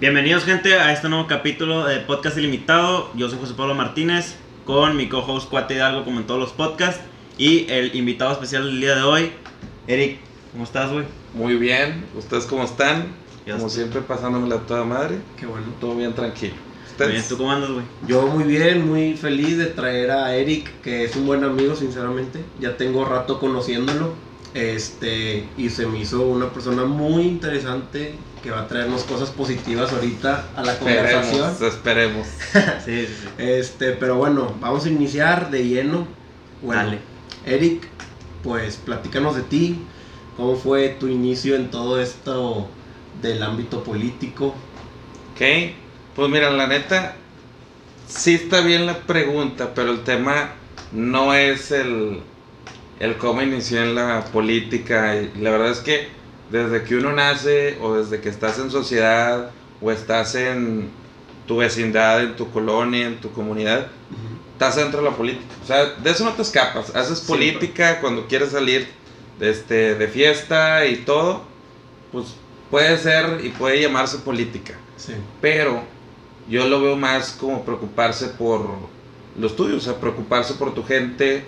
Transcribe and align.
Bienvenidos 0.00 0.44
gente 0.44 0.74
a 0.74 0.92
este 0.92 1.08
nuevo 1.08 1.26
capítulo 1.26 1.84
de 1.84 1.98
Podcast 2.00 2.36
Ilimitado. 2.36 3.10
Yo 3.14 3.28
soy 3.30 3.38
José 3.38 3.54
Pablo 3.56 3.74
Martínez 3.74 4.36
con 4.64 4.96
mi 4.96 5.08
co-host 5.08 5.48
Cuate 5.48 5.74
Hidalgo 5.74 6.04
como 6.04 6.20
en 6.20 6.26
todos 6.26 6.40
los 6.40 6.50
podcasts 6.52 7.00
y 7.38 7.66
el 7.70 7.94
invitado 7.94 8.32
especial 8.32 8.64
del 8.64 8.80
día 8.80 8.96
de 8.96 9.02
hoy, 9.02 9.30
Eric. 9.86 10.18
¿Cómo 10.52 10.64
estás, 10.64 10.92
güey? 10.92 11.04
Muy 11.34 11.54
bien, 11.54 12.04
¿ustedes 12.16 12.44
cómo 12.46 12.64
están? 12.64 13.06
Ya 13.46 13.54
Como 13.54 13.66
estoy. 13.68 13.82
siempre 13.84 14.00
pasándomela 14.02 14.56
toda 14.60 14.84
madre, 14.84 15.16
Qué 15.38 15.46
bueno. 15.46 15.66
todo 15.80 15.94
bien 15.96 16.14
tranquilo. 16.14 16.54
Muy 16.54 17.08
bien, 17.08 17.18
¿Ustedes? 17.20 17.28
¿Tú 17.28 17.36
cómo 17.38 17.52
andas, 17.52 17.70
güey? 17.70 17.84
Yo 18.08 18.26
muy 18.26 18.44
bien, 18.44 18.86
muy 18.88 19.14
feliz 19.16 19.58
de 19.58 19.66
traer 19.66 20.10
a 20.10 20.34
Eric, 20.34 20.80
que 20.82 21.04
es 21.04 21.14
un 21.14 21.26
buen 21.26 21.44
amigo, 21.44 21.74
sinceramente. 21.76 22.40
Ya 22.58 22.76
tengo 22.76 23.04
rato 23.04 23.38
conociéndolo. 23.38 24.14
Este, 24.56 25.46
y 25.58 25.68
se 25.68 25.86
me 25.86 25.98
hizo 25.98 26.22
una 26.22 26.48
persona 26.48 26.86
muy 26.86 27.24
interesante 27.24 28.14
que 28.42 28.50
va 28.50 28.62
a 28.62 28.66
traernos 28.66 29.04
cosas 29.04 29.28
positivas 29.28 29.92
ahorita 29.92 30.48
a 30.56 30.62
la 30.62 30.78
conversación. 30.78 31.50
Esperemos, 31.50 31.74
esperemos. 31.74 32.26
Sí, 32.86 33.06
sí, 33.06 33.14
sí. 33.20 33.28
Este, 33.36 33.92
pero 33.92 34.16
bueno, 34.16 34.54
vamos 34.58 34.86
a 34.86 34.88
iniciar 34.88 35.50
de 35.50 35.68
lleno. 35.68 36.08
Bueno, 36.62 36.84
Dale. 36.84 36.98
Eric, 37.44 37.86
pues 38.42 38.76
platícanos 38.76 39.36
de 39.36 39.42
ti. 39.42 39.78
¿Cómo 40.38 40.56
fue 40.56 40.88
tu 40.88 41.08
inicio 41.08 41.54
en 41.54 41.70
todo 41.70 42.00
esto 42.00 42.66
del 43.20 43.42
ámbito 43.42 43.84
político? 43.84 44.54
Ok, 45.34 45.74
pues 46.14 46.30
mira, 46.30 46.50
la 46.50 46.66
neta, 46.66 47.14
sí 48.08 48.36
está 48.36 48.62
bien 48.62 48.86
la 48.86 49.00
pregunta, 49.00 49.74
pero 49.74 49.90
el 49.90 50.02
tema 50.02 50.52
no 50.92 51.34
es 51.34 51.72
el, 51.72 52.22
el 53.00 53.16
cómo 53.16 53.42
inicié 53.42 53.82
en 53.82 53.94
la 53.94 54.24
política. 54.32 55.16
Y 55.16 55.32
La 55.40 55.50
verdad 55.50 55.70
es 55.70 55.80
que 55.80 56.08
desde 56.50 56.84
que 56.84 56.96
uno 56.96 57.12
nace 57.12 57.78
o 57.80 57.94
desde 57.94 58.20
que 58.20 58.28
estás 58.28 58.58
en 58.58 58.70
sociedad 58.70 59.50
o 59.80 59.90
estás 59.90 60.34
en 60.34 60.90
tu 61.46 61.58
vecindad, 61.58 62.22
en 62.22 62.36
tu 62.36 62.50
colonia, 62.50 63.06
en 63.06 63.20
tu 63.20 63.30
comunidad, 63.32 63.88
estás 64.52 64.76
dentro 64.76 65.00
de 65.02 65.10
la 65.10 65.16
política. 65.16 65.54
O 65.62 65.66
sea, 65.66 65.84
de 65.84 66.10
eso 66.10 66.24
no 66.24 66.32
te 66.32 66.42
escapas. 66.42 66.94
Haces 66.94 67.20
Sí, 67.20 67.26
política 67.26 68.00
cuando 68.00 68.26
quieres 68.26 68.50
salir 68.50 68.88
de, 69.38 69.50
este, 69.50 69.94
de 69.94 70.08
fiesta 70.08 70.86
y 70.86 70.96
todo. 70.96 71.42
Pues 72.12 72.34
puede 72.70 72.96
ser 72.98 73.44
y 73.44 73.50
puede 73.50 73.80
llamarse 73.80 74.18
política. 74.18 74.74
Sí. 74.96 75.12
Pero 75.40 75.82
yo 76.48 76.66
lo 76.68 76.80
veo 76.80 76.96
más 76.96 77.32
como 77.32 77.64
preocuparse 77.64 78.28
por 78.28 78.66
los 79.38 79.54
tuyos. 79.56 79.78
O 79.78 79.80
sea, 79.80 80.00
preocuparse 80.00 80.54
por 80.54 80.74
tu 80.74 80.84
gente. 80.84 81.44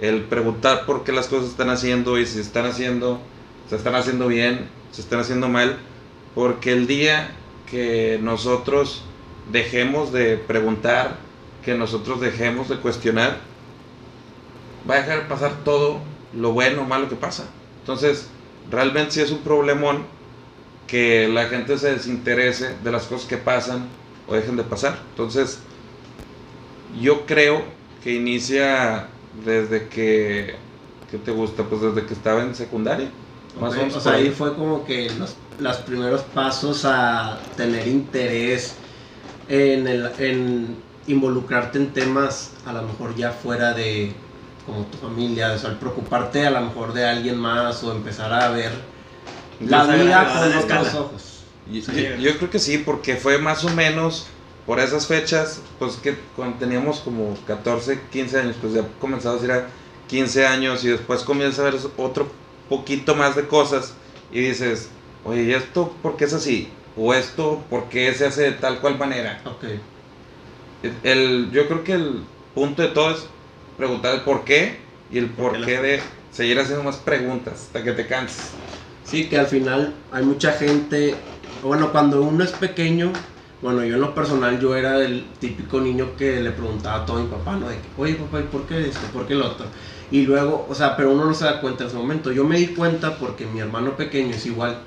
El 0.00 0.22
preguntar 0.22 0.86
por 0.86 1.04
qué 1.04 1.12
las 1.12 1.28
cosas 1.28 1.50
están 1.50 1.70
haciendo 1.70 2.18
y 2.18 2.26
si 2.26 2.40
están 2.40 2.66
haciendo, 2.66 3.20
se 3.68 3.76
están 3.76 3.94
haciendo 3.94 4.26
bien, 4.26 4.68
se 4.90 5.00
están 5.00 5.20
haciendo 5.20 5.48
mal. 5.48 5.78
Porque 6.34 6.72
el 6.72 6.86
día 6.86 7.30
que 7.70 8.18
nosotros 8.20 9.02
dejemos 9.52 10.12
de 10.12 10.36
preguntar, 10.36 11.16
que 11.64 11.74
nosotros 11.74 12.20
dejemos 12.20 12.68
de 12.68 12.76
cuestionar, 12.76 13.38
va 14.88 14.94
a 14.94 14.98
dejar 14.98 15.28
pasar 15.28 15.64
todo 15.64 16.00
lo 16.34 16.52
bueno 16.52 16.82
o 16.82 16.84
malo 16.84 17.08
que 17.08 17.16
pasa. 17.16 17.44
Entonces, 17.80 18.28
realmente 18.70 19.12
sí 19.12 19.20
es 19.20 19.30
un 19.30 19.38
problemón 19.38 20.04
que 20.86 21.28
la 21.28 21.46
gente 21.46 21.78
se 21.78 21.92
desinterese 21.92 22.76
de 22.82 22.92
las 22.92 23.04
cosas 23.04 23.26
que 23.28 23.36
pasan 23.36 23.88
o 24.26 24.34
dejen 24.34 24.56
de 24.56 24.64
pasar. 24.64 24.98
Entonces, 25.10 25.60
yo 27.00 27.26
creo 27.26 27.62
que 28.02 28.14
inicia 28.14 29.08
desde 29.44 29.88
que, 29.88 30.54
¿qué 31.10 31.18
te 31.18 31.30
gusta? 31.30 31.64
Pues 31.64 31.80
desde 31.80 32.06
que 32.06 32.14
estaba 32.14 32.42
en 32.42 32.54
secundaria. 32.54 33.08
Más 33.60 33.72
o 33.74 33.76
menos 33.76 33.96
o 33.96 34.00
sea, 34.00 34.12
por 34.12 34.20
ahí. 34.20 34.30
fue 34.30 34.54
como 34.54 34.84
que 34.84 35.10
los, 35.18 35.36
los 35.60 35.76
primeros 35.78 36.22
pasos 36.22 36.84
a 36.84 37.38
tener 37.56 37.86
interés 37.86 38.74
en, 39.48 39.86
el, 39.86 40.10
en 40.18 40.76
involucrarte 41.06 41.78
en 41.78 41.92
temas 41.92 42.52
a 42.66 42.72
lo 42.72 42.82
mejor 42.82 43.14
ya 43.14 43.30
fuera 43.30 43.72
de 43.74 44.12
como 44.66 44.84
tu 44.86 44.96
familia, 44.96 45.52
o 45.52 45.58
sea, 45.58 45.70
el 45.70 45.76
preocuparte 45.76 46.46
a 46.46 46.50
lo 46.50 46.60
mejor 46.62 46.94
de 46.94 47.04
alguien 47.04 47.36
más 47.36 47.84
o 47.84 47.92
empezar 47.92 48.32
a 48.32 48.48
ver 48.48 48.72
la 49.60 49.84
vida 49.84 50.26
con 50.32 50.58
otros 50.58 50.94
ojos. 50.94 51.34
Yo 51.70 52.36
creo 52.38 52.50
que 52.50 52.58
sí, 52.58 52.78
porque 52.78 53.16
fue 53.16 53.38
más 53.38 53.64
o 53.64 53.70
menos 53.70 54.26
por 54.66 54.80
esas 54.80 55.06
fechas, 55.06 55.60
pues 55.78 55.96
que 55.96 56.16
cuando 56.36 56.58
teníamos 56.58 57.00
como 57.00 57.36
14, 57.46 58.00
15 58.10 58.38
años, 58.40 58.56
pues 58.60 58.74
ya 58.74 58.86
comenzamos 59.00 59.42
a 59.42 59.44
ir 59.44 59.52
a 59.52 59.66
15 60.08 60.46
años 60.46 60.84
y 60.84 60.88
después 60.88 61.22
comienza 61.22 61.62
a 61.62 61.66
ver 61.66 61.76
otro 61.96 62.28
poquito 62.68 63.14
más 63.14 63.36
de 63.36 63.46
cosas 63.46 63.94
y 64.30 64.40
dices, 64.40 64.90
oye, 65.24 65.42
¿y 65.44 65.52
esto 65.52 65.94
por 66.02 66.16
qué 66.16 66.24
es 66.24 66.32
así? 66.32 66.70
¿O 66.96 67.12
esto 67.12 67.62
por 67.68 67.88
qué 67.88 68.12
se 68.14 68.26
hace 68.26 68.42
de 68.42 68.52
tal 68.52 68.80
cual 68.80 68.98
manera? 68.98 69.40
Ok, 69.44 69.64
El, 71.02 71.50
yo 71.50 71.66
creo 71.66 71.84
que 71.84 71.92
el 71.92 72.24
punto 72.54 72.82
de 72.82 72.88
todo 72.88 73.10
es 73.10 73.26
preguntar 73.76 74.14
el 74.14 74.20
por 74.22 74.44
qué 74.44 74.78
y 75.10 75.18
el 75.18 75.30
¿Por 75.30 75.64
qué 75.64 75.80
de 75.80 76.00
seguir 76.34 76.58
haciendo 76.58 76.82
más 76.82 76.96
preguntas 76.96 77.54
hasta 77.66 77.82
que 77.82 77.92
te 77.92 78.06
canses. 78.06 78.50
Sí, 79.04 79.28
que 79.28 79.38
al 79.38 79.46
final 79.46 79.94
hay 80.10 80.24
mucha 80.24 80.52
gente, 80.52 81.14
bueno, 81.62 81.92
cuando 81.92 82.22
uno 82.22 82.42
es 82.42 82.52
pequeño, 82.52 83.12
bueno, 83.62 83.84
yo 83.84 83.94
en 83.94 84.00
lo 84.00 84.14
personal 84.14 84.60
yo 84.60 84.76
era 84.76 84.98
el 84.98 85.24
típico 85.40 85.80
niño 85.80 86.16
que 86.16 86.40
le 86.40 86.50
preguntaba 86.50 87.02
a 87.02 87.06
todo 87.06 87.18
a 87.18 87.20
mi 87.22 87.28
papá, 87.28 87.56
¿no? 87.56 87.68
De 87.68 87.76
que, 87.76 87.88
oye 87.96 88.14
papá, 88.14 88.40
¿y 88.40 88.44
por 88.44 88.66
qué 88.66 88.88
esto? 88.88 89.06
¿Por 89.12 89.26
qué 89.26 89.34
lo 89.34 89.46
otro? 89.46 89.66
Y 90.10 90.22
luego, 90.22 90.66
o 90.68 90.74
sea, 90.74 90.96
pero 90.96 91.12
uno 91.12 91.24
no 91.24 91.34
se 91.34 91.44
da 91.44 91.60
cuenta 91.60 91.84
en 91.84 91.88
ese 91.88 91.96
momento. 91.96 92.30
Yo 92.30 92.44
me 92.44 92.58
di 92.58 92.68
cuenta 92.68 93.16
porque 93.16 93.46
mi 93.46 93.60
hermano 93.60 93.96
pequeño 93.96 94.34
es 94.34 94.46
igual. 94.46 94.78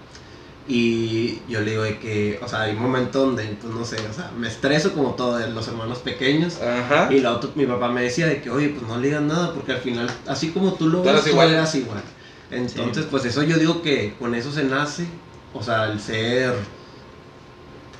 Y 0.69 1.39
yo 1.47 1.61
le 1.61 1.71
digo 1.71 1.83
de 1.83 1.97
que, 1.97 2.39
o 2.43 2.47
sea, 2.47 2.63
hay 2.63 2.75
un 2.75 2.81
momento 2.81 3.25
donde, 3.25 3.43
pues 3.61 3.73
no 3.73 3.85
sé, 3.85 3.97
o 4.07 4.13
sea, 4.13 4.31
me 4.37 4.49
estreso 4.49 4.93
como 4.93 5.11
todos 5.15 5.49
los 5.49 5.67
hermanos 5.67 5.99
pequeños. 5.99 6.61
Ajá. 6.61 7.11
Y 7.11 7.21
la 7.21 7.31
otra, 7.31 7.49
mi 7.55 7.65
papá 7.65 7.87
me 7.89 8.03
decía 8.03 8.27
de 8.27 8.41
que, 8.41 8.49
oye, 8.49 8.69
pues 8.69 8.85
no 8.85 8.97
le 8.97 9.07
digas 9.07 9.21
nada, 9.21 9.53
porque 9.53 9.71
al 9.71 9.79
final, 9.79 10.09
así 10.27 10.49
como 10.49 10.73
tú 10.73 10.89
lo 10.89 11.03
ves, 11.03 11.23
tú 11.23 11.29
igual. 11.29 11.51
eras 11.51 11.73
igual. 11.75 12.01
Entonces, 12.51 13.05
pues 13.09 13.23
eso 13.25 13.43
yo 13.43 13.57
digo 13.57 13.81
que 13.81 14.15
con 14.19 14.35
eso 14.35 14.51
se 14.51 14.65
nace, 14.65 15.07
o 15.53 15.63
sea, 15.63 15.85
el 15.85 15.99
ser, 16.01 16.53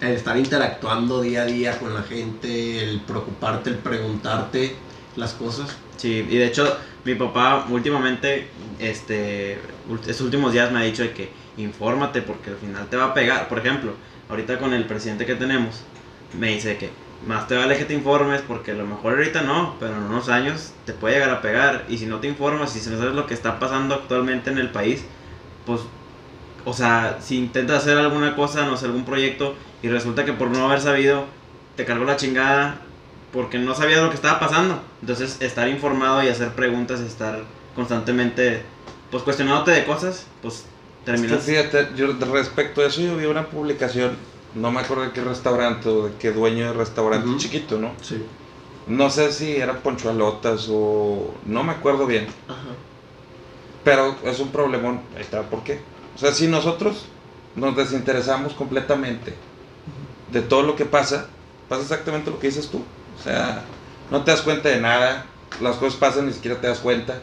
el 0.02 0.12
estar 0.12 0.38
interactuando 0.38 1.22
día 1.22 1.44
a 1.44 1.46
día 1.46 1.80
con 1.80 1.94
la 1.94 2.04
gente, 2.04 2.84
el 2.84 3.02
preocuparte, 3.02 3.72
el 3.72 3.78
preguntarte 3.78 4.76
las 5.16 5.34
cosas. 5.34 5.76
Sí, 5.98 6.26
y 6.30 6.38
de 6.38 6.46
hecho, 6.46 6.78
mi 7.04 7.16
papá 7.16 7.66
últimamente, 7.70 8.48
este, 8.80 9.60
estos 10.02 10.22
últimos 10.22 10.54
días 10.54 10.72
me 10.72 10.80
ha 10.80 10.84
dicho 10.84 11.02
de 11.02 11.12
que 11.12 11.32
infórmate 11.58 12.22
porque 12.22 12.52
al 12.52 12.58
final 12.58 12.88
te 12.88 12.98
va 12.98 13.06
a 13.06 13.14
pegar. 13.14 13.50
Por 13.50 13.60
ejemplo, 13.60 13.94
ahorita 14.30 14.60
con 14.60 14.74
el 14.74 14.86
presidente 14.86 15.26
que 15.26 15.36
tenemos, 15.36 15.82
me 16.40 16.50
dice 16.50 16.78
que 16.78 16.92
más 17.26 17.48
te 17.48 17.56
vale 17.56 17.78
que 17.78 17.86
te 17.86 17.96
informes 17.96 18.42
porque 18.42 18.72
a 18.72 18.76
lo 18.76 18.86
mejor 18.86 19.14
ahorita 19.14 19.42
no, 19.42 19.76
pero 19.80 19.96
en 19.96 20.04
unos 20.04 20.30
años 20.30 20.74
te 20.86 20.94
puede 20.94 21.16
llegar 21.16 21.32
a 21.32 21.42
pegar. 21.42 21.86
Y 21.90 21.98
si 21.98 22.06
no 22.06 22.20
te 22.20 22.28
informas 22.28 22.76
y 22.76 22.80
si 22.80 22.90
no 22.92 22.98
sabes 23.00 23.16
lo 23.16 23.26
que 23.26 23.34
está 23.34 23.60
pasando 23.60 23.96
actualmente 23.96 24.52
en 24.52 24.60
el 24.60 24.70
país, 24.70 25.04
pues, 25.66 25.82
o 26.68 26.74
sea, 26.74 27.20
si 27.22 27.38
intentas 27.38 27.78
hacer 27.78 27.98
alguna 27.98 28.36
cosa, 28.36 28.66
no 28.66 28.76
sé, 28.76 28.88
algún 28.88 29.06
proyecto, 29.06 29.56
y 29.82 29.88
resulta 29.88 30.26
que 30.26 30.34
por 30.34 30.50
no 30.50 30.66
haber 30.66 30.82
sabido, 30.82 31.24
te 31.78 31.86
cargó 31.86 32.04
la 32.04 32.18
chingada 32.18 32.82
porque 33.32 33.58
no 33.58 33.74
sabías 33.74 34.04
lo 34.04 34.10
que 34.10 34.18
estaba 34.18 34.38
pasando. 34.38 34.78
Entonces, 35.00 35.38
estar 35.40 35.70
informado 35.70 36.22
y 36.24 36.28
hacer 36.28 36.50
preguntas, 36.50 37.00
estar 37.00 37.40
constantemente, 37.74 38.64
pues, 39.10 39.24
cuestionándote 39.24 39.72
de 39.72 39.86
cosas, 39.86 40.28
pues, 40.42 40.66
terminas... 41.06 41.42
fíjate, 41.44 41.88
yo 41.96 42.12
respecto 42.34 42.82
a 42.82 42.88
eso 42.88 43.00
yo 43.00 43.16
vi 43.16 43.28
una 43.28 43.46
publicación, 43.46 44.18
no 44.54 44.70
me 44.70 44.82
acuerdo 44.82 45.04
de 45.04 45.12
qué 45.12 45.22
restaurante 45.22 45.88
o 45.88 46.08
de 46.08 46.18
qué 46.20 46.34
dueño 46.34 46.66
de 46.66 46.74
restaurante 46.74 47.30
chiquito, 47.38 47.78
¿no? 47.80 47.94
Sí. 48.02 48.22
No 48.88 49.10
sé 49.10 49.32
si 49.32 49.56
era 49.56 49.82
Poncho 49.82 50.10
Alotas 50.10 50.68
o 50.70 51.34
no 51.46 51.64
me 51.64 51.72
acuerdo 51.72 52.06
bien, 52.08 52.28
Ajá. 52.50 52.76
pero 53.86 54.18
es 54.26 54.40
un 54.42 54.50
problemón, 54.50 55.00
ahí 55.16 55.22
está, 55.22 55.44
¿por 55.44 55.64
qué? 55.64 55.80
O 56.18 56.20
sea, 56.20 56.34
si 56.34 56.48
nosotros 56.48 57.06
nos 57.56 57.76
desinteresamos 57.76 58.54
completamente 58.54 59.36
de 60.32 60.42
todo 60.42 60.64
lo 60.64 60.76
que 60.76 60.86
pasa, 60.86 61.28
pasa 61.70 61.84
exactamente 61.84 62.32
lo 62.32 62.40
que 62.40 62.48
dices 62.48 62.70
tú. 62.70 62.84
O 63.20 63.24
sea, 63.24 63.62
no 64.10 64.24
te 64.24 64.32
das 64.32 64.42
cuenta 64.42 64.70
de 64.70 64.82
nada, 64.82 65.28
las 65.62 65.76
cosas 65.76 66.00
pasan 66.00 66.26
ni 66.26 66.34
siquiera 66.34 66.60
te 66.60 66.68
das 66.68 66.80
cuenta. 66.80 67.20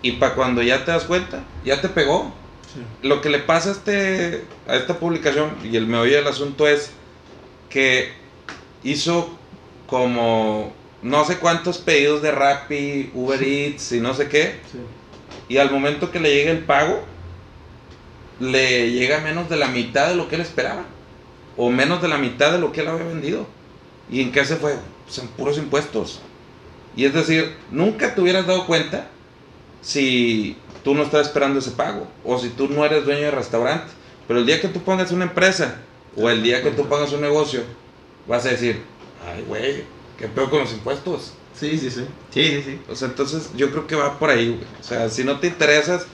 Y 0.00 0.12
para 0.12 0.34
cuando 0.34 0.62
ya 0.62 0.86
te 0.86 0.92
das 0.92 1.04
cuenta, 1.04 1.44
ya 1.62 1.82
te 1.82 1.90
pegó. 1.90 2.32
Sí. 2.72 2.80
Lo 3.06 3.20
que 3.20 3.28
le 3.28 3.38
pasa 3.38 3.68
a, 3.68 3.72
este, 3.72 4.44
a 4.66 4.76
esta 4.76 4.98
publicación 4.98 5.50
y 5.62 5.76
el 5.76 5.86
meollo 5.86 6.16
del 6.16 6.26
asunto 6.26 6.66
es 6.66 6.92
que 7.68 8.12
hizo 8.82 9.36
como 9.86 10.72
no 11.02 11.24
sé 11.24 11.36
cuántos 11.36 11.78
pedidos 11.78 12.22
de 12.22 12.30
Rappi, 12.30 13.10
Uber 13.12 13.42
Eats 13.42 13.92
y 13.92 14.00
no 14.00 14.14
sé 14.14 14.28
qué. 14.28 14.60
Sí. 14.72 14.78
Y 15.50 15.58
al 15.58 15.70
momento 15.70 16.10
que 16.10 16.20
le 16.20 16.32
llegue 16.32 16.50
el 16.50 16.64
pago, 16.64 17.04
le 18.40 18.90
llega 18.90 19.20
menos 19.20 19.48
de 19.48 19.56
la 19.56 19.68
mitad 19.68 20.08
de 20.08 20.16
lo 20.16 20.28
que 20.28 20.36
él 20.36 20.40
esperaba. 20.40 20.84
O 21.56 21.70
menos 21.70 22.00
de 22.02 22.08
la 22.08 22.18
mitad 22.18 22.50
de 22.52 22.58
lo 22.58 22.72
que 22.72 22.80
él 22.80 22.88
había 22.88 23.04
vendido. 23.04 23.46
¿Y 24.10 24.22
en 24.22 24.32
qué 24.32 24.44
se 24.44 24.56
fue? 24.56 24.74
Pues 25.04 25.18
en 25.18 25.28
puros 25.28 25.58
impuestos. 25.58 26.20
Y 26.96 27.04
es 27.04 27.14
decir, 27.14 27.54
nunca 27.70 28.14
te 28.14 28.20
hubieras 28.20 28.46
dado 28.46 28.66
cuenta 28.66 29.08
si 29.82 30.56
tú 30.82 30.94
no 30.94 31.02
estás 31.02 31.26
esperando 31.26 31.58
ese 31.58 31.72
pago. 31.72 32.08
O 32.24 32.38
si 32.38 32.48
tú 32.48 32.68
no 32.68 32.84
eres 32.84 33.04
dueño 33.04 33.20
de 33.20 33.30
restaurante. 33.30 33.92
Pero 34.26 34.40
el 34.40 34.46
día 34.46 34.60
que 34.60 34.68
tú 34.68 34.80
pongas 34.80 35.10
una 35.12 35.24
empresa 35.24 35.82
O 36.16 36.30
el 36.30 36.42
día 36.42 36.62
que 36.62 36.70
tú 36.70 36.86
pongas 36.88 37.12
un 37.12 37.20
negocio, 37.20 37.62
vas 38.26 38.44
a 38.46 38.50
decir, 38.50 38.82
ay, 39.26 39.44
güey, 39.46 39.84
¿qué 40.18 40.28
peor 40.28 40.50
con 40.50 40.60
los 40.60 40.72
impuestos? 40.72 41.34
Sí, 41.54 41.78
sí, 41.78 41.90
sí. 41.90 42.06
Sí, 42.30 42.46
sí, 42.48 42.62
sí. 42.62 42.80
O 42.88 42.96
sea, 42.96 43.08
entonces 43.08 43.50
yo 43.54 43.70
creo 43.70 43.86
que 43.86 43.94
va 43.94 44.18
por 44.18 44.30
ahí, 44.30 44.48
güey. 44.48 44.66
O 44.80 44.82
sea, 44.82 45.08
si 45.08 45.24
no 45.24 45.38
te 45.38 45.46
interesas, 45.46 46.06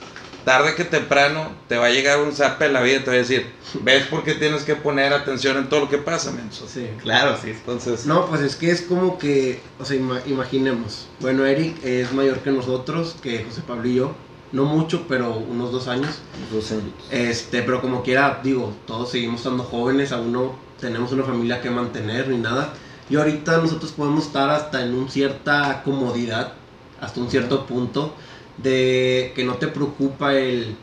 tarde 0.46 0.76
que 0.76 0.84
temprano 0.84 1.50
te 1.68 1.76
va 1.76 1.86
a 1.86 1.90
llegar 1.90 2.20
un 2.22 2.32
zap 2.32 2.62
en 2.62 2.72
la 2.72 2.80
vida 2.80 2.98
y 2.98 3.00
te 3.00 3.06
va 3.08 3.14
a 3.14 3.18
decir, 3.18 3.52
¿ves 3.82 4.06
por 4.06 4.22
qué 4.22 4.34
tienes 4.34 4.62
que 4.62 4.76
poner 4.76 5.12
atención 5.12 5.56
en 5.56 5.68
todo 5.68 5.80
lo 5.80 5.88
que 5.90 5.98
pasa, 5.98 6.30
menso? 6.30 6.66
Sí. 6.72 6.88
Claro, 7.02 7.36
sí. 7.42 7.50
Entonces, 7.50 8.06
No, 8.06 8.26
pues 8.26 8.40
es 8.42 8.54
que 8.54 8.70
es 8.70 8.82
como 8.82 9.18
que, 9.18 9.60
o 9.80 9.84
sea, 9.84 9.96
ima- 9.98 10.22
imaginemos. 10.26 11.08
Bueno, 11.20 11.44
Eric 11.44 11.84
es 11.84 12.12
mayor 12.12 12.38
que 12.38 12.52
nosotros, 12.52 13.16
que 13.20 13.44
José 13.44 13.62
Pablo 13.66 13.88
y 13.88 13.94
yo. 13.96 14.14
No 14.52 14.64
mucho, 14.64 15.06
pero 15.08 15.34
unos 15.34 15.72
dos 15.72 15.88
años. 15.88 16.20
dos 16.52 16.70
años. 16.70 16.84
Este, 17.10 17.62
pero 17.62 17.80
como 17.82 18.04
quiera, 18.04 18.40
digo, 18.44 18.72
todos 18.86 19.10
seguimos 19.10 19.40
estando 19.40 19.64
jóvenes, 19.64 20.12
aún 20.12 20.32
no 20.32 20.54
tenemos 20.80 21.10
una 21.10 21.24
familia 21.24 21.60
que 21.60 21.68
mantener 21.70 22.28
ni 22.28 22.38
nada. 22.38 22.72
Y 23.10 23.16
ahorita 23.16 23.56
nosotros 23.58 23.90
podemos 23.90 24.26
estar 24.26 24.48
hasta 24.50 24.82
en 24.84 24.94
una 24.94 25.10
cierta 25.10 25.82
comodidad, 25.84 26.52
hasta 27.00 27.18
un 27.20 27.28
cierto 27.30 27.66
punto, 27.66 28.14
de 28.58 29.32
que 29.34 29.44
no 29.44 29.54
te 29.54 29.68
preocupa 29.68 30.34
el, 30.34 30.76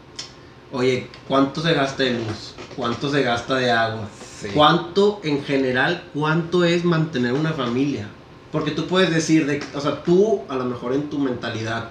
oye, 0.72 1.08
¿cuánto 1.28 1.62
se 1.62 1.74
gasta 1.74 2.04
de 2.04 2.12
luz? 2.12 2.54
¿Cuánto 2.75 3.10
se 3.12 3.24
gasta 3.24 3.56
de 3.56 3.72
agua? 3.72 4.08
Sí. 4.40 4.50
¿Cuánto 4.54 5.20
en 5.24 5.44
general, 5.44 6.04
cuánto 6.14 6.64
es 6.64 6.84
mantener 6.84 7.34
una 7.34 7.54
familia? 7.54 8.10
Porque 8.52 8.72
tú 8.72 8.86
puedes 8.88 9.12
decir, 9.12 9.46
de, 9.46 9.64
o 9.74 9.81
sea, 9.81 10.04
tú 10.04 10.42
a 10.50 10.56
lo 10.56 10.66
mejor 10.66 10.94
en 10.94 11.10
tu 11.10 11.18
mentalidad 11.18 11.90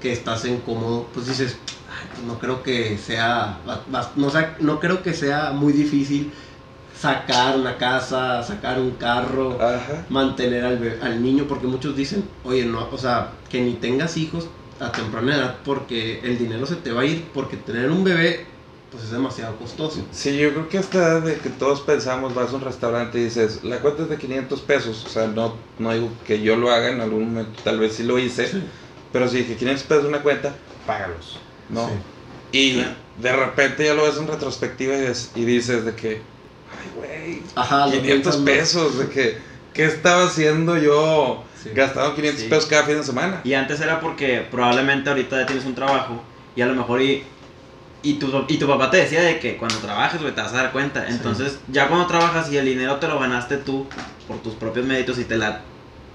que 0.00 0.12
estás 0.12 0.44
en 0.44 0.58
cómodo, 0.58 1.08
pues 1.12 1.26
dices, 1.26 1.56
"Ay, 1.90 2.08
pues 2.14 2.26
no 2.26 2.38
creo 2.38 2.62
que 2.62 2.96
sea, 2.98 3.58
no, 4.16 4.30
no 4.60 4.80
creo 4.80 5.02
que 5.02 5.12
sea 5.12 5.50
muy 5.50 5.72
difícil 5.72 6.32
sacar 6.96 7.56
una 7.56 7.76
casa, 7.78 8.42
sacar 8.42 8.80
un 8.80 8.92
carro, 8.92 9.60
Ajá. 9.60 10.04
mantener 10.08 10.64
al, 10.64 10.98
al 11.02 11.22
niño, 11.22 11.46
porque 11.48 11.66
muchos 11.66 11.96
dicen, 11.96 12.28
oye, 12.44 12.64
no, 12.64 12.88
o 12.92 12.98
sea, 12.98 13.32
que 13.50 13.60
ni 13.60 13.74
tengas 13.74 14.16
hijos 14.16 14.48
a 14.78 14.94
temprana 14.94 15.36
edad 15.36 15.62
porque 15.64 16.20
el 16.20 16.38
dinero 16.38 16.66
se 16.66 16.76
te 16.76 16.92
va 16.92 17.02
a 17.02 17.04
ir, 17.04 17.32
porque 17.32 17.56
tener 17.56 17.90
un 17.90 18.04
bebé, 18.04 18.46
pues 18.90 19.04
es 19.04 19.10
demasiado 19.10 19.56
costoso. 19.58 20.08
Sí, 20.10 20.38
yo 20.38 20.50
creo 20.52 20.68
que 20.68 20.78
hasta 20.78 21.20
de 21.20 21.40
que 21.40 21.50
todos 21.50 21.82
pensamos, 21.82 22.34
vas 22.34 22.52
a 22.52 22.56
un 22.56 22.62
restaurante 22.62 23.18
y 23.18 23.24
dices, 23.24 23.62
la 23.62 23.80
cuenta 23.80 24.04
es 24.04 24.08
de 24.08 24.18
500 24.18 24.62
pesos. 24.62 25.04
O 25.04 25.08
sea, 25.08 25.28
no, 25.28 25.70
no 25.76 25.92
digo 25.92 26.22
que 26.24 26.40
yo 26.42 26.56
lo 26.56 26.70
haga 26.70 26.90
en 26.90 27.00
algún 27.00 27.26
momento, 27.34 27.60
tal 27.62 27.78
vez 27.78 27.94
sí 27.96 28.04
lo 28.04 28.18
hice. 28.18 28.46
Sí. 28.48 28.62
Pero 29.10 29.28
si 29.28 29.38
dije 29.38 29.56
500 29.56 29.86
pesos 29.86 30.04
una 30.06 30.22
cuenta, 30.22 30.64
págalos. 30.84 31.42
¿no? 31.68 31.88
Sí. 31.88 31.92
Y 32.50 32.82
de 33.14 33.36
repente 33.36 33.84
ya 33.84 33.94
lo 33.94 34.04
ves 34.04 34.16
en 34.16 34.26
retrospectiva 34.28 34.96
y, 34.96 35.02
es- 35.06 35.32
y 35.34 35.44
dices 35.44 35.84
de 35.84 35.94
que, 35.94 36.30
ay, 36.66 36.90
güey, 36.94 37.42
Ajá, 37.56 37.86
lo 37.86 37.92
500 37.92 38.02
piensas, 38.02 38.40
¿no? 38.40 38.46
pesos, 38.46 38.98
de 38.98 39.08
que, 39.08 39.42
¿qué 39.72 39.84
estaba 39.84 40.24
haciendo 40.26 40.78
yo 40.78 41.47
Sí. 41.68 41.74
gastando 41.74 42.14
500 42.14 42.42
Sí. 42.42 42.48
pesos 42.48 42.66
cada 42.66 42.84
fin 42.84 42.96
de 42.96 43.04
semana? 43.04 43.40
Y 43.44 43.54
antes 43.54 43.80
era 43.80 44.00
porque 44.00 44.46
probablemente 44.50 45.08
ahorita 45.10 45.40
ya 45.40 45.46
tienes 45.46 45.64
un 45.64 45.74
trabajo 45.74 46.22
y 46.56 46.62
a 46.62 46.66
lo 46.66 46.74
mejor 46.74 47.00
y, 47.02 47.24
y, 48.02 48.14
tu, 48.14 48.44
y 48.48 48.56
tu 48.58 48.66
papá 48.66 48.90
te 48.90 48.98
decía 48.98 49.22
de 49.22 49.38
que 49.40 49.56
cuando 49.56 49.76
trabajes, 49.78 50.20
güey, 50.20 50.34
te 50.34 50.40
vas 50.40 50.52
a 50.52 50.56
dar 50.56 50.72
cuenta. 50.72 51.06
Sí. 51.06 51.12
Entonces, 51.12 51.58
ya 51.68 51.88
cuando 51.88 52.06
trabajas 52.06 52.50
y 52.52 52.56
el 52.56 52.64
dinero 52.66 52.96
te 52.96 53.08
lo 53.08 53.18
ganaste 53.18 53.56
tú 53.58 53.86
por 54.26 54.38
tus 54.42 54.54
propios 54.54 54.86
méritos 54.86 55.18
y 55.18 55.24
te 55.24 55.36
la 55.36 55.62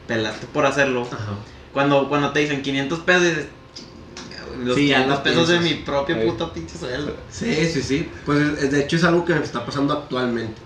pelaste 0.07 0.47
por 0.47 0.65
hacerlo, 0.65 1.03
Ajá. 1.11 1.33
cuando, 1.73 2.07
cuando 2.09 2.31
te 2.31 2.39
dicen 2.39 2.61
500 2.61 2.99
pesos, 2.99 3.23
dices, 3.23 3.47
"Chinga, 3.75 4.45
güey, 4.47 4.65
los 4.65 4.75
Sí, 4.75 4.87
ya 4.87 4.95
500 4.97 5.17
lo 5.17 5.23
pesos 5.23 5.47
de 5.49 5.59
mi 5.59 5.73
propio 5.75 6.15
Sí. 6.15 6.21
puto 6.27 6.53
pinche 6.53 6.77
sueldo. 6.77 7.15
Sí, 7.29 7.65
sí, 7.71 7.81
sí. 7.81 8.09
Pues 8.25 8.39
es- 8.39 8.71
de 8.71 8.81
hecho 8.81 8.95
es 8.97 9.03
algo 9.03 9.23
que 9.25 9.33
me 9.33 9.43
está 9.43 9.65
pasando 9.65 9.93
actualmente. 9.93 10.61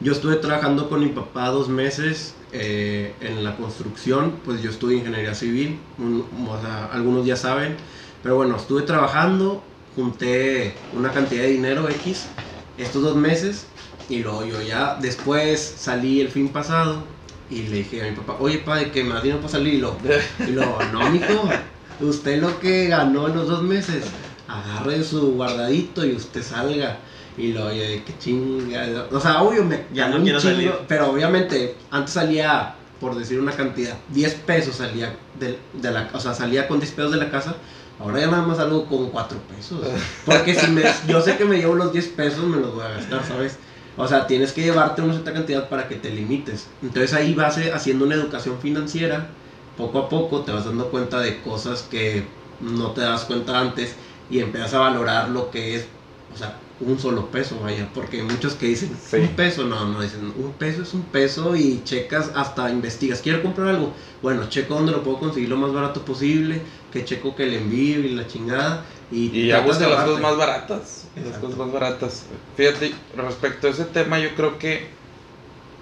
Yo 0.00 0.12
estuve 0.12 0.36
trabajando 0.36 0.88
con 0.88 1.00
mi 1.00 1.08
papá 1.08 1.48
dos 1.48 1.68
meses 1.68 2.36
eh, 2.52 3.16
en 3.20 3.42
la 3.42 3.56
construcción, 3.56 4.40
pues 4.44 4.62
yo 4.62 4.70
estudio 4.70 4.98
ingeniería 4.98 5.34
civil, 5.34 5.80
un- 5.98 6.46
o 6.48 6.60
sea, 6.60 6.86
algunos 6.86 7.26
ya 7.26 7.36
saben, 7.36 7.76
pero 8.22 8.36
bueno, 8.36 8.56
estuve 8.56 8.82
trabajando, 8.82 9.64
junté 9.94 10.86
una 10.92 11.12
cantidad 11.12 11.42
de 11.42 11.48
dinero 11.48 11.88
X 11.88 12.30
estos 12.76 13.02
dos 13.02 13.16
meses 13.16 13.70
y 14.08 14.20
luego 14.20 14.44
yo 14.46 14.62
ya 14.62 14.96
después 15.00 15.60
salí 15.78 16.20
el 16.20 16.28
fin 16.28 16.50
pasado 16.52 17.08
y 17.48 17.62
le 17.66 17.78
dije 17.78 18.02
a 18.02 18.10
mi 18.10 18.16
papá, 18.16 18.36
oye 18.38 18.58
padre, 18.58 18.90
que 18.92 19.02
me 19.02 19.14
da 19.14 19.20
dinero 19.20 19.40
para 19.40 19.52
salir 19.52 19.74
y 19.74 19.78
lo, 19.78 19.98
y 20.44 20.50
luego, 20.52 20.84
no, 20.84 21.06
mijo, 21.10 21.50
usted 21.98 22.40
lo 22.40 22.58
que 22.60 22.86
ganó 22.86 23.26
en 23.28 23.34
los 23.34 23.48
dos 23.48 23.62
meses, 23.62 24.14
agarre 24.46 25.02
su 25.02 25.32
guardadito 25.32 26.04
y 26.06 26.12
usted 26.14 26.42
salga. 26.42 27.04
Y 27.38 27.52
lo 27.52 27.66
oye, 27.66 28.02
qué 28.04 28.14
chinga. 28.18 29.06
O 29.12 29.20
sea, 29.20 29.42
obvio, 29.42 29.64
me 29.64 29.84
Ya 29.92 30.08
no 30.08 30.22
quiero 30.22 30.40
chingo, 30.40 30.54
salir. 30.54 30.72
Pero 30.88 31.10
obviamente, 31.10 31.76
antes 31.90 32.14
salía, 32.14 32.74
por 33.00 33.14
decir 33.14 33.40
una 33.40 33.52
cantidad, 33.52 33.96
10 34.08 34.34
pesos 34.34 34.76
salía 34.76 35.14
de, 35.38 35.58
de 35.72 35.90
la 35.90 36.10
O 36.12 36.20
sea, 36.20 36.34
salía 36.34 36.66
con 36.66 36.80
10 36.80 36.92
pesos 36.92 37.12
de 37.12 37.18
la 37.18 37.30
casa. 37.30 37.54
Ahora 38.00 38.20
ya 38.20 38.26
nada 38.26 38.42
más 38.42 38.58
salgo 38.58 38.86
con 38.86 39.10
4 39.10 39.38
pesos. 39.56 39.80
Porque 40.26 40.54
si 40.54 40.70
me, 40.70 40.82
yo 41.06 41.20
sé 41.20 41.36
que 41.36 41.44
me 41.44 41.58
llevo 41.58 41.74
los 41.74 41.92
10 41.92 42.08
pesos, 42.08 42.44
me 42.44 42.58
los 42.58 42.74
voy 42.74 42.84
a 42.84 42.90
gastar, 42.90 43.24
¿sabes? 43.24 43.56
O 43.96 44.06
sea, 44.06 44.26
tienes 44.26 44.52
que 44.52 44.62
llevarte 44.62 45.02
una 45.02 45.12
cierta 45.12 45.32
cantidad 45.32 45.68
para 45.68 45.88
que 45.88 45.96
te 45.96 46.10
limites. 46.10 46.68
Entonces 46.82 47.12
ahí 47.14 47.34
vas 47.34 47.58
eh, 47.58 47.72
haciendo 47.72 48.04
una 48.04 48.14
educación 48.14 48.58
financiera. 48.60 49.28
Poco 49.76 49.98
a 49.98 50.08
poco 50.08 50.40
te 50.40 50.52
vas 50.52 50.64
dando 50.64 50.88
cuenta 50.90 51.20
de 51.20 51.40
cosas 51.40 51.82
que 51.82 52.24
no 52.60 52.90
te 52.92 53.00
das 53.00 53.24
cuenta 53.24 53.58
antes 53.58 53.94
y 54.30 54.40
empiezas 54.40 54.74
a 54.74 54.80
valorar 54.80 55.28
lo 55.30 55.50
que 55.50 55.76
es, 55.76 55.86
o 56.34 56.36
sea, 56.36 56.58
un 56.80 56.98
solo 56.98 57.30
peso, 57.30 57.58
vaya. 57.60 57.88
Porque 57.94 58.18
hay 58.18 58.22
muchos 58.22 58.54
que 58.54 58.66
dicen, 58.66 58.96
Sí. 59.04 59.16
un 59.16 59.28
peso, 59.28 59.64
no, 59.64 59.84
no, 59.86 60.00
dicen, 60.00 60.32
un 60.36 60.52
peso 60.52 60.82
es 60.82 60.94
un 60.94 61.02
peso 61.02 61.56
y 61.56 61.82
checas, 61.84 62.30
hasta 62.34 62.70
investigas. 62.70 63.20
¿Quiero 63.20 63.42
comprar 63.42 63.68
algo? 63.68 63.92
Bueno, 64.22 64.48
checo 64.48 64.74
dónde 64.74 64.92
lo 64.92 65.02
puedo 65.02 65.18
conseguir 65.18 65.48
lo 65.48 65.56
más 65.56 65.72
barato 65.72 66.04
posible, 66.04 66.60
que 66.92 67.04
checo 67.04 67.34
que 67.34 67.44
el 67.44 67.54
envío 67.54 67.98
y 68.00 68.10
la 68.10 68.26
chingada. 68.26 68.84
Y, 69.10 69.30
Y 69.36 69.46
ya 69.48 69.60
busca 69.60 69.84
de 69.84 69.90
las 69.90 70.04
cosas 70.04 70.20
más 70.20 70.36
baratas. 70.36 71.04
Las 71.16 71.24
Exacto. 71.26 71.46
cosas 71.46 71.58
más 71.58 71.72
baratas. 71.72 72.22
Fíjate, 72.56 72.94
respecto 73.16 73.66
a 73.66 73.70
ese 73.70 73.84
tema, 73.86 74.18
yo 74.18 74.34
creo 74.36 74.58
que 74.58 74.86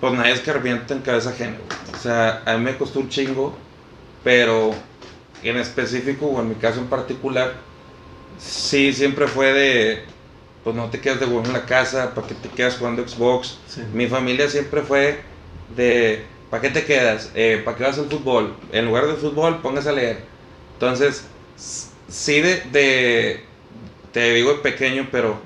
pues 0.01 0.13
nadie 0.13 0.33
es 0.33 0.41
carbiente 0.41 0.93
en 0.95 1.01
cabeza 1.01 1.31
ajena. 1.31 1.57
O 1.95 1.99
sea, 1.99 2.43
a 2.47 2.57
mí 2.57 2.65
me 2.65 2.77
costó 2.77 3.01
un 3.01 3.09
chingo, 3.09 3.57
pero 4.23 4.75
en 5.43 5.57
específico, 5.57 6.27
o 6.27 6.41
en 6.41 6.51
mi 6.51 6.55
caso 6.55 6.81
en 6.81 6.87
particular, 6.87 7.55
sí, 8.39 8.93
siempre 8.93 9.27
fue 9.27 9.53
de, 9.53 10.05
pues 10.67 10.75
no 10.75 10.91
te 10.91 11.01
quedas 11.01 11.21
de 11.21 11.27
huevo 11.27 11.45
en 11.45 11.53
la 11.53 11.65
casa, 11.65 12.13
¿para 12.13 12.27
qué 12.27 12.35
te 12.35 12.49
quedas 12.49 12.77
jugando 12.77 13.07
Xbox? 13.07 13.57
Sí. 13.69 13.83
Mi 13.93 14.09
familia 14.09 14.49
siempre 14.51 14.83
fue 14.83 15.21
de, 15.77 16.27
¿para 16.51 16.61
qué 16.61 16.71
te 16.71 16.85
quedas? 16.85 17.31
Eh, 17.37 17.63
¿Para 17.65 17.77
qué 17.77 17.85
vas 17.85 17.97
al 18.01 18.07
fútbol? 18.07 18.53
En 18.73 18.87
lugar 18.87 19.07
de 19.07 19.15
fútbol, 19.15 19.63
póngase 19.63 19.91
a 19.91 19.93
leer. 19.93 20.25
Entonces, 20.73 21.29
sí 22.09 22.41
de, 22.41 22.63
de- 22.73 23.45
te 24.11 24.33
digo 24.35 24.55
de 24.55 24.59
pequeño, 24.59 25.07
pero 25.13 25.39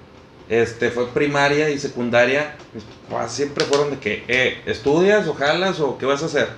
este 0.48 0.90
fue 0.90 1.06
primaria 1.12 1.68
y 1.68 1.78
secundaria, 1.78 2.56
mis 2.72 2.84
papás 2.84 3.34
siempre 3.34 3.66
fueron 3.66 3.90
de 3.90 3.98
que, 3.98 4.24
eh, 4.26 4.62
¿estudias 4.64 5.28
o 5.28 5.34
jalas 5.34 5.80
o 5.80 5.98
qué 5.98 6.06
vas 6.06 6.22
a 6.22 6.26
hacer? 6.26 6.48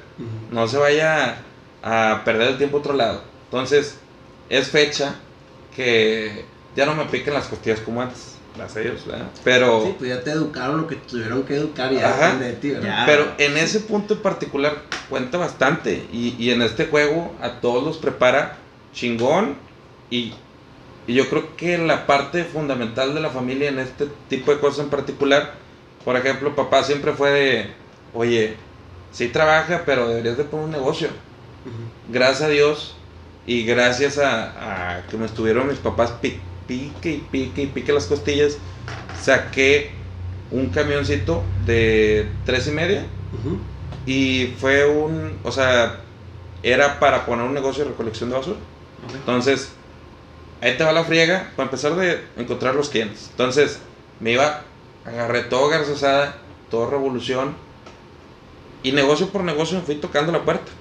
No 0.53 0.69
se 0.69 0.77
vaya 0.79 1.37
a 1.83 2.23
perder 2.25 2.51
el 2.51 2.59
tiempo 2.59 2.77
a 2.77 2.81
otro 2.81 2.93
lado. 2.93 3.25
Entonces, 3.51 3.97
es 4.49 4.69
fecha 4.69 5.17
que 5.75 6.45
ya 6.77 6.87
no 6.87 6.95
me 6.95 7.07
piquen 7.07 7.35
las 7.35 7.49
costillas 7.49 7.81
como 7.81 8.01
antes, 8.03 8.37
gracias 8.57 8.77
a 8.77 8.81
Dios, 8.81 9.07
¿verdad? 9.07 9.27
Pero... 9.45 9.85
Sí, 9.85 9.95
pues 9.99 10.11
ya 10.11 10.23
te 10.23 10.31
educaron 10.31 10.83
lo 10.83 10.87
que 10.87 10.97
tuvieron 10.97 11.43
que 11.45 11.57
educar 11.57 11.93
y 11.93 11.97
ya 11.97 12.11
Ajá. 12.11 12.27
depende 12.27 12.47
de 12.47 12.53
ti, 12.55 12.71
¿verdad? 12.71 12.99
Ya. 13.01 13.07
Pero 13.07 13.33
en 13.39 13.57
ese 13.57 13.81
punto 13.81 14.15
en 14.15 14.21
particular 14.21 14.83
cuenta 15.09 15.39
bastante. 15.39 16.07
Y, 16.13 16.35
y 16.39 16.51
en 16.51 16.63
este 16.63 16.87
juego 16.87 17.35
a 17.41 17.61
todos 17.61 17.85
los 17.85 17.99
prepara 17.99 18.59
chingón. 18.93 19.57
Y, 20.11 20.35
y 21.07 21.15
yo 21.15 21.29
creo 21.29 21.57
que 21.57 21.79
la 21.79 22.07
parte 22.07 22.45
fundamental 22.45 23.15
de 23.15 23.21
la 23.21 23.31
familia 23.31 23.69
en 23.69 23.79
este 23.79 24.09
tipo 24.29 24.53
de 24.53 24.61
cosas 24.61 24.85
en 24.85 24.91
particular, 24.91 25.55
por 26.05 26.17
ejemplo, 26.17 26.55
papá 26.55 26.85
siempre 26.85 27.13
fue 27.13 27.31
de, 27.31 27.71
oye, 28.13 28.57
sí 29.13 29.29
trabaja, 29.29 29.83
pero 29.87 30.09
deberías 30.09 30.37
de 30.37 30.45
poner 30.45 30.67
un 30.67 30.73
negocio. 30.73 31.09
Gracias 32.09 32.43
a 32.43 32.49
Dios 32.49 32.97
y 33.47 33.65
gracias 33.65 34.19
a, 34.19 34.97
a 34.97 35.07
que 35.07 35.17
me 35.17 35.27
estuvieron 35.27 35.69
mis 35.69 35.79
papás 35.79 36.13
pique 36.73 37.11
y 37.11 37.19
pique 37.19 37.63
y 37.63 37.67
pique 37.67 37.93
las 37.93 38.07
costillas, 38.07 38.57
saqué 39.23 39.91
un 40.51 40.69
camioncito 40.71 41.43
de 41.67 42.31
tres 42.47 42.67
y 42.67 42.71
media 42.71 43.05
Ujú. 43.39 43.59
y 44.07 44.55
fue 44.59 44.87
un, 44.87 45.39
o 45.45 45.53
sea, 45.53 46.01
era 46.63 46.99
para 46.99 47.27
poner 47.27 47.45
un 47.45 47.53
negocio 47.53 47.85
de 47.85 47.91
recolección 47.91 48.31
de 48.31 48.37
basura. 48.37 48.57
Ok. 49.07 49.15
Entonces, 49.17 49.73
ahí 50.63 50.77
te 50.79 50.85
va 50.85 50.93
la 50.93 51.05
friega 51.05 51.51
para 51.57 51.67
empezar 51.67 51.95
de 51.95 52.21
encontrar 52.39 52.75
los 52.75 52.89
clientes. 52.89 53.29
Entonces, 53.33 53.81
me 54.21 54.33
iba, 54.33 54.63
agarré 55.05 55.43
todo 55.43 55.69
garzasada, 55.69 56.37
todo 56.71 56.89
revolución 56.89 57.55
y 58.83 58.93
negocio 58.93 59.29
por 59.29 59.45
negocio 59.45 59.79
me 59.79 59.85
fui 59.85 59.97
tocando 59.97 60.33
la 60.33 60.43
puerta. 60.43 60.73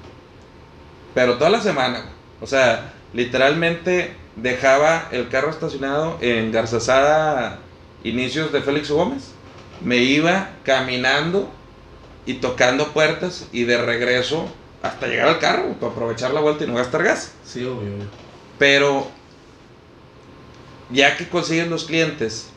Pero 1.14 1.38
toda 1.38 1.50
la 1.50 1.62
semana, 1.62 2.06
o 2.40 2.48
sea, 2.48 2.94
literalmente 3.14 4.21
dejaba 4.36 5.08
el 5.12 5.30
carro 5.30 5.50
estacionado 5.50 6.18
en 6.22 6.52
garzasada 6.52 7.60
inicios 8.04 8.52
de 8.52 8.62
Félix 8.62 8.90
Gómez 8.90 9.32
me 9.82 9.98
iba 9.98 10.50
caminando 10.64 11.50
y 12.26 12.36
tocando 12.36 12.94
puertas 12.94 13.48
y 13.52 13.64
de 13.64 13.78
regreso 13.78 14.48
hasta 14.84 15.08
llegar 15.08 15.28
al 15.28 15.40
carro 15.40 15.74
para 15.80 15.92
aprovechar 15.92 16.32
la 16.34 16.40
vuelta 16.40 16.64
y 16.64 16.68
no 16.68 16.76
gastar 16.76 17.04
gas. 17.04 17.34
Sí, 17.46 17.64
obvio. 17.66 17.94
Pero 18.58 19.08
ya 20.90 21.18
que 21.18 21.28
consiguen 21.28 21.70
los 21.70 21.86
clientes 21.86 22.50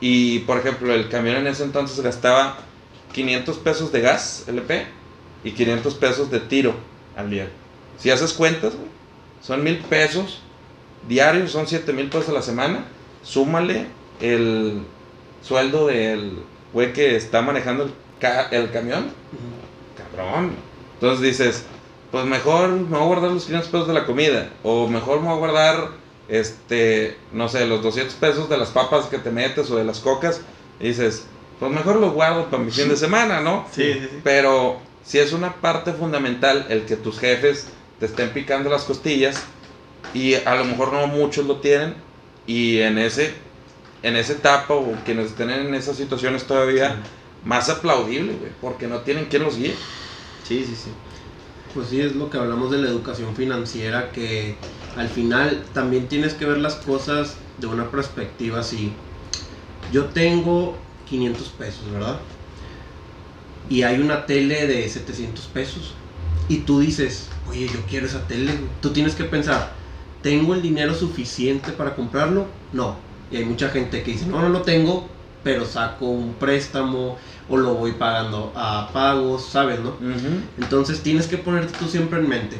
y 0.00 0.40
por 0.40 0.58
ejemplo 0.58 0.92
el 0.92 1.08
camión 1.08 1.36
en 1.36 1.46
ese 1.46 1.64
entonces 1.64 2.00
gastaba 2.00 2.58
500 3.12 3.58
pesos 3.58 3.92
de 3.92 4.00
gas 4.00 4.44
LP 4.48 4.86
y 5.44 5.52
500 5.52 5.94
pesos 5.94 6.30
de 6.30 6.40
tiro 6.40 6.74
al 7.16 7.30
día. 7.30 7.48
Si 7.98 8.10
haces 8.10 8.32
cuentas, 8.32 8.74
son 9.40 9.62
mil 9.62 9.78
pesos 9.78 10.40
diarios, 11.08 11.50
son 11.52 11.66
7 11.66 11.92
mil 11.92 12.08
pesos 12.08 12.28
a 12.30 12.32
la 12.32 12.42
semana. 12.42 12.84
Súmale 13.22 13.86
el 14.20 14.82
sueldo 15.42 15.86
del 15.88 16.38
güey 16.72 16.92
que 16.92 17.16
está 17.16 17.42
manejando 17.42 17.84
el, 17.84 17.90
ca- 18.20 18.48
el 18.50 18.70
camión. 18.70 19.10
Cabrón. 19.96 20.52
Entonces 20.94 21.20
dices, 21.20 21.64
pues 22.10 22.24
mejor 22.24 22.68
me 22.70 22.96
voy 22.96 23.00
a 23.02 23.06
guardar 23.06 23.30
los 23.30 23.44
500 23.44 23.70
pesos 23.70 23.88
de 23.88 23.94
la 23.94 24.06
comida. 24.06 24.50
O 24.62 24.86
mejor 24.88 25.20
me 25.20 25.26
voy 25.28 25.34
a 25.36 25.38
guardar, 25.38 25.88
este, 26.28 27.16
no 27.32 27.48
sé, 27.48 27.66
los 27.66 27.82
200 27.82 28.14
pesos 28.16 28.48
de 28.48 28.56
las 28.56 28.70
papas 28.70 29.06
que 29.06 29.18
te 29.18 29.30
metes 29.30 29.70
o 29.70 29.76
de 29.76 29.84
las 29.84 30.00
cocas. 30.00 30.40
Y 30.80 30.88
dices, 30.88 31.24
pues 31.60 31.70
mejor 31.72 31.96
los 31.96 32.12
guardo 32.12 32.46
para 32.50 32.62
mi 32.62 32.70
fin 32.70 32.88
de 32.88 32.96
semana, 32.96 33.40
¿no? 33.40 33.66
Sí, 33.72 33.92
sí, 33.94 34.00
sí. 34.10 34.20
Pero 34.24 34.78
si 35.04 35.18
es 35.18 35.32
una 35.32 35.54
parte 35.54 35.92
fundamental 35.92 36.66
el 36.68 36.84
que 36.86 36.96
tus 36.96 37.18
jefes 37.18 37.68
te 38.00 38.06
estén 38.06 38.30
picando 38.30 38.70
las 38.70 38.84
costillas 38.84 39.42
y 40.12 40.34
a 40.34 40.54
lo 40.56 40.64
mejor 40.64 40.92
no 40.92 41.06
muchos 41.06 41.46
lo 41.46 41.60
tienen 41.60 41.94
y 42.46 42.78
en 42.80 42.98
ese 42.98 43.34
en 44.02 44.16
esa 44.16 44.34
etapa 44.34 44.74
o 44.74 45.02
quienes 45.04 45.26
estén 45.30 45.50
en 45.50 45.74
esas 45.74 45.96
situaciones 45.96 46.46
todavía 46.46 46.96
más 47.42 47.70
aplaudible, 47.70 48.34
güey, 48.34 48.52
porque 48.60 48.86
no 48.86 49.00
tienen 49.00 49.26
quien 49.26 49.42
los 49.44 49.56
guíe. 49.56 49.76
Sí, 50.42 50.64
sí, 50.64 50.76
sí. 50.76 50.90
Pues 51.72 51.88
sí, 51.88 52.00
es 52.00 52.14
lo 52.14 52.30
que 52.30 52.38
hablamos 52.38 52.70
de 52.70 52.78
la 52.78 52.88
educación 52.88 53.34
financiera, 53.36 54.12
que 54.12 54.58
al 54.94 55.08
final 55.08 55.64
también 55.72 56.08
tienes 56.08 56.34
que 56.34 56.46
ver 56.46 56.58
las 56.58 56.76
cosas 56.76 57.38
de 57.56 57.66
una 57.66 57.90
perspectiva 57.90 58.60
así. 58.60 58.96
Yo 59.88 60.06
tengo 60.06 60.78
500 61.04 61.48
pesos, 61.50 61.90
¿verdad? 61.90 62.20
Y 63.68 63.82
hay 63.82 63.98
una 64.00 64.26
tele 64.26 64.66
de 64.66 64.88
700 64.88 65.46
pesos. 65.48 65.94
Y 66.48 66.58
tú 66.58 66.80
dices, 66.80 67.30
oye, 67.44 67.68
yo 67.68 67.86
quiero 67.86 68.06
esa 68.06 68.26
tele. 68.26 68.56
güey". 68.56 68.70
Tú 68.80 68.92
tienes 68.92 69.14
que 69.14 69.24
pensar, 69.24 69.76
¿tengo 70.24 70.54
el 70.54 70.62
dinero 70.62 70.94
suficiente 70.94 71.70
para 71.72 71.94
comprarlo? 71.94 72.46
No. 72.72 72.96
Y 73.30 73.36
hay 73.36 73.44
mucha 73.44 73.68
gente 73.68 74.02
que 74.02 74.12
dice, 74.12 74.24
no, 74.24 74.40
no 74.40 74.48
lo 74.48 74.62
tengo, 74.62 75.06
pero 75.44 75.66
saco 75.66 76.06
un 76.06 76.32
préstamo 76.32 77.18
o 77.50 77.56
lo 77.58 77.74
voy 77.74 77.92
pagando 77.92 78.50
a 78.56 78.88
pagos, 78.90 79.44
¿sabes, 79.44 79.80
no? 79.80 79.92
Entonces 80.58 81.02
tienes 81.02 81.26
que 81.26 81.36
ponerte 81.36 81.78
tú 81.78 81.86
siempre 81.86 82.20
en 82.20 82.28
mente. 82.28 82.58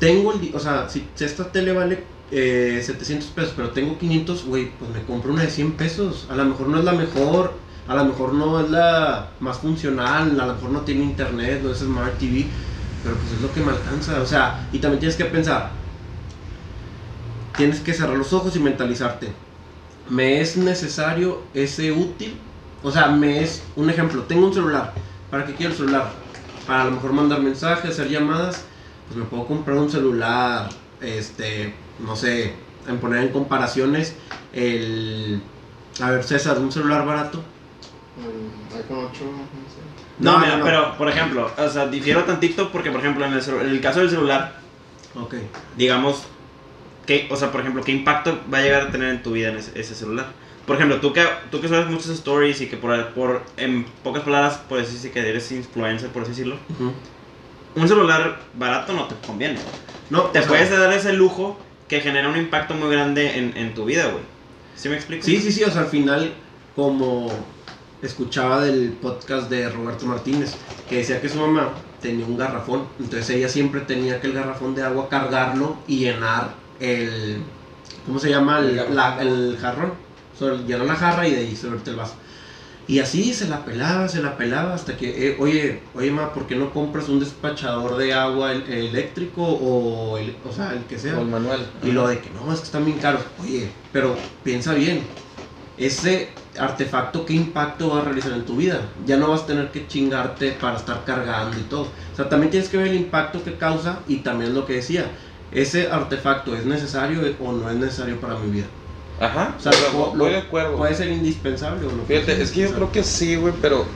Tengo 0.00 0.32
el, 0.32 0.50
o 0.54 0.58
sea, 0.58 0.88
si, 0.88 1.06
si 1.14 1.24
esta 1.24 1.52
tele 1.52 1.72
vale 1.72 2.02
eh, 2.32 2.82
700 2.84 3.28
pesos, 3.28 3.52
pero 3.54 3.70
tengo 3.70 3.96
500, 3.96 4.44
güey, 4.44 4.72
pues 4.76 4.90
me 4.90 5.02
compro 5.02 5.32
una 5.32 5.42
de 5.42 5.50
100 5.50 5.72
pesos. 5.74 6.26
A 6.30 6.34
lo 6.34 6.44
mejor 6.46 6.66
no 6.66 6.78
es 6.80 6.84
la 6.84 6.92
mejor, 6.92 7.52
a 7.86 7.94
lo 7.94 8.04
mejor 8.04 8.34
no 8.34 8.60
es 8.60 8.68
la 8.70 9.30
más 9.38 9.58
funcional, 9.58 10.40
a 10.40 10.46
lo 10.46 10.54
mejor 10.54 10.70
no 10.70 10.80
tiene 10.80 11.04
internet, 11.04 11.60
no 11.62 11.70
es 11.70 11.78
Smart 11.78 12.18
TV, 12.18 12.46
pero 13.04 13.14
pues 13.14 13.30
es 13.34 13.40
lo 13.40 13.52
que 13.52 13.60
me 13.60 13.70
alcanza. 13.70 14.20
O 14.20 14.26
sea, 14.26 14.68
y 14.72 14.80
también 14.80 14.98
tienes 14.98 15.16
que 15.16 15.24
pensar, 15.26 15.78
tienes 17.58 17.80
que 17.80 17.92
cerrar 17.92 18.16
los 18.16 18.32
ojos 18.32 18.56
y 18.56 18.60
mentalizarte. 18.60 19.28
¿Me 20.08 20.40
es 20.40 20.56
necesario 20.56 21.42
ese 21.52 21.92
útil? 21.92 22.38
O 22.82 22.90
sea, 22.90 23.08
me 23.08 23.42
es 23.42 23.62
un 23.76 23.90
ejemplo, 23.90 24.22
tengo 24.22 24.46
un 24.46 24.54
celular. 24.54 24.94
¿Para 25.30 25.44
qué 25.44 25.54
quiero 25.54 25.72
el 25.72 25.76
celular? 25.78 26.10
Para 26.66 26.82
a 26.82 26.84
lo 26.86 26.92
mejor 26.92 27.12
mandar 27.12 27.40
mensajes, 27.42 27.90
hacer 27.90 28.08
llamadas. 28.08 28.64
Pues 29.08 29.18
me 29.18 29.24
puedo 29.26 29.46
comprar 29.46 29.76
un 29.76 29.90
celular, 29.90 30.68
este, 31.00 31.74
no 31.98 32.14
sé, 32.16 32.54
en 32.86 32.98
poner 32.98 33.24
en 33.24 33.28
comparaciones 33.30 34.14
el... 34.52 35.42
A 36.00 36.10
ver, 36.10 36.22
César, 36.24 36.58
un 36.58 36.70
celular 36.70 37.04
barato. 37.04 37.42
IPhone 38.18 39.06
8, 39.10 39.10
no 39.10 39.10
sé. 39.10 39.20
No, 40.20 40.32
No, 40.32 40.38
mira, 40.38 40.52
no, 40.52 40.58
no. 40.58 40.64
pero 40.64 40.96
por 40.98 41.08
ejemplo, 41.08 41.50
o 41.56 41.68
sea, 41.68 41.86
difiero 41.86 42.24
tantito 42.24 42.70
porque, 42.70 42.90
por 42.90 43.00
ejemplo, 43.00 43.24
en 43.26 43.32
el, 43.32 43.40
en 43.42 43.68
el 43.68 43.80
caso 43.80 44.00
del 44.00 44.10
celular, 44.10 44.58
Ok. 45.20 45.34
digamos, 45.76 46.22
que, 47.08 47.26
o 47.30 47.36
sea, 47.36 47.50
por 47.50 47.62
ejemplo, 47.62 47.82
¿qué 47.82 47.90
impacto 47.92 48.38
va 48.52 48.58
a 48.58 48.62
llegar 48.62 48.82
a 48.82 48.90
tener 48.90 49.08
en 49.08 49.22
tu 49.22 49.32
vida 49.32 49.48
en 49.48 49.56
ese, 49.56 49.80
ese 49.80 49.94
celular? 49.94 50.26
Por 50.66 50.76
ejemplo, 50.76 51.00
tú 51.00 51.14
que, 51.14 51.24
tú 51.50 51.58
que 51.58 51.66
subes 51.66 51.88
muchas 51.88 52.10
stories 52.10 52.60
y 52.60 52.66
que 52.66 52.76
por, 52.76 53.14
por 53.14 53.42
en 53.56 53.86
pocas 54.04 54.24
palabras, 54.24 54.58
por 54.68 54.76
decir 54.76 55.10
que 55.10 55.26
eres 55.26 55.50
influencer, 55.50 56.10
por 56.10 56.24
así 56.24 56.32
decirlo, 56.32 56.58
un 57.74 57.88
celular 57.88 58.38
barato 58.52 58.92
no 58.92 59.08
te 59.08 59.14
conviene. 59.26 59.58
No, 60.10 60.24
Te 60.24 60.40
sea, 60.40 60.48
puedes 60.48 60.70
dar 60.70 60.92
ese 60.92 61.14
lujo 61.14 61.58
que 61.88 62.00
genera 62.02 62.28
un 62.28 62.36
impacto 62.36 62.74
muy 62.74 62.90
grande 62.90 63.38
en, 63.38 63.56
en 63.56 63.72
tu 63.72 63.86
vida, 63.86 64.08
güey. 64.08 64.24
¿Sí 64.76 64.90
me 64.90 64.96
explico? 64.96 65.24
Sí, 65.24 65.40
sí, 65.40 65.50
sí, 65.50 65.64
o 65.64 65.70
sea, 65.70 65.80
al 65.82 65.88
final, 65.88 66.34
como 66.76 67.32
escuchaba 68.02 68.60
del 68.60 68.92
podcast 69.00 69.48
de 69.48 69.70
Roberto 69.70 70.04
Martínez, 70.04 70.58
que 70.86 70.96
decía 70.96 71.22
que 71.22 71.30
su 71.30 71.38
mamá 71.38 71.72
tenía 72.02 72.26
un 72.26 72.36
garrafón, 72.36 72.86
entonces 73.00 73.30
ella 73.30 73.48
siempre 73.48 73.80
tenía 73.80 74.20
que 74.20 74.26
el 74.26 74.34
garrafón 74.34 74.74
de 74.74 74.82
agua 74.82 75.08
cargarlo 75.08 75.78
y 75.86 76.00
llenar 76.00 76.57
el, 76.80 77.42
¿cómo 78.06 78.18
se 78.18 78.30
llama? 78.30 78.58
El, 78.60 78.78
El 78.78 78.94
la- 78.94 79.20
el 79.20 79.56
jarrón, 79.60 79.92
sea, 80.38 80.54
llenar 80.66 80.86
la 80.86 80.94
jarra 80.96 81.26
y 81.26 81.32
de 81.32 81.40
ahí 81.40 81.56
servirte 81.56 81.90
el 81.90 81.96
vaso. 81.96 82.14
Y 82.86 83.00
así 83.00 83.34
se 83.34 83.48
la 83.48 83.66
pelaba, 83.66 84.08
se 84.08 84.22
la 84.22 84.38
pelaba 84.38 84.72
hasta 84.72 84.96
que, 84.96 85.28
eh, 85.28 85.36
oye, 85.38 85.82
oye, 85.94 86.10
ma, 86.10 86.32
¿por 86.32 86.46
qué 86.46 86.56
no 86.56 86.72
compras 86.72 87.10
un 87.10 87.20
despachador 87.20 87.96
de 87.98 88.14
agua 88.14 88.52
el- 88.52 88.62
eléctrico 88.72 89.42
o, 89.42 90.16
el, 90.16 90.34
o 90.48 90.50
sea, 90.52 90.72
el 90.72 90.84
que 90.84 90.98
sea? 90.98 91.18
O 91.18 91.20
el 91.20 91.26
manual. 91.26 91.60
Y 91.84 91.90
lo 91.92 92.08
de 92.08 92.18
que 92.20 92.30
no, 92.30 92.50
es 92.50 92.60
que 92.60 92.64
están 92.66 92.86
bien 92.86 92.98
caros. 92.98 93.20
Oye, 93.42 93.68
pero 93.92 94.16
piensa 94.42 94.72
bien. 94.72 95.02
Ese 95.76 96.30
artefacto, 96.58 97.24
¿qué 97.26 97.34
impacto 97.34 97.90
va 97.90 98.00
a 98.00 98.04
realizar 98.04 98.32
en 98.32 98.44
tu 98.46 98.56
vida? 98.56 98.80
Ya 99.04 99.16
no 99.18 99.28
vas 99.28 99.42
a 99.42 99.46
tener 99.46 99.70
que 99.70 99.86
chingarte 99.86 100.52
para 100.52 100.76
estar 100.76 101.04
cargando 101.04 101.58
y 101.58 101.62
todo. 101.64 101.82
O 101.82 102.16
sea, 102.16 102.28
también 102.28 102.50
tienes 102.50 102.68
que 102.70 102.78
ver 102.78 102.88
el 102.88 102.96
impacto 102.96 103.44
que 103.44 103.56
causa 103.56 104.00
y 104.08 104.16
también 104.16 104.54
lo 104.54 104.64
que 104.66 104.72
decía. 104.74 105.04
¿Ese 105.52 105.88
artefacto 105.90 106.54
es 106.56 106.66
necesario 106.66 107.20
o 107.40 107.52
no 107.52 107.70
es 107.70 107.76
necesario 107.76 108.20
para 108.20 108.34
mi 108.38 108.50
vida? 108.50 108.66
Ajá, 109.20 109.54
O 109.58 109.60
sea, 109.60 109.72
pero 109.72 109.92
lo- 109.92 109.98
voy 110.10 110.16
lo- 110.18 110.24
de 110.26 110.36
acuerdo. 110.38 110.76
¿Puede 110.76 110.94
ser 110.94 111.08
indispensable 111.08 111.86
o 111.86 111.90
no? 111.92 112.04
Fíjate, 112.04 112.40
es 112.40 112.50
que 112.50 112.60
yo 112.60 112.72
creo 112.72 112.92
que 112.92 113.02
sí, 113.02 113.36
güey, 113.36 113.54
pero. 113.60 113.86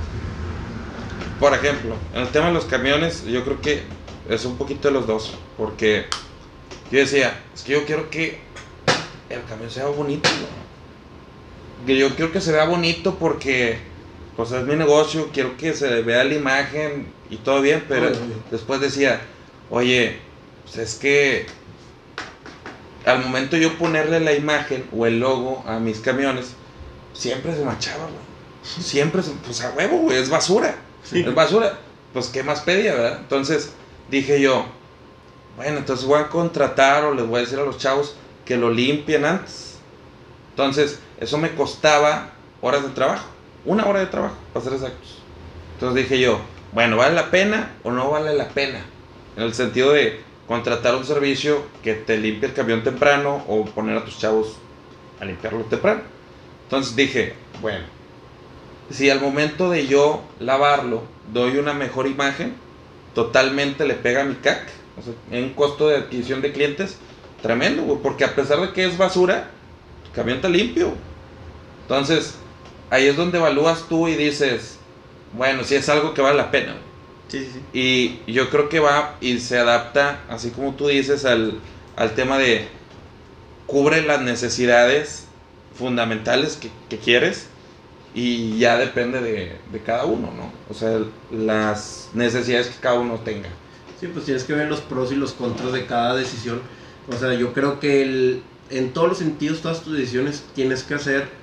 Por 1.38 1.54
ejemplo, 1.54 1.94
en 2.14 2.22
el 2.22 2.28
tema 2.28 2.46
de 2.46 2.52
los 2.54 2.64
camiones, 2.66 3.24
yo 3.26 3.44
creo 3.44 3.60
que 3.60 3.82
es 4.28 4.44
un 4.44 4.56
poquito 4.56 4.88
de 4.88 4.94
los 4.94 5.06
dos. 5.06 5.32
Porque 5.58 6.04
yo 6.90 6.98
decía, 7.00 7.34
es 7.54 7.62
que 7.62 7.72
yo 7.72 7.84
quiero 7.84 8.08
que 8.10 8.38
el 9.28 9.42
camión 9.48 9.70
sea 9.70 9.86
bonito. 9.86 10.28
Que 11.86 11.96
yo 11.98 12.14
quiero 12.14 12.30
que 12.32 12.40
se 12.40 12.52
vea 12.52 12.64
bonito 12.64 13.16
porque, 13.16 13.78
pues 14.36 14.52
es 14.52 14.64
mi 14.64 14.76
negocio, 14.76 15.30
quiero 15.32 15.56
que 15.56 15.74
se 15.74 16.02
vea 16.02 16.22
la 16.22 16.34
imagen 16.34 17.12
y 17.28 17.36
todo 17.36 17.60
bien, 17.60 17.84
pero 17.88 18.06
después 18.52 18.80
decía, 18.80 19.20
oye, 19.70 20.20
pues 20.74 20.94
es 20.94 20.98
que 20.98 21.46
al 23.04 23.20
momento 23.24 23.56
yo 23.56 23.76
ponerle 23.78 24.20
la 24.20 24.32
imagen 24.32 24.86
o 24.96 25.06
el 25.06 25.20
logo 25.20 25.64
a 25.66 25.78
mis 25.78 25.98
camiones, 26.00 26.54
siempre 27.12 27.54
se 27.54 27.64
manchaba, 27.64 28.04
güey. 28.04 28.32
Siempre, 28.80 29.22
se- 29.24 29.32
pues 29.44 29.60
a 29.62 29.70
huevo, 29.72 29.98
güey, 29.98 30.18
es 30.18 30.30
basura. 30.30 30.76
Es 31.12 31.34
basura. 31.34 31.78
Pues, 32.12 32.28
¿qué 32.28 32.44
más 32.44 32.60
pedía, 32.60 32.94
verdad? 32.94 33.18
Entonces, 33.20 33.72
dije 34.08 34.40
yo, 34.40 34.66
bueno, 35.56 35.78
entonces 35.78 36.06
voy 36.06 36.20
a 36.20 36.28
contratar 36.28 37.04
o 37.04 37.12
les 37.14 37.26
voy 37.26 37.38
a 37.38 37.40
decir 37.40 37.58
a 37.58 37.64
los 37.64 37.78
chavos 37.78 38.14
que 38.44 38.56
lo 38.56 38.70
limpien 38.70 39.24
antes. 39.24 39.78
Entonces, 40.50 41.00
eso 41.18 41.38
me 41.38 41.54
costaba 41.56 42.30
horas 42.60 42.84
de 42.84 42.90
trabajo. 42.90 43.26
Una 43.64 43.84
hora 43.86 43.98
de 44.00 44.06
trabajo, 44.06 44.36
para 44.52 44.64
ser 44.64 44.74
exactos. 44.74 45.18
Entonces 45.74 46.04
dije 46.04 46.20
yo, 46.20 46.38
bueno, 46.70 46.96
¿vale 46.96 47.14
la 47.16 47.30
pena 47.32 47.72
o 47.82 47.90
no 47.90 48.10
vale 48.10 48.32
la 48.34 48.48
pena? 48.48 48.84
En 49.36 49.42
el 49.42 49.54
sentido 49.54 49.92
de 49.92 50.20
contratar 50.52 50.94
un 50.94 51.06
servicio 51.06 51.64
que 51.82 51.94
te 51.94 52.18
limpie 52.18 52.50
el 52.50 52.54
camión 52.54 52.84
temprano 52.84 53.42
o 53.48 53.64
poner 53.64 53.96
a 53.96 54.04
tus 54.04 54.18
chavos 54.18 54.56
a 55.18 55.24
limpiarlo 55.24 55.62
temprano. 55.62 56.02
Entonces 56.64 56.94
dije, 56.94 57.32
bueno, 57.62 57.86
si 58.90 59.08
al 59.08 59.18
momento 59.18 59.70
de 59.70 59.86
yo 59.86 60.22
lavarlo 60.40 61.04
doy 61.32 61.56
una 61.56 61.72
mejor 61.72 62.06
imagen, 62.06 62.54
totalmente 63.14 63.86
le 63.86 63.94
pega 63.94 64.20
a 64.20 64.24
mi 64.24 64.34
CAC, 64.34 64.68
o 64.98 65.02
sea, 65.02 65.14
en 65.30 65.54
costo 65.54 65.88
de 65.88 65.96
adquisición 65.96 66.42
de 66.42 66.52
clientes, 66.52 66.98
tremendo, 67.40 67.84
güey, 67.84 68.00
porque 68.02 68.24
a 68.24 68.34
pesar 68.34 68.60
de 68.60 68.74
que 68.74 68.84
es 68.84 68.98
basura, 68.98 69.48
tu 70.04 70.12
camión 70.12 70.36
está 70.36 70.50
limpio. 70.50 70.92
Entonces, 71.80 72.34
ahí 72.90 73.06
es 73.06 73.16
donde 73.16 73.38
evalúas 73.38 73.86
tú 73.88 74.06
y 74.06 74.16
dices, 74.16 74.78
bueno, 75.32 75.64
si 75.64 75.76
es 75.76 75.88
algo 75.88 76.12
que 76.12 76.20
vale 76.20 76.36
la 76.36 76.50
pena. 76.50 76.74
Güey. 77.32 77.44
Sí, 77.44 77.50
sí, 77.52 77.52
sí. 77.52 77.66
Y 77.72 78.22
yo 78.32 78.50
creo 78.50 78.68
que 78.68 78.80
va 78.80 79.16
y 79.20 79.38
se 79.40 79.58
adapta, 79.58 80.24
así 80.28 80.50
como 80.52 80.74
tú 80.76 80.88
dices, 80.88 81.24
al, 81.24 81.62
al 81.96 82.14
tema 82.14 82.38
de 82.38 82.68
cubre 83.66 84.02
las 84.02 84.20
necesidades 84.22 85.28
fundamentales 85.74 86.56
que, 86.56 86.70
que 86.88 86.98
quieres 87.00 87.50
Y 88.14 88.58
ya 88.58 88.78
depende 88.78 89.20
de, 89.20 89.62
de 89.72 89.82
cada 89.82 90.06
uno, 90.06 90.32
¿no? 90.32 90.54
O 90.68 90.74
sea, 90.74 91.00
las 91.30 92.10
necesidades 92.14 92.68
que 92.68 92.80
cada 92.80 93.00
uno 93.00 93.20
tenga. 93.22 93.58
Sí, 94.00 94.08
pues 94.08 94.24
tienes 94.24 94.44
que 94.44 94.54
ver 94.54 94.68
los 94.68 94.80
pros 94.80 95.12
y 95.12 95.16
los 95.16 95.32
contras 95.32 95.72
de 95.72 95.86
cada 95.86 96.14
decisión. 96.16 96.62
O 97.06 97.16
sea, 97.16 97.34
yo 97.34 97.52
creo 97.52 97.80
que 97.80 98.02
el, 98.02 98.44
en 98.68 98.92
todos 98.92 99.08
los 99.08 99.18
sentidos, 99.18 99.62
todas 99.62 99.82
tus 99.82 99.94
decisiones 99.96 100.50
tienes 100.54 100.84
que 100.84 100.94
hacer. 100.94 101.41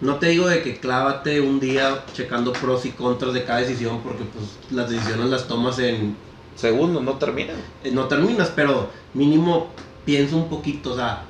No 0.00 0.16
te 0.16 0.28
digo 0.28 0.48
de 0.48 0.62
que 0.62 0.80
clávate 0.80 1.40
un 1.40 1.60
día 1.60 2.04
checando 2.14 2.52
pros 2.52 2.86
y 2.86 2.90
contras 2.90 3.34
de 3.34 3.44
cada 3.44 3.60
decisión, 3.60 4.00
porque 4.02 4.24
pues 4.24 4.46
las 4.70 4.88
decisiones 4.88 5.26
las 5.26 5.46
tomas 5.46 5.78
en. 5.78 6.16
Segundo, 6.54 7.00
no 7.00 7.12
termina. 7.18 7.52
en- 7.82 7.94
no 7.94 8.06
terminas, 8.06 8.50
pero 8.54 8.90
mínimo 9.14 9.72
piensa 10.04 10.36
un 10.36 10.48
poquito, 10.48 10.92
o 10.92 10.96
sea, 10.96 11.26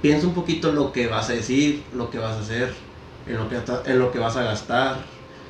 piensa 0.00 0.26
un 0.26 0.34
poquito 0.34 0.72
lo 0.72 0.92
que 0.92 1.06
vas 1.06 1.30
a 1.30 1.34
decir, 1.34 1.84
lo 1.92 2.10
que 2.10 2.18
vas 2.18 2.36
a 2.36 2.40
hacer, 2.40 2.74
en 3.26 3.36
lo 3.36 3.48
que, 3.48 3.58
en 3.86 3.98
lo 3.98 4.12
que 4.12 4.18
vas 4.18 4.36
a 4.36 4.42
gastar. 4.44 4.96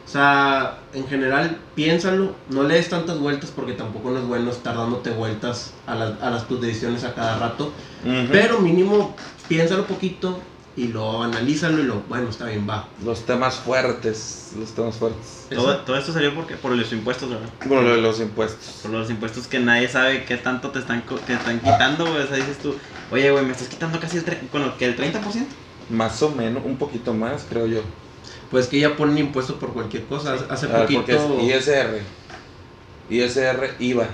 O 0.07 0.09
sea, 0.09 0.81
en 0.93 1.07
general, 1.09 1.59
piénsalo, 1.75 2.35
no 2.49 2.63
le 2.65 2.75
des 2.75 2.89
tantas 2.91 3.19
vueltas 3.19 3.51
porque 3.51 3.73
tampoco 3.73 4.11
no 4.11 4.19
es 4.19 4.27
bueno 4.27 4.51
estar 4.51 4.77
dándote 4.77 5.11
vueltas 5.11 5.73
a, 5.87 5.95
las- 5.95 6.21
a 6.23 6.31
las 6.31 6.47
tus 6.47 6.61
decisiones 6.61 7.05
a 7.05 7.15
cada 7.15 7.39
rato. 7.39 7.73
Pero 8.31 8.61
mínimo, 8.61 9.17
piénsalo 9.49 9.87
poquito 9.87 10.41
y 10.77 10.89
lo 10.89 11.23
analízalo 11.23 11.81
y 11.81 11.85
lo, 11.85 12.01
bueno, 12.09 12.29
está 12.29 12.47
bien, 12.47 12.69
va. 12.69 12.89
Los 13.05 13.25
temas 13.25 13.57
fuertes, 13.57 14.53
los 14.59 14.73
temas 14.73 14.97
fuertes. 14.97 15.47
Todo, 15.51 15.79
todo 15.79 15.97
esto 15.97 16.13
salió 16.13 16.35
porque, 16.35 16.57
por 16.57 16.73
los 16.73 16.93
impuestos, 16.93 17.31
¿verdad? 17.31 17.49
Bueno, 17.67 17.83
lo 17.83 17.91
de 17.91 18.01
los 18.01 18.19
impuestos. 18.21 18.81
Por 18.83 18.91
los 18.91 19.09
impuestos 19.09 19.47
que 19.47 19.61
nadie 19.61 19.89
sabe 19.89 20.25
qué 20.25 20.37
tanto 20.37 20.71
te 20.71 20.81
están, 20.81 21.05
te 21.27 21.33
están 21.35 21.61
quitando, 21.61 22.07
güey. 22.07 22.23
O 22.23 22.27
sea, 22.27 22.37
dices 22.37 22.59
tú, 22.59 22.75
oye, 23.13 23.31
güey, 23.31 23.45
me 23.45 23.53
estás 23.53 23.69
quitando 23.69 24.01
casi 24.01 24.19
el, 24.19 24.25
lo 24.53 24.77
que 24.77 24.87
el 24.87 24.97
30%. 24.97 25.47
Más 25.91 26.23
o 26.23 26.31
menos, 26.31 26.65
un 26.65 26.77
poquito 26.77 27.15
más, 27.15 27.47
creo 27.49 27.67
yo. 27.67 27.83
Pues 28.51 28.67
que 28.67 28.81
ya 28.81 28.97
ponen 28.97 29.19
impuestos 29.19 29.57
por 29.57 29.73
cualquier 29.73 30.05
cosa. 30.07 30.35
Hace 30.51 30.67
A 30.67 30.71
ver, 30.71 30.83
poquito... 30.83 31.01
porque 31.01 31.55
es 31.55 31.69
ISR. 31.69 32.01
ISR, 33.11 33.75
IVA. 33.79 34.09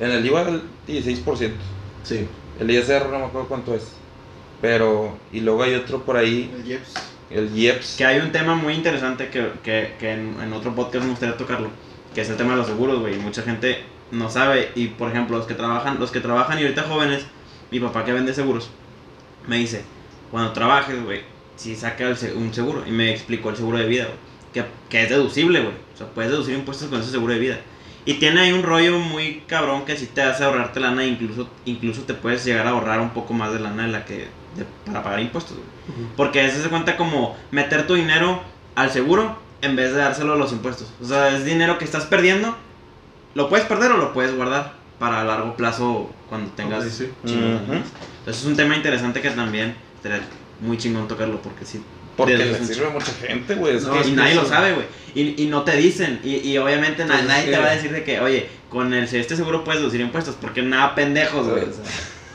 En 0.00 0.10
el 0.10 0.24
IVA 0.24 0.42
el 0.42 0.62
16%. 0.88 1.52
Sí. 2.02 2.26
El 2.58 2.70
ISR 2.70 3.08
no 3.10 3.18
me 3.18 3.24
acuerdo 3.26 3.48
cuánto 3.48 3.74
es. 3.74 4.01
Pero, 4.62 5.18
y 5.32 5.40
luego 5.40 5.62
hay 5.64 5.74
otro 5.74 6.04
por 6.04 6.16
ahí, 6.16 6.50
El 6.54 6.64
Jeps. 6.64 6.94
el 7.30 7.58
IEPS. 7.58 7.96
Que 7.98 8.06
hay 8.06 8.20
un 8.20 8.32
tema 8.32 8.54
muy 8.54 8.72
interesante 8.74 9.28
que, 9.28 9.50
que, 9.62 9.94
que 9.98 10.12
en, 10.12 10.36
en 10.40 10.52
otro 10.54 10.74
podcast 10.74 11.04
me 11.04 11.10
gustaría 11.10 11.36
tocarlo, 11.36 11.68
que 12.14 12.22
es 12.22 12.30
el 12.30 12.36
tema 12.36 12.52
de 12.52 12.58
los 12.58 12.68
seguros, 12.68 13.00
güey. 13.00 13.16
Mucha 13.16 13.42
gente 13.42 13.82
no 14.12 14.30
sabe 14.30 14.70
y, 14.74 14.86
por 14.88 15.10
ejemplo, 15.10 15.36
los 15.36 15.46
que 15.46 15.54
trabajan, 15.54 15.98
los 15.98 16.10
que 16.10 16.20
trabajan 16.20 16.58
y 16.58 16.62
ahorita 16.62 16.84
jóvenes, 16.84 17.26
mi 17.70 17.80
papá 17.80 18.04
que 18.04 18.12
vende 18.12 18.32
seguros, 18.32 18.70
me 19.46 19.56
dice, 19.58 19.82
cuando 20.30 20.52
trabajes, 20.52 21.02
güey, 21.04 21.22
si 21.56 21.74
saca 21.74 22.08
el 22.08 22.16
un 22.36 22.54
seguro 22.54 22.84
y 22.86 22.92
me 22.92 23.10
explicó 23.10 23.50
el 23.50 23.56
seguro 23.56 23.78
de 23.78 23.86
vida, 23.86 24.04
güey, 24.04 24.16
que, 24.54 24.64
que 24.88 25.02
es 25.02 25.10
deducible, 25.10 25.60
güey. 25.60 25.74
O 25.94 25.98
sea, 25.98 26.06
puedes 26.06 26.30
deducir 26.30 26.54
impuestos 26.54 26.88
con 26.88 27.00
ese 27.00 27.10
seguro 27.10 27.34
de 27.34 27.40
vida. 27.40 27.58
Y 28.04 28.14
tiene 28.14 28.40
ahí 28.40 28.52
un 28.52 28.62
rollo 28.62 28.98
muy 28.98 29.42
cabrón 29.46 29.84
que 29.84 29.96
si 29.96 30.06
te 30.06 30.22
hace 30.22 30.44
ahorrarte 30.44 30.80
lana, 30.80 31.04
incluso, 31.04 31.48
incluso 31.64 32.02
te 32.02 32.14
puedes 32.14 32.44
llegar 32.44 32.66
a 32.66 32.70
ahorrar 32.70 33.00
un 33.00 33.10
poco 33.10 33.32
más 33.32 33.52
de 33.52 33.60
lana 33.60 33.84
de 33.84 33.92
la 33.92 34.04
que 34.04 34.26
de- 34.56 34.66
para 34.86 35.02
pagar 35.02 35.20
impuestos, 35.20 35.56
güey. 35.56 36.08
Porque 36.16 36.44
eso 36.44 36.62
se 36.62 36.68
cuenta 36.68 36.96
como 36.96 37.36
meter 37.50 37.86
tu 37.86 37.94
dinero 37.94 38.42
al 38.74 38.90
seguro 38.90 39.36
en 39.62 39.76
vez 39.76 39.92
de 39.92 39.98
dárselo 39.98 40.32
a 40.34 40.36
los 40.36 40.52
impuestos. 40.52 40.88
O 41.00 41.04
sea, 41.06 41.28
es 41.36 41.44
dinero 41.44 41.78
que 41.78 41.84
estás 41.84 42.04
perdiendo. 42.06 42.56
Lo 43.34 43.48
puedes 43.48 43.64
perder 43.66 43.92
o 43.92 43.96
lo 43.96 44.12
puedes 44.12 44.34
guardar 44.36 44.74
para 44.98 45.24
largo 45.24 45.56
plazo 45.56 46.10
cuando 46.28 46.50
tengas 46.52 46.84
Ok, 46.84 46.90
sí. 46.90 47.10
chingón. 47.24 47.54
Ujú. 47.54 47.72
Entonces 47.72 48.42
es 48.42 48.44
un 48.44 48.56
tema 48.56 48.76
interesante 48.76 49.20
que 49.20 49.30
también 49.30 49.74
estaría 49.96 50.20
muy 50.60 50.76
chingón 50.78 51.08
tocarlo 51.08 51.40
porque 51.40 51.64
sí. 51.64 51.82
Porque 52.16 52.36
le 52.36 52.64
sirve 52.64 52.86
a 52.86 52.90
mucha 52.90 53.10
gente, 53.12 53.54
güey. 53.54 53.80
No, 53.80 53.98
y 54.00 54.02
que 54.04 54.10
nadie 54.12 54.34
lo 54.34 54.44
sabe, 54.44 54.74
güey. 54.74 54.86
Y, 55.14 55.42
y 55.44 55.46
no 55.46 55.62
te 55.62 55.74
dicen. 55.76 56.20
Y, 56.22 56.36
y 56.46 56.58
obviamente 56.58 57.04
na- 57.06 57.14
Pues 57.14 57.20
es 57.22 57.28
nadie 57.28 57.50
te 57.50 57.58
va 57.58 57.66
a 57.66 57.70
decir 57.74 57.90
de 57.90 58.04
que, 58.04 58.20
oye, 58.20 58.48
con 58.68 58.92
el 58.92 59.04
este 59.04 59.34
seguro 59.34 59.64
puedes 59.64 59.80
deducir 59.80 60.02
impuestos. 60.02 60.36
Porque 60.38 60.60
nada 60.62 60.94
pendejos, 60.94 61.48
güey. 61.48 61.64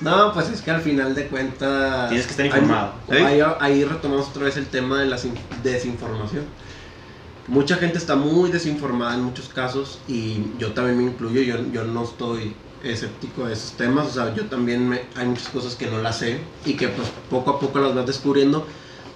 No, 0.02 0.32
pues 0.34 0.50
es 0.50 0.62
que 0.62 0.72
al 0.72 0.82
final 0.82 1.16
de 1.16 1.28
cuentas... 1.28 2.10
Tienes 2.10 2.26
que 2.28 2.32
estar 2.32 2.46
informado. 2.46 2.94
¿Sí? 3.10 3.18
Ahí, 3.18 3.42
ahí 3.60 3.84
retomamos 3.84 4.28
otra 4.30 4.44
vez 4.44 4.58
el 4.58 4.68
tema 4.68 5.00
de 5.00 5.08
la 5.08 5.18
sin- 5.18 5.34
desinformación. 5.64 6.46
Mucha 7.48 7.78
gente 7.78 7.98
está 7.98 8.16
muy 8.16 8.52
desinformada 8.52 9.16
en 9.16 9.24
muchos 9.24 9.48
casos 9.48 10.00
y 10.08 10.44
yo 10.60 10.74
también 10.74 10.98
me 10.98 11.04
incluyo, 11.04 11.42
yo, 11.42 11.56
yo 11.72 11.86
no 11.86 12.04
estoy 12.04 12.54
escéptico 12.84 13.46
de 13.48 13.54
esos 13.54 13.72
temas, 13.72 14.08
o 14.08 14.12
sea, 14.12 14.36
yo 14.36 14.46
también 14.46 14.88
me, 14.88 15.02
hay 15.16 15.28
muchas 15.28 15.48
cosas 15.48 15.76
que 15.76 15.88
no 15.88 16.02
las 16.02 16.20
sé 16.20 16.40
y 16.66 16.74
que 16.74 16.90
pues 16.90 17.08
poco 17.30 17.52
a 17.52 17.60
poco 17.60 17.80
las 17.80 17.96
vas 17.96 18.06
descubriendo, 18.06 18.68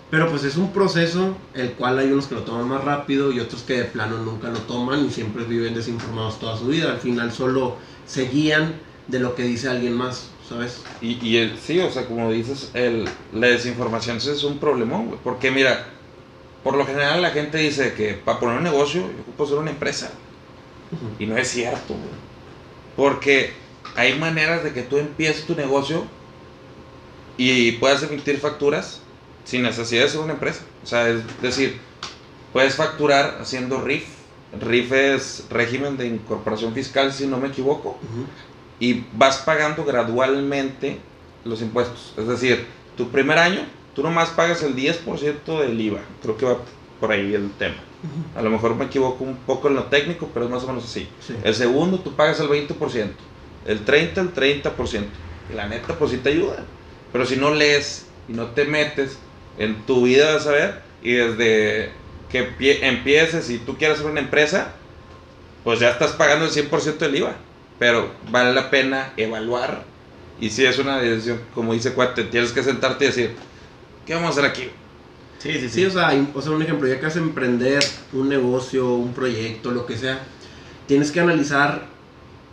pero 0.10 0.30
pues 0.30 0.46
es 0.46 0.56
un 0.56 0.72
proceso 0.72 1.36
el 1.54 1.74
cual 1.74 2.00
hay 2.00 2.12
unos 2.12 2.28
que 2.28 2.36
lo 2.36 2.42
toman 2.42 2.68
más 2.70 2.84
rápido 2.84 3.32
y 3.34 3.40
otros 3.42 3.64
que 3.64 3.78
de 3.80 3.84
plano 3.84 4.18
nunca 4.18 4.48
lo 4.48 4.60
toman 4.60 5.06
y 5.06 5.12
siempre 5.12 5.44
viven 5.44 5.74
desinformados 5.76 6.40
toda 6.40 6.58
su 6.58 6.68
vida, 6.68 6.90
al 6.90 7.00
final 7.00 7.32
solo 7.34 7.76
se 8.08 8.30
guían 8.30 8.74
de 9.08 9.20
lo 9.20 9.36
que 9.36 9.44
dice 9.44 9.68
alguien 9.70 9.94
más, 9.94 10.28
¿sabes? 10.48 10.82
Y, 11.02 11.18
y 11.26 11.38
el, 11.38 11.58
sí, 11.58 11.80
o 11.80 11.92
sea, 11.92 12.06
como 12.06 12.32
dices, 12.32 12.72
el, 12.74 13.06
la 13.34 13.48
desinformación 13.48 14.18
es 14.18 14.44
un 14.44 14.60
problemón, 14.60 15.08
güey. 15.08 15.20
Porque 15.24 15.52
mira, 15.52 15.88
por 16.64 16.76
lo 16.76 16.86
general 16.86 17.22
la 17.22 17.32
gente 17.32 17.58
dice 17.58 17.94
que 17.94 18.14
para 18.14 18.40
poner 18.40 18.58
un 18.58 18.64
negocio 18.64 19.02
yo 19.02 19.22
ocupo 19.22 19.48
ser 19.48 19.58
una 19.58 19.72
empresa. 19.72 20.12
Y 21.20 21.26
no 21.26 21.38
es 21.38 21.48
cierto, 21.48 21.94
güey. 21.94 22.22
Porque 22.98 23.54
hay 23.96 24.18
maneras 24.20 24.64
de 24.64 24.74
que 24.74 24.82
tú 24.82 24.98
empieces 24.98 25.46
tu 25.46 25.56
negocio 25.56 26.06
y 27.38 27.74
puedas 27.74 28.04
emitir 28.04 28.40
facturas 28.40 29.02
sin 29.46 29.64
necesidad 29.64 30.04
de 30.04 30.10
ser 30.10 30.20
una 30.20 30.34
empresa. 30.34 30.62
O 30.84 30.86
sea, 30.86 31.10
es 31.10 31.24
decir, 31.42 31.80
puedes 32.54 32.76
facturar 32.76 33.38
haciendo 33.42 33.82
RIF. 33.82 34.06
RIF 34.60 34.92
es 34.92 35.46
régimen 35.50 35.98
de 35.98 36.08
incorporación 36.08 36.74
fiscal, 36.74 37.14
si 37.14 37.26
no 37.26 37.38
me 37.38 37.48
equivoco. 37.48 37.98
Y 38.82 39.06
vas 39.14 39.38
pagando 39.38 39.86
gradualmente 39.86 40.98
los 41.46 41.62
impuestos. 41.62 42.14
Es 42.18 42.28
decir, 42.28 42.66
tu 42.98 43.10
primer 43.10 43.38
año, 43.38 43.62
tú 43.96 44.04
nomás 44.04 44.30
pagas 44.30 44.62
el 44.64 44.76
10% 44.76 45.60
del 45.62 45.80
IVA. 45.80 46.02
Creo 46.22 46.36
que 46.36 46.46
va 46.46 46.58
por 47.00 47.12
ahí 47.12 47.34
el 47.34 47.50
tema. 47.52 47.78
A 48.36 48.42
lo 48.42 48.50
mejor 48.50 48.76
me 48.76 48.86
equivoco 48.86 49.24
un 49.24 49.36
poco 49.38 49.68
en 49.70 49.76
lo 49.76 49.84
técnico, 49.84 50.30
pero 50.34 50.46
es 50.48 50.52
más 50.52 50.64
o 50.64 50.68
menos 50.68 50.84
así. 50.84 51.08
Sí. 51.26 51.36
El 51.44 51.54
segundo, 51.56 52.00
tú 52.00 52.14
pagas 52.16 52.40
el 52.42 52.50
20%. 52.50 53.10
El 53.66 53.86
30, 53.86 54.22
el 54.22 54.34
30%. 54.34 55.06
Y 55.52 55.56
la 55.56 55.68
neta, 55.68 55.94
pues 55.98 56.12
sí 56.12 56.18
te 56.18 56.30
ayuda. 56.30 56.66
Pero 57.14 57.26
si 57.26 57.38
no 57.38 57.54
lees 57.54 58.08
y 58.28 58.34
no 58.34 58.48
te 58.48 58.66
metes, 58.66 59.18
en 59.60 59.76
tu 59.86 60.04
vida 60.04 60.34
vas 60.34 60.48
a 60.48 60.52
ver. 60.52 60.82
Y 61.04 61.14
desde 61.14 61.92
que 62.32 62.58
empie- 62.58 62.80
empieces 62.82 63.50
y 63.52 63.60
tú 63.60 63.78
quieras 63.78 64.00
hacer 64.00 64.10
una 64.10 64.22
empresa, 64.22 64.74
pues 65.64 65.80
ya 65.80 65.90
estás 65.92 66.14
pagando 66.14 66.46
el 66.46 66.52
100% 66.52 66.98
del 67.06 67.16
IVA. 67.18 67.36
Pero 67.82 68.12
vale 68.30 68.54
la 68.54 68.70
pena 68.70 69.12
evaluar. 69.18 69.84
Y 70.40 70.52
si 70.52 70.64
es 70.64 70.78
una 70.78 71.00
decisión, 71.00 71.40
como 71.56 71.74
dice 71.74 71.94
Cuate, 71.94 72.26
tienes 72.26 72.52
que 72.52 72.62
sentarte 72.62 73.06
y 73.06 73.08
decir, 73.08 73.36
¿qué 74.06 74.14
vamos 74.14 74.28
a 74.30 74.32
hacer 74.34 74.46
aquí? 74.46 74.70
Sí, 75.40 75.54
sí, 75.54 75.62
sí. 75.62 75.70
Sí, 75.70 75.86
o 75.88 75.90
sea, 75.90 76.10
hay- 76.10 76.30
o 76.36 76.40
sea, 76.44 76.52
un 76.52 76.62
ejemplo, 76.62 76.88
ya 76.88 77.00
que 77.00 77.08
vas 77.08 77.16
a 77.16 77.20
emprender 77.20 77.84
un 78.14 78.30
negocio, 78.30 78.94
un 78.94 79.14
proyecto, 79.14 79.72
lo 79.72 79.88
que 79.88 79.98
sea, 79.98 80.20
tienes 80.88 81.12
que 81.12 81.22
analizar 81.22 81.88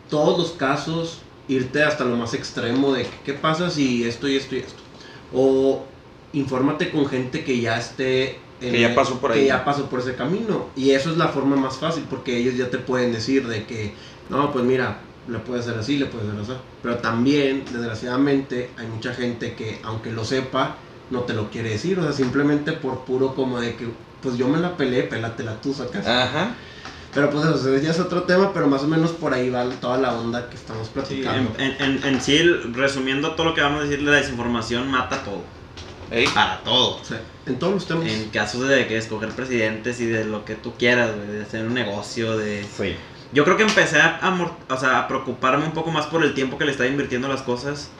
todos 0.08 0.38
los 0.38 0.52
casos, 0.52 1.18
irte 1.46 1.82
hasta 1.82 2.06
lo 2.06 2.16
más 2.16 2.32
extremo 2.32 2.94
de 2.94 3.06
qué 3.26 3.34
pasa 3.34 3.68
si 3.68 4.04
esto 4.04 4.28
y 4.28 4.36
esto 4.36 4.56
y 4.56 4.60
esto. 4.60 4.80
O 5.34 5.84
infórmate 6.32 6.90
con 6.90 7.06
gente 7.06 7.44
que 7.44 7.60
ya 7.60 7.76
esté... 7.78 8.38
en 8.62 8.72
Que 8.72 8.80
ya 8.80 8.94
pasó 8.94 9.18
por 9.20 9.32
que 9.34 9.40
ahí. 9.40 9.46
ya 9.48 9.62
pasó 9.62 9.90
por 9.90 10.00
ese 10.00 10.14
camino. 10.14 10.68
Y 10.74 10.92
eso 10.92 11.10
es 11.10 11.18
la 11.18 11.28
forma 11.28 11.54
más 11.56 11.76
fácil 11.76 12.04
porque 12.08 12.38
ellos 12.38 12.56
ya 12.56 12.70
te 12.70 12.78
pueden 12.78 13.12
decir 13.12 13.46
de 13.46 13.64
que, 13.66 13.92
no, 14.30 14.50
pues 14.52 14.64
mira, 14.64 15.00
le 15.28 15.38
puedes 15.38 15.66
hacer 15.66 15.78
así, 15.78 15.98
le 15.98 16.06
puedes 16.06 16.28
hacer 16.28 16.40
así. 16.40 16.52
Pero 16.82 16.96
también, 16.98 17.64
desgraciadamente, 17.70 18.70
hay 18.76 18.86
mucha 18.86 19.14
gente 19.14 19.54
que, 19.54 19.80
aunque 19.84 20.10
lo 20.12 20.24
sepa, 20.24 20.76
no 21.10 21.20
te 21.20 21.34
lo 21.34 21.50
quiere 21.50 21.70
decir. 21.70 21.98
O 21.98 22.02
sea, 22.02 22.12
simplemente 22.12 22.72
por 22.72 23.04
puro 23.04 23.34
como 23.34 23.60
de 23.60 23.76
que, 23.76 23.88
pues 24.22 24.36
yo 24.36 24.48
me 24.48 24.58
la 24.58 24.76
peleé, 24.76 25.02
pélatela 25.04 25.60
tú, 25.60 25.74
sacas. 25.74 26.06
Ajá. 26.06 26.54
Pero 27.14 27.30
pues 27.30 27.46
eso 27.46 27.76
ya 27.78 27.90
es 27.90 28.00
otro 28.00 28.24
tema, 28.24 28.52
pero 28.52 28.66
más 28.68 28.82
o 28.82 28.86
menos 28.86 29.12
por 29.12 29.32
ahí 29.32 29.48
va 29.48 29.64
toda 29.80 29.96
la 29.98 30.12
onda 30.18 30.48
que 30.50 30.56
estamos 30.56 30.86
Sí, 30.88 30.92
platicando. 30.94 31.52
en, 31.58 31.70
en, 31.80 31.82
en- 31.98 32.04
en 32.04 32.20
sí, 32.20 32.38
resumiendo 32.72 33.32
todo 33.32 33.46
lo 33.46 33.54
que 33.54 33.62
vamos 33.62 33.80
a 33.80 33.84
decir, 33.84 34.02
la 34.02 34.12
desinformación 34.12 34.90
mata 34.90 35.22
todo. 35.24 35.42
Para 36.34 36.60
todo. 36.62 37.00
En 37.46 37.58
todos 37.58 37.74
los 37.74 37.86
temas. 37.86 38.06
En 38.06 38.28
casos 38.30 38.66
de 38.68 38.86
que 38.86 38.96
escoger 38.98 39.30
presidentes 39.30 40.00
y 40.00 40.06
de 40.06 40.24
lo 40.24 40.44
que 40.44 40.54
tú 40.54 40.74
quieras, 40.78 41.10
de 41.30 41.42
hacer 41.42 41.66
un 41.66 41.74
negocio, 41.74 42.36
de... 42.36 42.62
Sí. 42.64 42.94
Yo 43.32 43.44
creo 43.44 43.56
que 43.56 43.62
empecé 43.62 44.00
a, 44.00 44.20
o 44.68 44.76
sea, 44.76 45.00
a 45.00 45.08
preocuparme 45.08 45.66
un 45.66 45.72
poco 45.72 45.90
más 45.90 46.06
por 46.06 46.22
el 46.22 46.34
tiempo 46.34 46.56
que 46.56 46.64
le 46.64 46.70
estaba 46.70 46.88
invirtiendo 46.88 47.28
las 47.28 47.42
cosas 47.42 47.90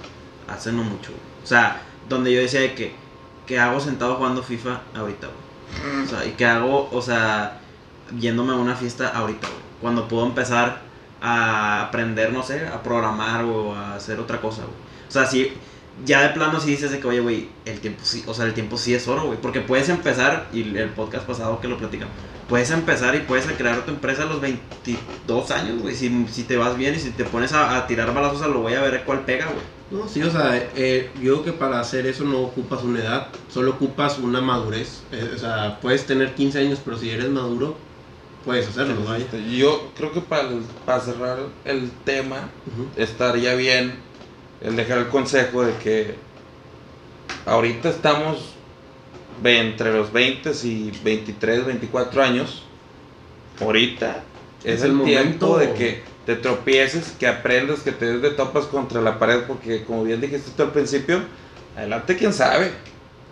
hace 0.49 0.73
no 0.73 0.83
mucho. 0.83 1.13
O 1.43 1.47
sea, 1.47 1.83
donde 2.09 2.33
yo 2.33 2.41
decía 2.41 2.61
de 2.61 2.75
que, 2.75 2.95
¿qué 3.47 3.59
hago 3.59 3.81
sentado 3.81 4.17
jugando 4.17 4.43
FIFA 4.43 4.81
ahorita, 4.97 5.27
güey? 5.27 6.05
O 6.05 6.09
sea, 6.09 6.25
y 6.25 6.33
qué 6.33 6.47
hago, 6.47 6.89
o 6.91 7.03
sea, 7.03 7.61
yéndome 8.19 8.53
a 8.53 8.57
una 8.57 8.75
fiesta 8.75 9.09
ahorita, 9.09 9.47
güey. 9.47 9.61
Cuando 9.81 10.09
puedo 10.09 10.27
empezar 10.27 10.81
a 11.21 11.83
aprender, 11.83 12.33
no 12.33 12.43
sé, 12.43 12.67
a 12.67 12.83
programar 12.83 13.45
o 13.45 13.75
a 13.75 13.95
hacer 13.95 14.19
otra 14.21 14.41
cosa, 14.41 14.63
güey. 14.63 14.77
O 15.09 15.11
sea, 15.11 15.27
si, 15.27 15.53
ya 16.05 16.23
de 16.23 16.31
plano 16.31 16.59
sí 16.59 16.71
dices 16.71 16.91
de 16.91 17.01
que, 17.01 17.07
oye, 17.07 17.21
güey, 17.21 17.49
el 17.67 17.81
tiempo 17.81 18.01
sí, 18.03 18.25
o 18.27 18.33
sea, 18.33 18.47
el 18.47 18.55
tiempo 18.55 18.79
sí 18.79 18.95
es 18.95 19.07
oro, 19.07 19.25
güey. 19.25 19.39
Porque 19.39 19.61
puedes 19.61 19.89
empezar, 19.91 20.49
y 20.53 20.77
el 20.77 20.89
podcast 20.91 21.27
pasado 21.27 21.61
que 21.61 21.69
lo 21.69 21.77
platicamos, 21.77 22.15
puedes 22.49 22.71
empezar 22.71 23.15
y 23.15 23.21
puedes 23.21 23.47
crear 23.47 23.85
tu 23.85 23.91
empresa 23.91 24.23
a 24.23 24.27
los 24.27 24.41
22 24.41 25.51
años, 25.51 25.81
güey. 25.83 25.95
Si, 25.95 26.27
si 26.31 26.45
te 26.45 26.57
vas 26.57 26.77
bien 26.77 26.95
y 26.95 26.99
si 26.99 27.11
te 27.11 27.25
pones 27.25 27.53
a, 27.53 27.77
a 27.77 27.87
tirar 27.87 28.15
balazos 28.15 28.43
a 28.43 28.49
lo 28.49 28.61
voy 28.61 28.75
a 28.75 28.81
ver 28.83 29.03
cuál 29.05 29.21
pega, 29.21 29.47
güey. 29.47 29.79
No, 29.91 30.07
sí, 30.07 30.23
o 30.23 30.31
sea, 30.31 30.57
eh, 30.77 31.11
yo 31.23 31.43
creo 31.43 31.45
que 31.45 31.53
para 31.53 31.81
hacer 31.81 32.07
eso 32.07 32.25
no 32.25 32.41
ocupas 32.41 32.83
una 32.83 33.01
edad, 33.01 33.29
solo 33.53 33.71
ocupas 33.73 34.19
una 34.19 34.41
madurez. 34.41 35.01
Eh, 35.13 35.33
o 35.35 35.39
sea, 35.39 35.79
puedes 35.81 36.05
tener 36.07 36.35
15 36.35 36.59
años, 36.59 36.79
pero 36.85 36.99
si 36.99 37.09
eres 37.11 37.31
maduro, 37.31 37.75
puedes 38.45 38.69
hacerlo, 38.69 38.97
vaya. 39.07 39.25
Este, 39.25 39.57
Yo 39.57 39.91
creo 39.97 40.13
que 40.13 40.21
para, 40.21 40.43
el- 40.49 40.63
para 40.85 41.01
cerrar 41.01 41.39
el 41.65 41.91
tema, 42.05 42.51
Ujú. 42.67 42.87
estaría 42.97 43.55
bien 43.55 43.95
el 44.61 44.77
dejar 44.77 44.99
el 44.99 45.09
consejo 45.09 45.63
de 45.65 45.73
que 45.77 46.15
ahorita 47.47 47.89
estamos 47.89 48.39
entre 49.45 49.93
los 49.93 50.13
20 50.13 50.53
y 50.65 50.91
23, 51.03 51.67
24 51.67 52.23
años. 52.23 52.65
Ahorita 53.61 54.25
es, 54.65 54.77
Es 54.77 54.83
el, 54.83 54.93
el 54.93 55.05
tiempo 55.05 55.59
de 55.59 55.73
que 55.75 56.03
te 56.27 56.37
tropieces, 56.37 57.13
que 57.19 57.27
aprendas, 57.27 57.81
que 57.81 57.93
te 57.93 58.07
des 58.07 58.23
de 58.23 58.31
topas 58.31 58.67
contra 58.67 59.01
la 59.01 59.19
pared, 59.19 59.45
porque 59.47 59.85
como 59.85 60.05
bien 60.05 60.21
dijiste 60.21 60.51
tú 60.57 60.63
al 60.65 60.73
principio, 60.73 61.23
adelante 61.77 62.17
quién 62.17 62.33
sabe. 62.33 62.73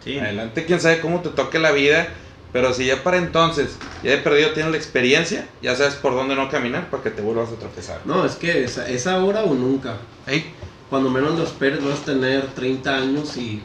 Sí. 0.04 0.18
Adelante, 0.18 0.64
quién 0.64 0.80
sabe 0.80 1.00
cómo 1.00 1.20
te 1.20 1.30
toque 1.30 1.58
la 1.58 1.72
vida. 1.72 2.08
Pero 2.52 2.72
si 2.72 2.86
ya 2.86 3.02
para 3.02 3.18
entonces, 3.18 3.76
ya 4.02 4.12
de 4.12 4.18
perdido 4.18 4.52
tienes 4.52 4.72
la 4.72 4.78
experiencia, 4.78 5.48
ya 5.60 5.76
sabes 5.76 5.96
por 5.96 6.14
dónde 6.14 6.36
no 6.36 6.48
caminar 6.48 6.88
para 6.90 7.02
que 7.02 7.10
te 7.10 7.20
vuelvas 7.20 7.50
a 7.52 7.56
tropezar. 7.58 8.00
No, 8.06 8.24
es 8.24 8.36
que 8.36 8.64
es, 8.64 8.78
es 8.78 9.06
ahora 9.06 9.42
o 9.44 9.54
nunca. 9.54 9.98
Ey, 10.26 10.54
Cuando 10.88 11.10
menos 11.10 11.36
lo 11.36 11.44
esperes 11.44 11.84
vas 11.84 12.00
a 12.00 12.04
tener 12.06 12.46
30 12.54 12.96
años 12.96 13.36
y... 13.36 13.62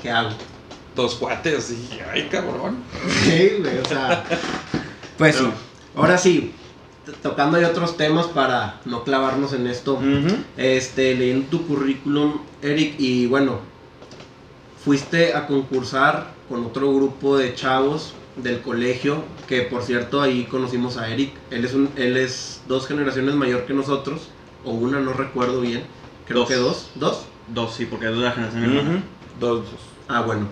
¿Qué 0.00 0.10
hago? 0.10 0.30
Dos 0.94 1.14
cuates 1.16 1.70
y 1.70 1.98
ay 2.12 2.28
cabrón. 2.30 2.78
Sí, 3.24 3.56
güey, 3.60 3.78
o 3.78 3.84
sea... 3.84 4.24
Pues 5.18 5.36
sí. 5.36 5.44
Ahora 5.94 6.16
sí, 6.16 6.54
tocando 7.22 7.58
hay 7.58 7.64
otros 7.64 7.98
temas 7.98 8.24
para 8.26 8.80
no 8.86 9.04
clavarnos 9.04 9.52
en 9.52 9.66
esto. 9.66 9.94
Ujú. 9.96 10.34
Este, 10.56 11.14
leyendo 11.14 11.46
tu 11.50 11.66
currículum, 11.66 12.38
Eric, 12.62 12.94
y 12.98 13.26
bueno, 13.26 13.58
fuiste 14.82 15.34
a 15.34 15.46
concursar 15.46 16.32
con 16.48 16.64
otro 16.64 16.92
grupo 16.94 17.36
de 17.36 17.54
chavos 17.54 18.14
del 18.36 18.62
colegio, 18.62 19.22
que 19.46 19.60
por 19.60 19.82
cierto 19.82 20.22
ahí 20.22 20.44
conocimos 20.44 20.96
a 20.96 21.10
Eric. 21.10 21.32
Él 21.50 21.66
es, 21.66 21.74
un, 21.74 21.90
él 21.96 22.16
es 22.16 22.62
dos 22.66 22.86
generaciones 22.86 23.34
mayor 23.34 23.66
que 23.66 23.74
nosotros, 23.74 24.28
o 24.64 24.70
una, 24.70 25.00
no 25.00 25.12
recuerdo 25.12 25.60
bien. 25.60 25.82
Creo 26.26 26.40
Dos. 26.40 26.48
que 26.48 26.54
dos. 26.56 26.90
¿Dos? 26.94 27.22
Dos, 27.48 27.74
sí, 27.74 27.84
porque 27.84 28.06
es 28.06 28.12
de 28.12 28.18
la 28.20 28.32
generación 28.32 28.62
de 28.62 28.68
mi 28.68 28.76
hermana. 28.78 28.96
Ujú. 28.96 29.04
Dos, 29.38 29.58
dos. 29.70 29.80
Ah, 30.08 30.22
bueno. 30.22 30.46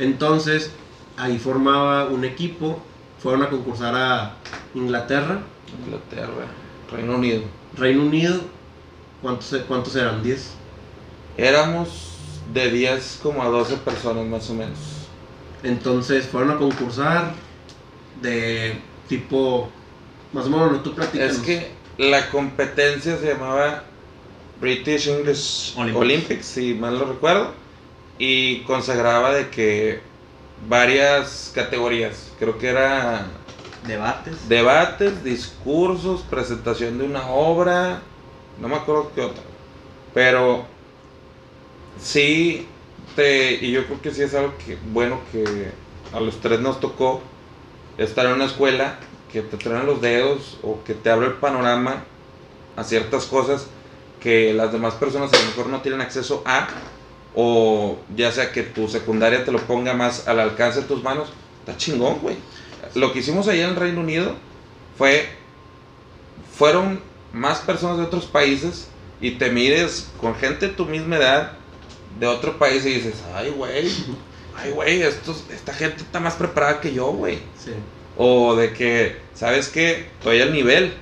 Entonces, 0.00 0.70
ahí 1.18 1.38
formaba 1.38 2.06
un 2.06 2.24
equipo, 2.24 2.80
fueron 3.22 3.42
a 3.42 3.50
concursar 3.50 3.94
a 3.94 4.34
Inglaterra, 4.74 5.42
Inglaterra, 5.84 6.46
Reino 6.90 7.16
Unido. 7.16 7.42
Reino 7.76 8.02
Unido. 8.02 8.40
¿Cuántos, 9.20 9.54
cuántos 9.68 9.94
eran? 9.94 10.24
¿10? 10.24 10.38
Éramos 11.36 12.16
de 12.52 12.70
10 12.70 13.20
como 13.22 13.42
a 13.42 13.48
12 13.48 13.76
personas 13.76 14.24
más 14.26 14.48
o 14.48 14.54
menos. 14.54 14.78
Entonces 15.62 16.26
fueron 16.26 16.52
a 16.52 16.56
concursar 16.56 17.34
de 18.22 18.78
tipo. 19.06 19.68
Más 20.32 20.46
o 20.46 20.50
menos, 20.50 20.82
tú 20.82 20.94
platicas. 20.94 21.32
Es 21.32 21.38
que 21.40 21.70
la 21.98 22.30
competencia 22.30 23.18
se 23.18 23.34
llamaba 23.34 23.84
British 24.60 25.08
English 25.08 25.74
Olympics. 25.76 26.00
Olympics, 26.00 26.46
si 26.46 26.74
mal 26.74 26.98
lo 26.98 27.04
recuerdo, 27.04 27.52
y 28.20 28.60
consagraba 28.64 29.32
de 29.32 29.48
que 29.48 30.00
varias 30.68 31.50
categorías, 31.54 32.30
creo 32.38 32.58
que 32.58 32.68
era 32.68 33.26
Debates. 33.82 34.46
debates, 34.46 35.24
discursos, 35.24 36.20
presentación 36.20 36.98
de 36.98 37.04
una 37.04 37.26
obra, 37.28 38.02
no 38.60 38.68
me 38.68 38.76
acuerdo 38.76 39.10
qué 39.14 39.22
otra, 39.22 39.42
pero 40.12 40.66
sí, 41.98 42.68
te, 43.16 43.52
y 43.54 43.72
yo 43.72 43.86
creo 43.86 44.02
que 44.02 44.10
sí 44.10 44.22
es 44.22 44.34
algo 44.34 44.52
que, 44.58 44.76
bueno, 44.92 45.20
que 45.32 45.72
a 46.12 46.20
los 46.20 46.42
tres 46.42 46.60
nos 46.60 46.78
tocó 46.78 47.22
estar 47.96 48.26
en 48.26 48.32
una 48.32 48.44
escuela 48.44 48.98
que 49.32 49.40
te 49.40 49.56
traen 49.56 49.86
los 49.86 50.02
dedos 50.02 50.58
o 50.62 50.84
que 50.84 50.92
te 50.92 51.08
abre 51.08 51.28
el 51.28 51.34
panorama 51.34 52.04
a 52.76 52.84
ciertas 52.84 53.24
cosas 53.24 53.66
que 54.20 54.52
las 54.52 54.72
demás 54.72 54.94
personas 54.94 55.32
a 55.32 55.38
lo 55.38 55.44
mejor 55.44 55.68
no 55.68 55.80
tienen 55.80 56.02
acceso 56.02 56.42
a, 56.44 56.68
o 57.34 57.98
ya 58.16 58.32
sea 58.32 58.52
que 58.52 58.62
tu 58.62 58.88
secundaria 58.88 59.44
te 59.44 59.52
lo 59.52 59.58
ponga 59.60 59.94
más 59.94 60.26
al 60.26 60.40
alcance 60.40 60.80
de 60.80 60.86
tus 60.86 61.02
manos, 61.02 61.28
está 61.60 61.76
chingón, 61.76 62.18
güey. 62.20 62.36
Lo 62.94 63.12
que 63.12 63.20
hicimos 63.20 63.46
allá 63.48 63.68
en 63.68 63.76
Reino 63.76 64.00
Unido 64.00 64.34
fue, 64.98 65.28
fueron 66.56 67.00
más 67.32 67.60
personas 67.60 67.98
de 67.98 68.04
otros 68.04 68.26
países 68.26 68.88
y 69.20 69.32
te 69.32 69.50
mires 69.50 70.08
con 70.20 70.34
gente 70.34 70.68
de 70.68 70.74
tu 70.74 70.86
misma 70.86 71.16
edad 71.16 71.52
de 72.18 72.26
otro 72.26 72.58
país 72.58 72.84
y 72.84 72.94
dices, 72.94 73.22
ay, 73.34 73.50
güey, 73.50 73.88
ay, 74.56 74.70
güey, 74.72 75.02
esta 75.02 75.72
gente 75.72 76.02
está 76.02 76.18
más 76.18 76.34
preparada 76.34 76.80
que 76.80 76.92
yo, 76.92 77.12
güey. 77.12 77.38
Sí. 77.56 77.72
O 78.16 78.56
de 78.56 78.72
que, 78.72 79.16
¿sabes 79.34 79.68
qué? 79.68 80.08
Estoy 80.18 80.40
al 80.40 80.52
nivel. 80.52 80.94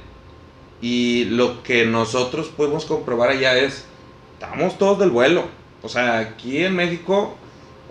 Y 0.80 1.24
lo 1.24 1.62
que 1.62 1.86
nosotros 1.86 2.48
podemos 2.48 2.84
comprobar 2.84 3.30
allá 3.30 3.58
es, 3.58 3.84
estamos 4.34 4.78
todos 4.78 4.98
del 4.98 5.10
vuelo. 5.10 5.46
O 5.82 5.88
sea, 5.88 6.18
aquí 6.18 6.64
en 6.64 6.74
México, 6.74 7.36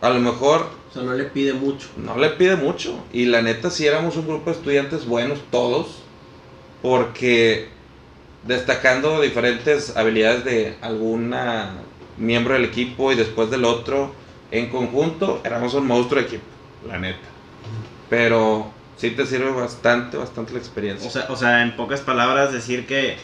a 0.02 0.10
lo 0.10 0.20
mejor 0.20 0.70
O 0.90 0.94
sea, 0.94 1.04
no 1.04 1.14
le 1.14 1.26
pide 1.26 1.54
mucho. 1.54 1.88
no 1.98 2.18
le 2.18 2.30
pide 2.32 2.56
mucho. 2.56 3.00
Y 3.14 3.26
la 3.26 3.42
neta, 3.42 3.70
si 3.70 3.86
éramos 3.86 4.16
un 4.18 4.28
grupo 4.28 4.50
de 4.52 4.58
estudiantes 4.58 5.06
buenos 5.06 5.40
todos, 5.52 6.04
porque 6.82 7.70
destacando 8.44 9.22
diferentes 9.22 9.96
habilidades 9.98 10.46
de 10.46 10.78
alguna 10.82 11.72
miembro 12.18 12.54
del 12.54 12.66
equipo 12.66 13.12
y 13.12 13.16
después 13.16 13.50
del 13.50 13.66
otro, 13.66 14.12
en 14.52 14.70
conjunto, 14.70 15.42
éramos 15.44 15.74
un 15.74 15.88
monstruo 15.88 16.22
de 16.22 16.28
equipo, 16.28 16.46
la 16.88 16.98
neta. 16.98 17.20
Pero 18.10 18.72
sí 18.98 19.12
te 19.12 19.26
sirve 19.26 19.52
bastante, 19.52 20.18
bastante 20.18 20.54
la 20.54 20.60
experiencia. 20.60 21.08
O 21.08 21.12
sea, 21.12 21.26
o 21.30 21.36
sea, 21.36 21.62
en 21.62 21.76
pocas 21.76 22.02
palabras, 22.02 22.52
decir 22.52 22.88
que 22.88 23.18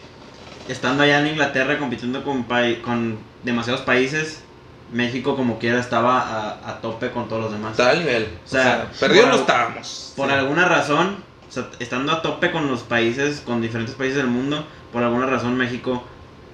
estando 0.67 1.03
allá 1.03 1.19
en 1.19 1.27
Inglaterra 1.27 1.79
compitiendo 1.79 2.23
con, 2.23 2.45
con 2.83 3.17
demasiados 3.43 3.81
países, 3.81 4.43
México 4.91 5.35
como 5.35 5.57
quiera 5.59 5.79
estaba 5.79 6.19
a, 6.21 6.69
a 6.69 6.81
tope 6.81 7.11
con 7.11 7.27
todos 7.27 7.43
los 7.43 7.51
demás. 7.51 7.71
Está 7.71 7.89
al 7.91 7.99
nivel. 7.99 8.23
O 8.41 8.45
O 8.45 8.47
sea, 8.47 8.91
perdido 8.99 9.23
por 9.25 9.33
no 9.33 9.39
estábamos. 9.39 10.13
Por 10.15 10.27
Sí. 10.29 10.33
alguna 10.35 10.67
razón, 10.67 11.17
o 11.47 11.51
sea, 11.51 11.69
estando 11.79 12.11
a 12.11 12.21
tope 12.21 12.51
con 12.51 12.67
los 12.69 12.81
países, 12.83 13.41
con 13.41 13.61
diferentes 13.61 13.95
países 13.95 14.17
del 14.17 14.27
mundo, 14.27 14.65
por 14.91 15.03
alguna 15.03 15.25
razón 15.25 15.55
México, 15.57 16.03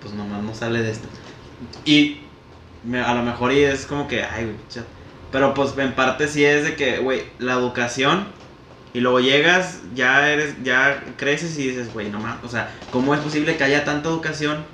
pues 0.01 0.13
nomás 0.13 0.41
no 0.43 0.53
sale 0.53 0.81
de 0.81 0.91
esto. 0.91 1.07
Y 1.85 2.21
me- 2.83 3.01
a 3.01 3.13
lo 3.13 3.23
mejor 3.23 3.51
y 3.51 3.63
es 3.63 3.85
como 3.85 4.07
que, 4.07 4.23
ay, 4.23 4.45
güey, 4.45 4.55
pero 5.31 5.53
pues 5.53 5.77
en 5.77 5.93
parte 5.93 6.27
sí 6.27 6.45
es 6.45 6.63
de 6.63 6.75
que, 6.75 6.99
güey, 6.99 7.23
la 7.39 7.53
educación, 7.53 8.27
y 8.93 9.01
luego 9.01 9.19
llegas, 9.19 9.81
ya 9.93 10.29
eres, 10.29 10.55
ya 10.63 11.03
creces 11.17 11.57
y 11.59 11.67
dices, 11.67 11.93
güey, 11.93 12.09
no 12.09 12.19
más, 12.19 12.37
o 12.43 12.47
sea, 12.49 12.71
¿cómo 12.89 13.13
es 13.13 13.19
posible 13.19 13.55
que 13.57 13.63
haya 13.63 13.83
tanta 13.85 14.09
educación? 14.09 14.65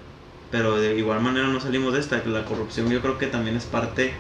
Pero 0.56 0.78
de 0.78 0.98
igual 0.98 1.20
manera 1.20 1.48
no 1.48 1.60
salimos 1.60 1.92
de 1.92 2.00
esta, 2.00 2.24
que 2.24 2.30
la 2.30 2.46
corrupción 2.46 2.90
yo 2.90 3.02
creo 3.02 3.18
que 3.18 3.28
también 3.28 3.58
es 3.58 3.66
parte... 3.66 4.14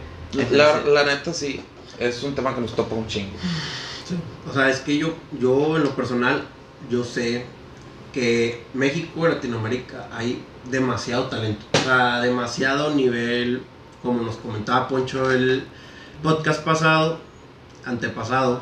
La, 0.52 0.82
la 0.82 1.06
neta 1.06 1.34
sí, 1.34 1.62
es 1.98 2.24
un 2.24 2.36
tema 2.36 2.54
que 2.54 2.60
nos 2.60 2.76
topa 2.76 2.94
un 2.94 3.08
chingo. 3.08 3.32
O 4.50 4.54
sea, 4.54 4.70
es 4.70 4.82
que 4.82 4.98
yo, 4.98 5.14
yo 5.40 5.78
en 5.78 5.84
lo 5.84 5.96
personal, 5.96 6.44
yo 6.90 7.06
sé 7.06 7.46
que 8.12 8.66
México 8.74 9.26
y 9.26 9.32
Latinoamérica 9.32 10.10
hay 10.12 10.44
demasiado 10.70 11.28
talento. 11.28 11.66
O 11.74 11.78
sea, 11.86 12.20
demasiado 12.20 12.94
nivel, 12.94 13.62
como 14.04 14.22
nos 14.22 14.36
comentaba 14.36 14.90
Poncho 14.90 15.32
el 15.32 15.64
podcast 16.22 16.66
pasado, 16.66 17.18
antepasado, 17.86 18.62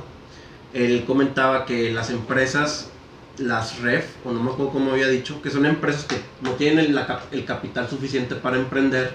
él 0.76 1.06
comentaba 1.08 1.66
que 1.66 1.92
las 1.92 2.12
empresas, 2.12 2.92
las 3.38 3.80
REF, 3.80 4.06
o 4.24 4.32
no 4.32 4.44
me 4.44 4.52
acuerdo 4.52 4.72
cómo 4.72 4.92
había 4.92 5.08
dicho, 5.08 5.42
que 5.42 5.50
son 5.50 5.66
empresas 5.66 6.06
que 6.06 6.18
no 6.42 6.52
tienen 6.52 6.86
el, 6.86 6.96
la 6.96 7.24
el 7.32 7.46
capital 7.46 7.90
suficiente 7.90 8.36
para 8.36 8.58
emprender, 8.58 9.14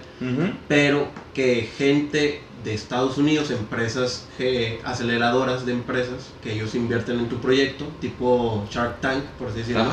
pero 0.66 1.08
que 1.34 1.68
gente 1.76 2.42
de 2.64 2.74
Estados 2.74 3.16
Unidos, 3.18 3.52
empresas 3.52 4.26
eh, 4.40 4.80
aceleradoras 4.84 5.64
de 5.64 5.72
empresas, 5.72 6.30
que 6.42 6.52
ellos 6.52 6.74
invierten 6.74 7.20
en 7.20 7.28
tu 7.28 7.36
proyecto, 7.40 7.86
tipo 8.00 8.66
Shark 8.70 9.00
Tank, 9.00 9.22
por 9.38 9.48
así 9.48 9.58
decirlo, 9.58 9.84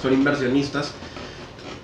son 0.00 0.14
inversionistas, 0.14 0.92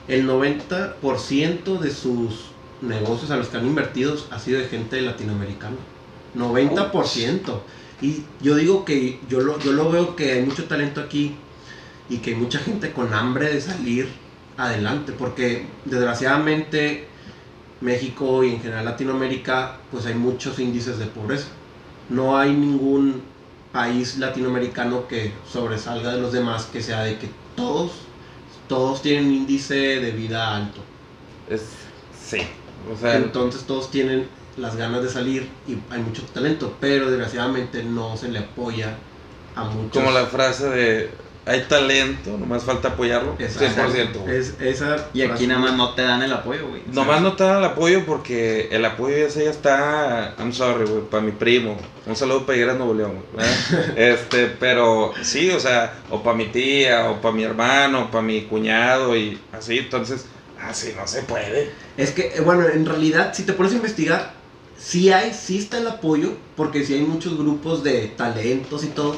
el 0.09 0.27
90% 0.27 1.79
de 1.79 1.91
sus 1.91 2.47
negocios 2.81 3.31
a 3.31 3.37
los 3.37 3.49
que 3.49 3.59
han 3.59 3.67
invertido 3.67 4.17
ha 4.31 4.39
sido 4.39 4.61
de 4.61 4.67
gente 4.67 5.01
latinoamericana. 5.03 5.77
90%. 6.37 7.61
Y 8.01 8.25
yo 8.41 8.57
digo 8.57 8.85
que 8.85 9.21
yo 9.29 9.41
lo, 9.41 9.61
yo 9.61 9.73
lo 9.73 9.91
veo 9.91 10.17
que 10.17 10.33
hay 10.33 10.43
mucho 10.43 10.65
talento 10.65 11.01
aquí 11.01 11.37
y 12.09 12.19
que 12.19 12.31
hay 12.31 12.37
mucha 12.37 12.59
gente 12.59 12.93
con 12.93 13.12
hambre 13.15 13.53
de 13.53 13.61
salir 13.61 14.09
adelante, 14.57 15.12
porque 15.12 15.67
desgraciadamente 15.85 17.07
México 17.81 18.45
y 18.45 18.51
en 18.51 18.61
general 18.61 18.85
Latinoamérica, 18.85 19.79
pues 19.91 20.07
hay 20.07 20.15
muchos 20.15 20.59
índices 20.59 20.99
de 20.99 21.07
pobreza. 21.07 21.49
No 22.09 22.37
hay 22.38 22.53
ningún 22.53 23.23
país 23.73 24.19
latinoamericano 24.19 25.09
que 25.09 25.33
sobresalga 25.51 26.12
de 26.12 26.21
los 26.21 26.33
demás 26.33 26.67
que 26.67 26.83
sea 26.83 27.03
de 27.03 27.19
que 27.19 27.29
todos, 27.57 27.93
todos 28.69 29.03
tienen 29.03 29.27
un 29.27 29.33
índice 29.33 29.75
de 29.75 30.11
vida 30.12 30.57
alto. 30.57 30.81
Es, 31.49 31.62
sí. 32.23 32.38
O 32.93 32.97
sea, 32.97 33.17
Entonces 33.17 33.65
todos 33.65 33.91
tienen 33.91 34.29
las 34.57 34.77
ganas 34.77 35.03
de 35.03 35.09
salir 35.09 35.49
y 35.67 35.77
hay 35.93 36.03
mucho 36.03 36.23
talento, 36.25 36.77
pero 36.81 37.11
desgraciadamente 37.11 37.83
no 37.83 38.17
se 38.17 38.29
le 38.29 38.41
apoya 38.41 38.97
a 39.55 39.65
muchos. 39.65 39.93
como 39.93 40.11
la 40.11 40.27
frase 40.27 40.69
de 40.69 41.11
hay 41.45 41.63
talento, 41.63 42.39
nomás 42.39 42.63
falta 42.63 42.89
apoyarlo. 42.89 43.35
Exacto. 43.39 43.83
100%. 43.83 44.19
güey. 44.19 44.37
Es, 44.37 44.55
esa 44.61 45.09
Y 45.13 45.23
aquí 45.23 45.47
nada 45.47 45.61
más 45.61 45.77
no 45.77 45.95
te 45.95 46.03
dan 46.03 46.23
el 46.23 46.33
apoyo, 46.33 46.69
güey. 46.69 46.83
Nomás 46.93 47.21
no 47.21 47.35
te 47.35 47.43
dan 47.45 47.59
el 47.59 47.65
apoyo 47.65 48.05
porque 48.07 48.69
el 48.71 48.85
apoyo 48.85 49.17
ya 49.17 49.29
ya 49.29 49.51
está. 49.51 50.35
I'm 50.39 50.53
sorry, 50.53 50.85
güey, 50.85 51.03
para 51.03 51.23
mi 51.23 51.33
primo. 51.33 51.77
Un 52.07 52.17
saludo 52.17 52.47
para 52.47 52.57
Higueras 52.57 52.77
Nuevo 52.77 52.95
León, 52.95 53.23
este, 53.97 54.47
pero 54.47 55.13
sí, 55.23 55.51
o 55.51 55.61
sea, 55.61 55.95
o 56.11 56.23
para 56.23 56.37
mi 56.37 56.47
tía, 56.47 57.11
o 57.11 57.21
para 57.21 57.35
mi 57.35 57.45
hermano, 57.45 58.03
o 58.03 58.11
para 58.11 58.23
mi 58.23 58.43
cuñado, 58.43 59.17
y 59.17 59.41
así, 59.53 59.79
entonces, 59.79 60.27
así 60.61 60.93
no 60.97 61.07
se 61.07 61.23
puede. 61.23 61.71
Es 61.97 62.11
que, 62.11 62.33
eh, 62.35 62.41
bueno, 62.41 62.69
en 62.69 62.87
realidad, 62.87 63.33
si 63.35 63.45
te 63.45 63.53
pones 63.53 63.73
a 63.73 63.77
investigar, 63.77 64.35
sí 64.77 65.13
hay, 65.13 65.33
sí 65.33 65.59
está 65.59 65.79
el 65.79 65.87
apoyo, 65.87 66.33
porque 66.57 66.85
sí 66.85 66.95
hay 66.95 67.03
muchos 67.03 67.39
grupos 67.39 67.85
de 67.85 68.09
talentos 68.09 68.83
y 68.83 68.89
todo, 68.89 69.17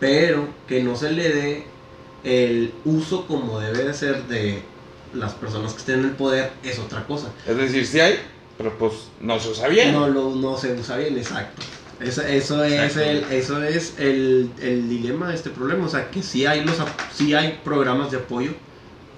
pero 0.00 0.48
que 0.66 0.82
no 0.82 0.96
se 0.96 1.12
le 1.12 1.28
dé 1.28 1.64
el 2.24 2.72
uso 2.84 3.26
como 3.26 3.60
debe 3.60 3.84
de 3.84 3.94
ser 3.94 4.24
de 4.24 4.62
las 5.14 5.34
personas 5.34 5.72
que 5.72 5.78
estén 5.78 6.00
en 6.00 6.06
el 6.06 6.10
poder 6.12 6.52
es 6.64 6.78
otra 6.78 7.06
cosa. 7.06 7.30
Es 7.46 7.56
decir, 7.56 7.86
sí 7.86 8.00
hay, 8.00 8.18
pero 8.56 8.76
pues 8.78 8.92
no 9.20 9.38
se 9.38 9.50
usa 9.50 9.68
bien. 9.68 9.92
No, 9.92 10.08
lo, 10.08 10.34
no 10.34 10.56
se 10.56 10.72
usa 10.72 10.96
bien, 10.96 11.16
exacto. 11.16 11.62
Eso, 12.00 12.22
eso 12.22 12.64
es, 12.64 12.96
el, 12.96 13.24
eso 13.30 13.62
es 13.62 13.94
el, 13.98 14.50
el 14.62 14.88
dilema 14.88 15.28
de 15.28 15.34
este 15.34 15.50
problema, 15.50 15.84
o 15.84 15.88
sea, 15.88 16.10
que 16.10 16.22
sí 16.22 16.46
hay, 16.46 16.64
los, 16.64 16.76
sí 17.12 17.34
hay 17.34 17.60
programas 17.62 18.10
de 18.10 18.16
apoyo, 18.16 18.52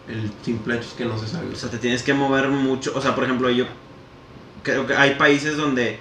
el 0.09 0.31
simple 0.45 0.75
hecho 0.75 0.89
es 0.89 0.95
que 0.95 1.05
no 1.05 1.17
se 1.17 1.29
sabe 1.29 1.47
O 1.53 1.57
sea, 1.57 1.71
te 1.71 1.79
tienes 1.79 2.03
que 2.03 2.13
mover 2.13 2.49
mucho. 2.49 2.93
O 2.97 3.01
sea, 3.01 3.15
por 3.15 3.23
ejemplo, 3.23 3.49
yo 3.51 3.67
creo 4.65 4.85
que 4.85 4.95
hay 4.95 5.15
países 5.15 5.57
donde 5.57 5.99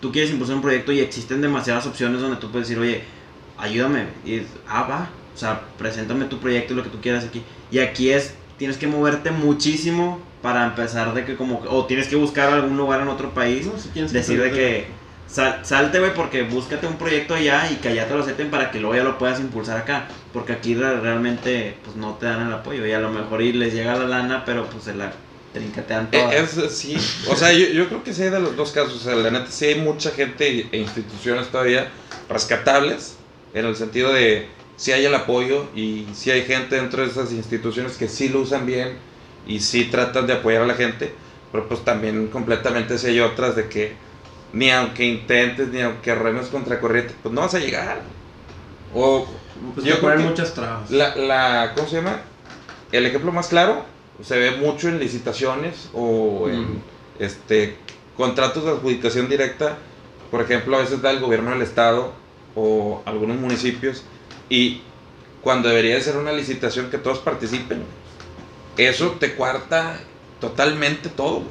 tú 0.00 0.10
quieres 0.10 0.30
impulsar 0.32 0.56
un 0.56 0.62
proyecto 0.62 0.90
y 0.90 0.98
existen 0.98 1.40
demasiadas 1.40 1.86
opciones 1.86 2.20
donde 2.20 2.36
tú 2.38 2.50
puedes 2.50 2.68
decir, 2.68 2.82
oye, 2.82 3.02
ayúdame. 3.64 4.06
Y 4.24 4.42
ah, 4.68 4.82
va. 4.88 5.10
O 5.34 5.38
sea, 5.38 5.62
preséntame 5.78 6.26
tu 6.26 6.38
proyecto 6.38 6.72
y 6.72 6.76
lo 6.76 6.82
que 6.82 6.90
tú 6.90 7.00
quieras 7.00 7.24
aquí. 7.24 7.42
Y 7.70 7.80
aquí 7.80 8.10
es, 8.10 8.34
tienes 8.58 8.76
que 8.76 8.86
moverte 8.86 9.30
muchísimo 9.32 10.20
para 10.42 10.64
empezar 10.66 11.12
de 11.14 11.24
que 11.24 11.36
como, 11.36 11.60
o 11.68 11.86
tienes 11.86 12.06
que 12.06 12.16
buscar 12.16 12.52
algún 12.52 12.76
lugar 12.76 13.00
en 13.00 13.08
otro 13.08 13.30
país. 13.34 13.66
No, 13.66 13.72
si 13.78 14.00
decir 14.14 14.40
de 14.40 14.50
que 14.52 14.86
sal- 15.26 15.60
salte, 15.64 15.98
güey, 15.98 16.14
porque 16.14 16.42
búscate 16.42 16.86
un 16.86 16.96
proyecto 16.98 17.34
allá 17.34 17.68
y 17.72 17.76
que 17.76 17.88
allá 17.88 18.06
te 18.06 18.14
lo 18.14 18.22
acepten 18.22 18.50
para 18.50 18.70
que 18.70 18.78
luego 18.78 18.94
ya 18.94 19.02
lo 19.02 19.18
puedas 19.18 19.40
impulsar 19.40 19.78
acá. 19.78 20.06
Porque 20.32 20.52
aquí 20.52 20.74
re- 20.74 21.00
realmente 21.00 21.76
pues 21.82 21.96
no 21.96 22.14
te 22.14 22.26
dan 22.26 22.46
el 22.46 22.52
apoyo 22.52 22.86
y 22.86 22.92
a 22.92 23.00
lo 23.00 23.10
mejor 23.10 23.42
y 23.42 23.52
les 23.52 23.72
llega 23.74 23.96
la 23.96 24.06
lana, 24.06 24.44
pero 24.44 24.66
pues 24.66 24.84
se 24.84 24.94
la 24.94 25.12
trincatean 25.52 26.08
Eh, 26.12 26.18
todas. 26.20 26.56
Es, 26.58 26.76
sí, 26.76 26.96
o 27.28 27.34
sea, 27.34 27.52
yo, 27.52 27.66
yo 27.68 27.88
creo 27.88 28.04
que 28.04 28.12
sí 28.12 28.22
hay 28.22 28.30
de 28.30 28.40
los 28.40 28.54
dos 28.54 28.70
casos. 28.70 28.94
O 28.94 28.98
sea, 29.00 29.14
la 29.16 29.30
neta, 29.30 29.50
sí 29.50 29.64
hay 29.66 29.80
mucha 29.80 30.10
gente 30.10 30.68
e 30.70 30.78
instituciones 30.78 31.48
todavía 31.48 31.88
rescatables, 32.28 33.13
en 33.54 33.64
el 33.66 33.76
sentido 33.76 34.12
de 34.12 34.48
si 34.76 34.92
hay 34.92 35.04
el 35.06 35.14
apoyo 35.14 35.66
y 35.74 36.06
si 36.14 36.30
hay 36.30 36.42
gente 36.42 36.76
dentro 36.76 37.02
de 37.02 37.08
esas 37.08 37.32
instituciones 37.32 37.96
que 37.96 38.08
sí 38.08 38.28
lo 38.28 38.40
usan 38.40 38.66
bien 38.66 38.96
y 39.46 39.60
sí 39.60 39.84
tratan 39.84 40.26
de 40.26 40.32
apoyar 40.34 40.62
a 40.62 40.66
la 40.66 40.74
gente, 40.74 41.12
pero 41.52 41.68
pues 41.68 41.84
también 41.84 42.26
completamente 42.28 42.98
sí 42.98 43.06
hay 43.08 43.20
otras 43.20 43.54
de 43.56 43.68
que 43.68 43.92
ni 44.52 44.70
aunque 44.70 45.04
intentes, 45.04 45.68
ni 45.68 45.80
aunque 45.80 46.14
remes 46.14 46.46
contra 46.48 46.80
corriente, 46.80 47.14
pues 47.22 47.34
no 47.34 47.40
vas 47.42 47.54
a 47.54 47.58
llegar. 47.58 48.00
O 48.94 49.26
Pues 49.74 49.86
yo 49.86 49.98
creo 50.00 50.16
que 50.16 50.22
muchas 50.24 50.54
trabas. 50.54 50.90
la, 50.90 51.14
la, 51.16 51.72
¿cómo 51.74 51.88
se 51.88 51.96
llama? 51.96 52.20
El 52.92 53.06
ejemplo 53.06 53.32
más 53.32 53.48
claro 53.48 53.84
se 54.22 54.38
ve 54.38 54.52
mucho 54.52 54.88
en 54.88 54.98
licitaciones 55.00 55.88
o 55.92 56.48
en 56.48 56.60
Mm. 56.62 56.78
este 57.18 57.76
contratos 58.16 58.64
de 58.64 58.70
adjudicación 58.70 59.28
directa. 59.28 59.76
Por 60.30 60.40
ejemplo, 60.40 60.76
a 60.76 60.80
veces 60.80 61.02
da 61.02 61.10
el 61.10 61.18
gobierno 61.20 61.50
del 61.50 61.62
estado 61.62 62.12
o 62.54 63.02
algunos 63.04 63.38
municipios 63.38 64.04
y 64.48 64.80
cuando 65.40 65.68
debería 65.68 65.96
de 65.96 66.00
ser 66.00 66.16
una 66.16 66.32
licitación 66.32 66.90
que 66.90 66.98
todos 66.98 67.18
participen, 67.18 67.82
eso 68.76 69.12
te 69.20 69.34
cuarta 69.34 70.00
totalmente 70.40 71.08
todo. 71.08 71.42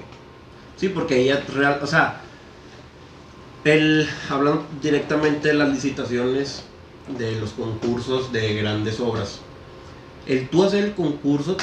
Sí, 0.78 0.90
porque 0.90 1.22
ella 1.22 1.44
real, 1.54 1.80
o 1.82 1.88
sea, 1.88 2.22
el 3.64 4.10
hablando 4.30 4.66
directamente 4.82 5.50
de 5.50 5.54
las 5.54 5.70
licitaciones 5.70 6.64
de 7.18 7.40
los 7.40 7.52
concursos 7.52 8.32
de 8.32 8.56
grandes 8.56 9.00
obras. 9.00 9.40
El 10.26 10.50
tú 10.50 10.64
hacer 10.64 10.84
el 10.84 10.94
concurso 10.94 11.58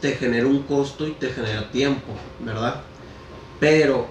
te 0.00 0.12
genera 0.12 0.46
un 0.46 0.62
costo 0.62 1.06
y 1.06 1.12
te 1.12 1.30
genera 1.30 1.70
tiempo, 1.70 2.12
¿verdad? 2.40 2.82
Pero 3.60 4.08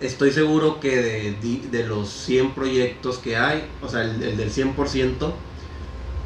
estoy 0.00 0.30
seguro 0.32 0.80
que 0.80 0.96
de, 0.96 1.60
de 1.70 1.84
los 1.86 2.08
100 2.08 2.52
proyectos 2.54 3.18
que 3.18 3.36
hay, 3.36 3.64
o 3.82 3.88
sea, 3.88 4.02
el, 4.02 4.22
el 4.22 4.36
del 4.36 4.50
100%, 4.50 5.32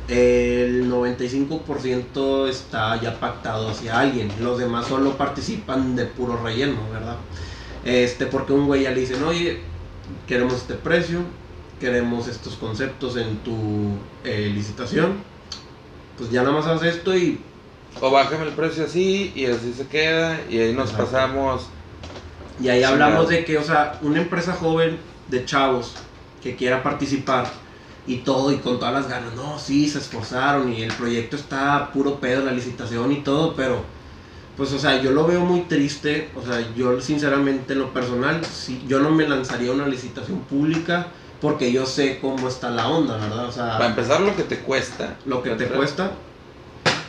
el 0.08 0.90
95% 0.90 2.48
está 2.48 3.00
ya 3.00 3.18
pactado 3.20 3.70
hacia 3.70 3.98
alguien. 4.00 4.30
Los 4.40 4.58
demás 4.58 4.86
solo 4.86 5.16
participan 5.16 5.96
de 5.96 6.06
puro 6.06 6.36
relleno, 6.42 6.78
¿verdad? 6.92 7.16
Este, 7.84 8.26
porque 8.26 8.52
un 8.52 8.66
güey 8.66 8.82
ya 8.82 8.90
le 8.90 9.00
dicen, 9.00 9.22
oye, 9.22 9.60
queremos 10.26 10.54
este 10.54 10.74
precio, 10.74 11.20
queremos 11.80 12.28
estos 12.28 12.56
conceptos 12.56 13.16
en 13.16 13.38
tu 13.38 13.96
eh, 14.24 14.50
licitación. 14.52 15.14
Pues 16.18 16.30
ya 16.30 16.42
nada 16.42 16.54
más 16.54 16.66
haces 16.66 16.96
esto 16.96 17.16
y 17.16 17.40
O 18.00 18.10
bájame 18.10 18.44
el 18.44 18.52
precio 18.54 18.84
así 18.84 19.32
y 19.34 19.46
así 19.46 19.72
se 19.72 19.86
queda 19.86 20.40
y 20.48 20.58
ahí 20.58 20.72
nos 20.72 20.90
Exacto. 20.90 21.04
pasamos. 21.12 21.68
Y 22.60 22.68
ahí 22.68 22.82
hablamos 22.82 23.28
de 23.28 23.44
que, 23.44 23.58
o 23.58 23.62
sea, 23.62 23.98
una 24.02 24.20
empresa 24.20 24.52
joven 24.52 24.98
de 25.28 25.44
chavos 25.44 25.94
que 26.42 26.56
quiera 26.56 26.82
participar 26.82 27.46
y 28.06 28.18
todo 28.18 28.50
y 28.52 28.56
con 28.56 28.78
todas 28.78 28.94
las 28.94 29.08
ganas, 29.08 29.34
no, 29.34 29.58
sí, 29.58 29.88
se 29.88 29.98
esforzaron 29.98 30.72
y 30.72 30.82
el 30.82 30.92
proyecto 30.92 31.36
está 31.36 31.90
puro 31.92 32.18
pedo, 32.18 32.44
la 32.44 32.52
licitación 32.52 33.12
y 33.12 33.22
todo, 33.22 33.54
pero 33.54 33.82
pues, 34.56 34.72
o 34.72 34.78
sea, 34.78 35.00
yo 35.00 35.12
lo 35.12 35.26
veo 35.26 35.40
muy 35.40 35.62
triste, 35.62 36.30
o 36.36 36.44
sea, 36.44 36.60
yo 36.74 37.00
sinceramente 37.00 37.72
en 37.72 37.78
lo 37.78 37.92
personal, 37.92 38.44
sí, 38.44 38.82
yo 38.86 39.00
no 39.00 39.10
me 39.10 39.28
lanzaría 39.28 39.70
a 39.70 39.74
una 39.74 39.86
licitación 39.86 40.40
pública 40.40 41.06
porque 41.40 41.72
yo 41.72 41.86
sé 41.86 42.18
cómo 42.20 42.48
está 42.48 42.70
la 42.70 42.88
onda, 42.88 43.16
¿verdad? 43.16 43.46
O 43.46 43.52
sea, 43.52 43.72
Para 43.72 43.86
empezar, 43.86 44.20
lo 44.20 44.36
que 44.36 44.42
te 44.44 44.58
cuesta. 44.58 45.16
lo 45.24 45.42
que 45.42 45.50
te 45.50 45.66
cuesta 45.66 46.12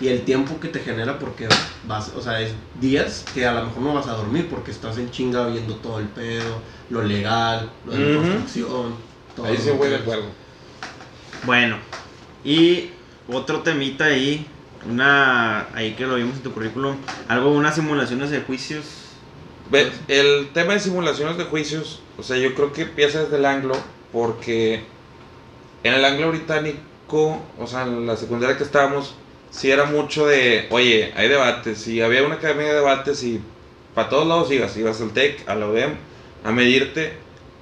y 0.02 0.08
el 0.08 0.22
tiempo 0.24 0.60
que 0.60 0.68
te 0.70 0.80
genera 0.80 1.20
porque 1.20 1.48
vas, 1.88 2.12
o 2.16 2.22
sea, 2.22 2.42
es 2.42 2.54
días 2.80 3.26
que 3.34 3.46
a 3.46 3.54
lo 3.54 3.66
mejor 3.66 3.82
no 3.84 3.94
vas 3.94 4.08
a 4.08 4.14
dormir 4.14 4.48
porque 4.50 4.72
estás 4.72 4.98
en 4.98 5.12
chinga 5.12 5.48
viendo 5.48 5.76
todo 5.76 6.00
el 6.00 6.08
pedo, 6.08 6.62
lo 6.90 7.04
legal, 7.04 7.72
lo 7.86 7.94
de 7.94 8.00
la 8.00 8.08
Ujú. 8.10 8.20
construcción, 8.20 8.96
todo. 9.36 9.46
Ahí 9.48 9.58
voy 9.78 9.90
de 9.90 9.96
que- 9.98 10.02
acuerdo. 10.02 10.26
Bueno, 11.46 11.78
y 12.44 12.90
otro 13.32 13.60
temita 13.62 14.06
ahí, 14.06 14.46
una 14.90 15.68
ahí 15.74 15.94
que 15.94 16.06
lo 16.06 16.16
vimos 16.16 16.36
en 16.38 16.44
tu 16.44 16.52
currículum, 16.54 16.96
algo, 17.28 17.52
unas 17.52 17.76
simulaciones 17.76 18.30
de 18.30 18.42
juicios. 18.42 18.86
El 20.08 20.50
tema 20.54 20.74
de 20.74 20.80
simulaciones 20.80 21.38
de 21.38 21.46
juicios, 21.46 22.02
o 22.18 22.24
sea, 22.24 22.38
yo 22.38 22.54
creo 22.54 22.74
que 22.74 22.84
empieza 22.84 23.24
desde 23.24 23.38
el 23.38 23.46
anglo, 23.46 23.76
porque 24.12 24.84
en 25.84 25.94
el 25.94 26.06
anglo 26.06 26.30
británico, 26.30 27.42
o 27.58 27.66
sea, 27.68 27.84
en 27.84 28.06
la 28.06 28.16
secundaria 28.18 28.58
que 28.58 28.64
estábamos, 28.64 29.16
sí 29.54 29.70
era 29.70 29.86
mucho 29.86 30.26
de, 30.26 30.68
oye, 30.72 31.14
hay 31.16 31.30
debates, 31.30 31.88
y 31.88 32.02
había 32.02 32.24
una 32.24 32.36
academia 32.36 32.68
de 32.68 32.74
debates 32.74 33.24
y 33.24 33.40
para 33.94 34.10
todos 34.10 34.28
lados 34.28 34.52
ibas, 34.52 34.76
ibas 34.76 35.00
al 35.00 35.12
TEC, 35.12 35.48
a 35.48 35.56
la 35.56 35.68
UDEM, 35.68 35.94
a 36.44 36.52
medirte 36.52 37.14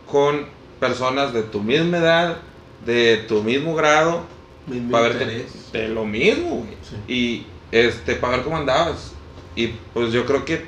con 0.10 0.46
personas 0.80 1.34
de 1.34 1.44
tu 1.44 1.62
misma 1.62 1.98
edad, 1.98 2.38
de 2.86 3.18
tu 3.28 3.44
mismo 3.44 3.76
grado, 3.76 4.24
Mismo 4.68 4.92
para 4.92 5.10
verte 5.10 5.46
de 5.74 5.88
lo 5.90 6.06
mismo. 6.06 6.66
Sí. 7.08 7.14
Y 7.14 7.46
este, 7.72 8.16
para 8.16 8.38
ver 8.38 8.46
cómo 8.46 8.58
andabas. 8.58 9.12
Y 9.56 9.68
pues 9.94 10.14
yo 10.14 10.26
creo 10.26 10.46
que 10.46 10.64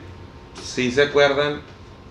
sí 0.62 0.92
se 0.92 1.04
acuerdan 1.04 1.62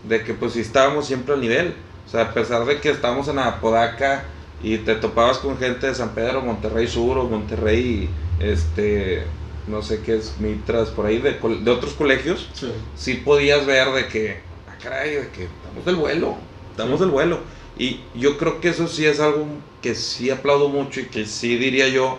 de 0.09 0.25
que 0.25 0.33
pues 0.33 0.55
sí 0.55 0.61
estábamos 0.61 1.07
siempre 1.07 1.35
al 1.35 1.41
nivel. 1.41 1.75
O 2.07 2.11
sea, 2.11 2.23
a 2.23 2.35
pesar 2.35 2.65
de 2.65 2.81
que 2.81 2.91
estábamos 2.91 3.29
en 3.29 3.39
Apodaca 3.39 4.25
y 4.63 4.79
te 4.79 4.95
topabas 4.95 5.39
con 5.39 5.59
gente 5.59 5.89
de 5.89 5.95
San 5.95 6.15
Pedro, 6.15 6.41
Monterrey 6.41 6.87
Sur 6.87 7.19
o 7.19 7.25
Monterrey, 7.25 8.09
este, 8.43 9.25
no 9.69 9.83
sé 9.83 10.01
qué 10.03 10.17
es, 10.17 10.35
Mitras, 10.41 10.89
por 10.91 11.07
ahí, 11.07 11.19
de, 11.19 11.33
de 11.33 11.71
otros 11.71 11.95
colegios, 11.95 12.49
Sí. 12.53 12.73
sí 12.97 13.15
podías 13.15 13.65
ver 13.67 13.91
de 13.93 14.09
que, 14.09 14.41
ah, 14.69 14.77
caray, 14.83 15.11
de 15.15 15.29
que 15.29 15.45
estamos 15.45 15.85
del 15.85 15.97
vuelo, 15.97 16.37
estamos 16.71 17.01
del 17.01 17.11
vuelo. 17.11 17.41
Y 17.79 18.01
yo 18.15 18.37
creo 18.39 18.61
que 18.61 18.69
eso 18.69 18.87
sí 18.89 19.07
es 19.07 19.19
algo 19.21 19.47
que 19.81 19.95
sí 19.95 20.31
aplaudo 20.31 20.69
mucho 20.69 21.01
y 21.01 21.07
que 21.07 21.25
sí 21.25 21.57
diría 21.57 21.89
yo 21.89 22.19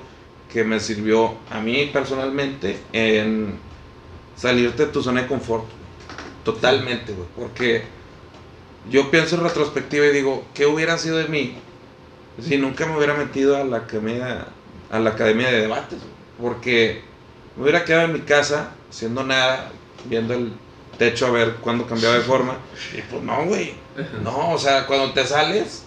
que 0.52 0.64
me 0.64 0.80
sirvió 0.80 1.36
a 1.50 1.62
mí 1.62 1.90
personalmente 1.94 2.78
en 2.92 3.60
salirte 4.36 4.86
de 4.88 4.92
tu 4.92 5.02
zona 5.04 5.22
de 5.22 5.28
confort. 5.28 5.66
Totalmente, 6.44 7.14
güey. 7.14 7.28
Porque 7.36 7.84
yo 8.90 9.10
pienso 9.12 9.36
en 9.36 9.44
retrospectiva 9.44 10.06
y 10.08 10.12
digo, 10.12 10.44
¿qué 10.54 10.66
hubiera 10.66 10.98
sido 10.98 11.18
de 11.18 11.28
mí 11.28 11.56
si 12.42 12.58
nunca 12.58 12.86
me 12.86 12.98
hubiera 12.98 13.14
metido 13.14 13.56
a 13.56 13.64
la 13.64 13.78
academia, 13.78 14.48
a 14.92 15.00
la 15.00 15.12
academia 15.12 15.50
de 15.52 15.62
debates? 15.62 16.00
güey? 16.00 16.12
Porque 16.41 17.02
me 17.56 17.63
hubiera 17.63 17.86
quedado 17.86 18.06
en 18.06 18.13
mi 18.13 18.22
casa, 18.22 18.72
haciendo 18.89 19.24
nada, 19.24 19.72
viendo 20.06 20.34
el 20.34 20.54
techo 20.98 21.28
a 21.28 21.32
ver 21.32 21.56
cuándo 21.56 21.86
cambiaba 21.88 22.15
de 22.15 22.22
forma. 22.22 22.58
Y 22.98 23.02
pues 23.02 23.22
no, 23.22 23.46
güey. 23.46 23.76
No, 24.24 24.52
o 24.52 24.58
sea, 24.58 24.88
cuando 24.88 25.13
te 25.13 25.26
sales, 25.26 25.84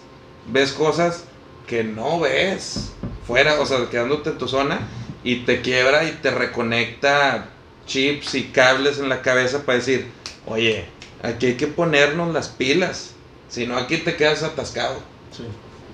ves 0.47 0.71
cosas 0.71 1.25
que 1.67 1.83
no 1.83 2.19
ves 2.19 2.93
fuera, 3.25 3.59
o 3.59 3.65
sea, 3.65 3.89
quedándote 3.89 4.29
en 4.29 4.37
tu 4.37 4.47
zona 4.47 4.79
y 5.23 5.43
te 5.43 5.61
quiebra 5.61 6.05
y 6.05 6.11
te 6.13 6.31
reconecta 6.31 7.49
chips 7.85 8.35
y 8.35 8.43
cables 8.45 8.99
en 8.99 9.09
la 9.09 9.21
cabeza 9.21 9.63
para 9.65 9.77
decir, 9.77 10.07
oye, 10.45 10.85
aquí 11.21 11.47
hay 11.47 11.53
que 11.55 11.67
ponernos 11.67 12.33
las 12.33 12.47
pilas, 12.47 13.11
si 13.49 13.67
no 13.67 13.77
aquí 13.77 13.97
te 13.97 14.15
quedas 14.15 14.43
atascado. 14.43 14.99
Sí. 15.31 15.43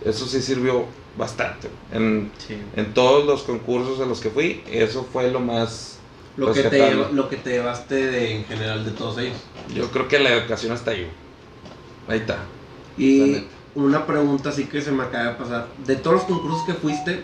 Eso 0.08 0.28
sí 0.28 0.42
sirvió 0.42 0.86
bastante. 1.18 1.70
En, 1.92 2.32
Sí. 2.38 2.58
en 2.76 2.94
todos 2.94 3.26
los 3.26 3.44
concursos 3.44 4.00
a 4.00 4.06
los 4.06 4.20
que 4.20 4.30
fui, 4.30 4.64
eso 4.72 5.08
fue 5.12 5.32
lo 5.32 5.40
más... 5.40 6.00
Lo 6.36 6.52
que, 6.52 6.64
te, 6.64 6.96
lo 6.96 7.30
que 7.30 7.36
te 7.36 7.52
llevaste 7.52 7.94
de, 7.94 8.38
en 8.38 8.46
general 8.46 8.84
de 8.84 8.90
todos 8.92 9.20
ellos. 9.20 9.38
Yo 9.72 9.92
creo 9.92 10.08
que 10.08 10.18
la 10.18 10.32
educación 10.32 10.74
está 10.74 10.90
ahí. 10.90 11.08
Ahí 12.08 12.20
está. 12.20 12.40
Y 12.98 13.44
una 13.76 14.08
pregunta 14.08 14.50
así 14.50 14.66
que 14.66 14.82
se 14.82 14.92
me 14.92 15.04
acaba 15.04 15.26
de 15.26 15.36
pasar. 15.36 15.68
De 15.86 15.96
todos 15.96 16.16
los 16.16 16.24
concursos 16.26 16.66
que 16.66 16.74
fuiste, 16.74 17.24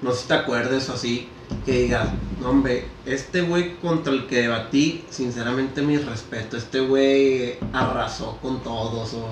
no 0.00 0.10
sé 0.10 0.22
si 0.22 0.28
te 0.28 0.34
acuerdes 0.34 0.88
o 0.88 0.94
así, 0.94 1.28
que 1.64 1.82
digas, 1.82 2.08
no 2.40 2.50
hombre, 2.50 2.86
este 3.06 3.42
güey 3.42 3.76
contra 3.76 4.12
el 4.12 4.26
que 4.26 4.42
debatí, 4.42 5.04
sinceramente 5.08 5.82
mis 5.82 6.04
respetos, 6.04 6.64
este 6.64 6.80
güey 6.80 7.58
arrasó 7.72 8.38
con 8.42 8.62
todos 8.62 9.14
o 9.14 9.26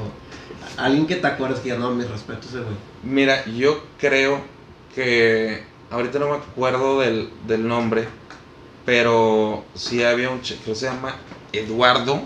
alguien 0.76 1.07
que 1.07 1.16
te 1.16 1.26
acuerdes 1.26 1.61
que 1.61 1.70
ya 1.70 1.79
no, 1.79 1.90
mis 1.90 2.09
respetos 2.09 2.50
ese 2.50 2.61
güey. 2.61 2.76
Mira, 3.02 3.44
yo 3.46 3.82
creo 3.98 4.40
que 4.94 5.62
ahorita 5.90 6.18
no 6.18 6.30
me 6.30 6.36
acuerdo 6.36 7.00
del, 7.00 7.30
del 7.46 7.66
nombre, 7.66 8.06
pero 8.84 9.64
sí 9.74 10.02
había 10.02 10.30
un 10.30 10.42
chico 10.42 10.62
que 10.66 10.74
se 10.74 10.86
llama 10.86 11.16
Eduardo, 11.52 12.22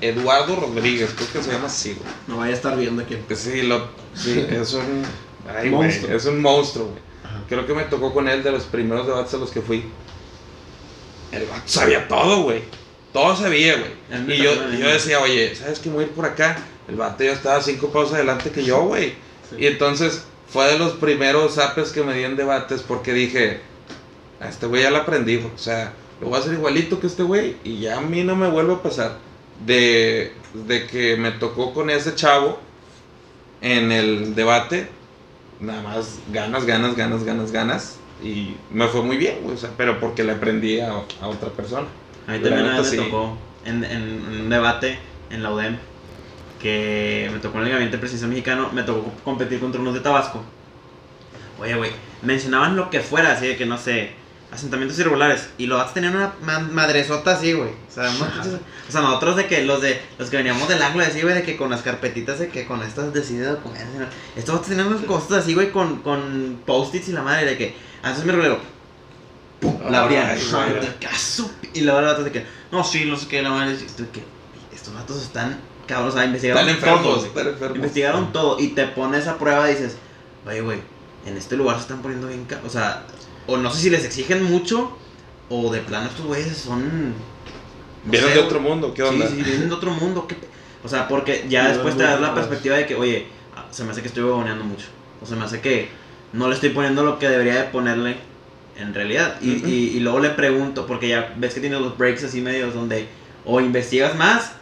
Eduardo 0.00 0.56
Rodríguez, 0.56 1.12
creo 1.14 1.32
que 1.32 1.42
se 1.42 1.52
llama 1.52 1.66
así, 1.66 1.94
güey. 1.94 2.14
No 2.26 2.38
vaya 2.38 2.52
a 2.52 2.56
estar 2.56 2.76
viendo 2.76 3.02
aquí. 3.02 3.16
Sí, 3.34 3.62
lo, 3.62 3.88
sí, 4.14 4.46
es 4.50 4.72
un, 4.74 5.04
ay, 5.48 5.70
güey, 5.70 5.88
Monstruo. 5.88 6.16
es 6.16 6.24
un 6.24 6.40
monstruo, 6.40 6.86
güey. 6.86 7.02
Creo 7.48 7.66
que 7.66 7.74
me 7.74 7.84
tocó 7.84 8.12
con 8.12 8.28
él 8.28 8.42
de 8.42 8.50
los 8.50 8.64
primeros 8.64 9.06
debates 9.06 9.34
a 9.34 9.36
los 9.36 9.50
que 9.50 9.60
fui. 9.60 9.84
El 11.30 11.44
vato 11.46 11.62
sabía 11.66 12.08
todo, 12.08 12.42
güey. 12.42 12.62
Todo 13.12 13.36
sabía, 13.36 13.76
güey. 13.76 14.36
Y 14.36 14.42
yo, 14.42 14.52
yo 14.70 14.88
decía, 14.88 15.20
oye, 15.20 15.54
¿sabes 15.54 15.78
qué? 15.80 15.90
Voy 15.90 16.04
a 16.04 16.06
ir 16.06 16.12
por 16.12 16.24
acá. 16.24 16.56
El 16.88 16.96
vato 16.96 17.24
ya 17.24 17.32
estaba 17.32 17.60
cinco 17.62 17.88
pasos 17.88 18.14
adelante 18.14 18.50
que 18.50 18.64
yo, 18.64 18.82
güey. 18.82 19.14
Sí. 19.52 19.62
Y 19.62 19.66
entonces 19.66 20.24
fue 20.48 20.66
de 20.70 20.78
los 20.78 20.92
primeros 20.92 21.54
zapes 21.54 21.92
que 21.92 22.02
me 22.02 22.14
di 22.14 22.24
en 22.24 22.36
debates 22.36 22.82
porque 22.82 23.12
dije, 23.12 23.60
a 24.40 24.48
este 24.48 24.66
güey 24.66 24.82
ya 24.82 24.90
lo 24.90 24.98
aprendí, 24.98 25.36
o 25.36 25.58
sea, 25.58 25.92
lo 26.20 26.28
voy 26.28 26.36
a 26.36 26.40
hacer 26.40 26.52
igualito 26.52 27.00
que 27.00 27.06
este 27.06 27.22
güey 27.22 27.56
y 27.64 27.80
ya 27.80 27.98
a 27.98 28.00
mí 28.00 28.22
no 28.22 28.36
me 28.36 28.48
vuelve 28.48 28.74
a 28.74 28.82
pasar. 28.82 29.16
De, 29.64 30.32
de 30.54 30.86
que 30.86 31.16
me 31.16 31.30
tocó 31.30 31.72
con 31.72 31.88
ese 31.88 32.14
chavo 32.14 32.58
en 33.60 33.92
el 33.92 34.34
debate, 34.34 34.88
nada 35.60 35.82
más 35.82 36.18
ganas, 36.32 36.66
ganas, 36.66 36.96
ganas, 36.96 37.24
ganas, 37.24 37.52
ganas. 37.52 37.96
Y 38.22 38.56
me 38.70 38.88
fue 38.88 39.02
muy 39.02 39.16
bien, 39.16 39.38
güey, 39.42 39.54
o 39.54 39.58
sea, 39.58 39.70
pero 39.76 40.00
porque 40.00 40.24
le 40.24 40.32
aprendí 40.32 40.80
a, 40.80 40.92
a 41.20 41.28
otra 41.28 41.50
persona. 41.50 41.86
A 42.26 42.32
mí 42.32 42.38
también 42.40 42.72
me 42.72 42.84
sí. 42.84 42.96
tocó 42.96 43.38
en, 43.64 43.84
en 43.84 44.02
un 44.42 44.50
debate 44.50 44.98
en 45.30 45.42
la 45.42 45.52
UDEM 45.52 45.78
que 46.62 47.28
me 47.32 47.40
tocó 47.40 47.58
en 47.58 47.64
el 47.64 47.72
gabinete 47.72 47.98
presidencial 47.98 48.30
mexicano, 48.30 48.70
me 48.72 48.84
tocó 48.84 49.12
competir 49.24 49.58
contra 49.60 49.80
unos 49.80 49.94
de 49.94 50.00
Tabasco. 50.00 50.42
Oye, 51.60 51.74
güey, 51.74 51.90
mencionaban 52.22 52.76
lo 52.76 52.88
que 52.88 53.00
fuera, 53.00 53.32
así 53.32 53.48
de 53.48 53.56
que 53.56 53.66
no 53.66 53.76
sé, 53.78 54.12
asentamientos 54.52 54.98
irregulares. 54.98 55.48
Y 55.58 55.66
los 55.66 55.78
vatos 55.78 55.94
tenían 55.94 56.14
una 56.16 56.32
ma- 56.42 56.60
madresota 56.60 57.32
así, 57.32 57.52
güey. 57.52 57.70
O 57.70 57.92
sea, 57.92 58.10
o 58.10 59.02
nosotros 59.02 59.36
de 59.36 59.46
que 59.46 59.64
los 59.64 59.80
de 59.82 60.00
los 60.18 60.30
que 60.30 60.36
veníamos 60.36 60.68
del 60.68 60.82
ángulo 60.82 61.04
así, 61.04 61.20
güey, 61.22 61.34
de 61.34 61.42
que 61.42 61.56
con 61.56 61.70
las 61.70 61.82
carpetitas 61.82 62.38
de 62.38 62.48
que 62.48 62.64
con 62.66 62.82
estas 62.82 63.12
decide 63.12 63.44
documentos. 63.46 63.94
¿no? 63.98 64.06
Estos 64.36 64.54
vatos 64.54 64.68
tenían 64.68 64.86
unas 64.88 65.02
cosas 65.02 65.44
así, 65.44 65.54
güey, 65.54 65.70
con, 65.72 66.02
con 66.02 66.60
post-its 66.64 67.08
y 67.08 67.12
la 67.12 67.22
madre 67.22 67.46
de 67.46 67.58
que, 67.58 67.74
ah, 68.02 68.08
entonces 68.10 68.24
mi 68.24 68.32
rolero, 68.32 68.58
pum, 69.60 69.78
la 69.90 70.02
abrían. 70.02 70.26
Ay, 70.30 70.38
de 70.74 71.78
Y 71.78 71.80
luego 71.82 72.00
los 72.00 72.10
vatos 72.10 72.24
de 72.24 72.32
que, 72.32 72.46
no, 72.70 72.84
sí, 72.84 73.04
no 73.04 73.16
sé 73.16 73.28
qué, 73.28 73.42
la 73.42 73.50
madre, 73.50 73.74
y 73.74 73.76
tú 73.96 74.04
de 74.04 74.10
que, 74.10 74.22
estos 74.74 74.92
vatos 74.94 75.22
están, 75.22 75.58
cabrón, 75.86 76.08
o 76.08 76.12
sea, 76.12 76.24
investigaron 76.24 76.68
Están 76.68 76.80
todo, 76.80 76.90
enfermos, 76.94 77.16
güey. 77.18 77.28
están 77.28 77.48
enfermos. 77.48 77.76
Investigaron 77.76 78.32
todo 78.32 78.60
y 78.60 78.68
te 78.68 78.86
pones 78.86 79.26
a 79.26 79.38
prueba 79.38 79.68
y 79.70 79.74
dices, 79.74 79.96
oye, 80.46 80.60
güey, 80.60 80.78
en 81.26 81.36
este 81.36 81.56
lugar 81.56 81.76
se 81.76 81.82
están 81.82 82.02
poniendo 82.02 82.28
bien, 82.28 82.44
ca-". 82.44 82.60
o 82.66 82.68
sea, 82.70 83.04
o 83.46 83.56
no 83.56 83.70
sé 83.70 83.80
si 83.82 83.90
les 83.90 84.04
exigen 84.04 84.42
mucho 84.44 84.96
o 85.48 85.70
de 85.72 85.80
plano 85.80 86.08
estos 86.08 86.26
güeyes 86.26 86.56
son... 86.56 87.10
no 87.10 87.14
Vienen 88.04 88.30
sé, 88.30 88.34
de 88.36 88.40
otro 88.40 88.60
mundo, 88.60 88.94
¿qué 88.94 89.02
Sí, 89.02 89.08
onda? 89.08 89.28
sí, 89.28 89.42
vienen 89.42 89.68
de 89.68 89.74
otro 89.74 89.90
mundo. 89.92 90.26
¿qué 90.26 90.36
O 90.84 90.88
sea, 90.88 91.06
porque 91.08 91.46
ya 91.48 91.62
Sí, 91.66 91.68
después 91.74 91.92
es 91.94 91.98
te 91.98 92.04
das 92.04 92.20
la 92.20 92.34
perspectiva 92.34 92.76
de 92.76 92.86
que, 92.86 92.94
oye, 92.96 93.26
se 93.70 93.84
me 93.84 93.90
hace 93.92 94.02
que 94.02 94.08
estoy 94.08 94.24
huevoneando 94.24 94.64
mucho. 94.64 94.86
O 95.22 95.26
se 95.26 95.36
me 95.36 95.44
hace 95.44 95.60
que 95.60 95.88
no 96.32 96.48
le 96.48 96.54
estoy 96.54 96.70
poniendo 96.70 97.04
lo 97.04 97.18
que 97.18 97.28
debería 97.28 97.54
de 97.56 97.64
ponerle 97.64 98.16
en 98.76 98.92
realidad. 98.94 99.36
Y, 99.40 99.56
Ujú. 99.58 99.68
y, 99.68 99.72
y 99.96 100.00
luego 100.00 100.18
le 100.20 100.30
pregunto, 100.30 100.86
porque 100.86 101.08
ya 101.08 101.32
ves 101.36 101.54
que 101.54 101.60
tienes 101.60 101.80
los 101.80 101.96
breaks 101.98 102.24
así 102.24 102.40
medios 102.40 102.74
donde 102.74 103.06
o 103.44 103.60
investigas 103.60 104.16
más 104.16 104.52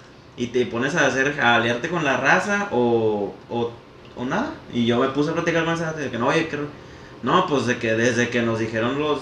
y 0.42 0.46
te 0.48 0.64
pones 0.66 0.94
a 0.94 1.06
hacer, 1.06 1.38
a 1.40 1.56
aliarte 1.56 1.88
con 1.88 2.04
la 2.04 2.16
raza 2.16 2.68
o, 2.72 3.34
o, 3.50 3.70
o 4.16 4.24
nada. 4.24 4.54
Y 4.72 4.86
yo 4.86 4.98
me 4.98 5.08
puse 5.08 5.30
a 5.30 5.34
platicar 5.34 5.64
gente 5.66 6.00
de 6.00 6.10
que 6.10 6.18
no, 6.18 6.28
oye, 6.28 6.48
que... 6.48 6.58
No, 7.22 7.46
pues 7.46 7.66
de 7.66 7.76
que 7.78 7.92
desde 7.94 8.30
que 8.30 8.40
nos 8.40 8.58
dijeron 8.58 8.98
los, 8.98 9.20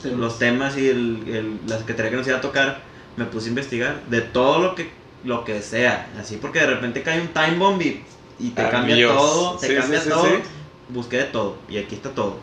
Temas. 0.00 0.18
los 0.18 0.38
temas 0.38 0.78
y 0.78 0.88
el, 0.88 1.24
el- 1.26 1.60
la 1.66 1.78
secretaría 1.78 2.12
que 2.12 2.16
nos 2.18 2.26
iba 2.28 2.36
a 2.38 2.40
tocar, 2.40 2.80
me 3.16 3.24
puse 3.24 3.46
a 3.46 3.48
investigar 3.48 4.00
de 4.08 4.20
todo 4.20 4.60
lo 4.60 4.74
que 4.76 4.88
lo 5.24 5.44
que 5.44 5.60
sea. 5.60 6.08
Así 6.18 6.36
porque 6.36 6.60
de 6.60 6.66
repente 6.68 7.02
cae 7.02 7.20
un 7.20 7.28
time 7.28 7.58
bomb 7.58 7.82
y, 7.82 8.02
y 8.38 8.50
te 8.50 8.68
cambia 8.70 8.94
Adiós. 8.94 9.12
todo, 9.16 9.56
te 9.58 9.66
Sí, 9.66 9.74
cambia 9.74 10.00
sí, 10.00 10.08
todo. 10.08 10.24
sí. 10.24 10.32
Busqué 10.90 11.16
de 11.18 11.24
todo 11.24 11.56
y 11.68 11.78
aquí 11.78 11.96
está 11.96 12.10
todo. 12.10 12.36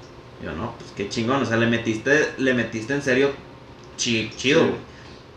Yo 0.43 0.51
no, 0.51 0.73
pues 0.77 0.91
qué 0.95 1.07
chingón, 1.09 1.41
o 1.41 1.45
sea, 1.45 1.55
le 1.57 1.65
metiste, 1.67 2.33
le 2.37 2.53
metiste 2.53 2.93
en 2.93 3.01
serio 3.01 3.31
chi- 3.97 4.29
chido, 4.35 4.59
Sí. 4.61 4.65
güey. 4.67 4.79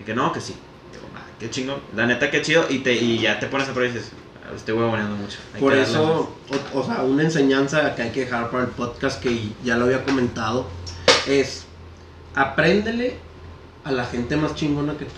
Y 0.01 0.05
que 0.05 0.15
no, 0.15 0.33
que 0.33 0.41
sí. 0.41 0.55
Digo, 1.41 1.47
"Ah, 1.47 1.49
qué 1.49 1.51
chingón. 1.51 1.81
La 1.97 2.07
neta, 2.07 2.31
qué 2.31 2.43
chido. 2.43 2.67
Y, 2.69 2.81
te, 2.81 2.95
y 2.95 3.19
ya 3.19 3.41
te 3.41 3.47
pones 3.47 3.69
a 3.69 3.73
prueba 3.73 3.91
y 3.91 3.95
dices, 3.95 4.13
"Ah, 4.45 4.55
estoy 4.55 4.75
huevoneando 4.75 5.17
mucho. 5.17 5.39
Hay 5.55 5.61
Por 5.61 5.75
eso, 5.75 6.31
o, 6.75 6.79
o 6.79 6.85
sea, 6.85 7.03
una 7.03 7.23
enseñanza 7.23 7.95
que 7.95 8.03
hay 8.03 8.11
que 8.11 8.21
dejar 8.21 8.51
para 8.51 8.65
el 8.65 8.71
podcast 8.71 9.23
que 9.23 9.51
ya 9.65 9.77
lo 9.77 9.87
había 9.87 10.05
comentado 10.05 10.67
es 11.27 11.65
apréndele 12.35 13.17
a 13.85 13.93
la 13.93 14.05
gente 14.05 14.37
más 14.37 14.55
chingona 14.55 14.95
que 14.97 15.07
tú 15.07 15.13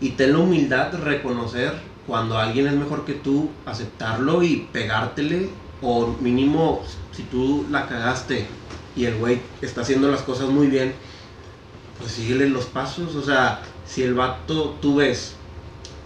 y 0.00 0.10
ten 0.10 0.32
la 0.32 0.38
humildad 0.38 0.92
de 0.92 0.98
reconocer 0.98 1.72
cuando 2.06 2.38
alguien 2.38 2.66
es 2.66 2.74
mejor 2.74 3.04
que 3.04 3.14
tú, 3.14 3.50
aceptarlo 3.66 4.42
y 4.42 4.68
pegártele 4.72 5.50
o 5.82 6.06
mínimo 6.20 6.82
si 7.12 7.24
tú 7.24 7.66
la 7.70 7.86
cagaste 7.86 8.46
y 8.96 9.04
el 9.04 9.16
güey 9.16 9.40
está 9.60 9.82
haciendo 9.82 10.10
las 10.10 10.22
cosas 10.22 10.48
muy 10.48 10.68
bien, 10.68 10.94
pues 11.98 12.12
síguele 12.12 12.48
los 12.48 12.64
pasos, 12.66 13.14
o 13.14 13.22
sea, 13.22 13.60
si 13.86 14.02
el 14.02 14.14
vato 14.14 14.76
tú 14.80 14.96
ves 14.96 15.34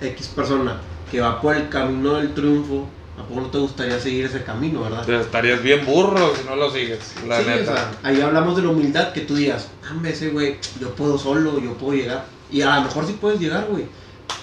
X 0.02 0.28
persona 0.28 0.80
que 1.10 1.20
va 1.20 1.40
por 1.40 1.54
el 1.56 1.68
camino 1.68 2.14
del 2.14 2.32
triunfo, 2.34 2.88
¿a 3.18 3.22
poco 3.26 3.40
no 3.42 3.46
te 3.48 3.58
gustaría 3.58 3.98
seguir 4.00 4.24
ese 4.26 4.42
camino, 4.42 4.82
verdad? 4.82 5.04
Te 5.04 5.20
estarías 5.20 5.62
bien 5.62 5.84
burro 5.84 6.34
si 6.34 6.44
no 6.48 6.56
lo 6.56 6.70
sigues, 6.70 7.14
la 7.28 7.38
Sí, 7.38 7.44
o 7.46 7.48
neta. 7.50 7.74
sea, 7.76 7.90
ahí 8.02 8.20
hablamos 8.20 8.56
de 8.56 8.62
la 8.62 8.68
humildad 8.70 9.12
que 9.12 9.20
tú 9.22 9.34
digas, 9.36 9.68
"Hombre, 9.90 10.12
ese 10.12 10.30
güey, 10.30 10.56
yo 10.80 10.90
puedo 10.94 11.18
solo, 11.18 11.60
yo 11.60 11.74
puedo 11.74 11.94
llegar. 11.94 12.24
Y 12.50 12.62
a 12.62 12.76
lo 12.76 12.82
mejor 12.82 13.06
sí 13.06 13.16
puedes 13.20 13.40
llegar, 13.40 13.66
güey. 13.70 13.84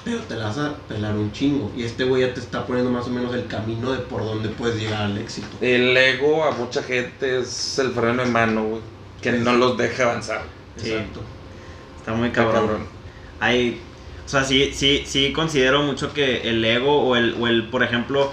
Pero 0.05 0.19
te 0.21 0.35
la 0.35 0.45
vas 0.45 0.57
a 0.57 0.75
pelar 0.87 1.13
un 1.15 1.31
chingo. 1.31 1.71
Y 1.75 1.83
este 1.83 2.03
güey 2.05 2.21
ya 2.21 2.33
te 2.33 2.39
está 2.39 2.65
poniendo 2.65 2.91
más 2.91 3.05
o 3.07 3.09
menos 3.09 3.33
el 3.33 3.47
camino 3.47 3.91
de 3.91 3.99
por 3.99 4.23
dónde 4.23 4.49
puedes 4.49 4.79
llegar 4.79 5.03
al 5.03 5.17
éxito. 5.17 5.47
El 5.61 5.95
ego 5.97 6.43
a 6.43 6.51
mucha 6.51 6.81
gente 6.83 7.39
es 7.39 7.77
el 7.79 7.91
freno 7.91 8.23
de 8.23 8.29
mano, 8.31 8.63
güey, 8.63 8.81
que 9.21 9.31
no 9.33 9.53
los 9.53 9.77
deja 9.77 10.03
avanzar. 10.03 10.41
Sí. 10.77 10.91
Exacto. 10.91 11.21
Está 11.99 12.13
muy 12.13 12.29
Está 12.29 12.45
cabrón. 12.45 12.85
Hay, 13.39 13.81
o 14.29 14.31
sea, 14.31 14.43
sí, 14.43 14.69
sí, 14.75 15.01
sí 15.07 15.33
considero 15.33 15.81
mucho 15.81 16.13
que 16.13 16.47
el 16.47 16.63
ego 16.63 17.01
o 17.01 17.15
el, 17.15 17.35
o 17.39 17.47
el, 17.47 17.67
por 17.69 17.81
ejemplo, 17.81 18.31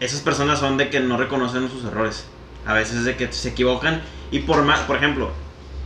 esas 0.00 0.20
personas 0.20 0.58
son 0.58 0.76
de 0.78 0.90
que 0.90 0.98
no 0.98 1.16
reconocen 1.16 1.70
sus 1.70 1.84
errores. 1.84 2.26
A 2.66 2.74
veces 2.74 3.04
de 3.04 3.14
que 3.14 3.30
se 3.32 3.50
equivocan 3.50 4.02
y 4.32 4.40
por 4.40 4.64
más, 4.64 4.80
por 4.80 4.96
ejemplo, 4.96 5.30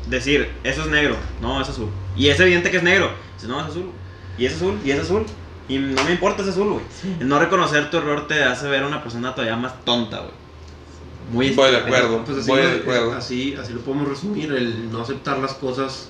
decir, 0.08 0.50
eso 0.64 0.80
es 0.84 0.88
negro, 0.88 1.16
no, 1.42 1.60
es 1.60 1.68
azul. 1.68 1.90
Y 2.16 2.28
es 2.28 2.40
evidente 2.40 2.70
que 2.70 2.78
es 2.78 2.82
negro. 2.82 3.10
Dices, 3.34 3.50
no, 3.50 3.60
es 3.60 3.66
azul. 3.66 3.90
Y 4.38 4.46
es 4.46 4.54
azul, 4.54 4.78
y 4.82 4.90
es 4.90 5.00
azul. 5.00 5.26
Y 5.68 5.76
no 5.76 6.02
me 6.04 6.12
importa, 6.12 6.42
es 6.42 6.48
azul, 6.48 6.70
güey. 6.72 6.84
El 7.20 7.28
No 7.28 7.38
reconocer 7.38 7.90
tu 7.90 7.98
error 7.98 8.26
te 8.26 8.42
hace 8.42 8.68
ver 8.68 8.84
a 8.84 8.86
una 8.86 9.02
persona 9.02 9.34
todavía 9.34 9.56
más 9.56 9.84
tonta, 9.84 10.20
güey. 10.20 10.30
Muy 11.30 11.50
Voy 11.50 11.70
de 11.72 11.76
acuerdo. 11.76 12.24
Pues 12.24 12.38
así, 12.38 12.48
Voy 12.48 12.62
lo- 12.62 12.68
de 12.70 12.76
acuerdo. 12.76 13.12
así, 13.12 13.54
así 13.60 13.74
lo 13.74 13.80
podemos 13.82 14.08
resumir, 14.08 14.50
el 14.50 14.90
no 14.90 15.02
aceptar 15.02 15.36
las 15.40 15.52
cosas 15.52 16.08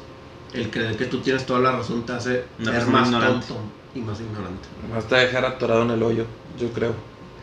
el 0.54 0.70
creer 0.70 0.96
que 0.96 1.04
tú 1.06 1.20
tienes 1.20 1.46
toda 1.46 1.60
la 1.60 1.72
razón 1.72 2.04
te 2.04 2.12
hace 2.12 2.44
Una 2.58 2.66
ser 2.66 2.74
persona 2.74 2.98
más 2.98 3.08
ignorante. 3.08 3.46
tonto 3.46 3.62
y 3.94 4.00
más 4.00 4.20
ignorante. 4.20 4.68
Hasta 4.96 5.16
dejar 5.18 5.44
atorado 5.44 5.82
en 5.82 5.90
el 5.90 6.02
hoyo, 6.02 6.24
yo 6.58 6.70
creo. 6.72 6.94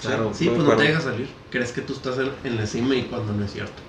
Claro, 0.02 0.32
Sí, 0.34 0.46
de 0.46 0.52
pues 0.52 0.64
no 0.68 0.76
te 0.76 0.84
dejas 0.84 1.04
salir. 1.04 1.28
Crees 1.50 1.72
que 1.72 1.82
tú 1.82 1.94
estás 1.94 2.18
en, 2.20 2.30
en 2.44 2.58
la 2.58 2.68
cima 2.68 2.96
y 2.96 3.04
cuando 3.04 3.34
no 3.34 3.44
es 3.46 3.52
cierto. 3.54 3.82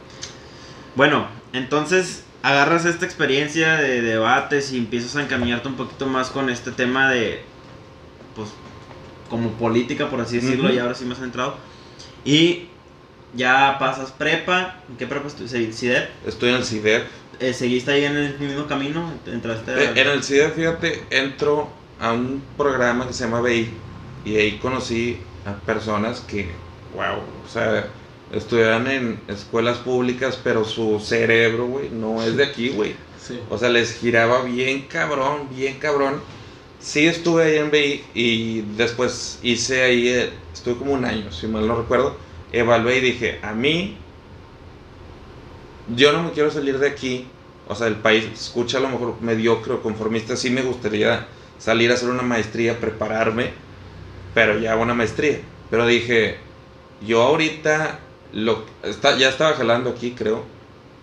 Bueno, 0.95 1.27
entonces 1.53 2.25
agarras 2.43 2.85
esta 2.85 3.05
experiencia 3.05 3.77
de 3.77 4.01
debates 4.01 4.73
y 4.73 4.79
empiezas 4.79 5.17
a 5.17 5.23
encaminarte 5.23 5.69
un 5.69 5.75
poquito 5.75 6.07
más 6.07 6.31
con 6.31 6.49
este 6.51 6.71
tema 6.71 7.11
de, 7.11 7.43
pues, 8.35 8.51
como 9.29 9.51
política, 9.53 10.09
por 10.09 10.21
así 10.21 10.37
decirlo, 10.37 10.73
y 10.73 10.79
ahora 10.79 10.95
sí 10.95 11.05
más 11.05 11.19
centrado. 11.19 11.57
Y 12.25 12.69
ya 13.35 13.77
pasas 13.79 14.11
prepa, 14.13 14.81
¿en 14.89 14.97
qué 14.97 15.07
prepa 15.07 15.27
estuviste? 15.29 15.73
¿CIDEP? 15.73 16.09
Estoy 16.27 16.51
en 16.51 16.55
el 16.57 16.65
CIDEP. 16.65 17.07
Eh, 17.41 17.53
¿Seguiste 17.53 17.93
ahí 17.93 18.05
en 18.05 18.17
el 18.17 18.39
mismo 18.39 18.67
camino? 18.67 19.13
¿Entraste 19.27 19.71
a- 19.73 19.83
Eh, 19.83 19.93
En 19.97 20.09
el 20.09 20.23
CIDEP, 20.23 20.55
fíjate, 20.55 21.05
entro 21.11 21.69
a 22.01 22.13
un 22.13 22.43
programa 22.57 23.07
que 23.07 23.13
se 23.13 23.25
llama 23.25 23.41
BI 23.41 23.71
y 24.25 24.37
ahí 24.37 24.59
conocí 24.59 25.19
a 25.45 25.55
personas 25.65 26.21
que, 26.21 26.51
wow, 26.95 27.19
o 27.45 27.49
sea, 27.49 27.87
estudian 28.33 28.87
en 28.89 29.21
escuelas 29.29 29.79
públicas, 29.79 30.39
pero 30.43 30.65
su 30.65 31.01
cerebro, 31.01 31.67
güey, 31.67 31.91
no 31.91 32.23
es 32.23 32.37
de 32.37 32.45
aquí, 32.45 32.71
güey. 32.71 32.95
Sí. 33.21 33.41
O 33.51 33.59
sea, 33.59 33.69
les 33.69 33.95
giraba 33.99 34.43
bien 34.43 34.83
cabrón, 34.89 35.49
bien 35.55 35.79
cabrón. 35.79 36.21
Sí 36.81 37.07
estuve 37.07 37.45
ahí 37.45 37.57
en 37.59 37.71
BI 37.71 38.05
y 38.15 38.61
después 38.77 39.39
hice 39.43 39.83
ahí, 39.83 40.09
eh, 40.09 40.31
estuve 40.53 40.77
como 40.77 40.93
un 40.93 41.05
año, 41.05 41.31
si 41.33 41.47
mal 41.47 41.67
no 41.67 41.77
recuerdo. 41.77 42.17
Evalué 42.53 42.99
y 42.99 43.01
dije, 43.01 43.41
a 43.43 43.53
mí, 43.53 43.97
yo 45.95 46.13
no 46.13 46.23
me 46.23 46.33
quiero 46.33 46.51
salir 46.51 46.79
de 46.79 46.89
aquí. 46.89 47.27
O 47.69 47.75
sea, 47.75 47.87
el 47.87 47.97
país, 47.97 48.25
escucha 48.33 48.79
a 48.79 48.81
lo 48.81 48.89
mejor 48.89 49.21
mediocre 49.21 49.75
o 49.75 49.83
conformista, 49.83 50.37
sí 50.37 50.49
me 50.51 50.63
gustaría 50.63 51.27
salir 51.59 51.91
a 51.91 51.95
hacer 51.95 52.09
una 52.09 52.23
maestría, 52.23 52.81
prepararme, 52.81 53.51
pero 54.35 54.59
ya 54.59 54.77
una 54.77 54.95
maestría. 54.95 55.41
Pero 55.71 55.87
dije, 55.87 56.39
yo 57.07 57.23
ahorita, 57.23 57.99
lo, 58.33 58.65
está, 58.83 59.19
ya 59.19 59.29
estaba 59.29 59.55
jalando 59.55 59.91
aquí, 59.91 60.13
creo. 60.13 60.45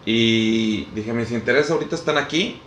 Y 0.05 0.85
dije, 0.95 1.13
mis 1.13 1.31
intereses 1.31 1.71
ahorita 1.71 1.95
están 1.95 2.17
aquí. 2.17 2.59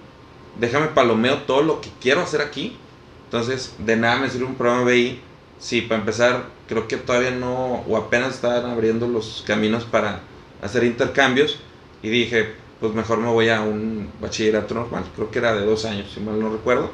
Déjame 0.60 0.88
palomeo 0.88 1.38
todo 1.38 1.62
lo 1.62 1.80
que 1.80 1.90
quiero 2.00 2.20
hacer 2.20 2.40
aquí. 2.40 2.76
Entonces, 3.24 3.74
de 3.78 3.96
nada 3.96 4.16
me 4.16 4.30
sirve 4.30 4.46
un 4.46 4.54
programa 4.54 4.84
BI. 4.84 5.20
Sí, 5.58 5.82
para 5.82 6.00
empezar, 6.00 6.50
creo 6.66 6.86
que 6.86 6.96
todavía 6.96 7.32
no, 7.32 7.80
o 7.80 7.96
apenas 7.96 8.34
estaban 8.36 8.70
abriendo 8.70 9.08
los 9.08 9.42
caminos 9.46 9.84
para 9.84 10.28
hacer 10.60 10.84
intercambios. 10.84 11.60
Y 12.00 12.10
dije, 12.10 12.54
pues 12.78 12.94
mejor 12.94 13.18
me 13.18 13.28
voy 13.28 13.48
a 13.48 13.60
un 13.62 14.12
bachillerato 14.20 14.74
normal. 14.74 15.04
Creo 15.14 15.30
que 15.30 15.40
era 15.40 15.54
de 15.54 15.64
dos 15.66 15.84
años, 15.84 16.12
si 16.12 16.20
mal 16.20 16.38
no 16.40 16.50
recuerdo. 16.50 16.92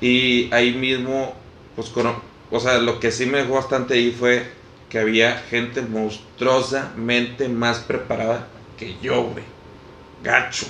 Y 0.00 0.52
ahí 0.54 0.74
mismo, 0.74 1.36
pues, 1.74 1.88
cono- 1.90 2.22
o 2.50 2.60
sea, 2.60 2.78
lo 2.78 2.98
que 3.00 3.10
sí 3.12 3.26
me 3.26 3.38
dejó 3.38 3.54
bastante 3.54 3.94
ahí 3.94 4.10
fue 4.12 4.50
que 4.88 4.98
había 4.98 5.36
gente 5.38 5.82
monstruosamente 5.82 7.48
más 7.48 7.80
preparada 7.80 8.48
que 8.76 8.98
yo, 8.98 9.24
güey. 9.24 9.44
Gacho, 10.18 10.66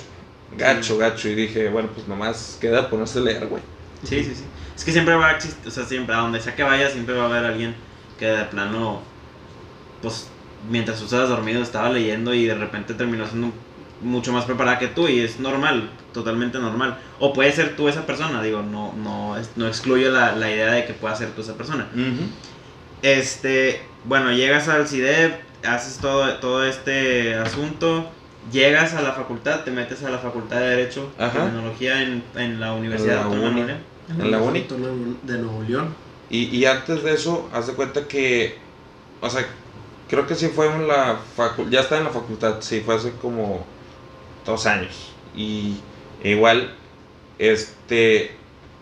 gacho, 0.51 0.97
gacho. 0.97 1.29
Y 1.29 1.35
dije, 1.35 1.69
bueno, 1.69 1.91
pues 1.93 2.07
nomás 2.07 2.57
queda 2.61 2.89
ponerse 2.89 3.19
a 3.19 3.23
leer, 3.23 3.47
güey. 3.47 3.63
Sí, 4.03 4.23
sí, 4.23 4.35
sí. 4.35 4.50
Es 4.81 4.85
que 4.85 4.93
siempre 4.93 5.13
va 5.13 5.27
a 5.27 5.31
existir, 5.33 5.67
o 5.67 5.69
sea, 5.69 5.85
siempre, 5.85 6.15
a 6.15 6.17
donde 6.17 6.41
sea 6.41 6.55
que 6.55 6.63
vaya, 6.63 6.89
siempre 6.89 7.13
va 7.13 7.25
a 7.25 7.27
haber 7.27 7.45
alguien 7.45 7.75
que 8.17 8.25
de 8.25 8.45
plano, 8.45 9.03
pues, 10.01 10.27
mientras 10.71 10.97
tú 10.97 11.05
estabas 11.05 11.29
dormido 11.29 11.61
estaba 11.61 11.91
leyendo 11.91 12.33
y 12.33 12.47
de 12.47 12.55
repente 12.55 12.95
terminó 12.95 13.27
siendo 13.27 13.53
mucho 14.01 14.33
más 14.33 14.45
preparada 14.45 14.79
que 14.79 14.87
tú 14.87 15.07
y 15.07 15.19
es 15.19 15.39
normal, 15.39 15.91
totalmente 16.15 16.57
normal. 16.57 16.97
O 17.19 17.31
puede 17.31 17.51
ser 17.51 17.75
tú 17.75 17.89
esa 17.89 18.07
persona, 18.07 18.41
digo, 18.41 18.63
no, 18.63 18.91
no, 18.93 19.35
no 19.55 19.67
excluyo 19.67 20.09
la, 20.09 20.35
la 20.35 20.49
idea 20.49 20.71
de 20.71 20.85
que 20.85 20.93
pueda 20.93 21.15
ser 21.15 21.29
tú 21.29 21.41
esa 21.41 21.53
persona. 21.53 21.87
Este, 23.03 23.83
bueno, 24.05 24.31
llegas 24.31 24.67
al 24.67 24.87
CIDEP, 24.87 25.41
haces 25.63 25.99
todo, 25.99 26.37
todo 26.37 26.65
este 26.65 27.35
asunto, 27.35 28.09
llegas 28.51 28.95
a 28.95 29.03
la 29.03 29.11
facultad, 29.11 29.59
te 29.59 29.69
metes 29.69 30.03
a 30.03 30.09
la 30.09 30.17
facultad 30.17 30.57
de 30.57 30.69
Derecho, 30.69 31.11
Ajá. 31.19 31.43
Criminología 31.43 32.01
en, 32.01 32.23
en 32.35 32.59
la 32.59 32.73
Universidad 32.73 33.17
la 33.17 33.23
Autónoma 33.25 33.77
En 34.19 34.31
la 34.31 34.39
uni. 34.39 34.65
De 35.23 35.37
Nuevo 35.37 35.63
León. 35.67 35.93
Y, 36.29 36.45
y 36.55 36.65
antes 36.65 37.03
de 37.03 37.13
eso, 37.13 37.49
haz 37.53 37.67
de 37.67 37.73
cuenta 37.73 38.07
que, 38.07 38.57
o 39.19 39.29
sea, 39.29 39.45
creo 40.09 40.27
que 40.27 40.35
sí 40.35 40.47
fue 40.47 40.67
en 40.67 40.87
la 40.87 41.17
facultad, 41.35 41.71
ya 41.71 41.79
estaba 41.81 41.99
en 41.99 42.07
la 42.07 42.13
facultad, 42.13 42.57
sí, 42.59 42.81
fue 42.81 42.95
hace 42.95 43.11
como 43.21 43.65
dos 44.45 44.65
años. 44.65 45.11
Y 45.35 45.77
igual, 46.23 46.73
este, 47.39 48.31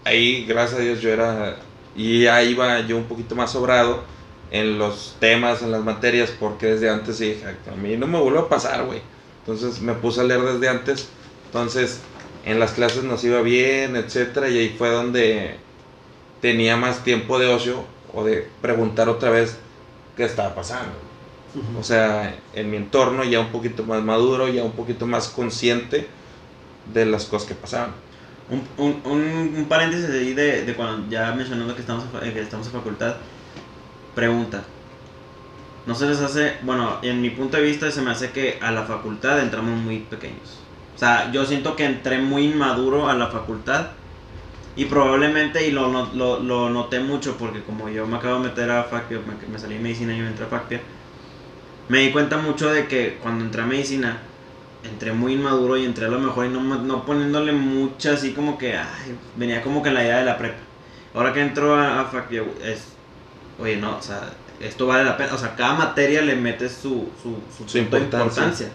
ahí, 0.06 0.46
gracias 0.46 0.80
a 0.80 0.84
Dios, 0.84 1.02
yo 1.02 1.10
era, 1.10 1.58
y 1.96 2.26
ahí 2.28 2.50
iba 2.50 2.80
yo 2.82 2.98
un 2.98 3.06
poquito 3.06 3.36
más 3.36 3.52
sobrado 3.52 4.04
en 4.52 4.78
los 4.80 5.18
temas, 5.20 5.62
en 5.62 5.72
las 5.72 5.84
materias, 5.84 6.34
porque 6.40 6.68
desde 6.68 6.90
antes 6.90 7.20
dije, 7.20 7.44
a 7.72 7.76
mí 7.76 7.96
no 7.98 8.08
me 8.08 8.20
vuelve 8.20 8.40
a 8.40 8.50
pasar, 8.50 8.86
güey. 8.86 9.02
Entonces 9.42 9.82
me 9.82 9.94
puse 9.94 10.22
a 10.22 10.24
leer 10.24 10.42
desde 10.42 10.70
antes, 10.70 11.10
entonces 11.46 12.02
en 12.46 12.60
las 12.60 12.72
clases 12.72 13.04
nos 13.04 13.24
iba 13.24 13.42
bien, 13.42 13.96
etcétera, 13.96 14.50
y 14.50 14.58
ahí 14.58 14.76
fue 14.78 14.90
donde 14.90 15.58
tenía 16.42 16.78
más 16.78 17.04
tiempo 17.04 17.40
de 17.40 17.48
ocio 17.48 17.84
o 18.14 18.24
de 18.24 18.48
preguntar 18.62 19.10
otra 19.10 19.30
vez 19.30 19.58
qué 20.16 20.26
estaba 20.26 20.56
pasando. 20.56 20.94
O 21.80 21.84
sea, 21.84 22.36
en 22.54 22.70
mi 22.70 22.78
entorno 22.78 23.24
ya 23.24 23.40
un 23.40 23.52
poquito 23.52 23.84
más 23.84 24.04
maduro, 24.04 24.48
ya 24.48 24.64
un 24.64 24.74
poquito 24.74 25.08
más 25.08 25.30
consciente 25.30 26.08
de 26.94 27.06
las 27.06 27.26
cosas 27.26 27.48
que 27.48 27.56
pasaban. 27.56 27.92
Un, 28.50 28.64
un, 28.78 29.02
un, 29.06 29.54
un 29.58 29.66
paréntesis 29.66 30.10
ahí 30.10 30.34
de, 30.34 30.66
de 30.66 30.76
cuando 30.76 31.10
ya 31.10 31.32
mencionando 31.34 31.76
que 31.76 31.82
estamos, 31.82 32.06
eh, 32.22 32.32
que 32.34 32.42
estamos 32.42 32.68
en 32.68 32.74
facultad. 32.74 33.16
Pregunta. 34.16 34.64
No 35.86 35.96
se 35.96 36.08
les 36.08 36.20
hace, 36.20 36.58
bueno, 36.62 36.98
en 37.02 37.22
mi 37.22 37.32
punto 37.32 37.58
de 37.58 37.64
vista 37.64 37.90
se 37.92 38.02
me 38.02 38.12
hace 38.12 38.32
que 38.32 38.60
a 38.62 38.72
la 38.72 38.84
facultad 38.84 39.40
entramos 39.40 39.78
muy 39.80 40.00
pequeños. 40.00 40.60
O 41.00 41.02
sea, 41.02 41.32
yo 41.32 41.46
siento 41.46 41.78
que 41.78 41.86
entré 41.86 42.20
muy 42.20 42.44
inmaduro 42.48 43.08
a 43.08 43.14
la 43.14 43.28
facultad 43.28 43.92
y 44.76 44.84
probablemente, 44.84 45.66
y 45.66 45.72
lo, 45.72 45.88
no- 45.88 46.10
lo, 46.14 46.42
lo 46.42 46.70
noté 46.70 47.00
mucho 47.00 47.38
porque 47.38 47.64
como 47.64 47.88
yo 47.88 48.06
me 48.06 48.18
acabo 48.18 48.40
de 48.42 48.50
meter 48.50 48.70
a 48.70 48.84
FACPIA, 48.84 49.20
me, 49.20 49.48
me 49.48 49.58
salí 49.58 49.76
de 49.76 49.80
medicina 49.80 50.14
y 50.14 50.20
me 50.20 50.28
entré 50.28 50.44
a 50.44 50.50
FACPIA, 50.50 50.82
me 51.88 52.00
di 52.00 52.12
cuenta 52.12 52.36
mucho 52.38 52.70
de 52.70 52.88
que 52.90 53.18
cuando 53.24 53.46
entré 53.46 53.62
a 53.62 53.66
medicina, 53.66 54.18
entré 54.84 55.14
muy 55.14 55.36
inmaduro 55.36 55.78
y 55.78 55.86
entré 55.86 56.06
a 56.06 56.10
lo 56.10 56.20
mejor 56.20 56.48
y 56.48 56.50
no, 56.50 56.60
no 56.62 57.06
poniéndole 57.06 57.54
mucha 57.54 58.12
así 58.12 58.34
como 58.34 58.58
que, 58.58 58.76
ay, 58.76 59.16
venía 59.38 59.62
como 59.62 59.82
que 59.82 59.88
en 59.88 59.96
la 59.96 60.04
idea 60.04 60.18
de 60.18 60.26
la 60.26 60.38
prepa. 60.38 60.60
Ahora 61.14 61.32
que 61.32 61.40
entro 61.40 61.76
a, 61.76 62.02
a 62.02 62.06
FACPIA, 62.08 62.44
es, 62.66 62.84
oye, 63.58 63.78
no, 63.78 63.98
o 63.98 64.02
sea, 64.02 64.30
esto 64.60 64.86
vale 64.86 65.06
la 65.06 65.16
pena, 65.16 65.34
o 65.34 65.38
sea, 65.38 65.56
cada 65.56 65.76
materia 65.76 66.22
le 66.22 66.36
metes 66.36 66.74
su, 66.74 67.08
su, 67.24 67.36
su, 67.58 67.64
Su 67.70 67.78
punto 67.80 67.96
de 67.96 68.02
importancia. 68.04 68.44
importancia. 68.44 68.68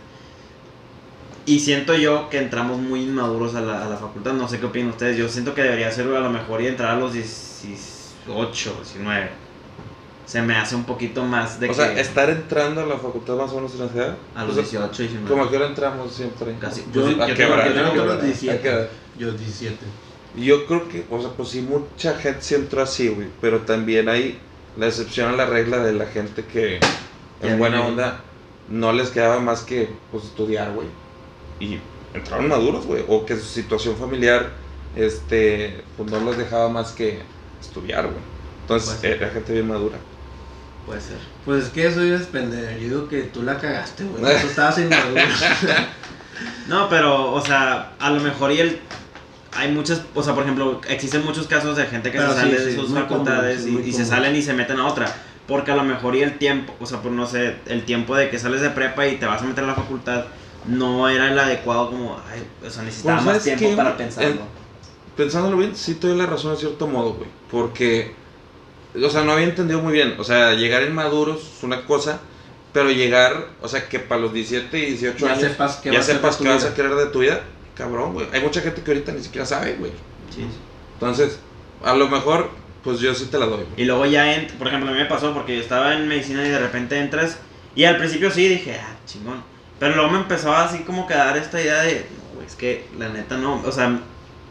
Y 1.47 1.61
siento 1.61 1.95
yo 1.95 2.29
que 2.31 2.39
entramos 2.39 2.79
muy 2.79 3.03
inmaduros 3.03 3.55
a 3.55 3.61
la, 3.61 3.85
a 3.85 3.89
la 3.89 3.97
facultad, 3.97 4.33
no 4.33 4.49
sé 4.49 4.59
qué 4.61 4.67
opinan 4.67 4.91
ustedes, 4.91 5.17
yo 5.19 5.29
siento 5.29 5.55
que 5.55 5.63
debería 5.63 5.91
ser 5.91 6.07
a 6.09 6.21
lo 6.21 6.31
mejor 6.31 6.63
y 6.63 6.67
entrar 6.69 6.93
a 6.93 6.99
los 6.99 7.13
18, 7.13 8.75
19. 8.83 9.29
Se 10.27 10.41
me 10.41 10.57
hace 10.57 10.75
un 10.75 10.85
poquito 10.85 11.23
más 11.23 11.61
de 11.61 11.67
o 11.67 11.69
que 11.69 11.75
sea, 11.75 11.93
estar 12.01 12.31
entrando 12.31 12.81
a 12.81 12.87
la 12.87 12.97
facultad 12.97 13.37
más 13.37 13.51
o 13.53 13.57
menos 13.57 13.75
en 13.75 13.81
la 13.81 13.89
ciudad. 13.89 14.17
a 14.35 14.45
los 14.45 14.53
O 14.57 14.63
sea, 14.65 14.81
18, 14.89 15.03
19. 15.03 15.29
Como 15.31 15.45
a 15.45 15.51
qué 15.51 15.57
hora 15.57 15.67
entramos 15.67 16.13
siempre. 16.15 16.55
Casi. 16.59 16.83
Yo- 16.93 17.03
Pues, 17.05 17.17
¿A 17.21 17.27
yo 17.29 17.35
qué 17.35 17.35
tengo- 17.43 17.53
hora? 17.55 17.69
yo 17.69 17.75
tengo 17.75 17.93
que- 17.93 17.99
tengo 17.99 18.13
¿A 18.13 18.21
qué 18.21 18.27
17. 18.27 18.69
hora? 18.75 18.89
Yo 19.19 19.33
17. 19.33 19.77
Yo 20.37 20.67
creo 20.67 20.89
que, 20.89 21.05
o 21.11 21.21
sea, 21.21 21.31
pues 21.31 21.51
sí, 21.51 21.61
mucha 21.61 22.15
gente 22.15 22.41
sí 22.41 22.55
entró 22.55 22.81
así, 22.83 23.09
güey. 23.09 23.29
Pero 23.43 23.61
también 23.61 24.09
hay 24.09 24.39
la 24.79 24.87
excepción 24.87 25.29
a 25.29 25.37
la 25.37 25.45
regla 25.47 25.79
de 25.85 25.93
la 25.93 26.07
gente 26.07 26.43
que, 26.45 26.81
en 27.43 27.59
buena 27.59 27.83
onda, 27.87 28.21
no 28.69 28.93
les 28.95 29.11
quedaba 29.11 29.41
más 29.41 29.61
que, 29.61 29.91
pues, 30.11 30.25
estudiar, 30.25 30.73
güey. 30.73 30.89
Y 31.61 31.79
entraron 32.13 32.49
maduros, 32.49 32.87
güey. 32.87 33.05
O 33.09 33.25
que 33.25 33.37
su 33.37 33.45
situación 33.45 33.97
familiar, 33.97 34.53
este, 34.97 35.83
pues 35.97 36.11
no 36.11 36.21
los 36.21 36.37
dejaba 36.37 36.69
más 36.69 36.93
que 36.93 37.21
estudiar, 37.61 38.07
güey. 38.07 38.35
Entonces, 38.63 39.03
era 39.05 39.29
gente 39.31 39.53
bien 39.53 39.69
madura. 39.69 39.99
Puede 40.87 41.01
ser. 41.01 41.19
Pues 41.45 41.65
es 41.65 41.71
que 41.71 41.87
eso 41.87 42.03
es 42.03 42.23
pendejo. 42.27 42.73
Yo 42.73 42.79
digo 42.79 43.09
que 43.09 43.23
tú 43.23 43.43
la 43.43 43.59
cagaste, 43.59 44.05
güey. 44.05 44.23
Tú 44.23 44.47
estabas 44.47 44.79
inmaduro. 44.79 45.23
No, 46.67 46.89
pero, 46.89 47.33
o 47.33 47.41
sea, 47.41 47.93
a 48.01 48.11
lo 48.11 48.21
mejor 48.21 48.51
y 48.51 48.59
el. 48.59 48.81
Hay 49.57 49.71
muchas, 49.71 50.03
o 50.15 50.23
sea, 50.23 50.35
por 50.35 50.43
ejemplo, 50.43 50.81
existen 50.89 51.25
muchos 51.25 51.47
casos 51.47 51.77
de 51.77 51.87
gente 51.87 52.11
que 52.11 52.19
Pero 52.19 52.33
se 52.33 52.35
sí, 52.35 52.41
sale 52.41 52.59
sí, 52.59 52.65
de 52.65 52.75
sus 52.75 52.93
facultades 52.93 53.61
común, 53.63 53.83
sí, 53.83 53.87
y, 53.87 53.91
y 53.91 53.93
se 53.93 54.05
salen 54.05 54.35
y 54.35 54.43
se 54.43 54.53
meten 54.53 54.81
a 54.81 54.87
otra. 54.87 55.07
Porque 55.47 55.71
a 55.71 55.77
lo 55.77 55.85
mejor 55.85 56.17
y 56.17 56.23
el 56.23 56.39
tiempo, 56.39 56.75
o 56.81 56.87
sea, 56.87 57.03
por 57.03 57.13
no 57.13 57.27
sé, 57.27 57.55
el 57.67 57.85
tiempo 57.85 58.17
de 58.17 58.31
que 58.31 58.39
sales 58.41 58.63
de 58.63 58.71
prepa 58.71 59.07
y 59.07 59.17
te 59.17 59.27
vas 59.27 59.43
a 59.43 59.45
meter 59.45 59.63
a 59.63 59.69
la 59.69 59.75
facultad 59.75 60.25
no 60.67 61.09
era 61.09 61.31
el 61.31 61.39
adecuado 61.39 61.91
como, 61.91 62.19
ay, 62.31 62.43
o 62.67 62.71
sea, 62.71 62.83
necesitaba 62.83 63.17
Pues, 63.17 63.27
más 63.27 63.37
¿sabes 63.43 63.59
tiempo 63.59 63.71
qué? 63.71 63.77
para 63.77 63.97
pensarlo. 63.97 64.31
El- 64.31 64.39
pensándolo 65.17 65.57
bien, 65.59 65.77
sí 65.77 65.95
te 65.95 66.09
doy 66.09 66.17
la 66.17 66.27
razón 66.27 66.53
en 66.53 66.59
cierto 66.59 66.87
modo, 66.87 67.15
güey. 67.15 67.29
Porque, 67.51 68.13
o 69.01 69.11
sea, 69.11 69.23
no 69.25 69.33
había 69.33 69.45
entendido 69.47 69.81
muy 69.81 69.93
bien. 69.93 70.15
O 70.19 70.25
sea, 70.25 70.55
llegar 70.55 70.83
inmaduros 70.83 71.53
es 71.57 71.63
una 71.63 71.85
cosa, 71.87 72.21
pero 72.73 72.91
llegar, 72.91 73.49
o 73.63 73.69
sea, 73.69 73.89
que 73.89 73.99
para 74.01 74.21
los 74.21 74.33
17 74.33 74.79
y 74.79 74.87
18 74.87 75.27
ya 75.27 75.33
años 75.33 75.41
sepas 75.45 75.77
que 75.77 75.91
ya 75.93 75.99
vas 75.99 76.07
sepas 76.07 76.37
qué 76.39 76.49
vas 76.49 76.65
a 76.65 76.75
querer 76.75 76.95
de 76.97 77.07
tu 77.07 77.21
vida, 77.21 77.43
cabrón, 77.77 78.13
güey. 78.15 78.27
Hay 78.33 78.41
mucha 78.41 78.61
gente 78.61 78.83
que 78.83 78.91
ahorita 78.91 79.13
ni 79.13 79.23
siquiera 79.23 79.47
sabe, 79.47 79.75
güey. 79.75 79.93
Sí, 80.31 80.41
sí. 80.41 80.47
Entonces, 80.95 81.39
a 81.85 81.95
lo 81.95 82.09
mejor, 82.09 82.51
pues 82.83 82.99
yo 82.99 83.15
sí 83.15 83.27
te 83.27 83.39
la 83.39 83.47
doy, 83.47 83.59
güey. 83.59 83.69
Y 83.77 83.85
luego 83.85 84.07
ya, 84.07 84.35
ent- 84.37 84.53
por 84.55 84.67
ejemplo, 84.69 84.91
a 84.91 84.93
mí 84.93 84.99
me 84.99 85.07
pasó 85.07 85.33
porque 85.33 85.55
yo 85.57 85.61
estaba 85.63 85.95
en 85.95 86.09
medicina 86.09 86.45
y 86.45 86.49
de 86.51 86.59
repente 86.59 86.99
entras. 86.99 87.39
Y 87.77 87.85
al 87.85 87.97
principio 87.99 88.31
sí 88.31 88.49
dije, 88.49 88.79
ah, 88.81 88.97
chingón. 89.07 89.43
Pero 89.79 89.97
luego 89.97 90.11
me 90.11 90.19
empezó 90.19 90.55
así 90.55 90.79
como 90.81 91.07
que 91.07 91.15
a 91.15 91.25
dar 91.25 91.37
esta 91.37 91.61
idea 91.61 91.83
de, 91.83 92.07
no, 92.17 92.35
güey, 92.35 92.47
es 92.47 92.55
que 92.55 92.87
la 92.99 93.09
neta 93.09 93.37
no. 93.37 93.63
O 93.65 93.73
sea, 93.73 94.01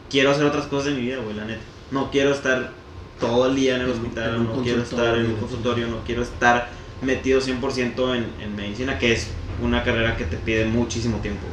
quiero 0.10 0.32
hacer 0.32 0.46
otras 0.46 0.66
cosas 0.66 0.90
en 0.90 0.98
mi 0.98 1.02
vida, 1.04 1.18
güey, 1.18 1.36
la 1.36 1.46
neta. 1.46 1.62
No 1.92 2.12
quiero 2.12 2.32
estar 2.32 2.72
todo 3.20 3.48
el 3.48 3.56
día 3.56 3.76
en 3.76 3.82
el 3.82 3.92
hospital, 3.92 4.36
en 4.36 4.44
no 4.44 4.62
quiero 4.64 4.82
estar 4.82 5.16
en 5.18 5.28
un 5.28 5.36
consultorio. 5.36 5.88
no 5.88 6.04
quiero 6.04 6.24
estar 6.24 6.70
metido 7.02 7.40
100% 7.40 8.16
en, 8.16 8.28
en 8.42 8.56
medicina, 8.56 8.98
que 8.98 9.14
es 9.14 9.30
una 9.62 9.84
carrera 9.84 10.18
que 10.18 10.26
te 10.26 10.38
pide 10.38 10.66
muchísimo 10.66 11.18
tiempo. 11.20 11.46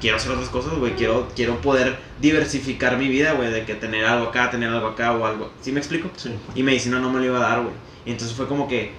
Quiero 0.00 0.16
hacer 0.16 0.32
otras 0.32 0.48
cosas, 0.50 0.78
güey. 0.78 0.94
Quiero, 0.94 1.28
quiero 1.34 1.60
poder 1.60 1.98
diversificar 2.20 2.98
mi 2.98 3.08
vida, 3.08 3.32
güey. 3.32 3.50
De 3.50 3.64
que 3.64 3.74
tener 3.74 4.04
algo 4.04 4.28
acá, 4.28 4.50
tener 4.50 4.68
algo 4.68 4.88
acá 4.88 5.12
o 5.12 5.24
algo. 5.24 5.50
¿Sí 5.62 5.72
me 5.72 5.78
explico? 5.78 6.10
Sí. 6.16 6.30
Y 6.54 6.62
medicina 6.62 6.98
no 6.98 7.10
me 7.10 7.18
lo 7.20 7.24
iba 7.24 7.38
a 7.38 7.48
dar, 7.48 7.62
güey. 7.62 7.74
Y 8.04 8.10
entonces 8.10 8.36
fue 8.36 8.46
como 8.46 8.68
que, 8.68 8.92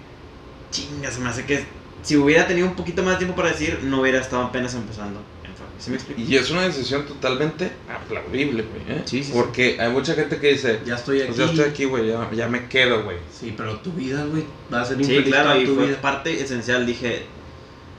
chinga, 0.71 1.11
se 1.11 1.19
me 1.19 1.29
hace 1.29 1.45
que 1.45 1.63
si 2.03 2.15
hubiera 2.17 2.47
tenido 2.47 2.67
un 2.67 2.75
poquito 2.75 3.03
más 3.03 3.13
de 3.13 3.17
tiempo 3.19 3.35
para 3.35 3.49
decir, 3.49 3.79
no 3.83 4.01
hubiera 4.01 4.19
estado 4.19 4.43
apenas 4.43 4.73
empezando 4.75 5.19
en. 5.43 5.47
¿Sí 5.81 5.89
me 5.91 5.97
explico? 5.97 6.19
Y 6.21 6.35
es 6.35 6.49
una 6.49 6.63
decisión 6.63 7.05
totalmente 7.05 7.71
aplaudible, 7.93 8.63
güey. 8.63 8.97
¿eh? 8.97 9.01
Sí, 9.05 9.23
sí, 9.23 9.25
sí. 9.25 9.31
Porque 9.33 9.77
hay 9.79 9.89
mucha 9.91 10.13
gente 10.15 10.37
que 10.39 10.53
dice, 10.53 10.79
Ya 10.85 10.95
estoy 10.95 11.17
aquí. 11.19 11.27
pues 11.27 11.37
ya 11.37 11.45
estoy 11.45 11.65
aquí, 11.65 11.85
güey, 11.85 12.07
ya, 12.07 12.29
ya 12.33 12.47
me 12.47 12.67
quedo, 12.67 13.03
güey. 13.03 13.17
Sí, 13.31 13.53
pero 13.55 13.77
tu 13.79 13.91
vida, 13.91 14.25
güey, 14.25 14.43
va 14.73 14.81
a 14.81 14.85
ser 14.85 14.97
Sí, 14.97 15.03
infeliz 15.03 15.25
claro, 15.27 15.49
toda 15.51 15.59
y 15.61 15.65
tu 15.65 15.75
fue 15.75 15.85
vida. 15.87 16.01
parte 16.01 16.41
esencial. 16.41 16.85
Dije, 16.85 17.25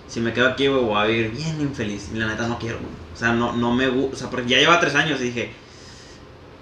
si 0.09 0.21
me 0.21 0.33
quedo 0.33 0.49
aquí, 0.49 0.67
güey, 0.67 0.83
voy 0.83 0.97
a 1.01 1.05
vivir 1.05 1.31
bien 1.31 1.61
infeliz. 1.61 2.09
Y 2.13 2.17
la 2.19 2.27
neta 2.27 2.49
no 2.49 2.59
quiero, 2.59 2.79
güey. 2.79 2.91
O 3.15 3.17
sea, 3.17 3.33
no, 3.33 3.53
no 3.53 3.73
me 3.73 3.89
gusta. 3.89 4.17
O 4.17 4.19
sea, 4.19 4.31
porque 4.31 4.49
ya 4.49 4.59
lleva 4.59 4.81
tres 4.81 4.95
años 4.97 5.21
y 5.21 5.25
dije, 5.25 5.51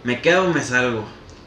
me 0.04 0.20
quedo 0.20 0.44
o 0.44 0.52
me 0.52 0.62
salgo. 0.62 1.04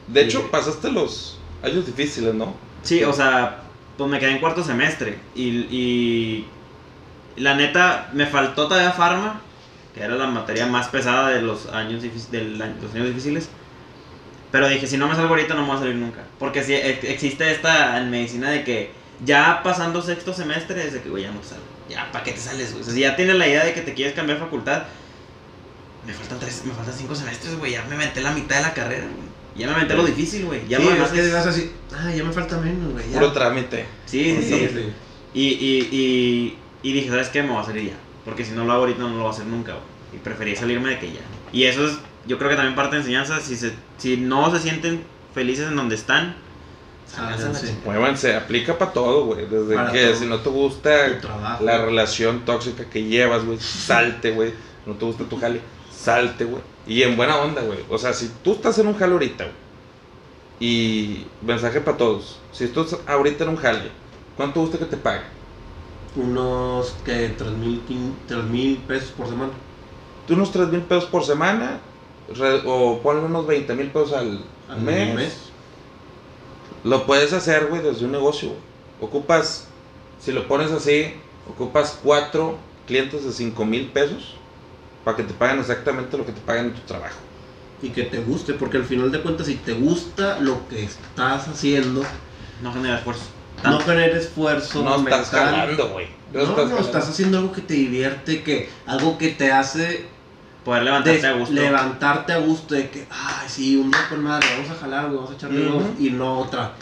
De 0.07 0.21
Sí. 0.21 0.27
hecho, 0.27 0.49
pasaste 0.49 0.91
los 0.91 1.37
años 1.61 1.85
difíciles, 1.85 2.33
¿no? 2.33 2.55
Sí, 2.81 3.03
o 3.03 3.13
sea, 3.13 3.63
pues 3.99 4.09
me 4.09 4.19
quedé 4.19 4.31
en 4.31 4.39
cuarto 4.39 4.63
semestre. 4.63 5.19
Y, 5.35 5.49
y 5.69 6.47
la 7.35 7.53
neta, 7.53 8.09
me 8.13 8.25
faltó 8.25 8.67
todavía 8.67 8.91
farma, 8.91 9.41
que 9.93 10.01
era 10.01 10.15
la 10.15 10.27
materia 10.27 10.65
más 10.65 10.87
pesada 10.87 11.29
de 11.29 11.41
los 11.41 11.67
años, 11.67 12.01
año- 12.03 12.75
los 12.81 12.95
años 12.95 13.07
difíciles. 13.07 13.49
Pero 14.51 14.67
dije, 14.67 14.87
si 14.87 14.97
no 14.97 15.07
me 15.07 15.15
salgo 15.15 15.29
ahorita, 15.29 15.53
no 15.53 15.61
me 15.61 15.67
voy 15.67 15.75
a 15.77 15.79
salir 15.81 15.95
nunca. 15.95 16.21
Porque 16.39 16.63
si 16.63 16.73
ex- 16.73 17.03
existe 17.03 17.51
esta 17.51 17.97
en 17.99 18.09
medicina 18.09 18.49
de 18.49 18.63
que 18.63 18.91
ya 19.23 19.61
pasando 19.63 20.01
sexto 20.01 20.33
semestre, 20.33 20.87
es 20.87 20.93
de 20.93 21.01
que, 21.01 21.09
güey, 21.09 21.23
ya 21.23 21.31
no 21.31 21.39
te 21.41 21.49
salgo. 21.49 21.65
Ya, 21.89 22.11
¿para 22.11 22.23
qué 22.23 22.31
te 22.31 22.39
sales? 22.39 22.73
O 22.79 22.83
sea, 22.83 22.93
si 22.93 23.01
ya 23.01 23.15
tienes 23.15 23.35
la 23.35 23.47
idea 23.47 23.63
de 23.65 23.73
que 23.73 23.81
te 23.81 23.93
quieres 23.93 24.15
cambiar 24.15 24.39
de 24.39 24.45
facultad, 24.45 24.83
me 26.07 26.13
faltan 26.13 26.39
tres, 26.39 26.63
me 26.65 26.73
faltan 26.73 26.93
cinco 26.95 27.13
semestres, 27.15 27.57
güey. 27.57 27.73
Ya 27.73 27.83
me 27.83 27.95
metí 27.97 28.21
la 28.21 28.31
mitad 28.31 28.55
de 28.55 28.61
la 28.63 28.73
carrera, 28.73 29.03
güey. 29.05 29.29
Ya 29.59 29.67
me 29.67 29.75
metí 29.83 29.93
lo 29.93 30.05
difícil, 30.05 30.45
güey. 30.45 30.61
Ya 30.67 30.77
sí, 30.77 30.83
lo 30.83 30.89
es 30.89 30.95
demás 30.95 31.11
que 31.11 31.19
es- 31.21 31.33
vas 31.33 31.45
así, 31.45 31.71
ah, 31.95 32.11
ya 32.15 32.23
me 32.23 32.31
falta 32.33 32.57
menos, 32.57 32.93
güey. 32.93 33.05
ya". 33.11 33.19
Puro 33.19 33.31
trámite. 33.33 33.85
Sí, 34.05 34.37
sí, 34.41 34.43
sí. 34.43 34.67
Sí. 34.73 34.93
Y, 35.33 35.43
y, 35.47 35.89
y, 35.91 36.57
y 36.89 36.93
dije, 36.93 37.09
¿sabes 37.09 37.29
qué? 37.29 37.43
Me 37.43 37.49
voy 37.49 37.61
a 37.61 37.65
salir 37.65 37.89
ya. 37.89 37.95
Porque 38.25 38.43
si 38.45 38.51
no 38.53 38.65
lo 38.65 38.71
hago 38.73 38.81
ahorita, 38.81 38.99
no 38.99 39.09
lo 39.09 39.17
voy 39.19 39.27
a 39.27 39.29
hacer 39.29 39.45
nunca, 39.45 39.73
güey. 39.73 39.83
Y 40.13 40.17
preferí 40.17 40.55
salirme 40.55 40.89
de 40.89 40.99
que 40.99 41.07
ya. 41.11 41.19
Y 41.53 41.63
eso 41.65 41.85
es, 41.87 41.93
yo 42.25 42.37
creo 42.37 42.49
que 42.49 42.55
también 42.55 42.75
parte 42.75 42.95
de 42.95 43.01
enseñanza. 43.01 43.39
Si, 43.39 43.55
se, 43.55 43.73
si 43.97 44.17
no 44.17 44.51
se 44.51 44.59
sienten 44.59 45.03
felices 45.33 45.67
en 45.67 45.75
donde 45.75 45.95
están, 45.95 46.35
sálganse 47.05 47.43
a 47.43 47.47
la 47.47 47.53
Sálganse. 47.53 47.67
chingada. 47.67 47.85
Muévanse, 47.85 48.35
aplica 48.35 48.77
para 48.77 48.91
todo, 48.93 49.25
güey. 49.25 49.45
Desde 49.47 49.75
Para 49.75 49.91
que 49.91 50.05
todo. 50.07 50.15
si 50.15 50.25
no 50.25 50.39
te 50.39 50.49
gusta 50.49 51.19
trabajo. 51.21 51.63
la 51.63 51.83
relación 51.85 52.45
tóxica 52.45 52.85
que 52.85 53.03
llevas, 53.03 53.45
güey, 53.45 53.59
salte, 53.59 54.31
güey. 54.31 54.53
No 54.85 54.95
te 54.95 55.05
gusta 55.05 55.23
tu 55.25 55.37
jale, 55.39 55.61
salte, 55.99 56.45
güey. 56.45 56.61
Y 56.87 57.03
en 57.03 57.17
buena 57.17 57.37
onda, 57.37 57.61
güey. 57.61 57.79
O 57.89 57.97
sea, 57.97 58.13
si 58.13 58.29
tú 58.43 58.53
estás 58.53 58.77
en 58.79 58.87
un 58.87 58.95
jale 58.95 59.13
ahorita, 59.13 59.43
güey. 59.43 59.55
Y 60.59 61.25
mensaje 61.41 61.81
para 61.81 61.97
todos. 61.97 62.39
Si 62.51 62.67
tú 62.67 62.81
estás 62.81 62.99
ahorita 63.07 63.43
en 63.43 63.51
un 63.51 63.55
jale, 63.57 63.91
¿cuánto 64.35 64.61
gusta 64.61 64.77
que 64.77 64.85
te 64.85 64.97
paguen? 64.97 65.23
Unos 66.15 66.95
que 67.05 67.29
3 67.29 67.51
mil, 67.51 67.81
tres 68.27 68.43
mil 68.45 68.77
pesos 68.77 69.11
por 69.11 69.27
semana. 69.27 69.51
Tú 70.27 70.33
unos 70.33 70.51
3 70.51 70.67
mil 70.69 70.81
pesos 70.81 71.05
por 71.05 71.23
semana, 71.23 71.79
o 72.65 72.99
ponle 73.01 73.21
unos 73.25 73.47
20 73.47 73.73
mil 73.75 73.87
pesos 73.87 74.13
al, 74.13 74.43
Al 74.67 74.81
mes. 74.81 75.15
mes. 75.15 75.37
Lo 76.83 77.05
puedes 77.05 77.33
hacer, 77.33 77.67
güey, 77.67 77.81
desde 77.81 78.05
un 78.05 78.11
negocio. 78.11 78.51
Ocupas, 79.01 79.67
si 80.19 80.31
lo 80.31 80.47
pones 80.47 80.71
así, 80.71 81.13
ocupas 81.49 81.99
cuatro 82.03 82.57
clientes 82.87 83.23
de 83.23 83.31
5 83.31 83.65
mil 83.65 83.87
pesos 83.87 84.35
para 85.09 85.17
que 85.17 85.23
te 85.23 85.33
paguen 85.33 85.59
exactamente 85.59 86.17
lo 86.17 86.25
que 86.25 86.31
te 86.33 86.41
pagan 86.41 86.65
en 86.67 86.73
tu 86.73 86.81
trabajo. 86.81 87.17
Y 87.81 87.89
que 87.89 88.03
te 88.03 88.19
guste, 88.19 88.53
porque 88.53 88.77
al 88.77 88.83
final 88.83 89.11
de 89.11 89.21
cuentas, 89.21 89.47
si 89.47 89.55
te 89.55 89.73
gusta 89.73 90.39
lo 90.39 90.67
que 90.67 90.83
estás 90.83 91.47
haciendo, 91.47 92.03
No 92.61 92.71
genera 92.73 92.97
esfuerzo. 92.97 93.23
no 93.63 93.79
generes 93.79 94.25
esfuerzo. 94.25 94.83
No 94.83 94.97
estás 94.97 95.29
jalando, 95.29 95.89
güey. 95.89 96.07
No, 96.31 96.45
no, 96.65 96.77
estás 96.77 97.09
haciendo 97.09 97.39
algo 97.39 97.51
que 97.53 97.61
te 97.61 97.73
divierte, 97.73 98.43
que 98.43 98.69
algo 98.85 99.17
que 99.17 99.29
te 99.29 99.51
hace 99.51 100.05
Poder 100.63 100.83
levantarte 100.83 101.25
a 101.25 101.31
gusto. 101.31 101.55
levantarte 101.55 102.33
a 102.33 102.37
gusto 102.37 102.75
de 102.75 102.89
que, 102.91 103.07
ay, 103.09 103.47
sí, 103.49 103.77
un 103.77 103.89
día 103.89 104.07
con 104.09 104.23
madre, 104.23 104.45
vamos 104.55 104.69
a 104.69 104.75
jalar, 104.79 105.05
güey, 105.05 105.15
vamos 105.15 105.31
a 105.31 105.33
echarle 105.33 105.61
huevos", 105.65 105.83
y 105.97 106.09
no 106.11 106.39
otra. 106.41 106.73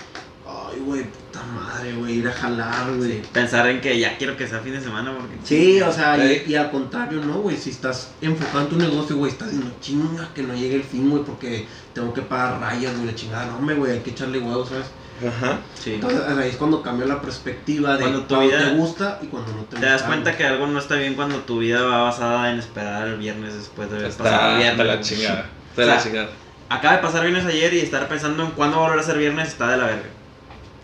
Ay, 0.45 0.79
güey, 0.81 1.05
puta 1.37 1.59
madre, 1.73 1.93
güey, 1.93 2.13
ir 2.19 2.27
a 2.27 2.31
jalar, 2.31 2.93
güey. 2.95 3.21
Pensar 3.33 3.67
en 3.67 3.81
que 3.81 3.99
ya 3.99 4.17
quiero 4.17 4.35
que 4.37 4.47
sea 4.47 4.59
fin 4.59 4.73
de 4.73 4.81
semana 4.81 5.11
porque... 5.15 5.35
Sí, 5.43 5.81
o 5.81 5.91
sea, 5.91 6.17
y, 6.17 6.43
y 6.47 6.55
al 6.55 6.71
contrario, 6.71 7.21
no, 7.23 7.35
güey, 7.39 7.57
si 7.57 7.69
estás 7.71 8.11
enfocado 8.21 8.61
en 8.61 8.69
tu 8.69 8.75
negocio, 8.77 9.15
güey, 9.17 9.31
estás 9.31 9.51
diciendo, 9.51 9.75
chinga, 9.81 10.29
que 10.33 10.43
no 10.43 10.53
llegue 10.53 10.75
el 10.75 10.83
fin, 10.83 11.09
güey, 11.09 11.23
porque 11.23 11.67
tengo 11.93 12.13
que 12.13 12.21
pagar 12.21 12.59
rayas, 12.59 12.93
güey, 12.95 13.05
la 13.07 13.15
chingada, 13.15 13.45
no, 13.47 13.59
me, 13.59 13.73
güey, 13.73 13.93
hay 13.93 13.99
que 13.99 14.11
echarle 14.11 14.39
huevos, 14.39 14.69
¿sabes? 14.69 14.85
Ajá. 15.27 15.59
Sí. 15.79 15.95
Entonces, 15.95 16.21
ahí 16.27 16.49
es 16.49 16.57
cuando 16.57 16.83
cambia 16.83 17.07
la 17.07 17.19
perspectiva 17.19 17.93
de 17.97 18.01
Cuando 18.01 18.27
cuando, 18.27 18.45
tu 18.45 18.51
vida- 18.51 18.69
te 18.69 18.75
gusta 18.77 19.19
y 19.23 19.25
cuando 19.27 19.49
no 19.51 19.57
te 19.63 19.75
gusta. 19.75 19.79
Te 19.79 19.85
das 19.87 20.03
cuenta 20.03 20.29
güey. 20.29 20.37
que 20.37 20.45
algo 20.45 20.67
no 20.67 20.77
está 20.77 20.93
bien 20.95 21.15
cuando 21.15 21.37
tu 21.39 21.57
vida 21.59 21.81
va 21.81 22.03
basada 22.03 22.51
en 22.51 22.59
esperar 22.59 23.07
el 23.07 23.17
viernes 23.17 23.55
después 23.55 23.89
de 23.89 23.97
haber 23.97 24.11
pasado 24.11 24.29
Está 24.35 24.51
el 24.51 24.57
viernes. 24.59 24.85
la 24.85 24.93
güey. 24.93 25.03
chingada. 25.03 25.49
O 25.75 25.79
De 25.79 25.85
la 25.87 26.03
chingada. 26.03 26.29
Acaba 26.69 26.97
de 26.97 27.01
pasar 27.01 27.21
viernes 27.23 27.45
ayer 27.47 27.73
y 27.73 27.79
estar 27.79 28.07
pensando 28.07 28.43
en 28.43 28.51
cuándo 28.51 28.77
va 28.77 28.83
a 28.83 28.87
volver 28.89 28.99
a 29.03 29.07
ser 29.07 29.17
viernes 29.17 29.47
está 29.47 29.69
de 29.71 29.77
la 29.77 29.85
verga. 29.85 30.03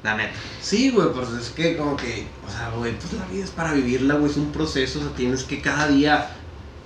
La 0.03 0.15
neta. 0.17 0.33
Sí, 0.61 0.89
güey, 0.91 1.07
pues 1.13 1.29
es 1.29 1.49
que 1.51 1.77
como 1.77 1.95
que, 1.95 2.27
o 2.45 2.51
sea, 2.51 2.69
güey, 2.77 2.91
pues 2.99 3.13
la 3.13 3.25
vida 3.25 3.43
es 3.45 3.51
para 3.51 3.71
vivirla, 3.73 4.15
güey, 4.15 4.29
es 4.29 4.37
un 4.37 4.51
proceso, 4.51 4.99
o 4.99 5.01
sea, 5.03 5.11
tienes 5.13 5.43
que 5.43 5.61
cada 5.61 5.87
día 5.87 6.29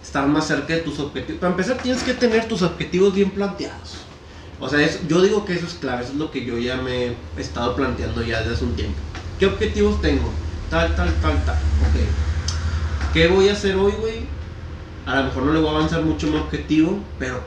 estar 0.03 0.27
más 0.27 0.47
cerca 0.47 0.75
de 0.75 0.81
tus 0.81 0.99
objetivos. 0.99 1.39
Para 1.41 1.51
empezar, 1.51 1.77
tienes 1.77 2.03
que 2.03 2.13
tener 2.13 2.47
tus 2.47 2.61
objetivos 2.61 3.13
bien 3.15 3.31
planteados. 3.31 3.95
O 4.59 4.69
sea, 4.69 4.81
es- 4.81 5.07
yo 5.07 5.21
digo 5.21 5.45
que 5.45 5.53
eso 5.53 5.65
es 5.65 5.73
clave, 5.73 6.03
eso 6.03 6.13
es 6.13 6.19
lo 6.19 6.29
que 6.31 6.45
yo 6.45 6.57
ya 6.59 6.77
me 6.77 7.07
he 7.07 7.15
estado 7.37 7.75
planteando 7.75 8.21
ya 8.21 8.39
desde 8.39 8.53
hace 8.53 8.63
un 8.65 8.75
tiempo. 8.75 8.97
¿Qué 9.39 9.47
objetivos 9.47 9.99
tengo? 10.01 10.31
Tal, 10.69 10.95
tal, 10.95 11.11
tal, 11.15 11.43
tal. 11.45 11.55
Ok. 11.55 13.13
¿Qué 13.13 13.27
voy 13.27 13.49
a 13.49 13.53
hacer 13.53 13.75
hoy, 13.75 13.93
güey? 13.99 14.27
A 15.05 15.15
lo 15.15 15.23
mejor 15.25 15.43
no 15.43 15.53
le 15.53 15.59
voy 15.59 15.69
a 15.69 15.71
avanzar 15.71 16.03
mucho 16.03 16.27
mi 16.27 16.37
objetivo, 16.37 16.99
pero 17.17 17.41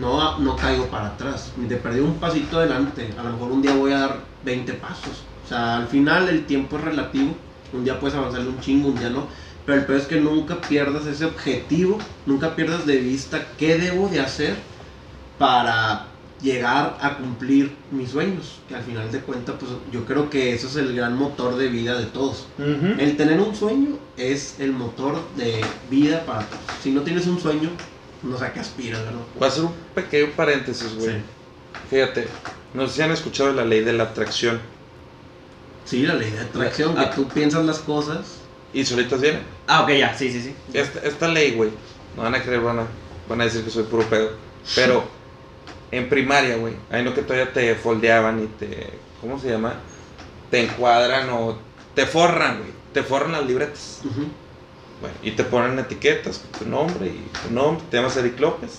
no, 0.00 0.38
no 0.38 0.56
caigo 0.56 0.86
para 0.86 1.08
atrás. 1.08 1.52
Te 1.68 1.76
perdí 1.76 2.00
un 2.00 2.14
pasito 2.18 2.58
adelante. 2.58 3.12
A 3.18 3.22
lo 3.22 3.30
mejor 3.32 3.52
un 3.52 3.62
día 3.62 3.74
voy 3.74 3.92
a 3.92 3.98
dar 3.98 4.31
20 4.44 4.72
pasos. 4.74 5.24
O 5.44 5.48
sea, 5.48 5.76
al 5.76 5.88
final 5.88 6.28
el 6.28 6.46
tiempo 6.46 6.76
es 6.78 6.84
relativo. 6.84 7.34
Un 7.72 7.84
día 7.84 7.98
puedes 7.98 8.16
avanzarle 8.16 8.48
un 8.48 8.60
chingo, 8.60 8.88
un 8.88 8.98
día 8.98 9.10
no. 9.10 9.26
Pero 9.64 9.78
el 9.78 9.86
peor 9.86 10.00
es 10.00 10.06
que 10.06 10.20
nunca 10.20 10.60
pierdas 10.60 11.06
ese 11.06 11.24
objetivo, 11.24 11.98
nunca 12.26 12.56
pierdas 12.56 12.84
de 12.84 12.96
vista 12.96 13.46
qué 13.56 13.78
debo 13.78 14.08
de 14.08 14.20
hacer 14.20 14.56
para 15.38 16.06
llegar 16.42 16.98
a 17.00 17.16
cumplir 17.16 17.72
mis 17.92 18.10
sueños. 18.10 18.58
Que 18.68 18.74
al 18.74 18.82
final 18.82 19.10
de 19.12 19.20
cuentas, 19.20 19.54
pues 19.58 19.70
yo 19.92 20.04
creo 20.04 20.28
que 20.28 20.52
eso 20.52 20.66
es 20.66 20.76
el 20.76 20.94
gran 20.94 21.16
motor 21.16 21.56
de 21.56 21.68
vida 21.68 21.96
de 21.96 22.06
todos. 22.06 22.46
El 22.58 23.16
tener 23.16 23.40
un 23.40 23.54
sueño 23.54 23.98
es 24.16 24.56
el 24.58 24.72
motor 24.72 25.22
de 25.36 25.64
vida 25.88 26.26
para 26.26 26.40
todos. 26.40 26.62
Si 26.82 26.90
no 26.90 27.02
tienes 27.02 27.26
un 27.26 27.40
sueño, 27.40 27.70
no 28.22 28.36
sé 28.36 28.44
a 28.46 28.52
qué 28.52 28.60
aspiras, 28.60 29.00
¿verdad? 29.04 29.20
Voy 29.38 29.44
a 29.44 29.48
hacer 29.48 29.64
un 29.64 29.72
pequeño 29.94 30.32
paréntesis, 30.36 30.94
güey. 30.96 31.16
Fíjate, 31.88 32.26
no 32.74 32.86
sé 32.88 32.94
si 32.96 33.02
han 33.02 33.10
escuchado 33.12 33.52
la 33.52 33.64
ley 33.64 33.80
de 33.80 33.92
la 33.92 34.04
atracción. 34.04 34.60
Sí, 35.84 36.02
la 36.04 36.14
ley 36.14 36.30
de 36.30 36.40
atracción, 36.40 36.94
Ah. 36.96 37.10
que 37.10 37.16
tú 37.16 37.28
piensas 37.28 37.64
las 37.64 37.78
cosas. 37.80 38.38
Y 38.74 38.84
solitas 38.86 39.20
vienen. 39.20 39.42
Ah, 39.66 39.82
ok, 39.82 39.90
ya, 39.90 40.16
sí, 40.16 40.30
sí, 40.32 40.40
sí. 40.40 40.54
Esta, 40.72 41.00
esta 41.00 41.28
ley, 41.28 41.52
güey, 41.52 41.70
no 42.16 42.22
van 42.22 42.34
a 42.34 42.42
creer, 42.42 42.60
van 42.60 42.78
a, 42.78 42.86
van 43.28 43.40
a 43.40 43.44
decir 43.44 43.62
que 43.64 43.70
soy 43.70 43.82
puro 43.82 44.04
pedo. 44.04 44.30
Pero 44.74 45.04
en 45.90 46.08
primaria, 46.08 46.56
güey, 46.56 46.74
ahí 46.90 47.04
no 47.04 47.12
que 47.12 47.22
todavía 47.22 47.52
te 47.52 47.74
foldeaban 47.74 48.42
y 48.42 48.46
te. 48.46 48.88
¿Cómo 49.20 49.38
se 49.38 49.50
llama? 49.50 49.74
Te 50.50 50.62
encuadran 50.64 51.28
o 51.30 51.58
te 51.94 52.06
forran, 52.06 52.58
güey. 52.58 52.70
Te 52.94 53.02
forran 53.02 53.32
las 53.32 53.44
libretas. 53.46 54.00
Bueno, 54.04 55.16
y 55.22 55.32
te 55.32 55.44
ponen 55.44 55.78
etiquetas 55.78 56.38
con 56.38 56.60
tu 56.60 56.70
nombre 56.70 57.08
y 57.08 57.30
tu 57.46 57.52
nombre, 57.52 57.84
te 57.90 57.96
llamas 57.98 58.16
Eric 58.16 58.38
López. 58.40 58.70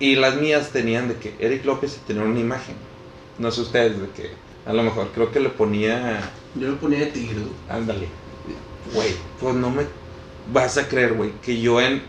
Y 0.00 0.16
las 0.16 0.36
mías 0.36 0.70
tenían 0.70 1.08
de 1.08 1.14
que 1.16 1.34
Eric 1.38 1.64
López 1.64 2.00
tenía 2.06 2.22
una 2.22 2.40
imagen. 2.40 2.74
No 3.38 3.50
sé 3.50 3.60
ustedes, 3.62 4.00
de 4.00 4.08
que 4.10 4.30
a 4.66 4.72
lo 4.72 4.82
mejor 4.82 5.10
creo 5.14 5.30
que 5.30 5.40
le 5.40 5.48
ponía. 5.50 6.20
Yo 6.54 6.68
lo 6.68 6.76
ponía 6.78 7.00
de 7.00 7.06
tigre. 7.06 7.36
Ándale. 7.68 8.08
Güey, 8.92 9.14
pues 9.40 9.54
no 9.54 9.70
me 9.70 9.84
vas 10.52 10.76
a 10.78 10.86
creer, 10.88 11.14
güey, 11.14 11.32
que 11.42 11.60
yo 11.60 11.80
en 11.80 12.02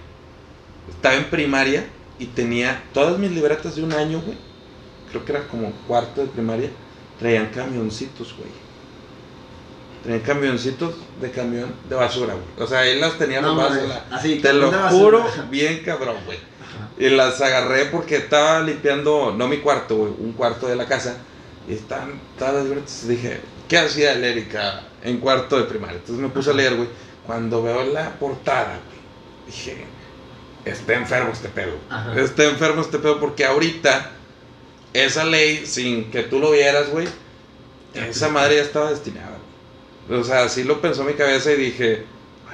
estaba 0.89 1.15
en 1.15 1.25
primaria 1.25 1.85
y 2.19 2.25
tenía 2.25 2.83
todas 2.93 3.17
mis 3.17 3.31
libretas 3.31 3.75
de 3.75 3.83
un 3.83 3.93
año, 3.93 4.19
güey. 4.21 4.37
Creo 5.09 5.23
que 5.23 5.31
era 5.31 5.47
como 5.47 5.71
cuarto 5.87 6.21
de 6.21 6.27
primaria. 6.27 6.69
Traían 7.19 7.47
camioncitos, 7.47 8.35
güey. 8.37 8.49
Traían 10.03 10.21
camioncitos 10.21 10.95
de 11.21 11.31
camión 11.31 11.73
de 11.89 11.95
basura, 11.95 12.33
güey. 12.33 12.45
O 12.59 12.67
sea, 12.67 12.79
ahí 12.79 12.99
las 12.99 13.17
tenía 13.17 13.41
No, 13.41 13.49
nomás 13.49 13.69
mames, 13.69 13.83
en 13.83 13.89
la- 13.89 14.05
así, 14.11 14.35
Te 14.39 14.53
lo 14.53 14.69
basura. 14.69 14.89
juro, 14.91 15.25
bien 15.49 15.81
cabrón, 15.83 16.17
güey. 16.25 16.37
Y 16.97 17.09
las 17.09 17.41
agarré 17.41 17.85
porque 17.85 18.17
estaba 18.17 18.61
limpiando, 18.61 19.33
no 19.37 19.47
mi 19.47 19.57
cuarto, 19.57 19.95
un 19.95 20.33
cuarto 20.33 20.67
de 20.67 20.75
la 20.75 20.85
casa. 20.85 21.17
Y 21.67 21.73
estaban 21.73 22.19
todas 22.37 22.65
las. 22.65 23.07
Dije, 23.07 23.41
¿qué 23.67 23.77
hacía 23.79 24.13
el 24.13 24.23
Erika 24.23 24.83
en 25.03 25.17
cuarto 25.19 25.57
de 25.57 25.65
primaria? 25.65 25.97
Entonces 25.97 26.23
me 26.23 26.29
puse 26.29 26.51
a 26.51 26.53
leer, 26.53 26.75
güey. 26.75 26.87
Cuando 27.25 27.61
veo 27.63 27.83
la 27.85 28.11
portada, 28.11 28.79
güey, 28.85 29.47
dije, 29.47 29.85
está 30.63 30.93
enfermo 30.93 31.31
este 31.33 31.49
pedo. 31.49 31.73
Ajá. 31.89 32.19
Está 32.19 32.45
enfermo 32.45 32.81
este 32.81 32.99
pedo 32.99 33.19
porque 33.19 33.45
ahorita 33.45 34.11
esa 34.93 35.25
ley, 35.25 35.65
sin 35.65 36.09
que 36.11 36.23
tú 36.23 36.39
lo 36.39 36.51
vieras, 36.51 36.89
güey, 36.89 37.07
esa 37.93 38.29
madre 38.29 38.57
ya 38.57 38.61
estaba 38.61 38.91
destinada. 38.91 39.37
güey. 40.07 40.21
O 40.21 40.23
sea, 40.23 40.43
así 40.43 40.63
lo 40.63 40.79
pensó 40.81 41.03
mi 41.03 41.13
cabeza 41.13 41.51
y 41.51 41.57
dije, 41.57 42.05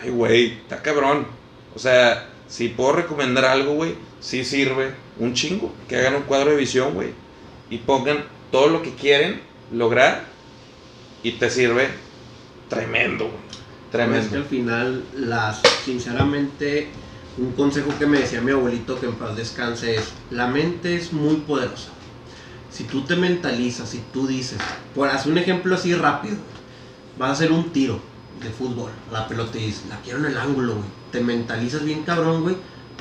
ay, 0.01 0.09
güey, 0.09 0.53
está 0.53 0.81
cabrón. 0.81 1.27
O 1.75 1.79
sea, 1.79 2.30
si 2.51 2.67
puedo 2.67 2.91
recomendar 2.91 3.45
algo, 3.45 3.75
güey, 3.75 3.95
sí 4.19 4.43
sirve 4.43 4.93
un 5.17 5.33
chingo. 5.33 5.73
Que 5.87 5.95
hagan 5.95 6.15
un 6.15 6.23
cuadro 6.23 6.51
de 6.51 6.57
visión, 6.57 6.93
güey. 6.93 7.13
Y 7.69 7.77
pongan 7.77 8.25
todo 8.51 8.67
lo 8.67 8.81
que 8.81 8.93
quieren 8.93 9.41
lograr 9.71 10.25
y 11.23 11.31
te 11.31 11.49
sirve 11.49 11.87
tremendo, 12.67 13.27
güey. 13.27 13.37
Es 13.37 13.55
que 13.87 13.91
Tremendo. 13.91 14.35
al 14.35 14.43
final, 14.43 15.03
las, 15.15 15.61
sinceramente, 15.85 16.89
un 17.37 17.53
consejo 17.53 17.97
que 17.97 18.05
me 18.05 18.19
decía 18.19 18.41
mi 18.41 18.51
abuelito 18.51 18.99
que 18.99 19.05
en 19.05 19.15
paz 19.15 19.37
descanse 19.37 19.95
es, 19.95 20.11
la 20.29 20.47
mente 20.47 20.95
es 20.95 21.13
muy 21.13 21.37
poderosa. 21.37 21.91
Si 22.69 22.83
tú 22.83 23.05
te 23.05 23.15
mentalizas, 23.15 23.87
si 23.87 24.01
tú 24.11 24.27
dices, 24.27 24.57
por 24.93 25.07
hacer 25.07 25.31
un 25.31 25.37
ejemplo 25.37 25.75
así 25.75 25.93
rápido, 25.93 26.35
vas 27.17 27.29
a 27.29 27.33
hacer 27.33 27.53
un 27.53 27.71
tiro 27.71 28.01
de 28.41 28.49
fútbol, 28.49 28.91
la 29.09 29.25
pelota 29.29 29.57
y 29.57 29.67
dices, 29.67 29.85
la 29.87 30.01
quiero 30.01 30.19
en 30.19 30.25
el 30.25 30.37
ángulo, 30.37 30.73
güey. 30.75 31.00
Te 31.11 31.21
mentalizas 31.21 31.83
bien 31.83 32.03
cabrón, 32.03 32.43
güey, 32.43 32.55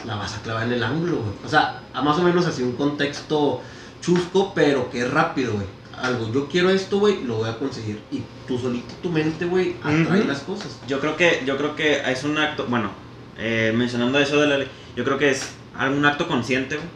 la 0.04 0.16
vas 0.16 0.36
a 0.36 0.42
clavar 0.42 0.66
en 0.66 0.72
el 0.72 0.82
ángulo, 0.82 1.16
güey. 1.16 1.34
O 1.44 1.48
sea, 1.48 1.82
a 1.92 2.02
más 2.02 2.18
o 2.18 2.22
menos 2.22 2.46
así 2.46 2.62
un 2.62 2.72
contexto 2.72 3.60
chusco, 4.00 4.52
pero 4.54 4.90
que 4.90 5.02
es 5.02 5.10
rápido, 5.10 5.52
güey. 5.54 5.66
Algo, 6.00 6.32
yo 6.32 6.48
quiero 6.48 6.70
esto, 6.70 6.98
güey, 6.98 7.24
lo 7.24 7.36
voy 7.36 7.50
a 7.50 7.58
conseguir. 7.58 8.00
Y 8.10 8.22
tú 8.48 8.58
solito, 8.58 8.94
tu 9.02 9.10
mente, 9.10 9.44
güey, 9.44 9.76
atrae 9.82 10.24
las 10.24 10.40
cosas. 10.40 10.78
Yo 10.88 10.98
creo 10.98 11.16
que, 11.16 11.42
yo 11.44 11.56
creo 11.56 11.76
que 11.76 12.00
es 12.10 12.24
un 12.24 12.38
acto, 12.38 12.66
bueno, 12.68 12.90
eh, 13.38 13.72
mencionando 13.76 14.18
eso 14.18 14.40
de 14.40 14.46
la 14.46 14.58
ley, 14.58 14.68
yo 14.96 15.04
creo 15.04 15.18
que 15.18 15.30
es 15.30 15.50
un 15.78 16.04
acto 16.04 16.26
consciente, 16.26 16.76
güey. 16.76 16.88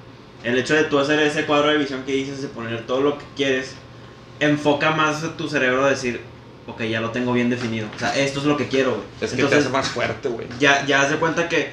El 0.42 0.58
hecho 0.58 0.74
de 0.74 0.84
tú 0.84 0.98
hacer 0.98 1.20
ese 1.20 1.46
cuadro 1.46 1.68
de 1.68 1.78
visión 1.78 2.02
que 2.04 2.12
dices, 2.12 2.42
de 2.42 2.48
poner 2.48 2.86
todo 2.86 3.00
lo 3.00 3.18
que 3.18 3.24
quieres, 3.36 3.74
enfoca 4.40 4.90
más 4.90 5.22
a 5.24 5.36
tu 5.36 5.48
cerebro 5.48 5.84
a 5.84 5.90
decir, 5.90 6.20
ok, 6.66 6.82
ya 6.84 7.00
lo 7.00 7.10
tengo 7.10 7.32
bien 7.32 7.50
definido. 7.50 7.88
O 7.94 7.98
sea, 7.98 8.16
esto 8.18 8.40
es 8.40 8.46
lo 8.46 8.56
que 8.56 8.68
quiero, 8.68 8.90
güey. 8.92 9.02
Es 9.20 9.32
que 9.32 9.44
te 9.44 9.54
hace 9.56 9.68
más 9.68 9.88
fuerte, 9.88 10.28
güey. 10.28 10.46
ya, 10.58 10.84
ya 10.86 11.02
hace 11.02 11.16
cuenta 11.16 11.48
que, 11.48 11.70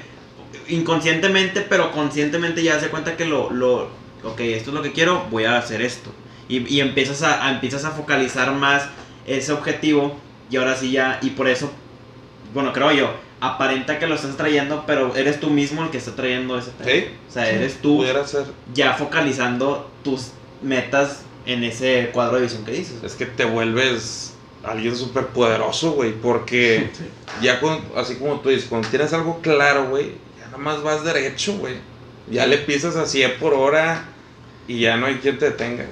inconscientemente, 0.68 1.60
pero 1.62 1.92
conscientemente 1.92 2.62
ya 2.62 2.76
hace 2.76 2.88
cuenta 2.88 3.16
que 3.16 3.24
lo, 3.24 3.50
lo, 3.50 3.88
ok, 4.24 4.40
esto 4.40 4.70
es 4.70 4.74
lo 4.74 4.82
que 4.82 4.92
quiero, 4.92 5.26
voy 5.30 5.44
a 5.44 5.58
hacer 5.58 5.82
esto. 5.82 6.10
Y, 6.48 6.66
y 6.72 6.80
empiezas, 6.80 7.22
a, 7.22 7.46
a- 7.46 7.50
empiezas 7.52 7.84
a 7.84 7.90
focalizar 7.90 8.52
más 8.52 8.84
ese 9.26 9.52
objetivo 9.52 10.18
y 10.50 10.56
ahora 10.56 10.76
sí 10.76 10.90
ya, 10.90 11.18
y 11.22 11.30
por 11.30 11.48
eso, 11.48 11.70
bueno, 12.52 12.72
creo 12.72 12.92
yo, 12.92 13.10
aparenta 13.40 13.98
que 13.98 14.06
lo 14.06 14.14
estás 14.14 14.36
trayendo, 14.36 14.84
pero 14.86 15.14
eres 15.16 15.40
tú 15.40 15.50
mismo 15.50 15.82
el 15.82 15.90
que 15.90 15.98
está 15.98 16.14
trayendo 16.14 16.58
ese 16.58 16.70
pedo. 16.72 16.88
Sí. 16.88 17.04
O 17.28 17.32
sea, 17.32 17.48
eres 17.50 17.80
tú 17.80 18.04
ser. 18.26 18.44
ya 18.74 18.92
focalizando 18.94 19.90
tus 20.04 20.28
metas 20.62 21.22
en 21.46 21.64
ese 21.64 22.10
cuadro 22.12 22.36
de 22.36 22.42
visión 22.42 22.64
que 22.64 22.72
dices. 22.72 23.02
Es 23.02 23.14
que 23.14 23.26
te 23.26 23.44
vuelves 23.44 24.31
alguien 24.64 24.96
súper 24.96 25.28
poderoso, 25.28 25.92
güey. 25.92 26.12
Porque 26.12 26.90
ya 27.40 27.60
con, 27.60 27.80
así 27.96 28.16
como 28.16 28.40
tú 28.40 28.48
dices, 28.50 28.66
cuando 28.68 28.88
tienes 28.88 29.12
algo 29.12 29.40
claro, 29.40 29.88
güey, 29.88 30.12
ya 30.38 30.46
nada 30.46 30.58
más 30.58 30.82
vas 30.82 31.04
derecho, 31.04 31.56
güey. 31.58 31.76
Ya 32.30 32.46
le 32.46 32.58
pisas 32.58 32.96
a 32.96 33.06
100 33.06 33.38
por 33.38 33.54
hora 33.54 34.04
y 34.68 34.80
ya 34.80 34.96
no 34.96 35.06
hay 35.06 35.16
quien 35.16 35.38
te 35.38 35.46
detenga. 35.46 35.86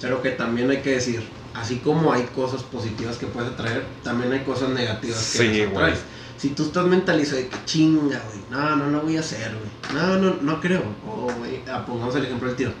Pero 0.00 0.22
que 0.22 0.30
también 0.30 0.70
hay 0.70 0.78
que 0.78 0.90
decir, 0.90 1.22
así 1.54 1.76
como 1.76 2.12
hay 2.12 2.22
cosas 2.34 2.62
positivas 2.62 3.18
que 3.18 3.26
puedes 3.26 3.52
atraer, 3.52 3.84
también 4.02 4.32
hay 4.32 4.40
cosas 4.40 4.70
negativas 4.70 5.32
que 5.32 5.38
Sí, 5.38 5.62
atraes. 5.62 5.98
Si 6.38 6.48
tú 6.50 6.64
estás 6.64 6.86
mentalizado 6.86 7.36
de 7.36 7.48
que 7.48 7.56
chinga, 7.66 8.20
güey, 8.26 8.40
no, 8.50 8.76
no 8.76 8.90
lo 8.90 9.02
voy 9.02 9.16
a 9.16 9.20
hacer, 9.20 9.52
güey. 9.54 9.94
No, 9.94 10.16
no, 10.16 10.36
no 10.40 10.60
creo. 10.60 10.82
O, 11.06 11.30
güey, 11.38 11.60
ah, 11.70 11.84
pongamos 11.86 12.16
el 12.16 12.24
ejemplo 12.24 12.48
del 12.48 12.56
tiro. 12.56 12.72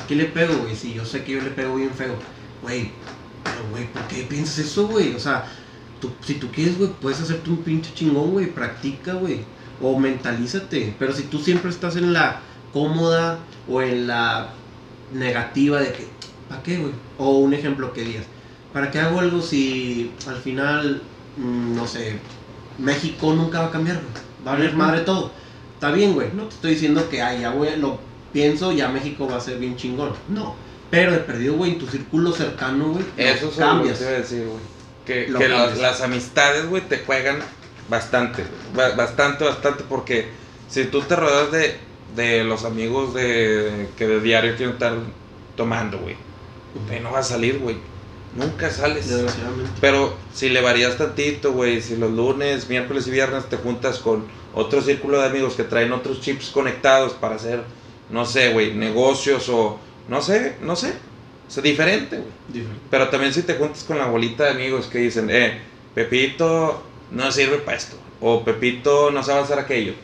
¿A 0.00 0.06
qué 0.06 0.14
le 0.14 0.26
pego, 0.26 0.54
güey? 0.58 0.76
Si 0.76 0.94
yo 0.94 1.04
sé 1.04 1.24
que 1.24 1.32
yo 1.32 1.40
le 1.40 1.50
pego 1.50 1.74
bien 1.74 1.90
feo. 1.90 2.14
Güey, 2.62 2.92
pero, 3.44 3.68
güey, 3.70 3.86
¿por 3.92 4.02
qué 4.08 4.22
piensas 4.24 4.58
eso, 4.58 4.88
güey? 4.88 5.14
O 5.14 5.20
sea, 5.20 5.44
tú, 6.00 6.10
si 6.24 6.34
tú 6.34 6.48
quieres, 6.50 6.78
güey, 6.78 6.90
puedes 7.00 7.20
hacerte 7.20 7.50
un 7.50 7.58
pinche 7.58 7.92
chingón, 7.94 8.30
güey. 8.32 8.46
Practica, 8.46 9.14
güey. 9.14 9.40
O 9.80 9.98
mentalízate. 9.98 10.94
Pero 10.98 11.12
si 11.12 11.24
tú 11.24 11.38
siempre 11.38 11.70
estás 11.70 11.96
en 11.96 12.12
la 12.12 12.40
cómoda 12.72 13.38
o 13.68 13.82
en 13.82 14.06
la 14.06 14.50
negativa 15.12 15.80
de 15.80 15.92
que, 15.92 16.06
¿para 16.48 16.62
qué, 16.62 16.78
güey? 16.78 16.92
O 17.18 17.38
un 17.38 17.54
ejemplo 17.54 17.92
que 17.92 18.02
digas, 18.02 18.24
¿para 18.72 18.90
qué 18.90 19.00
hago 19.00 19.20
algo 19.20 19.40
si 19.42 20.10
al 20.26 20.36
final, 20.36 21.02
mm, 21.36 21.74
no 21.76 21.86
sé, 21.86 22.18
México 22.78 23.32
nunca 23.34 23.60
va 23.60 23.66
a 23.66 23.70
cambiar, 23.70 23.96
güey? 24.00 24.24
Va 24.46 24.52
a 24.52 24.54
valer 24.56 24.74
madre 24.74 25.00
todo. 25.02 25.30
Está 25.74 25.90
bien, 25.90 26.14
güey. 26.14 26.28
No 26.34 26.44
te 26.44 26.54
estoy 26.54 26.70
diciendo 26.72 27.08
que, 27.08 27.22
ay, 27.22 27.40
ya 27.42 27.50
a- 27.50 27.76
lo 27.76 27.98
pienso, 28.32 28.72
ya 28.72 28.88
México 28.88 29.28
va 29.28 29.36
a 29.36 29.40
ser 29.40 29.58
bien 29.58 29.76
chingón. 29.76 30.10
No. 30.28 30.54
Pero 30.94 31.12
de 31.12 31.18
perdido, 31.18 31.54
güey, 31.54 31.72
en 31.72 31.78
tu 31.78 31.88
círculo 31.88 32.30
cercano, 32.30 32.90
güey, 32.90 33.04
Eso 33.16 33.34
es 33.34 33.42
lo 33.42 33.50
que 33.50 33.58
cambias. 33.58 33.98
te 33.98 34.04
iba 34.04 34.12
a 34.12 34.16
decir, 34.16 34.46
güey. 34.46 34.74
Que, 35.04 35.26
que 35.26 35.48
las, 35.48 36.00
amistades, 36.00 36.66
güey, 36.66 36.82
te 36.82 36.98
juegan 36.98 37.38
bastante. 37.88 38.44
Bastante, 38.74 39.44
bastante. 39.44 39.84
Porque 39.88 40.28
si 40.68 40.84
tú 40.84 41.02
te 41.02 41.16
rodeas 41.16 41.50
de, 41.50 41.76
de 42.14 42.44
los 42.44 42.64
amigos 42.64 43.12
de 43.12 43.88
que 43.98 44.06
de 44.06 44.20
diario 44.20 44.56
quieren 44.56 44.74
estar 44.74 44.94
tomando, 45.56 45.98
güey, 45.98 46.16
no 47.02 47.10
vas 47.10 47.26
a 47.26 47.34
salir, 47.34 47.58
güey. 47.58 47.76
Nunca 48.36 48.70
sales. 48.70 49.12
Pero 49.80 50.14
si 50.32 50.48
le 50.48 50.60
varías 50.60 50.96
tantito, 50.96 51.52
güey, 51.52 51.82
si 51.82 51.96
los 51.96 52.12
lunes, 52.12 52.68
miércoles 52.68 53.06
y 53.08 53.10
viernes 53.10 53.48
te 53.48 53.56
juntas 53.56 53.98
con 53.98 54.24
otro 54.54 54.80
círculo 54.80 55.20
de 55.20 55.26
amigos 55.26 55.54
que 55.54 55.64
traen 55.64 55.92
otros 55.92 56.20
chips 56.20 56.50
conectados 56.50 57.12
para 57.14 57.34
hacer, 57.34 57.62
no 58.10 58.24
sé, 58.26 58.52
güey, 58.52 58.74
negocios 58.74 59.48
o, 59.48 59.78
no 60.08 60.20
sé, 60.22 60.56
no 60.62 60.76
sé, 60.76 60.92
o 61.48 61.50
sea, 61.50 61.62
diferente, 61.62 62.16
güey. 62.16 62.30
Diferente. 62.48 62.80
Pero 62.90 63.08
también 63.08 63.32
si 63.32 63.42
te 63.42 63.54
juntas 63.54 63.84
con 63.84 63.98
la 63.98 64.06
bolita 64.06 64.44
de 64.44 64.50
amigos 64.50 64.86
que 64.86 64.98
dicen, 64.98 65.28
eh, 65.30 65.60
Pepito 65.94 66.82
no 67.10 67.30
sirve 67.32 67.58
para 67.58 67.76
esto, 67.76 67.96
o 68.20 68.44
Pepito 68.44 69.10
no 69.10 69.22
sabe 69.22 69.40
hacer 69.40 69.58
aquello, 69.58 69.94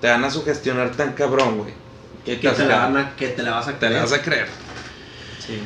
te 0.00 0.08
van 0.08 0.24
a 0.24 0.30
sugestionar 0.30 0.90
tan 0.92 1.12
cabrón, 1.12 1.58
güey, 1.58 1.74
que 2.24 2.38
Que 2.40 2.48
te, 2.50 2.54
te, 2.56 2.64
la 2.66 2.76
van 2.78 2.96
a, 2.96 3.16
que 3.16 3.28
te 3.28 3.42
la 3.42 3.52
vas 3.52 3.68
a 3.68 3.72
te 3.72 3.78
creer. 3.78 3.92
la 3.94 4.00
vas 4.02 4.12
a 4.12 4.22
creer. 4.22 4.48
Sí. 5.38 5.58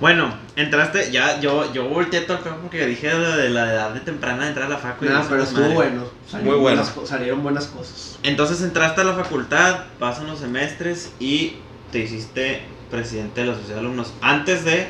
Bueno, 0.00 0.34
entraste, 0.56 1.10
ya 1.10 1.38
yo, 1.40 1.70
yo 1.74 1.88
volteé 1.88 2.22
todo 2.22 2.38
el 2.38 2.42
pedo 2.44 2.56
porque 2.62 2.86
dije 2.86 3.08
de 3.14 3.50
la 3.50 3.72
edad 3.72 3.90
de 3.90 4.00
temprana 4.00 4.44
de 4.44 4.48
entrar 4.48 4.66
a 4.66 4.70
la 4.70 4.78
facu. 4.78 5.04
y 5.04 5.08
Nah, 5.08 5.24
pero 5.28 5.42
estuvo 5.42 5.60
madre. 5.60 5.74
bueno. 5.74 6.04
Salieron 6.26 6.54
Muy 6.54 6.60
bueno. 6.62 6.82
buenas 6.86 7.08
salieron 7.08 7.42
buenas 7.42 7.66
cosas. 7.66 8.18
Entonces 8.22 8.62
entraste 8.62 9.02
a 9.02 9.04
la 9.04 9.14
facultad, 9.14 9.84
pasan 9.98 10.28
los 10.28 10.38
semestres 10.38 11.12
y 11.20 11.56
te 11.96 12.02
hiciste 12.02 12.60
presidente 12.90 13.40
de 13.40 13.46
la 13.46 13.54
sociedad 13.54 13.76
de 13.76 13.80
alumnos. 13.86 14.12
Antes 14.20 14.66
de, 14.66 14.86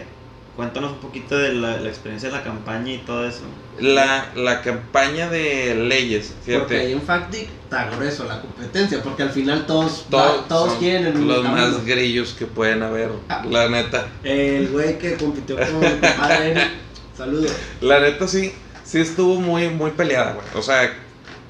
cuéntanos 0.57 0.91
un 0.93 0.99
poquito 0.99 1.37
de 1.39 1.55
la, 1.55 1.77
la 1.77 1.89
experiencia 1.89 2.31
de 2.31 2.35
la 2.35 2.43
campaña 2.43 2.93
y 2.95 2.99
todo 2.99 3.29
eso. 3.29 3.43
La, 3.79 4.33
la 4.35 4.61
campaña 4.63 5.29
de 5.31 5.77
leyes, 5.77 6.35
Porque 6.45 6.53
ahí 6.55 6.59
fíjate, 6.59 6.93
en 6.93 7.03
Factic 7.03 7.49
está 7.63 7.89
grueso 7.91 8.25
la 8.25 8.41
competencia, 8.41 9.01
porque 9.05 9.23
al 9.23 9.31
final 9.31 9.67
todos, 9.67 10.07
todos, 10.11 10.41
va- 10.43 10.49
todos 10.49 10.71
son 10.71 10.79
quieren 10.81 11.07
el 11.17 11.29
los 11.29 11.43
camino. 11.45 11.53
más 11.69 11.85
grillos 11.87 12.35
que 12.37 12.47
pueden 12.47 12.83
haber, 12.83 13.11
Ah. 13.29 13.45
la 13.49 13.69
neta. 13.69 14.09
El 14.25 14.69
güey 14.71 14.99
que 14.99 15.15
compitió 15.15 15.55
con 15.57 15.79
mi 15.79 15.87
compadre 15.87 16.51
Eric, 16.53 16.69
saludos. 17.17 17.53
La 17.83 18.01
neta 18.01 18.27
sí, 18.27 18.53
sí 18.83 18.99
estuvo 18.99 19.37
muy, 19.41 19.69
muy 19.69 19.93
peleada, 19.93 20.33
güey. 20.33 20.47
O 20.57 20.63
sea, 20.63 20.93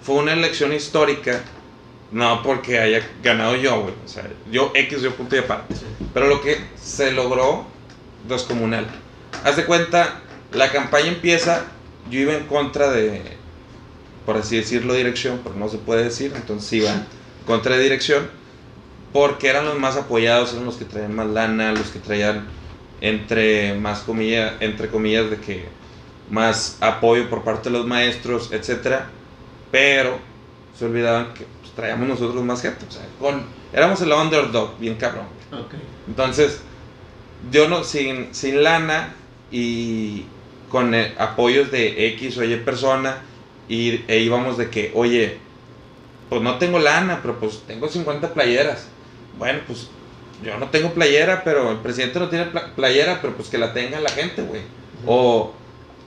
fue 0.03 0.17
una 0.17 0.35
elección 0.35 0.75
histórica, 0.75 1.41
no 2.13 2.43
porque 2.43 2.79
haya 2.79 3.07
ganado 3.23 3.57
yo, 3.57 3.83
güey. 3.83 3.95
O 4.05 4.09
sea, 4.09 4.25
yo 4.51 4.73
X, 4.75 5.03
yo 5.03 5.15
punto 5.15 5.37
y 5.37 5.41
aparte. 5.41 5.75
Pero 6.15 6.29
lo 6.29 6.41
que 6.41 6.59
se 6.81 7.13
logró, 7.13 7.67
descomunal. 8.29 8.87
Haz 9.45 9.57
de 9.57 9.65
cuenta, 9.65 10.21
la 10.53 10.71
campaña 10.73 11.09
empieza, 11.09 11.65
yo 12.11 12.21
iba 12.21 12.35
en 12.35 12.47
contra 12.47 12.91
de, 12.91 13.23
por 14.25 14.37
así 14.37 14.57
decirlo, 14.57 14.95
dirección, 14.95 15.41
pero 15.43 15.57
no 15.57 15.69
se 15.69 15.79
puede 15.79 16.05
decir, 16.05 16.33
entonces 16.35 16.73
iba 16.73 16.91
en 16.91 17.07
contra 17.47 17.77
de 17.77 17.83
dirección, 17.83 18.29
porque 19.13 19.49
eran 19.49 19.65
los 19.65 19.79
más 19.79 19.97
apoyados, 19.97 20.53
eran 20.53 20.65
los 20.65 20.77
que 20.77 20.85
traían 20.85 21.15
más 21.15 21.27
lana, 21.27 21.73
los 21.73 21.89
que 21.89 21.99
traían 21.99 22.47
entre 23.01 23.75
más 23.75 24.01
comillas, 24.01 24.55
entre 24.61 24.89
comillas 24.89 25.31
de 25.31 25.37
que 25.39 25.67
más 26.31 26.79
apoyo 26.81 27.29
por 27.29 27.45
parte 27.45 27.69
de 27.71 27.79
los 27.79 27.87
maestros, 27.87 28.51
etcétera, 28.53 29.11
pero 29.71 30.19
se 30.77 30.85
olvidaban 30.87 31.35
que 31.35 31.47
traíamos 31.77 32.09
nosotros 32.09 32.43
más 32.43 32.62
gente. 32.62 32.85
O 32.89 32.91
sea, 32.91 33.03
con, 33.20 33.43
éramos 33.72 34.01
el 34.01 34.12
underdog, 34.12 34.79
bien 34.79 34.95
cabrón. 34.97 35.27
Entonces, 36.09 36.61
yo 37.53 37.68
no, 37.68 37.85
sin, 37.85 38.35
sin 38.35 38.62
lana 38.62 39.14
y 39.53 40.24
con 40.70 40.95
apoyos 41.18 41.70
de 41.70 42.09
X 42.09 42.37
o 42.39 42.45
Y 42.45 42.57
persona, 42.57 43.18
y, 43.68 44.01
e 44.09 44.18
íbamos 44.18 44.57
de 44.59 44.70
que, 44.70 44.91
oye, 44.95 45.39
pues 46.29 46.43
no 46.43 46.59
tengo 46.59 46.79
lana, 46.79 47.20
pero 47.22 47.39
pues 47.39 47.62
tengo 47.66 47.89
50 47.89 48.33
playeras. 48.35 48.87
Bueno, 49.39 49.61
pues 49.66 49.89
yo 50.45 50.59
no 50.59 50.68
tengo 50.70 50.91
playera, 50.93 51.43
pero 51.45 51.70
el 51.70 51.79
presidente 51.79 52.18
no 52.18 52.29
tiene 52.29 52.47
pla- 52.47 52.74
playera, 52.74 53.20
pero 53.20 53.35
pues 53.37 53.49
que 53.49 53.59
la 53.59 53.72
tenga 53.72 54.01
la 54.01 54.11
gente, 54.11 54.43
güey. 54.43 54.62
O 55.07 55.53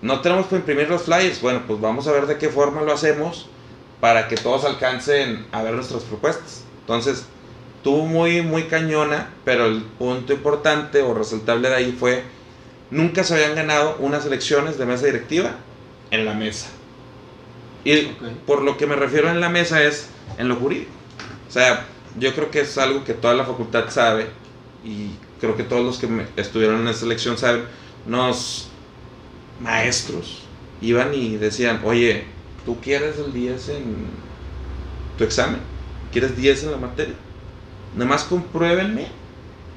no 0.02 0.20
tenemos 0.22 0.46
para 0.48 0.58
imprimir 0.58 0.90
los 0.90 1.04
flyers. 1.04 1.42
Bueno, 1.42 1.62
pues 1.68 1.80
vamos 1.80 2.08
a 2.08 2.12
ver 2.12 2.26
de 2.28 2.38
qué 2.38 2.50
forma 2.50 2.82
lo 2.82 2.92
hacemos 2.94 3.48
para 4.00 4.28
que 4.28 4.36
todos 4.38 4.66
alcancen 4.66 5.46
a 5.52 5.62
ver 5.64 5.74
nuestras 5.74 6.04
propuestas. 6.04 6.64
Entonces, 6.82 7.26
tuvo 7.84 8.06
muy, 8.06 8.42
muy 8.42 8.64
cañona, 8.64 9.30
pero 9.46 9.66
el 9.66 9.82
punto 9.84 10.34
importante 10.34 11.02
o 11.02 11.14
resaltable 11.14 11.70
de 11.70 11.76
ahí 11.76 11.96
fue, 11.98 12.24
nunca 12.92 13.24
se 13.24 13.36
habían 13.36 13.56
ganado 13.56 13.98
unas 14.00 14.26
elecciones 14.26 14.78
de 14.78 14.86
mesa 14.86 15.06
directiva 15.06 15.52
en 16.12 16.26
la 16.26 16.34
mesa. 16.34 16.68
Y 17.84 18.06
Ok. 18.06 18.12
por 18.46 18.62
lo 18.64 18.78
que 18.78 18.88
me 18.88 18.96
refiero 18.96 19.30
en 19.30 19.40
la 19.40 19.50
mesa 19.50 19.84
es 19.84 20.08
en 20.38 20.48
lo 20.48 20.56
jurídico. 20.56 20.92
O 21.48 21.52
sea, 21.52 21.86
yo 22.18 22.34
creo 22.34 22.52
que 22.52 22.62
es 22.62 22.78
algo 22.78 23.04
que 23.04 23.14
toda 23.14 23.34
la 23.34 23.46
facultad 23.46 23.90
sabe 23.90 24.28
y 24.84 25.12
creo 25.40 25.56
que 25.56 25.64
todos 25.64 25.84
los 25.86 25.98
que 25.98 26.08
estuvieron 26.36 26.82
en 26.82 26.88
esta 26.88 27.06
elección 27.06 27.38
saben. 27.38 27.64
Nos 28.06 28.70
maestros 29.60 30.44
iban 30.82 31.14
y 31.14 31.38
decían, 31.38 31.82
oye, 31.84 32.26
¿tú 32.66 32.80
quieres 32.82 33.18
el 33.18 33.34
10 33.34 33.70
en 33.70 33.96
tu 35.18 35.24
examen? 35.24 35.60
¿Quieres 36.12 36.36
10 36.36 36.64
en 36.64 36.72
la 36.72 36.78
materia? 36.78 37.16
Nada 37.94 38.10
más 38.10 38.24
compruébenme 38.24 39.08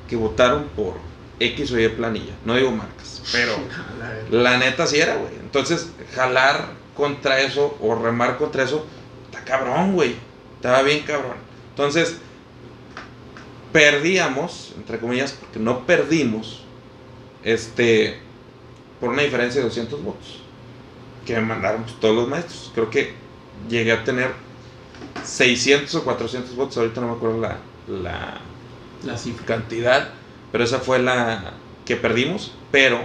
que 0.09 0.17
votaron 0.17 0.65
por 0.77 0.95
X 1.41 1.73
o 1.73 1.79
Y 1.79 1.89
planilla. 1.89 2.35
No 2.45 2.55
digo 2.55 2.71
marcas, 2.71 3.23
pero 3.33 3.57
la 4.31 4.59
neta 4.59 4.87
sí 4.87 5.01
era, 5.01 5.17
güey. 5.17 5.35
Entonces, 5.41 5.91
jalar 6.15 6.69
contra 6.97 7.41
eso 7.41 7.77
o 7.81 7.95
remar 7.95 8.39
contra 8.39 8.65
eso, 8.65 8.87
está 9.27 9.45
cabrón, 9.45 9.95
güey. 9.95 10.15
Estaba 10.57 10.83
bien 10.83 11.01
cabrón. 11.01 11.37
Entonces, 11.71 12.17
perdíamos, 13.73 14.75
entre 14.77 14.99
comillas, 14.99 15.33
porque 15.33 15.59
no 15.59 15.87
perdimos, 15.87 16.63
este, 17.43 18.19
por 19.01 19.11
una 19.11 19.23
diferencia 19.23 19.61
de 19.61 19.67
200 19.67 20.03
votos. 20.05 20.42
Que 21.27 21.35
me 21.37 21.43
mandaron 21.43 21.83
pues, 21.85 21.99
todos 22.01 22.15
los 22.17 22.29
maestros. 22.29 22.71
Creo 22.75 22.91
que 22.91 23.15
llegué 23.69 23.93
a 23.93 24.05
tener 24.05 24.33
600 25.23 25.95
o 25.95 26.05
400 26.05 26.57
votos. 26.57 26.77
Ahorita 26.79 27.01
no 27.01 27.09
me 27.09 27.13
acuerdo 27.15 27.41
la, 27.41 27.59
la, 27.89 28.41
La 29.03 29.17
cifra. 29.17 29.47
cantidad, 29.47 30.11
pero 30.51 30.65
esa 30.65 30.81
fue 30.81 30.99
la 31.01 31.55
que 31.85 31.97
perdimos, 31.97 32.55
pero 32.71 33.01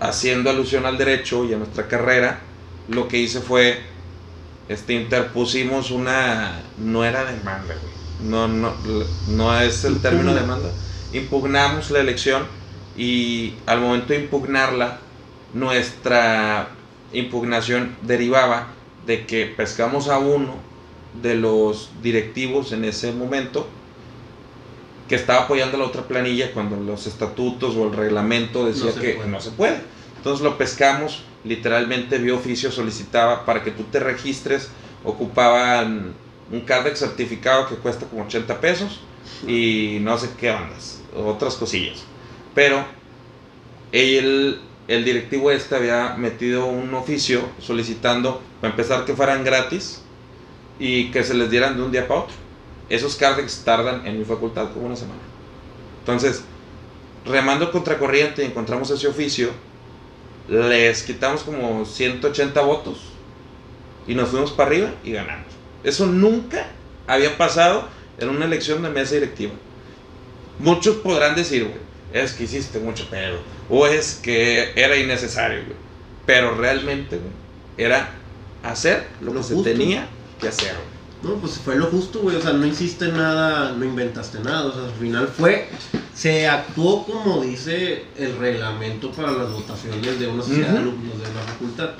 haciendo 0.00 0.50
alusión 0.50 0.86
al 0.86 0.98
derecho 0.98 1.44
y 1.44 1.54
a 1.54 1.58
nuestra 1.58 1.88
carrera, 1.88 2.40
lo 2.88 3.08
que 3.08 3.18
hice 3.18 3.40
fue 3.40 3.80
este 4.68 4.94
interpusimos 4.94 5.90
una 5.90 6.62
no 6.78 7.04
era 7.04 7.24
demanda, 7.24 7.74
güey. 7.80 7.94
No 8.18 8.48
no 8.48 8.74
no 9.28 9.60
es 9.60 9.84
el 9.84 10.00
término 10.00 10.34
demanda. 10.34 10.70
Impugnamos 11.12 11.90
la 11.90 12.00
elección 12.00 12.46
y 12.96 13.54
al 13.66 13.80
momento 13.80 14.12
de 14.12 14.20
impugnarla 14.20 15.00
nuestra 15.54 16.68
impugnación 17.12 17.96
derivaba 18.02 18.68
de 19.06 19.26
que 19.26 19.46
pescamos 19.46 20.08
a 20.08 20.18
uno 20.18 20.54
de 21.20 21.34
los 21.34 21.90
directivos 22.02 22.72
en 22.72 22.84
ese 22.84 23.12
momento 23.12 23.66
que 25.08 25.16
estaba 25.16 25.44
apoyando 25.44 25.76
la 25.76 25.84
otra 25.84 26.02
planilla 26.02 26.52
cuando 26.52 26.76
los 26.76 27.06
estatutos 27.06 27.76
o 27.76 27.86
el 27.86 27.94
reglamento 27.94 28.64
decía 28.64 28.92
No 28.94 29.00
que 29.00 29.10
puede. 29.10 29.28
no 29.28 29.40
se 29.40 29.50
puede. 29.50 29.80
Entonces 30.16 30.42
lo 30.42 30.56
pescamos, 30.56 31.24
literalmente 31.44 32.18
vía 32.18 32.34
oficio 32.34 32.70
solicitaba 32.70 33.44
para 33.44 33.62
que 33.62 33.72
tú 33.72 33.82
te 33.84 34.00
registres, 34.00 34.70
ocupaban 35.04 36.14
un 36.50 36.60
CARDEX 36.60 37.00
certificado 37.00 37.68
que 37.68 37.74
cuesta 37.74 38.06
como 38.06 38.24
80 38.24 38.60
pesos 38.60 39.00
y 39.46 39.98
no 40.00 40.16
sé 40.16 40.30
qué 40.38 40.50
ondas, 40.50 41.00
otras 41.16 41.56
cosillas. 41.56 42.04
Pero 42.54 42.84
el, 43.90 44.60
el 44.88 45.04
directivo 45.04 45.50
este 45.50 45.76
había 45.76 46.14
metido 46.14 46.66
un 46.66 46.92
oficio 46.94 47.42
solicitando, 47.60 48.42
para 48.60 48.72
empezar, 48.72 49.04
que 49.04 49.14
fueran 49.14 49.44
gratis 49.44 50.02
y 50.78 51.10
que 51.10 51.22
se 51.22 51.34
les 51.34 51.50
dieran 51.50 51.76
de 51.76 51.82
un 51.82 51.92
día 51.92 52.08
para 52.08 52.20
otro. 52.20 52.34
Esos 52.88 53.16
CARDEX 53.16 53.62
tardan 53.64 54.06
en 54.06 54.18
mi 54.18 54.24
facultad 54.24 54.72
como 54.72 54.86
una 54.86 54.96
semana. 54.96 55.20
Entonces, 56.00 56.44
remando 57.24 57.70
contracorriente, 57.70 58.44
encontramos 58.44 58.90
ese 58.90 59.06
oficio, 59.06 59.50
les 60.48 61.02
quitamos 61.04 61.42
como 61.42 61.84
180 61.84 62.60
votos 62.62 62.98
y 64.06 64.14
nos 64.14 64.30
fuimos 64.30 64.50
para 64.50 64.70
arriba 64.70 64.90
y 65.04 65.12
ganamos. 65.12 65.46
Eso 65.84 66.06
nunca 66.06 66.66
había 67.06 67.38
pasado 67.38 67.88
en 68.18 68.28
una 68.28 68.44
elección 68.44 68.82
de 68.82 68.90
mesa 68.90 69.14
directiva. 69.14 69.52
Muchos 70.58 70.96
podrán 70.96 71.34
decir, 71.34 71.64
güey, 71.64 71.91
es 72.12 72.32
que 72.32 72.44
hiciste 72.44 72.78
mucho 72.78 73.08
pedo, 73.08 73.38
o 73.68 73.86
es 73.86 74.20
que 74.22 74.72
era 74.76 74.96
innecesario, 74.96 75.64
güey. 75.64 75.76
Pero 76.26 76.54
realmente, 76.54 77.18
güey, 77.18 77.32
era 77.76 78.10
hacer 78.62 79.06
lo, 79.20 79.32
Lo 79.32 79.40
que 79.40 79.46
se 79.46 79.62
tenía 79.62 80.06
que 80.40 80.48
hacer, 80.48 80.74
güey. 80.74 80.92
No, 81.22 81.40
pues 81.40 81.58
fue 81.58 81.76
lo 81.76 81.86
justo, 81.86 82.20
güey. 82.20 82.36
O 82.36 82.40
sea, 82.40 82.52
no 82.52 82.66
hiciste 82.66 83.08
nada, 83.08 83.72
no 83.72 83.84
inventaste 83.84 84.40
nada. 84.40 84.66
O 84.66 84.72
sea, 84.72 84.84
al 84.84 84.92
final 84.92 85.28
fue. 85.28 85.68
Se 86.14 86.48
actuó 86.48 87.06
como 87.06 87.42
dice 87.42 88.04
el 88.18 88.36
reglamento 88.38 89.12
para 89.12 89.30
las 89.30 89.52
votaciones 89.52 90.18
de 90.18 90.26
una 90.26 90.42
sociedad 90.42 90.70
de 90.70 90.78
alumnos 90.78 91.18
de 91.22 91.30
una 91.30 91.40
facultad. 91.40 91.90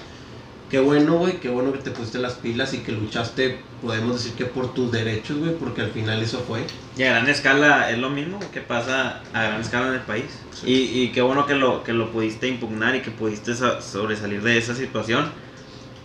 Qué 0.73 0.81
bueno, 0.81 1.19
güey. 1.19 1.39
Qué 1.39 1.51
bueno 1.51 1.71
que 1.73 1.79
te 1.81 1.91
pusiste 1.91 2.19
las 2.19 2.33
pilas 2.33 2.73
y 2.73 2.79
que 2.79 2.93
luchaste, 2.93 3.61
podemos 3.83 4.15
decir 4.17 4.33
que 4.33 4.47
por 4.47 4.73
tus 4.73 4.91
derechos, 4.91 5.37
güey. 5.37 5.53
Porque 5.55 5.83
al 5.83 5.91
final 5.91 6.23
eso 6.23 6.43
fue. 6.49 6.65
Y 6.97 7.03
a 7.03 7.11
gran 7.11 7.29
escala 7.29 7.91
es 7.91 7.99
lo 7.99 8.09
mismo 8.09 8.41
que 8.53 8.63
pasa 8.63 9.21
a 9.35 9.43
gran 9.43 9.61
escala 9.61 9.89
en 9.89 9.95
el 9.95 10.01
país. 10.01 10.25
Sí. 10.59 10.67
Y, 10.71 11.03
y 11.03 11.09
qué 11.13 11.21
bueno 11.21 11.45
que 11.47 11.55
lo, 11.55 11.85
que 11.85 11.93
lo 11.93 12.11
pudiste 12.11 12.49
impugnar 12.49 12.97
y 12.97 13.03
que 13.03 13.11
pudiste 13.11 13.55
so- 13.55 13.83
sobresalir 13.83 14.43
de 14.43 14.57
esa 14.57 14.75
situación. 14.75 15.31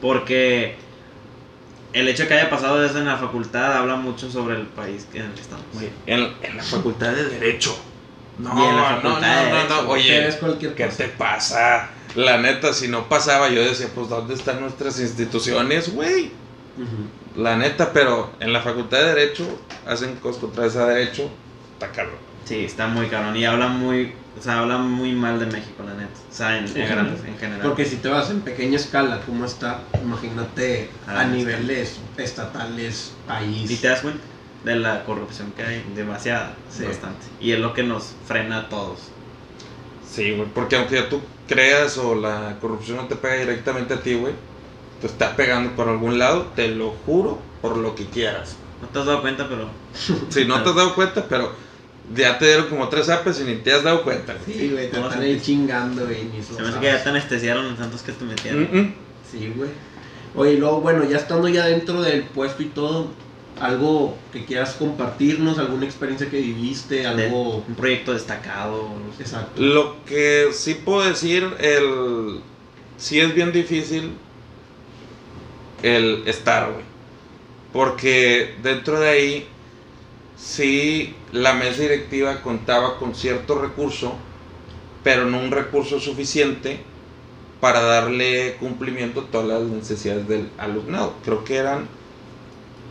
Porque 0.02 0.76
el 1.94 2.10
hecho 2.10 2.24
de 2.24 2.28
que 2.28 2.34
haya 2.36 2.50
pasado 2.50 2.84
eso 2.86 3.00
en 3.00 3.06
la 3.06 3.16
facultad 3.18 3.78
habla 3.78 3.96
mucho 3.96 4.30
sobre 4.30 4.58
el 4.58 4.64
país 4.68 5.08
en 5.14 5.24
el 5.24 5.32
que 5.32 5.42
estamos. 5.42 5.66
Güey, 5.74 5.90
En, 6.08 6.34
en 6.44 6.58
la 6.58 6.64
facultad 6.64 7.14
de 7.14 7.24
Derecho. 7.24 7.74
No, 8.38 8.50
Y 8.54 8.68
en 8.70 8.76
la 8.76 8.82
no, 8.82 9.02
facultad 9.02 9.44
no, 9.46 9.46
de 9.46 9.70
no, 9.70 9.82
no, 9.84 9.90
oye, 9.92 10.30
¿qué 10.76 10.88
te 10.88 11.08
pasa? 11.08 11.90
La 12.18 12.40
neta, 12.40 12.74
si 12.74 12.88
no 12.88 13.08
pasaba, 13.08 13.48
yo 13.50 13.62
decía, 13.64 13.90
pues, 13.94 14.10
¿dónde 14.10 14.34
están 14.34 14.60
nuestras 14.60 15.00
instituciones, 15.00 15.94
güey? 15.94 16.32
La 17.36 17.56
neta, 17.56 17.94
pero 17.94 18.32
en 18.40 18.52
la 18.54 18.62
facultad 18.62 18.98
de 18.98 19.14
Derecho 19.14 19.46
hacen 19.86 20.16
cosas 20.16 20.42
contra 20.42 20.66
ese 20.66 20.80
derecho, 20.80 21.30
está 21.74 21.92
cabrón. 21.92 22.18
Sí, 22.46 22.66
está 22.66 22.88
muy 22.88 23.06
cabrón. 23.06 23.36
Y 23.38 23.46
habla 23.46 23.68
muy, 23.68 24.16
o 24.36 24.42
sea, 24.42 24.60
habla 24.62 24.80
muy 24.80 25.12
mal 25.12 25.40
de 25.40 25.46
México, 25.46 25.84
la 25.86 25.94
neta. 25.94 26.20
O 26.32 26.34
sea, 26.34 26.58
en, 26.58 26.66
grandes- 26.74 27.24
en 27.24 27.38
general. 27.38 27.62
Porque 27.62 27.86
si 27.86 27.98
te 27.98 28.10
vas 28.10 28.32
en 28.32 28.42
pequeña 28.42 28.78
escala, 28.78 29.22
¿cómo 29.24 29.46
está? 29.46 29.82
Imagínate 30.02 30.90
Ah, 31.06 31.20
a 31.20 31.24
sí. 31.26 31.30
niveles 31.30 32.00
estatales, 32.18 33.14
país. 33.28 33.70
Y 33.70 33.76
te 33.76 33.90
das 33.90 34.02
cuenta 34.02 34.24
de 34.64 34.76
la 34.76 35.04
corrupción 35.04 35.52
que 35.52 35.62
hay, 35.62 35.86
demasiada, 35.96 36.56
Sí. 36.72 36.84
bastante. 36.84 37.28
Y 37.40 37.52
es 37.52 37.60
lo 37.60 37.76
que 37.76 37.84
nos 37.84 38.14
frena 38.26 38.58
a 38.62 38.70
todos. 38.70 39.02
Sí, 40.10 40.32
güey, 40.32 40.48
porque 40.54 40.78
aunque 40.78 41.02
tú 41.04 41.22
creas 41.48 41.98
o 41.98 42.16
la 42.16 42.58
corrupción 42.62 42.98
no 42.98 43.08
te 43.08 43.16
pega 43.16 43.36
directamente 43.36 43.94
a 43.94 44.02
ti, 44.02 44.16
güey, 44.16 44.34
te 45.02 45.08
está 45.08 45.36
pegando 45.36 45.72
por 45.76 45.88
algún 45.90 46.20
lado, 46.20 46.48
te 46.56 46.68
lo 46.68 46.92
juro, 47.06 47.40
por 47.62 47.78
lo 47.78 47.96
que 47.96 48.06
quieras. 48.06 48.58
No 48.82 48.88
te 48.90 49.00
has 49.00 49.06
dado 49.06 49.22
cuenta, 49.22 49.48
pero 49.48 49.70
Si 50.30 50.46
no 50.46 50.62
te 50.62 50.70
has 50.70 50.76
dado 50.76 50.94
cuenta, 50.94 51.26
pero 51.28 51.52
ya 52.16 52.38
te 52.38 52.46
dieron 52.46 52.68
como 52.68 52.88
tres 52.90 53.10
apes 53.10 53.40
y 53.42 53.44
ni 53.44 53.56
te 53.56 53.74
has 53.74 53.84
dado 53.84 54.04
cuenta, 54.04 54.34
güey. 54.34 54.58
Sí, 54.58 54.70
güey, 54.70 54.90
te 54.90 54.98
¿Cómo 54.98 55.10
están 55.10 55.24
ahí 55.24 55.40
chingando, 55.42 56.06
güey. 56.06 56.26
ni 56.26 56.42
se 56.42 56.62
me 56.62 56.70
hace 56.70 56.80
que 56.80 56.86
ya 56.86 57.04
te 57.04 57.10
anestesiaron 57.10 57.70
los 57.70 57.78
tantos 57.78 58.02
que 58.02 58.12
te 58.12 58.26
metieron. 58.26 58.62
Mm, 58.72 58.78
mm. 58.78 58.96
Sí, 59.32 59.54
güey. 59.56 59.70
Oye, 60.36 60.54
y 60.54 60.58
luego, 60.58 60.82
bueno, 60.82 61.04
ya 61.04 61.18
estando 61.18 61.48
ya 61.48 61.66
dentro 61.66 62.02
del 62.02 62.24
puesto 62.24 62.62
y 62.62 62.68
todo, 62.68 63.08
algo 63.60 64.18
que 64.32 64.46
quieras 64.46 64.74
compartirnos, 64.74 65.60
alguna 65.60 65.86
experiencia 65.86 66.30
que 66.30 66.40
viviste, 66.40 67.06
algo... 67.06 67.64
un 67.68 67.76
proyecto 67.76 68.14
destacado. 68.14 68.90
Exacto. 69.20 69.62
Lo 69.62 70.04
que 70.06 70.50
sí 70.52 70.76
puedo 70.76 71.08
decir, 71.08 71.48
el 71.60 72.42
sí 72.98 73.20
es 73.20 73.34
bien 73.34 73.52
difícil 73.52 74.12
el 75.84 76.24
estar, 76.28 76.72
güey. 76.72 76.86
Porque 77.72 78.56
dentro 78.64 79.00
de 79.00 79.10
ahí, 79.10 79.48
sí, 80.36 81.16
la 81.32 81.54
mesa 81.54 81.82
directiva 81.82 82.42
contaba 82.42 82.98
con 82.98 83.14
cierto 83.14 83.60
recurso, 83.60 84.16
pero 85.04 85.26
no 85.26 85.40
un 85.40 85.52
recurso 85.52 86.00
suficiente 86.00 86.80
para 87.60 87.82
darle 87.82 88.56
cumplimiento 88.60 89.22
a 89.22 89.26
todas 89.26 89.48
las 89.48 89.62
necesidades 89.62 90.28
del 90.28 90.50
alumnado. 90.58 91.14
Creo 91.24 91.44
que 91.44 91.58
eran 91.58 91.88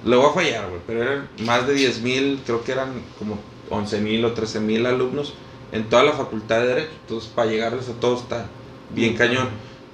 Le 0.07 0.16
voy 0.16 0.30
a 0.30 0.32
fallar, 0.32 0.68
güey, 0.68 0.80
pero 0.86 1.02
eran 1.02 1.28
más 1.44 1.66
de 1.66 1.74
10 1.74 2.00
mil, 2.02 2.40
creo 2.46 2.62
que 2.62 2.72
eran 2.72 2.92
como 3.18 3.38
11 3.70 4.00
mil 4.00 4.24
o 4.24 4.32
13 4.32 4.61
mil 4.61 4.86
alumnos 4.86 5.34
en 5.72 5.88
toda 5.88 6.04
la 6.04 6.12
facultad 6.12 6.61
de 6.61 6.68
Derecho. 6.68 6.92
Entonces, 7.02 7.30
para 7.34 7.50
llegarles 7.50 7.88
a 7.88 7.94
todos 7.94 8.22
está 8.22 8.46
bien 8.90 9.16
cañón. 9.16 9.48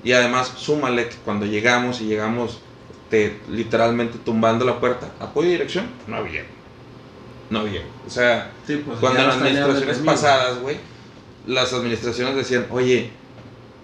Y 0.04 0.12
además, 0.12 0.52
súmale 0.56 1.08
que 1.08 1.16
cuando 1.24 1.46
llegamos 1.46 2.02
y 2.02 2.04
llegamos 2.04 2.58
te, 3.08 3.38
literalmente 3.48 4.18
tumbando 4.18 4.64
la 4.64 4.80
puerta, 4.80 5.12
apoyo 5.18 5.48
y 5.48 5.52
dirección, 5.52 5.86
no 6.06 6.16
había. 6.16 6.44
No 7.50 7.60
había. 7.60 7.82
O 8.06 8.10
sea, 8.10 8.52
Sí, 8.66 8.82
pues, 8.84 8.98
cuando 8.98 9.20
en 9.20 9.26
las 9.26 9.36
administraciones 9.36 9.98
pasadas, 9.98 10.60
güey, 10.60 10.76
las 11.46 11.72
administraciones 11.72 12.36
decían, 12.36 12.66
oye, 12.70 13.10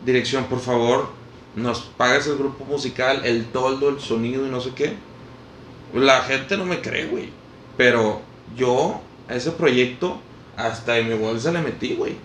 dirección, 0.04 0.44
por 0.44 0.60
favor, 0.60 1.08
nos 1.56 1.80
pagas 1.80 2.26
el 2.26 2.36
grupo 2.36 2.64
musical, 2.64 3.22
el 3.24 3.46
toldo, 3.46 3.88
el 3.88 4.00
sonido 4.00 4.46
y 4.46 4.50
no 4.50 4.60
sé 4.60 4.70
qué. 4.74 4.94
La 5.94 6.22
gente 6.22 6.56
no 6.56 6.64
me 6.64 6.80
cree, 6.80 7.06
güey. 7.06 7.30
Pero 7.76 8.20
yo 8.56 9.00
a 9.28 9.34
ese 9.34 9.52
proyecto 9.52 10.20
hasta 10.56 10.98
en 10.98 11.08
mi 11.08 11.14
bolsa 11.14 11.52
le 11.52 11.60
metí, 11.60 11.94
güey. 11.94 12.16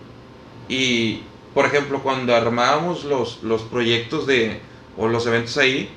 Y, 0.68 1.22
por 1.54 1.66
ejemplo, 1.66 2.02
cuando 2.02 2.34
armábamos 2.34 3.04
los, 3.04 3.42
los 3.42 3.62
proyectos 3.62 4.26
de, 4.26 4.60
o 4.96 5.08
los 5.08 5.26
eventos 5.26 5.56
ahí, 5.58 5.88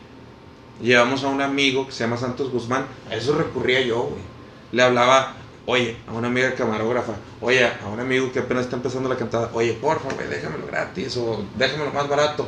llevamos 0.82 1.24
a 1.24 1.30
un 1.30 1.42
amigo 1.42 1.86
que 1.86 1.92
se 1.92 2.04
llama 2.04 2.18
Santos 2.18 2.52
Guzmán. 2.52 2.86
A 3.10 3.16
eso 3.16 3.36
recurría 3.36 3.82
yo, 3.82 4.04
güey. 4.04 4.22
Le 4.72 4.84
hablaba, 4.84 5.36
oye, 5.66 5.98
a 6.08 6.14
una 6.14 6.28
amiga 6.28 6.54
camarógrafa, 6.54 7.14
oye, 7.42 7.66
a 7.66 7.88
un 7.92 8.00
amigo 8.00 8.32
que 8.32 8.40
apenas 8.40 8.66
está 8.66 8.76
empezando 8.76 9.10
la 9.10 9.16
cantada, 9.16 9.50
oye, 9.54 9.74
porfa, 9.74 10.14
güey, 10.14 10.28
déjamelo 10.28 10.68
gratis 10.68 11.18
o 11.18 11.44
déjamelo 11.56 11.92
más 11.92 12.08
barato. 12.08 12.48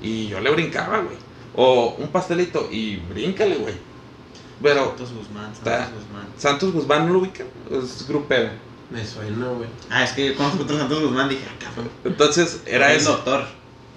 Y 0.00 0.28
yo 0.28 0.40
le 0.40 0.50
brincaba, 0.50 0.98
güey. 0.98 1.16
O 1.54 1.96
un 1.98 2.08
pastelito 2.08 2.68
y 2.70 2.96
bríncale, 2.96 3.56
güey. 3.56 3.74
Pero 4.62 4.84
Santos 4.86 5.12
Guzmán, 5.12 5.44
Santos 5.54 5.58
Está- 5.72 5.90
Guzmán. 5.90 6.26
Santos 6.38 6.72
Guzmán 6.72 7.06
no 7.06 7.12
lo 7.14 7.18
ubican, 7.20 7.46
es 7.70 8.06
grupero. 8.08 8.50
Me 8.90 9.04
suena, 9.04 9.48
güey. 9.48 9.68
Ah, 9.90 10.04
es 10.04 10.12
que 10.12 10.28
yo 10.28 10.36
conozco 10.36 10.62
otro 10.62 10.78
Santos 10.78 11.02
Guzmán, 11.02 11.28
dije, 11.28 11.42
ah, 11.48 11.54
cabrón. 11.62 11.90
Entonces 12.04 12.62
era 12.66 12.92
el 12.92 13.00
eso. 13.00 13.12
doctor. 13.12 13.44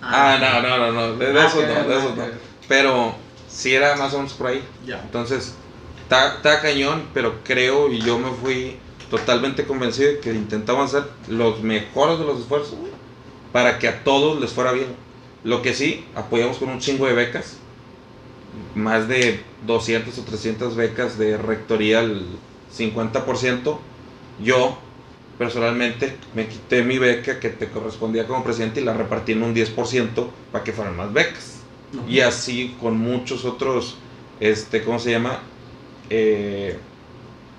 Ah, 0.02 0.38
no, 0.40 0.62
no, 0.68 0.78
no, 0.78 0.92
no, 0.92 1.16
de, 1.18 1.34
de 1.34 1.40
Ah, 1.40 1.46
eso 1.48 1.62
no, 1.62 1.68
de 1.90 1.98
eso 1.98 2.16
no. 2.16 2.24
Pero 2.68 3.16
sí 3.50 3.74
era 3.74 3.96
más 3.98 4.14
o 4.14 4.18
menos 4.18 4.34
por 4.34 4.48
ahí. 4.48 4.64
Ya. 4.86 5.00
Entonces, 5.02 5.54
está, 6.02 6.62
cañón, 6.62 7.04
pero 7.14 7.40
creo 7.44 7.92
y 7.92 8.02
yo 8.02 8.18
me 8.18 8.32
fui 8.32 8.78
totalmente 9.10 9.66
convencido 9.66 10.10
de 10.12 10.20
que 10.20 10.32
intentamos 10.34 10.94
hacer 10.94 11.10
los 11.28 11.62
mejores 11.62 12.20
de 12.20 12.26
los 12.26 12.40
esfuerzos, 12.40 12.76
güey, 12.76 12.92
para 13.52 13.78
que 13.80 13.88
a 13.88 14.04
todos 14.04 14.40
les 14.40 14.52
fuera 14.52 14.72
bien. 14.72 14.96
Lo 15.44 15.62
que 15.62 15.74
sí, 15.74 16.06
apoyamos 16.16 16.58
con 16.58 16.70
un 16.70 16.80
chingo 16.80 17.06
de 17.08 17.14
becas, 17.14 17.58
más 18.76 19.08
de 19.08 19.42
200 19.66 20.18
o 20.18 20.22
300 20.24 20.76
becas 20.76 21.18
de 21.18 21.38
rectoría, 21.38 22.02
el 22.02 22.26
50%. 22.76 23.78
Yo, 24.42 24.78
personalmente, 25.38 26.16
me 26.36 26.48
quité 26.48 26.84
mi 26.84 26.98
beca 26.98 27.40
que 27.40 27.50
te 27.50 27.70
correspondía 27.70 28.28
como 28.28 28.44
presidente 28.44 28.82
y 28.82 28.84
la 28.84 28.94
repartí 28.94 29.34
en 29.34 29.44
un 29.44 29.56
10% 29.56 30.28
para 30.52 30.64
que 30.64 30.72
fueran 30.72 30.96
más 30.96 31.12
becas. 31.12 31.58
Y 32.08 32.20
así 32.20 32.76
con 32.80 32.98
muchos 32.98 33.46
otros, 33.46 33.98
este, 34.40 34.84
¿cómo 34.84 35.00
se 35.00 35.12
llama? 35.12 35.40
Eh, 36.10 36.78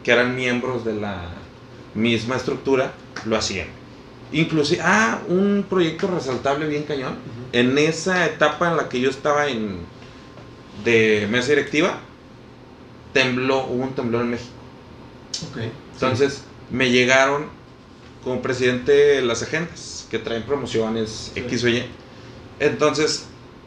que 0.04 0.12
eran 0.12 0.36
miembros 0.36 0.84
de 0.84 0.94
la 0.94 1.28
misma 1.94 2.36
estructura, 2.36 2.92
lo 3.26 3.36
hacían. 3.36 3.66
Inclusive, 4.32 4.80
ah, 4.84 5.20
un 5.28 5.66
proyecto 5.68 6.06
resaltable 6.06 6.66
bien 6.66 6.84
cañón. 6.84 7.16
En 7.52 7.76
esa 7.78 8.26
etapa 8.26 8.70
en 8.70 8.76
la 8.76 8.88
que 8.88 9.00
yo 9.00 9.10
estaba 9.10 9.48
en 9.48 9.80
de 10.84 11.28
mesa 11.30 11.48
directiva, 11.50 11.98
tembló, 13.12 13.66
hubo 13.66 13.84
un 13.84 13.94
temblor 13.94 14.22
en 14.22 14.30
México. 14.30 14.50
Ok. 15.50 15.62
Entonces, 15.94 16.44
me 16.70 16.90
llegaron 16.90 17.46
como 18.24 18.42
presidente 18.42 19.22
las 19.22 19.42
agendas 19.42 20.06
que 20.10 20.18
traen 20.18 20.42
promociones 20.42 21.32
Sí. 21.34 21.40
X 21.40 21.64
o 21.64 21.68
Y. 21.68 21.84
Entonces, 22.58 23.26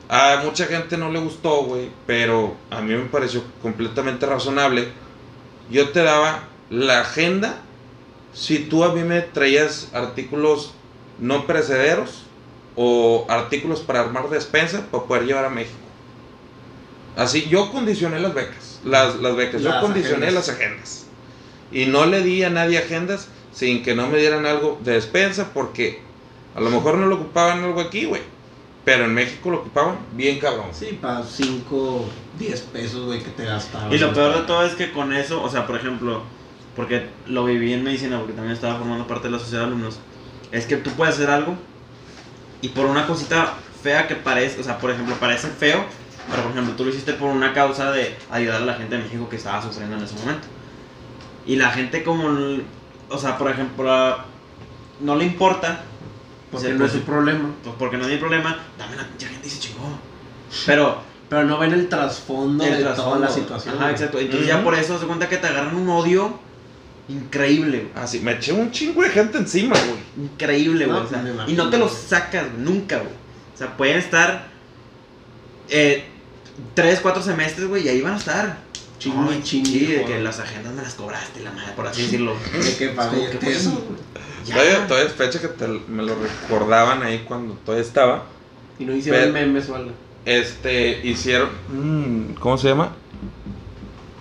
a 0.10 0.42
mucha 0.44 0.66
gente 0.66 0.98
no 0.98 1.12
le 1.12 1.20
gustó, 1.20 1.64
güey, 1.64 1.90
pero 2.06 2.56
a 2.70 2.82
mí 2.82 2.94
me 2.94 3.06
pareció 3.06 3.44
completamente 3.62 4.26
razonable. 4.26 4.90
Yo 5.72 5.90
te 5.90 6.04
daba 6.04 6.44
la 6.70 7.02
agenda 7.02 7.58
si 8.34 8.60
tú 8.60 8.84
a 8.84 8.94
mí 8.94 9.04
me 9.04 9.22
traías 9.22 9.90
artículos 9.94 10.74
no 11.20 11.46
perecederos 11.46 12.24
o 12.76 13.26
artículos 13.30 13.82
para 13.82 14.02
armar 14.02 14.30
despensa 14.30 14.88
para 14.92 15.04
poder 15.04 15.26
llevar 15.26 15.46
a 15.46 15.50
México. 15.50 15.78
Así, 17.16 17.48
yo 17.50 17.72
condicioné 17.72 18.20
las 18.20 18.34
becas, 18.34 18.80
las, 18.84 19.16
las 19.18 19.36
becas, 19.36 19.62
yo 19.62 19.80
condicioné 19.80 20.28
agendas. 20.28 20.48
las 20.48 20.50
agendas. 20.50 21.06
Y 21.72 21.86
no 21.86 22.06
le 22.06 22.22
di 22.22 22.44
a 22.44 22.50
nadie 22.50 22.78
agendas 22.78 23.28
sin 23.52 23.84
que 23.84 23.96
no 23.96 24.08
me 24.08 24.18
dieran 24.18 24.46
algo 24.46 24.80
de 24.84 24.94
despensa 24.94 25.52
porque 25.54 26.02
a 26.56 26.62
lo 26.62 26.70
mejor 26.70 26.98
no 26.98 27.06
lo 27.06 27.16
ocupaban 27.16 27.64
algo 27.64 27.82
aquí, 27.82 28.06
güey. 28.06 28.22
Pero 28.86 29.06
en 29.06 29.14
México 29.14 29.50
lo 29.50 29.60
ocupaban 29.60 29.98
bien 30.14 30.40
cabrón. 30.40 30.68
Sí, 30.74 30.98
para 31.02 31.24
5, 31.24 32.06
10 32.38 32.62
pesos, 32.62 33.06
güey, 33.06 33.24
que 33.24 33.30
te 33.30 33.46
gastabas. 33.46 33.94
Y 33.94 33.98
lo 33.98 34.14
peor 34.14 34.36
de 34.36 34.42
todo 34.42 34.66
es 34.66 34.74
que 34.74 34.92
con 34.92 35.14
eso, 35.14 35.42
o 35.42 35.50
sea, 35.50 35.66
por 35.66 35.78
ejemplo, 35.78 36.22
porque 36.76 37.08
lo 37.28 37.46
viví 37.46 37.74
en 37.74 37.84
medicina, 37.84 38.18
porque 38.18 38.34
también 38.34 38.54
estaba 38.54 38.78
formando 38.78 39.08
parte 39.08 39.28
de 39.28 39.32
la 39.32 39.40
sociedad 39.40 39.62
de 39.62 39.68
alumnos, 39.68 40.00
es 40.52 40.66
que 40.66 40.76
tú 40.76 40.90
puedes 40.92 41.16
hacer 41.16 41.30
algo 41.30 41.56
y 42.62 42.70
por 42.70 42.86
una 42.86 43.08
cosita 43.08 43.54
fea 43.82 44.08
que 44.08 44.16
parece, 44.16 44.60
o 44.60 44.64
sea, 44.64 44.78
por 44.80 44.92
ejemplo, 44.92 45.16
parece 45.20 45.48
feo, 45.48 45.86
pero 46.30 46.44
por 46.44 46.52
ejemplo, 46.52 46.76
tú 46.76 46.86
lo 46.86 46.90
hiciste 46.92 47.14
por 47.14 47.30
una 47.30 47.54
causa 47.54 47.92
de 47.92 48.16
ayudar 48.32 48.62
a 48.62 48.66
la 48.66 48.74
gente 48.76 48.96
de 48.98 49.04
México 49.04 49.28
que 49.30 49.36
estaba 49.38 49.62
sufriendo 49.62 49.96
en 49.98 50.04
ese 50.04 50.16
momento. 50.16 50.48
Y 51.46 51.56
la 51.58 51.70
gente 51.72 52.04
como, 52.04 52.30
o 53.10 53.18
sea, 53.18 53.38
por 53.38 53.52
ejemplo, 53.52 53.92
a- 53.92 54.26
no 55.00 55.16
le 55.16 55.26
importa, 55.26 55.84
Porque 56.52 56.68
Sí, 56.68 56.74
no 56.74 56.78
pues 56.80 56.92
es 56.92 56.94
su 56.94 57.00
sí. 57.00 57.06
problema. 57.08 57.50
pues 57.64 57.76
porque 57.80 57.98
no 57.98 58.06
hay 58.06 58.18
problema, 58.18 58.60
también 58.78 59.02
la 59.02 59.08
pinche 59.08 59.26
gente 59.26 59.44
dice 59.44 59.60
chingó. 59.60 59.98
Pero 60.68 60.98
Pero 61.30 61.46
no 61.46 61.58
ven 61.58 61.74
el 61.74 61.90
trasfondo 61.90 62.64
el 62.64 62.74
de 62.74 62.78
toda 62.84 62.94
trasfondo. 62.94 63.20
la 63.26 63.32
situación. 63.32 63.76
Ajá, 63.76 63.90
exacto. 63.90 64.20
Entonces 64.20 64.46
ya 64.48 64.56
Ujú. 64.58 64.66
por 64.66 64.76
eso 64.76 65.00
se 65.00 65.08
cuenta 65.08 65.28
que 65.28 65.38
te 65.38 65.48
agarran 65.48 65.76
un 65.76 65.90
odio 65.90 66.38
increíble, 67.10 67.88
güey. 67.92 68.04
Así, 68.04 68.20
me 68.20 68.34
eché 68.34 68.54
un 68.54 68.70
chingo 68.70 69.02
de 69.02 69.10
gente 69.10 69.40
encima, 69.40 69.76
güey. 69.76 70.28
Increíble, 70.28 70.86
güey. 70.86 70.98
No, 71.00 71.06
o 71.06 71.10
sea, 71.10 71.24
y 71.48 71.54
no 71.54 71.72
te 71.72 71.80
los 71.80 71.92
sacas 71.92 72.46
nunca, 72.56 72.98
güey. 73.00 73.10
O 73.56 73.58
sea, 73.58 73.76
pueden 73.76 73.98
estar 73.98 74.46
eh, 75.70 76.06
tres, 76.74 77.00
cuatro 77.02 77.22
semestres, 77.22 77.68
güey, 77.68 77.86
y 77.86 77.90
ahí 77.90 78.02
van 78.02 78.14
a 78.14 78.18
estar. 78.18 78.58
Chingue, 79.00 79.34
Ay, 79.34 79.42
chingue, 79.44 79.70
Sí, 79.70 79.86
de 79.88 80.06
que 80.06 80.20
las 80.22 80.40
agendas 80.40 80.74
me 80.74 80.82
las 80.82 80.94
cobraste, 80.94 81.42
la 81.42 81.52
madre, 81.52 81.74
por 81.76 81.88
así 81.88 82.04
decirlo. 82.04 82.36
De 82.54 82.76
que 82.78 82.94
Como 82.96 83.30
que, 83.32 83.38
pues, 83.38 83.58
eso. 83.58 83.84
Todavía, 84.46 84.88
todavía 84.88 85.10
es 85.10 85.16
fecha 85.16 85.40
que 85.42 85.48
te- 85.50 85.68
me 85.68 86.04
lo 86.04 86.16
recordaban 86.16 87.02
ahí 87.04 87.24
cuando 87.28 87.54
todavía 87.56 87.86
estaba. 87.86 88.24
Y 88.80 88.86
no 88.86 88.96
hicieron 88.96 89.22
Pero- 89.22 89.34
memes 89.34 89.70
o 89.70 89.76
algo. 89.76 89.92
Este, 90.26 91.06
hicieron. 91.06 91.50
mm, 91.70 92.34
¿Cómo 92.36 92.58
se 92.58 92.70
llama? 92.70 92.94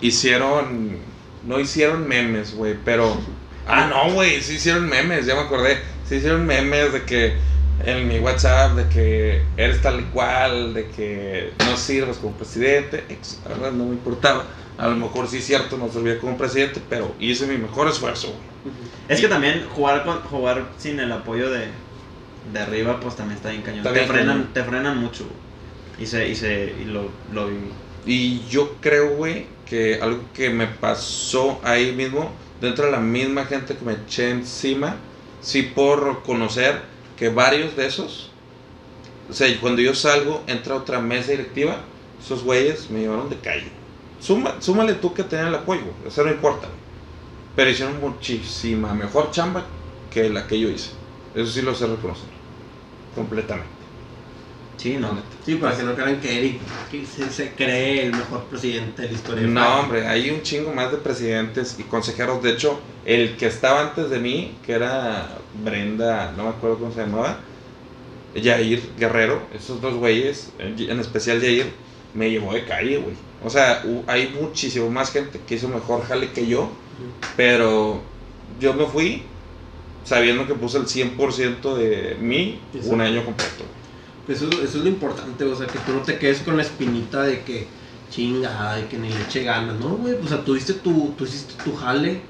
Hicieron. 0.01 0.97
No 1.45 1.59
hicieron 1.59 2.07
memes, 2.07 2.53
güey, 2.55 2.75
pero. 2.83 3.15
Ah, 3.67 3.87
no, 3.87 4.13
güey, 4.13 4.41
sí 4.41 4.55
hicieron 4.55 4.87
memes, 4.87 5.25
ya 5.25 5.35
me 5.35 5.41
acordé. 5.41 5.77
Sí 6.07 6.15
hicieron 6.15 6.45
memes 6.45 6.91
de 6.93 7.03
que 7.03 7.35
en 7.85 8.07
mi 8.07 8.19
WhatsApp, 8.19 8.75
de 8.75 8.87
que 8.89 9.41
eres 9.57 9.81
tal 9.81 9.99
y 9.99 10.03
cual, 10.05 10.73
de 10.73 10.87
que 10.87 11.53
no 11.59 11.75
sirves 11.77 12.17
como 12.17 12.33
presidente. 12.33 13.03
La 13.43 13.55
verdad 13.55 13.71
no 13.71 13.85
me 13.85 13.91
importaba. 13.91 14.45
A 14.77 14.87
lo 14.87 14.95
mejor 14.95 15.27
sí 15.27 15.37
es 15.37 15.45
cierto, 15.45 15.77
no 15.77 15.89
servía 15.91 16.17
como 16.19 16.37
presidente, 16.37 16.81
pero 16.89 17.13
hice 17.19 17.45
mi 17.45 17.57
mejor 17.57 17.87
esfuerzo, 17.87 18.27
güey. 18.29 18.73
Es 19.09 19.19
que 19.19 19.27
también 19.27 19.67
jugar 19.75 20.03
con, 20.05 20.21
jugar 20.21 20.69
sin 20.77 20.99
el 20.99 21.11
apoyo 21.11 21.49
de, 21.51 21.67
de 22.53 22.59
arriba, 22.59 22.99
pues 22.99 23.15
también 23.15 23.37
está 23.37 23.49
bien 23.49 23.61
cañón. 23.61 23.79
Está 23.79 23.91
te, 23.91 23.99
bien 23.99 24.07
frenan, 24.07 24.37
cañón. 24.37 24.53
te 24.53 24.63
frenan 24.63 24.97
mucho, 24.97 25.25
güey. 25.25 26.03
Y, 26.03 26.07
se, 26.07 26.27
y, 26.27 26.35
se, 26.35 26.73
y 26.81 26.85
lo, 26.85 27.09
lo 27.33 27.47
viví. 27.47 27.71
Y 28.05 28.41
yo 28.49 28.77
creo, 28.81 29.15
güey, 29.15 29.45
que 29.65 29.99
algo 30.01 30.23
que 30.33 30.49
me 30.49 30.67
pasó 30.67 31.59
ahí 31.63 31.91
mismo, 31.91 32.31
dentro 32.61 32.85
de 32.85 32.91
la 32.91 32.99
misma 32.99 33.45
gente 33.45 33.75
que 33.75 33.85
me 33.85 33.93
eché 33.93 34.31
encima, 34.31 34.95
sí 35.41 35.63
por 35.63 36.23
conocer 36.23 36.92
varios 37.29 37.75
de 37.75 37.85
esos, 37.85 38.31
o 39.29 39.33
sea, 39.33 39.47
cuando 39.59 39.81
yo 39.81 39.95
salgo, 39.95 40.43
entra 40.47 40.75
otra 40.75 40.99
mesa 40.99 41.31
directiva, 41.31 41.77
esos 42.23 42.43
güeyes 42.43 42.89
me 42.89 42.99
llevaron 42.99 43.29
de 43.29 43.37
calle. 43.37 43.71
Suma, 44.19 44.61
súmale 44.61 44.93
tú 44.93 45.13
que 45.13 45.23
tenían 45.23 45.49
el 45.49 45.55
apoyo, 45.55 45.81
eso 46.05 46.23
no 46.23 46.31
importa. 46.31 46.67
Pero 47.55 47.69
hicieron 47.69 47.99
muchísima 47.99 48.93
mejor 48.93 49.31
chamba 49.31 49.65
que 50.09 50.29
la 50.29 50.47
que 50.47 50.59
yo 50.59 50.69
hice. 50.69 50.91
Eso 51.35 51.51
sí 51.51 51.61
lo 51.61 51.75
sé 51.75 51.87
reconocer. 51.87 52.29
Completamente. 53.15 53.82
Sí, 54.83 54.97
no. 54.99 55.17
Sí, 55.45 55.55
para 55.55 55.77
que 55.77 55.83
no 55.83 55.95
crean 55.95 56.19
que 56.19 56.37
Eric 56.39 56.59
se, 57.07 57.29
se 57.29 57.51
cree 57.51 58.03
el 58.07 58.11
mejor 58.11 58.43
presidente 58.43 59.03
de 59.03 59.07
la 59.07 59.13
historia. 59.13 59.47
No, 59.47 59.79
hombre, 59.79 60.05
hay 60.05 60.29
un 60.29 60.41
chingo 60.41 60.73
más 60.73 60.91
de 60.91 60.97
presidentes 60.97 61.77
y 61.79 61.83
consejeros. 61.83 62.43
De 62.43 62.51
hecho, 62.51 62.81
el 63.05 63.37
que 63.37 63.45
estaba 63.45 63.79
antes 63.79 64.09
de 64.09 64.19
mí, 64.19 64.57
que 64.65 64.73
era 64.73 65.37
Brenda, 65.63 66.33
no 66.35 66.43
me 66.43 66.49
acuerdo 66.49 66.79
cómo 66.79 66.91
se 66.91 66.99
llamaba, 66.99 67.39
Jair 68.35 68.83
Guerrero, 68.99 69.43
esos 69.55 69.79
dos 69.79 69.93
güeyes, 69.93 70.51
en 70.59 70.99
especial 70.99 71.39
Jair, 71.39 71.71
me 72.13 72.29
llevó 72.29 72.53
de 72.53 72.65
calle, 72.65 72.97
güey. 72.97 73.15
O 73.41 73.49
sea, 73.49 73.85
hay 74.07 74.35
muchísimo 74.37 74.89
más 74.89 75.13
gente 75.13 75.39
que 75.47 75.55
hizo 75.55 75.69
mejor 75.69 76.03
jale 76.03 76.31
que 76.31 76.45
yo, 76.45 76.69
pero 77.37 78.01
yo 78.59 78.73
me 78.73 78.85
fui 78.87 79.23
sabiendo 80.03 80.45
que 80.45 80.55
puse 80.55 80.77
el 80.77 80.87
100% 80.87 81.73
de 81.73 82.17
mí 82.19 82.59
un 82.83 82.99
año 82.99 83.23
completo. 83.23 83.63
Eso, 84.27 84.47
eso 84.47 84.63
es 84.63 84.75
lo 84.75 84.87
importante, 84.87 85.43
o 85.43 85.55
sea, 85.55 85.67
que 85.67 85.79
tú 85.79 85.91
no 85.93 85.99
te 85.99 86.17
quedes 86.17 86.39
con 86.39 86.55
la 86.55 86.63
espinita 86.63 87.23
de 87.23 87.41
que 87.41 87.67
chinga, 88.09 88.75
de 88.75 88.87
que 88.87 88.97
ni 88.97 89.09
le 89.09 89.21
eche 89.21 89.43
ganas, 89.43 89.77
¿no, 89.79 89.89
güey? 89.89 90.13
O 90.13 90.27
sea, 90.27 90.43
tuviste 90.45 90.73
tu, 90.73 91.13
tú 91.17 91.25
hiciste 91.25 91.61
tu 91.63 91.75
jale, 91.75 92.21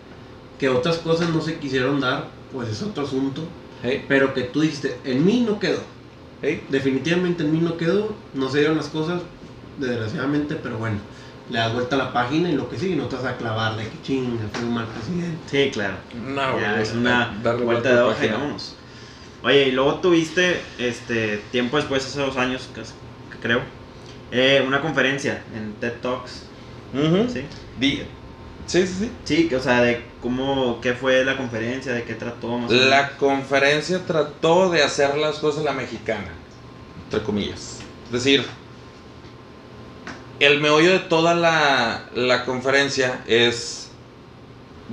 que 0.58 0.70
otras 0.70 0.98
cosas 0.98 1.30
no 1.30 1.42
se 1.42 1.60
quisieron 1.60 2.00
dar, 2.00 2.30
pues 2.52 2.70
es 2.70 2.82
otro 2.82 3.04
asunto, 3.06 3.44
Hey, 3.84 4.06
pero 4.08 4.34
que 4.34 4.44
tú 4.44 4.62
dijiste, 4.62 4.98
en 5.04 5.26
mí 5.26 5.44
no 5.46 5.60
quedó, 5.60 5.82
hey, 6.42 6.64
definitivamente 6.70 7.44
en 7.44 7.52
mí 7.52 7.60
no 7.60 7.76
quedó, 7.76 8.16
no 8.34 8.50
se 8.50 8.60
dieron 8.60 8.78
las 8.78 8.88
cosas, 8.88 9.22
desgraciadamente, 9.78 10.56
pero 10.56 10.78
bueno, 10.78 10.98
le 11.50 11.60
das 11.60 11.74
vuelta 11.74 11.96
a 11.96 12.00
la 12.00 12.14
página 12.14 12.50
y 12.50 12.54
lo 12.56 12.70
que 12.70 12.80
sigue, 12.80 12.96
no 12.96 13.08
te 13.08 13.18
vas 13.18 13.26
a 13.26 13.38
clavar 13.38 13.76
de 13.76 13.84
que 13.84 14.02
chinga, 14.02 14.42
fui 14.54 14.64
un 14.66 14.74
mal 14.74 14.88
presidente. 14.88 15.38
Sí, 15.48 15.70
claro. 15.72 15.98
no, 16.14 16.60
Ya, 16.60 16.72
güey, 16.72 16.84
es 16.84 16.94
una 16.94 17.38
darle 17.44 17.66
vuelta 17.66 17.94
de 17.94 18.02
hoja 18.02 18.26
y 18.26 18.30
vámonos. 18.30 18.76
Oye, 19.44 19.68
y 19.68 19.72
luego 19.72 19.96
tuviste, 19.96 20.62
este, 20.78 21.38
tiempo 21.52 21.78
después, 21.78 22.06
hace 22.06 22.20
dos 22.22 22.38
años, 22.38 22.70
creo, 23.42 23.62
eh, 24.32 24.64
una 24.66 24.82
conferencia 24.82 25.44
en 25.54 25.74
TED 25.74 25.94
Talks. 26.02 26.44
¿sí? 26.94 27.44
Di- 27.78 28.04
sí, 28.66 28.88
sí, 28.88 28.94
sí. 29.00 29.12
Sí, 29.26 29.48
que, 29.50 29.58
o 29.58 29.62
sea, 29.62 29.82
de 29.82 30.02
cómo, 30.22 30.80
qué 30.82 30.94
fue 30.94 31.26
la 31.26 31.36
conferencia, 31.36 31.92
de 31.94 32.04
qué 32.04 32.14
trató 32.14 32.58
más 32.58 32.72
o 32.72 32.74
menos. 32.74 32.90
La 32.90 33.18
conferencia 33.18 34.00
trató 34.06 34.70
de 34.70 34.82
hacer 34.82 35.18
las 35.18 35.40
cosas 35.40 35.66
la 35.66 35.74
mexicana, 35.74 36.30
entre 37.06 37.22
comillas. 37.24 37.80
Es 38.06 38.12
decir, 38.12 38.46
el 40.40 40.62
meollo 40.62 40.92
de 40.92 41.00
toda 41.00 41.34
la, 41.34 42.06
la 42.14 42.46
conferencia 42.46 43.22
es 43.28 43.83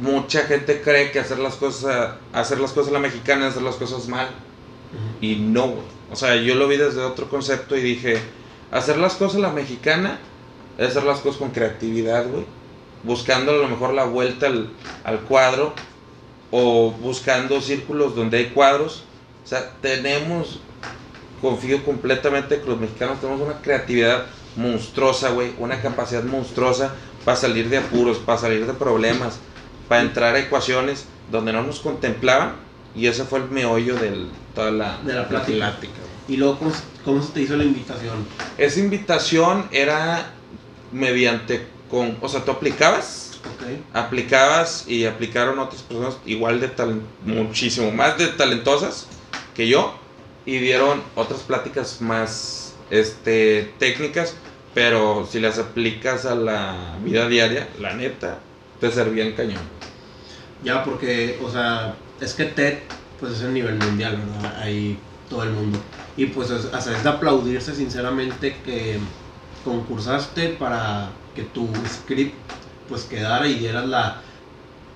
mucha 0.01 0.43
gente 0.43 0.81
cree 0.81 1.11
que 1.11 1.21
hacer 1.21 1.39
las 1.39 1.55
cosas 1.57 2.15
hacer 2.33 2.59
las 2.59 2.73
cosas 2.73 2.91
a 2.91 2.95
la 2.95 3.01
mexicana 3.01 3.47
es 3.47 3.53
hacer 3.53 3.63
las 3.63 3.77
cosas 3.77 4.09
mal 4.09 4.29
y 5.21 5.37
no, 5.37 5.69
güey. 5.69 5.85
O 6.11 6.17
sea, 6.17 6.37
yo 6.37 6.55
lo 6.57 6.67
vi 6.67 6.77
desde 6.77 7.03
otro 7.03 7.29
concepto 7.29 7.77
y 7.77 7.81
dije, 7.81 8.19
hacer 8.73 8.99
las 8.99 9.15
cosas 9.15 9.37
a 9.37 9.41
la 9.41 9.51
mexicana 9.51 10.19
es 10.79 10.89
hacer 10.89 11.05
las 11.05 11.21
cosas 11.21 11.39
con 11.39 11.51
creatividad, 11.51 12.27
güey. 12.27 12.45
Buscando 13.05 13.53
a 13.53 13.57
lo 13.57 13.69
mejor 13.69 13.95
la 13.95 14.05
vuelta 14.05 14.47
al, 14.47 14.71
al 15.05 15.21
cuadro 15.21 15.73
o 16.51 16.91
buscando 16.91 17.61
círculos 17.61 18.17
donde 18.17 18.39
hay 18.39 18.47
cuadros. 18.47 19.05
O 19.45 19.47
sea, 19.47 19.73
tenemos, 19.81 20.61
confío 21.41 21.85
completamente 21.85 22.61
que 22.61 22.67
los 22.67 22.81
mexicanos 22.81 23.21
tenemos 23.21 23.41
una 23.41 23.61
creatividad 23.61 24.27
monstruosa, 24.57 25.31
güey. 25.31 25.53
Una 25.59 25.81
capacidad 25.81 26.25
monstruosa 26.25 26.95
para 27.25 27.37
salir 27.37 27.69
de 27.69 27.79
apuros, 27.79 28.19
para 28.19 28.39
salir 28.39 28.67
de 28.67 28.73
problemas, 28.73 29.39
para 29.91 30.03
entrar 30.03 30.37
a 30.37 30.39
ecuaciones 30.39 31.07
donde 31.33 31.53
no 31.53 31.65
nos 31.65 31.81
contemplaban. 31.81 32.53
Y 32.95 33.09
ese 33.09 33.25
fue 33.25 33.41
el 33.41 33.51
meollo 33.51 33.97
de 33.97 34.27
toda 34.55 34.71
la, 34.71 34.99
De 35.05 35.15
la 35.15 35.29
plática. 35.29 35.73
güey. 35.75 35.91
Y 36.29 36.37
luego, 36.37 36.61
¿cómo, 36.61 36.73
cómo 37.05 37.21
se 37.21 37.33
te 37.33 37.43
hizo 37.43 37.57
la 37.57 37.65
invitación? 37.65 38.25
Esa 38.57 38.79
invitación 38.79 39.67
era 39.73 40.31
mediante 40.93 41.67
con, 41.91 42.17
o 42.21 42.29
sea, 42.29 42.45
tú 42.45 42.53
aplicabas, 42.53 43.41
Ok. 43.41 43.67
aplicabas 43.95 44.85
y 44.87 45.07
aplicaron 45.07 45.59
otras 45.59 45.83
personas 45.83 46.19
igual 46.25 46.61
de 46.61 46.69
tal, 46.69 47.01
muchísimo 47.25 47.91
más 47.91 48.17
de 48.17 48.29
talentosas 48.29 49.09
que 49.57 49.67
yo 49.67 49.95
y 50.47 50.59
dieron 50.59 51.03
otras 51.17 51.41
pláticas 51.41 52.01
más 52.01 52.75
este 52.91 53.73
técnicas, 53.81 54.37
pero 54.73 55.27
si 55.29 55.41
las 55.41 55.59
aplicas 55.59 56.27
a 56.27 56.37
la 56.37 56.97
vida 57.05 57.27
diaria, 57.29 57.69
la 57.81 57.95
neta 57.95 58.39
te 58.81 58.91
servían 58.91 59.33
cañón. 59.33 59.63
Ya, 60.65 60.85
porque, 60.85 61.39
o 61.43 61.51
sea, 61.51 61.95
es 62.21 62.35
que 62.35 62.45
TED, 62.47 62.79
pues 63.19 63.33
es 63.35 63.43
el 63.43 63.55
nivel 63.55 63.77
mundial, 63.77 64.17
¿verdad? 64.17 64.61
Ahí 64.61 64.99
todo 65.29 65.43
el 65.45 65.51
mundo. 65.51 65.79
Y 66.17 66.27
pues 66.27 66.51
es, 66.51 66.67
o 66.67 66.81
sea, 66.81 66.97
es 66.97 67.03
de 67.03 67.09
aplaudirse 67.09 67.75
sinceramente 67.75 68.57
que 68.65 68.99
concursaste 69.65 70.49
para 70.51 71.11
que 71.35 71.43
tu 71.43 71.69
script 71.87 72.35
pues 72.89 73.05
quedara 73.05 73.47
y 73.47 73.55
dieras 73.55 73.87
la 73.87 74.21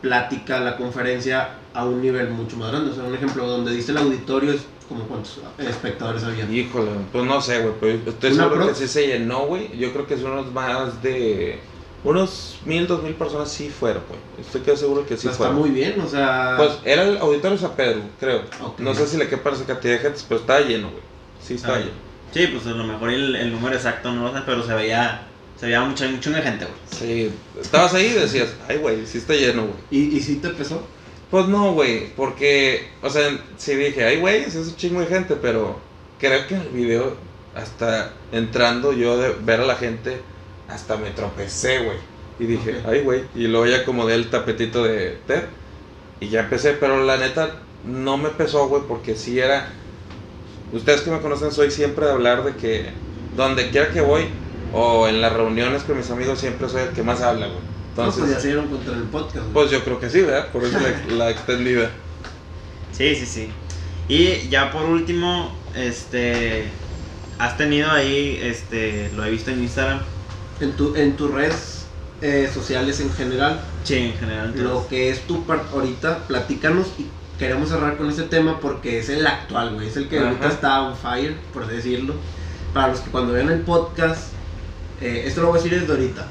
plática, 0.03 0.61
la 0.61 0.77
conferencia 0.77 1.51
a 1.73 1.85
un 1.85 2.03
nivel 2.03 2.31
mucho 2.31 2.57
más 2.57 2.71
grande. 2.71 2.91
O 2.91 2.95
sea, 2.95 3.05
un 3.05 3.15
ejemplo 3.15 3.47
donde 3.47 3.73
diste 3.73 3.93
el 3.93 3.99
auditorio 3.99 4.53
es 4.53 4.63
como 4.89 5.05
cuántos 5.05 5.41
espectadores 5.59 6.25
había. 6.25 6.45
Híjole, 6.51 6.91
pues 7.11 7.25
no 7.25 7.41
sé, 7.41 7.61
güey, 7.61 7.75
pero 7.81 8.11
estoy 8.11 8.35
seguro 8.35 8.69
que 8.69 8.75
sí 8.75 8.89
se 8.89 9.07
llenó, 9.07 9.47
güey. 9.47 9.77
Yo 9.79 9.93
creo 9.93 10.07
que 10.07 10.17
son 10.17 10.33
unos 10.33 10.53
más 10.53 11.03
de 11.03 11.61
unos 12.05 12.59
mil, 12.67 12.87
dos 12.87 13.03
mil 13.03 13.15
personas 13.15 13.51
sí 13.51 13.69
fueron, 13.71 14.03
güey. 14.09 14.21
Estoy 14.41 14.61
casi 14.61 14.79
seguro 14.79 15.07
que 15.07 15.17
sí 15.17 15.27
está 15.27 15.39
fueron. 15.39 15.57
muy 15.57 15.71
bien, 15.71 15.99
o 16.01 16.07
sea... 16.09 16.55
Pues 16.57 16.73
era 16.85 17.03
el 17.03 17.17
auditorio 17.19 17.57
San 17.59 17.73
Pedro, 17.75 18.03
creo. 18.21 18.43
No 18.79 18.95
sé 18.95 19.07
si 19.07 19.17
le 19.17 19.27
quepa 19.29 19.51
esa 19.51 19.65
cantidad 19.65 19.95
de 19.95 19.99
gente, 20.01 20.21
pero 20.29 20.41
estaba 20.41 20.61
lleno, 20.61 20.91
güey. 20.91 21.03
Sí, 21.43 21.55
estaba 21.55 21.77
Ah. 21.77 21.81
lleno. 21.81 22.05
Sí, 22.33 22.47
pues 22.49 22.67
a 22.67 22.71
lo 22.71 22.85
mejor 22.85 23.11
el, 23.11 23.35
el 23.37 23.53
número 23.53 23.75
exacto 23.75 24.13
no 24.13 24.25
lo 24.25 24.35
sé, 24.35 24.43
pero 24.45 24.63
se 24.67 24.75
veía, 24.75 25.23
se 25.59 25.67
veía 25.67 25.81
mucha, 25.83 26.07
mucha 26.09 26.31
gente, 26.43 26.65
güey. 26.67 26.77
Sí, 26.91 27.31
estabas 27.61 27.95
ahí 27.95 28.07
y 28.07 28.21
decías, 28.21 28.49
ay, 28.69 28.77
güey, 28.79 29.07
sí 29.07 29.19
está 29.19 29.35
lleno, 29.35 29.63
güey. 29.63 29.75
¿Y, 29.91 30.17
¿Y 30.17 30.21
si 30.21 30.37
te 30.37 30.49
pesó? 30.51 30.83
Pues 31.31 31.47
no, 31.49 31.73
güey, 31.73 32.13
porque, 32.17 32.89
o 33.03 33.09
sea, 33.11 33.29
sí 33.57 33.75
dije, 33.77 34.05
ay, 34.05 34.19
güey, 34.19 34.43
sí 34.51 34.59
es 34.59 34.67
un 34.69 34.77
chingo 34.77 35.01
de 35.01 35.07
gente, 35.07 35.37
pero 35.41 35.79
creo 36.19 36.47
que 36.47 36.55
en 36.55 36.61
el 36.63 36.69
video, 36.69 37.17
hasta 37.55 38.13
entrando 38.33 38.93
yo 38.93 39.17
de 39.17 39.33
ver 39.43 39.61
a 39.61 39.65
la 39.67 39.77
gente, 39.77 40.21
hasta 40.69 40.97
me 40.97 41.11
tropecé, 41.11 41.81
güey. 41.81 41.99
Y 42.39 42.47
dije, 42.47 42.83
ay, 42.87 43.01
güey, 43.03 43.25
y 43.35 43.47
luego 43.47 43.67
ya 43.67 43.79
acomodé 43.79 44.15
el 44.15 44.29
tapetito 44.29 44.83
de 44.83 45.19
Ted 45.27 45.45
y 46.21 46.29
ya 46.29 46.41
empecé, 46.41 46.73
pero 46.73 47.05
la 47.05 47.17
neta 47.17 47.57
no 47.85 48.17
me 48.17 48.31
pesó, 48.31 48.67
güey, 48.69 48.83
porque 48.89 49.15
sí 49.15 49.39
era. 49.39 49.69
Ustedes 50.73 51.03
que 51.03 51.11
me 51.11 51.21
conocen, 51.21 51.53
soy 51.53 51.71
siempre 51.71 52.07
de 52.07 52.13
hablar 52.13 52.43
de 52.45 52.57
que 52.57 52.91
donde 53.37 53.71
quiera 53.71 53.91
que 53.91 54.01
voy 54.01 54.27
o 54.73 55.07
en 55.07 55.21
las 55.21 55.33
reuniones 55.33 55.85
con 55.85 55.97
mis 55.97 56.11
amigos, 56.11 56.41
siempre 56.41 56.69
soy 56.69 56.83
el 56.83 56.89
que 56.89 57.03
más 57.05 57.21
habla, 57.21 57.47
güey. 57.47 57.59
Entonces, 57.91 58.19
Entonces, 58.19 58.21
pues 58.23 58.31
ya 58.33 58.41
se 58.41 58.47
dieron 58.49 58.69
contra 58.69 58.95
el 58.95 59.03
podcast. 59.05 59.37
güey. 59.37 59.53
pues 59.53 59.71
yo 59.71 59.85
creo 59.85 60.01
que 60.01 60.11
sí, 60.11 60.23
¿verdad? 60.23 60.51
Por 60.51 60.65
eso 60.65 60.79
la, 60.81 61.15
la 61.15 61.31
extendida. 61.31 61.91
Sí, 62.91 63.15
sí, 63.15 63.27
sí. 63.27 63.49
Y 64.09 64.49
ya 64.49 64.73
por 64.73 64.83
último, 64.83 65.57
este, 65.77 66.65
has 67.39 67.57
tenido 67.57 67.91
ahí, 67.91 68.41
este, 68.43 69.11
lo 69.15 69.25
he 69.25 69.31
visto 69.31 69.51
en 69.53 69.63
Instagram. 69.63 70.01
En, 70.61 70.73
tu, 70.73 70.95
en 70.95 71.17
tus 71.17 71.31
redes 71.31 71.87
eh, 72.23 72.51
sociales 72.53 73.01
en 73.01 73.13
general, 73.13 73.61
Sí, 73.83 73.97
en 73.97 74.15
general. 74.15 74.55
lo 74.57 74.87
que 74.89 75.11
es 75.11 75.27
tu 75.27 75.45
part 75.45 75.71
ahorita, 75.73 76.27
platícanos 76.27 76.87
y 76.99 77.07
queremos 77.39 77.69
cerrar 77.69 77.97
con 77.97 78.09
este 78.09 78.23
tema 78.23 78.61
porque 78.61 78.99
es 79.01 79.09
el 79.09 79.27
actual, 79.27 79.75
güey. 79.75 79.89
Es 79.89 79.97
el 79.97 80.09
que 80.09 80.19
Ajá. 80.19 80.29
ahorita 80.29 80.49
está 80.49 80.83
on 80.83 80.97
fire, 80.97 81.37
por 81.53 81.65
así 81.65 81.75
decirlo. 81.77 82.15
Para 82.73 82.89
los 82.89 83.01
que 83.01 83.11
cuando 83.11 83.33
vean 83.33 83.51
el 83.51 83.61
podcast, 83.61 84.29
eh, 85.01 85.25
esto 85.27 85.41
lo 85.43 85.49
voy 85.49 85.59
a 85.59 85.63
decir 85.63 85.79
desde 85.81 85.93
ahorita. 85.93 86.27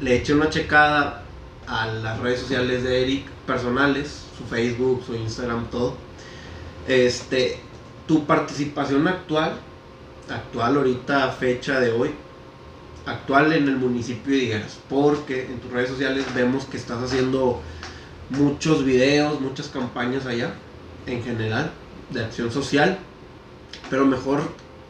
Le 0.00 0.16
eché 0.16 0.32
una 0.34 0.48
checada 0.48 1.22
a 1.66 1.86
las 1.86 2.18
redes 2.20 2.40
sociales 2.40 2.82
de 2.82 3.02
Eric 3.02 3.26
personales, 3.46 4.22
su 4.36 4.44
Facebook, 4.44 5.02
su 5.06 5.14
Instagram, 5.14 5.66
todo. 5.70 5.96
Este, 6.86 7.60
tu 8.06 8.24
participación 8.24 9.06
actual, 9.06 9.52
actual 10.30 10.76
ahorita, 10.78 11.30
fecha 11.32 11.78
de 11.80 11.92
hoy, 11.92 12.10
actual 13.08 13.52
en 13.52 13.68
el 13.68 13.76
municipio 13.76 14.32
de 14.32 14.44
Higueras, 14.44 14.78
porque 14.88 15.46
en 15.46 15.58
tus 15.60 15.70
redes 15.70 15.90
sociales 15.90 16.24
vemos 16.34 16.64
que 16.64 16.76
estás 16.76 17.02
haciendo 17.02 17.60
muchos 18.30 18.84
videos, 18.84 19.40
muchas 19.40 19.68
campañas 19.68 20.26
allá, 20.26 20.52
en 21.06 21.22
general, 21.22 21.72
de 22.10 22.24
acción 22.24 22.52
social, 22.52 22.98
pero 23.90 24.04
mejor 24.04 24.42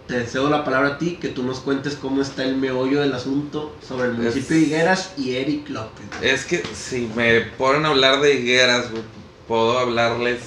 te 0.09 0.25
cedo 0.27 0.49
la 0.49 0.65
palabra 0.65 0.89
a 0.89 0.99
ti, 0.99 1.19
que 1.21 1.29
tú 1.29 1.43
nos 1.43 1.61
cuentes 1.61 1.95
cómo 1.95 2.23
está 2.23 2.43
el 2.43 2.57
meollo 2.57 3.03
del 3.03 3.13
asunto 3.13 3.77
sobre 3.87 4.09
el 4.09 4.15
municipio 4.15 4.57
de 4.57 4.63
Higueras 4.63 5.13
y 5.19 5.37
Eric 5.37 5.69
López. 5.69 6.07
Es 6.23 6.45
que 6.47 6.63
si 6.75 7.11
me 7.15 7.43
ponen 7.43 7.85
a 7.85 7.91
hablar 7.91 8.21
de 8.21 8.35
higueras, 8.35 8.91
güey, 8.91 9.03
puedo 9.47 9.79
hablarles 9.79 10.41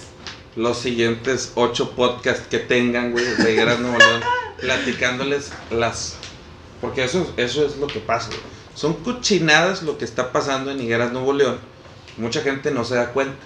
los 0.55 0.79
siguientes 0.79 1.51
ocho 1.55 1.91
podcasts 1.91 2.47
que 2.49 2.57
tengan, 2.57 3.11
güey, 3.11 3.23
de 3.23 3.51
higueras 3.51 3.79
Nuevo 3.79 3.97
León, 3.99 4.21
platicándoles 4.59 5.51
las... 5.69 6.17
Porque 6.81 7.03
eso, 7.03 7.31
eso 7.37 7.65
es 7.65 7.77
lo 7.77 7.87
que 7.87 7.99
pasa. 7.99 8.31
Son 8.75 8.95
cochinadas 8.95 9.83
lo 9.83 9.97
que 9.97 10.05
está 10.05 10.31
pasando 10.31 10.71
en 10.71 10.81
Higueras 10.81 11.13
Nuevo 11.13 11.33
León. 11.33 11.57
Mucha 12.17 12.41
gente 12.41 12.71
no 12.71 12.83
se 12.83 12.95
da 12.95 13.13
cuenta. 13.13 13.37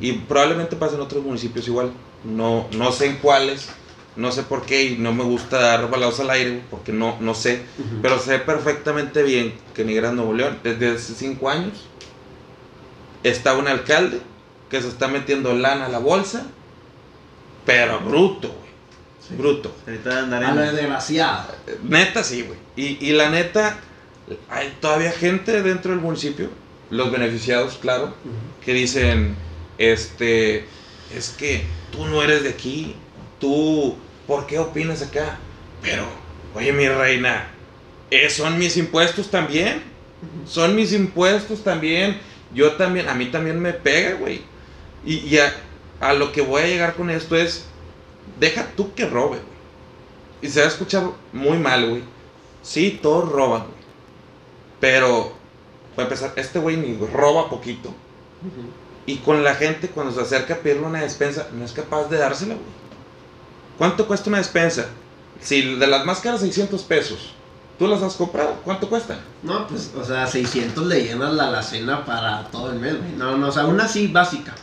Y 0.00 0.12
probablemente 0.12 0.76
pasa 0.76 0.94
en 0.94 1.02
otros 1.02 1.22
municipios 1.22 1.68
igual. 1.68 1.92
No, 2.24 2.66
no 2.72 2.92
sé 2.92 3.06
en 3.06 3.16
cuáles, 3.16 3.68
no 4.16 4.32
sé 4.32 4.42
por 4.42 4.64
qué 4.64 4.84
y 4.84 4.96
no 4.96 5.12
me 5.12 5.24
gusta 5.24 5.60
dar 5.60 5.90
balados 5.90 6.20
al 6.20 6.30
aire, 6.30 6.62
porque 6.70 6.92
no, 6.92 7.16
no 7.20 7.34
sé. 7.34 7.62
Pero 8.00 8.18
sé 8.18 8.38
perfectamente 8.38 9.22
bien 9.22 9.54
que 9.74 9.82
en 9.82 9.90
Higueras 9.90 10.14
Nuevo 10.14 10.32
León, 10.32 10.58
desde 10.62 10.92
hace 10.92 11.14
cinco 11.14 11.50
años, 11.50 11.86
está 13.22 13.54
un 13.54 13.68
alcalde 13.68 14.20
que 14.70 14.80
se 14.80 14.88
está 14.88 15.08
metiendo 15.08 15.52
lana 15.54 15.86
a 15.86 15.88
la 15.90 15.98
bolsa, 15.98 16.46
pero 17.66 18.00
bruto. 18.00 18.54
Sí. 19.26 19.34
Bruto. 19.36 19.74
ahorita 19.86 20.18
a 20.18 20.22
la 20.22 20.50
en... 20.50 20.76
desgraciada. 20.76 21.54
Neta, 21.82 22.24
sí, 22.24 22.42
güey. 22.42 22.58
Y, 22.76 23.06
y 23.06 23.12
la 23.12 23.30
neta, 23.30 23.78
hay 24.48 24.76
todavía 24.80 25.12
gente 25.12 25.62
dentro 25.62 25.92
del 25.92 26.00
municipio, 26.00 26.50
los 26.90 27.10
beneficiados, 27.10 27.78
claro, 27.80 28.14
que 28.64 28.74
dicen, 28.74 29.36
este, 29.78 30.66
es 31.14 31.30
que 31.30 31.64
tú 31.90 32.04
no 32.06 32.22
eres 32.22 32.42
de 32.42 32.50
aquí, 32.50 32.96
tú, 33.40 33.96
¿por 34.26 34.46
qué 34.46 34.58
opinas 34.58 35.02
acá? 35.02 35.38
Pero, 35.80 36.04
oye 36.54 36.72
mi 36.72 36.88
reina, 36.88 37.48
eh, 38.10 38.28
son 38.28 38.58
mis 38.58 38.76
impuestos 38.76 39.30
también, 39.30 39.82
son 40.46 40.74
mis 40.76 40.92
impuestos 40.92 41.64
también, 41.64 42.18
yo 42.54 42.72
también, 42.72 43.08
a 43.08 43.14
mí 43.14 43.26
también 43.26 43.60
me 43.60 43.72
pega, 43.72 44.14
güey. 44.14 44.42
Y, 45.04 45.16
y 45.26 45.38
a, 45.38 45.52
a 46.00 46.12
lo 46.12 46.32
que 46.32 46.42
voy 46.42 46.62
a 46.62 46.66
llegar 46.66 46.94
con 46.94 47.10
esto 47.10 47.36
es, 47.36 47.66
deja 48.38 48.66
tú 48.76 48.94
que 48.94 49.06
robe, 49.06 49.38
güey. 49.38 49.52
Y 50.42 50.48
se 50.48 50.60
va 50.60 50.66
a 50.66 50.68
escuchar 50.68 51.04
muy 51.32 51.58
mal, 51.58 51.88
güey. 51.88 52.02
Sí, 52.62 52.98
todos 53.02 53.30
roban, 53.30 53.62
güey. 53.62 53.82
Pero, 54.80 55.32
para 55.94 56.08
empezar, 56.08 56.32
este 56.36 56.58
güey 56.58 56.76
ni 56.76 56.96
roba 57.06 57.48
poquito. 57.48 57.94
Y 59.06 59.18
con 59.18 59.44
la 59.44 59.54
gente 59.54 59.88
cuando 59.88 60.12
se 60.12 60.20
acerca 60.20 60.54
a 60.54 60.58
pedirle 60.58 60.86
una 60.86 61.02
despensa, 61.02 61.48
no 61.52 61.64
es 61.64 61.72
capaz 61.72 62.08
de 62.08 62.18
dársela, 62.18 62.54
güey. 62.54 62.66
¿Cuánto 63.78 64.06
cuesta 64.06 64.28
una 64.28 64.38
despensa? 64.38 64.86
Si 65.40 65.76
de 65.76 65.86
las 65.86 66.04
más 66.04 66.20
caras 66.20 66.40
600 66.40 66.82
pesos, 66.82 67.34
¿tú 67.78 67.86
las 67.86 68.02
has 68.02 68.14
comprado? 68.14 68.56
¿Cuánto 68.64 68.88
cuesta? 68.88 69.20
No, 69.42 69.66
pues, 69.66 69.92
o 69.96 70.04
sea, 70.04 70.26
600 70.26 70.86
le 70.86 71.04
llenas 71.04 71.34
la 71.34 71.48
alacena 71.48 72.04
para 72.04 72.48
todo 72.48 72.70
el 72.70 72.78
mes, 72.78 72.98
güey. 72.98 73.12
No, 73.12 73.36
no, 73.36 73.48
o 73.48 73.52
sea, 73.52 73.66
una 73.66 73.88
sí 73.88 74.08
básica. 74.08 74.54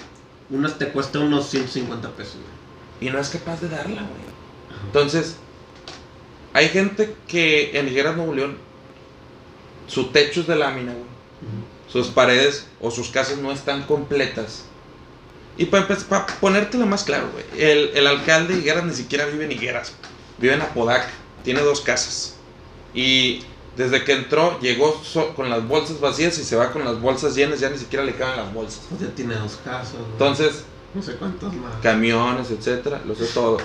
Una 0.50 0.70
te 0.70 0.90
cuesta 0.90 1.20
unos 1.20 1.50
150 1.50 2.10
pesos, 2.12 2.36
güey. 2.36 2.59
Y 3.02 3.10
no 3.10 3.20
es 3.20 3.30
capaz 3.30 3.62
de 3.62 3.70
darla, 3.70 4.02
güey. 4.02 4.30
Entonces, 4.86 5.36
hay 6.54 6.70
gente 6.70 7.16
que 7.28 7.78
en 7.78 7.88
Higueras 7.88 8.16
Nuevo 8.18 8.34
León, 8.34 8.58
su 9.88 10.08
techo 10.08 10.42
es 10.42 10.48
de 10.48 10.56
lámina, 10.56 10.92
güey. 10.94 11.06
Sus 11.88 12.08
paredes 12.08 12.68
o 12.82 12.92
sus 12.92 13.10
casas 13.10 13.38
no 13.38 13.52
están 13.52 13.84
completas. 13.84 14.66
Y 15.58 15.66
para, 15.66 15.88
ponértelo 16.40 16.86
más 16.86 17.04
claro, 17.04 17.30
güey, 17.34 17.44
el, 17.62 17.90
el 17.96 18.08
alcalde 18.08 18.54
de 18.56 18.62
Higueras 18.62 18.86
ni 18.86 18.94
siquiera 18.94 19.26
vive 19.26 19.46
en 19.46 19.52
Higueras. 19.52 19.94
Vive 20.38 20.54
en 20.54 20.62
Apodaca. 20.62 21.10
Tiene 21.44 21.62
dos 21.62 21.82
casas. 21.82 22.36
Y 22.94 23.42
desde 23.76 24.04
que 24.04 24.14
entró, 24.14 24.60
llegó 24.62 25.02
so- 25.04 25.34
con 25.36 25.50
las 25.50 25.68
bolsas 25.68 26.00
vacías 26.00 26.38
y 26.38 26.44
se 26.44 26.56
va 26.56 26.72
con 26.72 26.86
las 26.86 27.02
bolsas 27.02 27.36
llenas. 27.36 27.60
Ya 27.60 27.70
ni 27.70 27.78
siquiera 27.78 28.06
le 28.06 28.16
caben 28.16 28.38
las 28.38 28.54
bolsas. 28.54 28.82
Pues 28.90 29.02
ya 29.02 29.08
tiene 29.16 29.36
dos 29.36 29.58
casas, 29.66 29.94
güey. 29.94 30.12
Entonces, 30.12 30.64
No 30.94 31.02
sé 31.02 31.16
cuántos 31.16 31.54
más. 31.54 31.76
camiones, 31.82 32.50
etcétera, 32.52 33.02
lo 33.06 33.16
sé 33.16 33.26
todo. 33.28 33.58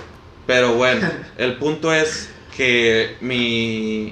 Pero 0.47 0.75
bueno, 0.75 1.09
el 1.39 1.57
punto 1.57 1.93
es 1.93 2.29
que 2.57 3.17
mi, 3.21 4.11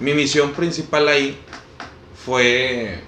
mi 0.00 0.14
misión 0.14 0.52
principal 0.52 1.08
ahí 1.08 1.38
fue 2.24 3.00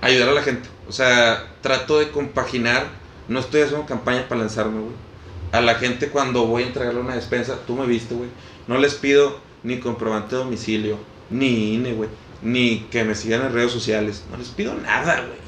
ayudar 0.00 0.30
a 0.30 0.32
la 0.32 0.42
gente. 0.42 0.68
O 0.88 0.92
sea, 0.92 1.54
trato 1.60 1.98
de 1.98 2.10
compaginar, 2.10 2.86
no 3.28 3.40
estoy 3.40 3.62
haciendo 3.62 3.86
campaña 3.86 4.28
para 4.28 4.40
lanzarme, 4.40 4.80
güey. 4.80 4.94
A 5.52 5.60
la 5.60 5.74
gente 5.74 6.08
cuando 6.08 6.46
voy 6.46 6.62
a 6.62 6.66
entregarle 6.66 7.00
una 7.00 7.16
despensa, 7.16 7.58
tú 7.66 7.74
me 7.74 7.86
viste, 7.86 8.14
güey. 8.14 8.30
No 8.66 8.78
les 8.78 8.94
pido 8.94 9.38
ni 9.62 9.78
comprobante 9.78 10.36
de 10.36 10.42
domicilio, 10.44 10.98
ni 11.28 11.74
INE, 11.74 11.92
güey. 11.92 12.08
Ni 12.42 12.80
que 12.90 13.04
me 13.04 13.14
sigan 13.14 13.42
en 13.42 13.52
redes 13.52 13.72
sociales. 13.72 14.24
No 14.30 14.36
les 14.36 14.48
pido 14.48 14.74
nada, 14.74 15.16
güey. 15.16 15.38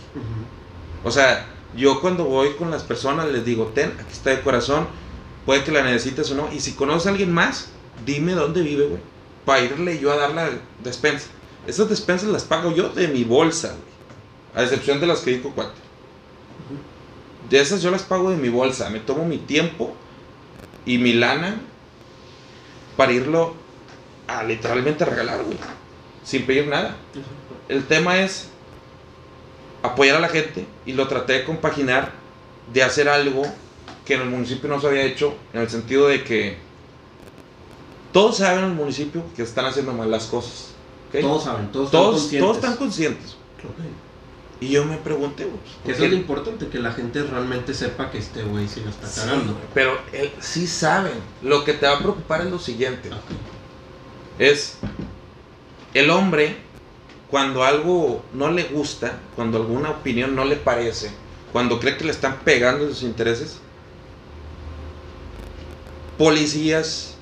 O 1.05 1.11
sea, 1.11 1.47
yo 1.77 2.01
cuando 2.01 2.25
voy 2.25 2.55
con 2.55 2.71
las 2.71 2.83
personas 2.83 3.29
les 3.29 3.45
digo, 3.45 3.73
ten, 3.75 3.93
aquí 3.99 4.13
está 4.13 4.31
de 4.31 4.41
corazón, 4.41 4.87
puede 5.47 5.65
que 5.65 5.73
la 5.73 5.83
necesites 5.83 6.31
o 6.31 6.35
no. 6.35 6.53
Y 6.53 6.61
si 6.61 6.73
conoces 6.73 7.07
a 7.07 7.11
alguien 7.11 7.33
más, 7.33 7.71
dime 8.05 8.33
dónde 8.33 8.63
vive, 8.63 8.87
güey. 8.87 9.01
Para 9.45 9.61
irle 9.61 9.99
yo 9.99 10.13
a 10.13 10.17
dar 10.17 10.35
la 10.35 10.51
despensa. 10.83 11.29
Esas 11.67 11.89
despensas 11.89 12.29
las 12.29 12.45
pago 12.45 12.73
yo 12.73 12.91
de 12.91 13.09
mi 13.09 13.25
bolsa, 13.25 13.69
güey. 13.69 13.93
A 14.55 14.63
excepción 14.63 15.01
de 15.01 15.07
las 15.07 15.21
que 15.21 15.33
dijo 15.33 15.51
cuate. 15.51 15.81
De 17.49 17.61
esas 17.61 17.83
yo 17.83 17.91
las 17.91 18.03
pago 18.03 18.31
de 18.31 18.37
mi 18.37 18.49
bolsa. 18.49 18.91
Me 18.91 19.01
tomo 19.01 19.25
mi 19.25 19.39
tiempo 19.39 19.95
y 20.87 20.99
mi 20.99 21.13
lana 21.13 21.61
para 22.97 23.13
irlo 23.13 23.55
a 24.29 24.43
literalmente 24.45 25.05
regalar, 25.05 25.43
güey. 25.43 25.59
Sin 26.25 26.47
pedir 26.47 26.69
nada 26.69 26.97
el 27.73 27.85
tema 27.87 28.21
es 28.21 28.49
apoyar 29.83 30.17
a 30.17 30.21
la 30.21 30.29
gente 30.29 30.67
y 30.87 30.93
lo 30.93 31.09
traté 31.09 31.35
de 31.35 31.45
compaginar 31.45 32.13
de 32.73 32.83
hacer 32.83 33.09
algo 33.09 33.43
que 34.05 34.15
en 34.15 34.23
el 34.23 34.31
municipio 34.31 34.69
no 34.69 34.81
se 34.81 34.87
había 34.87 35.03
hecho 35.05 35.35
en 35.53 35.61
el 35.63 35.71
sentido 35.71 36.09
de 36.09 36.25
que 36.25 36.57
todos 38.13 38.39
saben 38.39 38.61
en 38.65 38.71
el 38.71 38.77
municipio 38.77 39.23
que 39.35 39.43
están 39.43 39.65
haciendo 39.67 39.93
mal 39.93 40.11
las 40.11 40.27
cosas. 40.27 40.69
Todos 41.21 41.45
saben, 41.45 41.71
todos, 41.73 41.87
están 41.87 42.41
todos, 42.41 42.57
están 42.57 42.77
conscientes. 42.77 43.37
Y 44.61 44.69
yo 44.69 44.85
me 44.85 44.97
pregunté 44.97 45.49
pues, 45.85 45.99
es 45.99 46.11
lo 46.11 46.17
importante, 46.17 46.69
que 46.69 46.79
la 46.79 46.93
gente 46.93 47.23
realmente 47.25 47.75
sepa 47.75 48.11
que 48.11 48.19
este 48.19 48.43
güey 48.45 48.69
sí 48.69 48.81
la 48.85 48.91
está 48.91 49.09
Sí, 49.09 49.21
cagando. 49.21 49.59
pero 49.75 49.99
él, 50.13 50.31
sí 50.41 50.67
saben 50.67 51.15
lo 51.43 51.65
que 51.65 51.73
te 51.73 51.87
va 51.87 51.95
a 51.95 51.99
preocupar 51.99 52.43
es 52.43 52.47
lo 52.51 52.59
siguiente. 52.59 53.11
Es 54.39 54.79
el 55.95 56.11
hombre 56.11 56.57
cuando 57.33 57.65
algo 57.65 58.23
no 58.35 58.51
le 58.51 58.65
gusta, 58.65 59.19
cuando 59.35 59.57
alguna 59.57 59.89
opinión 59.89 60.37
no 60.37 60.45
le 60.45 60.57
parece, 60.57 61.11
cuando 61.51 61.81
cree 61.81 61.97
que 61.97 62.05
le 62.05 62.11
están 62.11 62.41
pegando 62.45 62.87
sus 62.89 63.05
intereses, 63.05 63.57
policías 66.19 67.15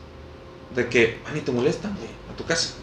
de 0.74 0.88
que 0.88 1.20
van 1.24 1.36
y 1.36 1.42
te 1.42 1.52
molestan, 1.52 1.94
güey, 1.94 2.08
a 2.28 2.36
tu 2.36 2.44
casa. 2.44 2.74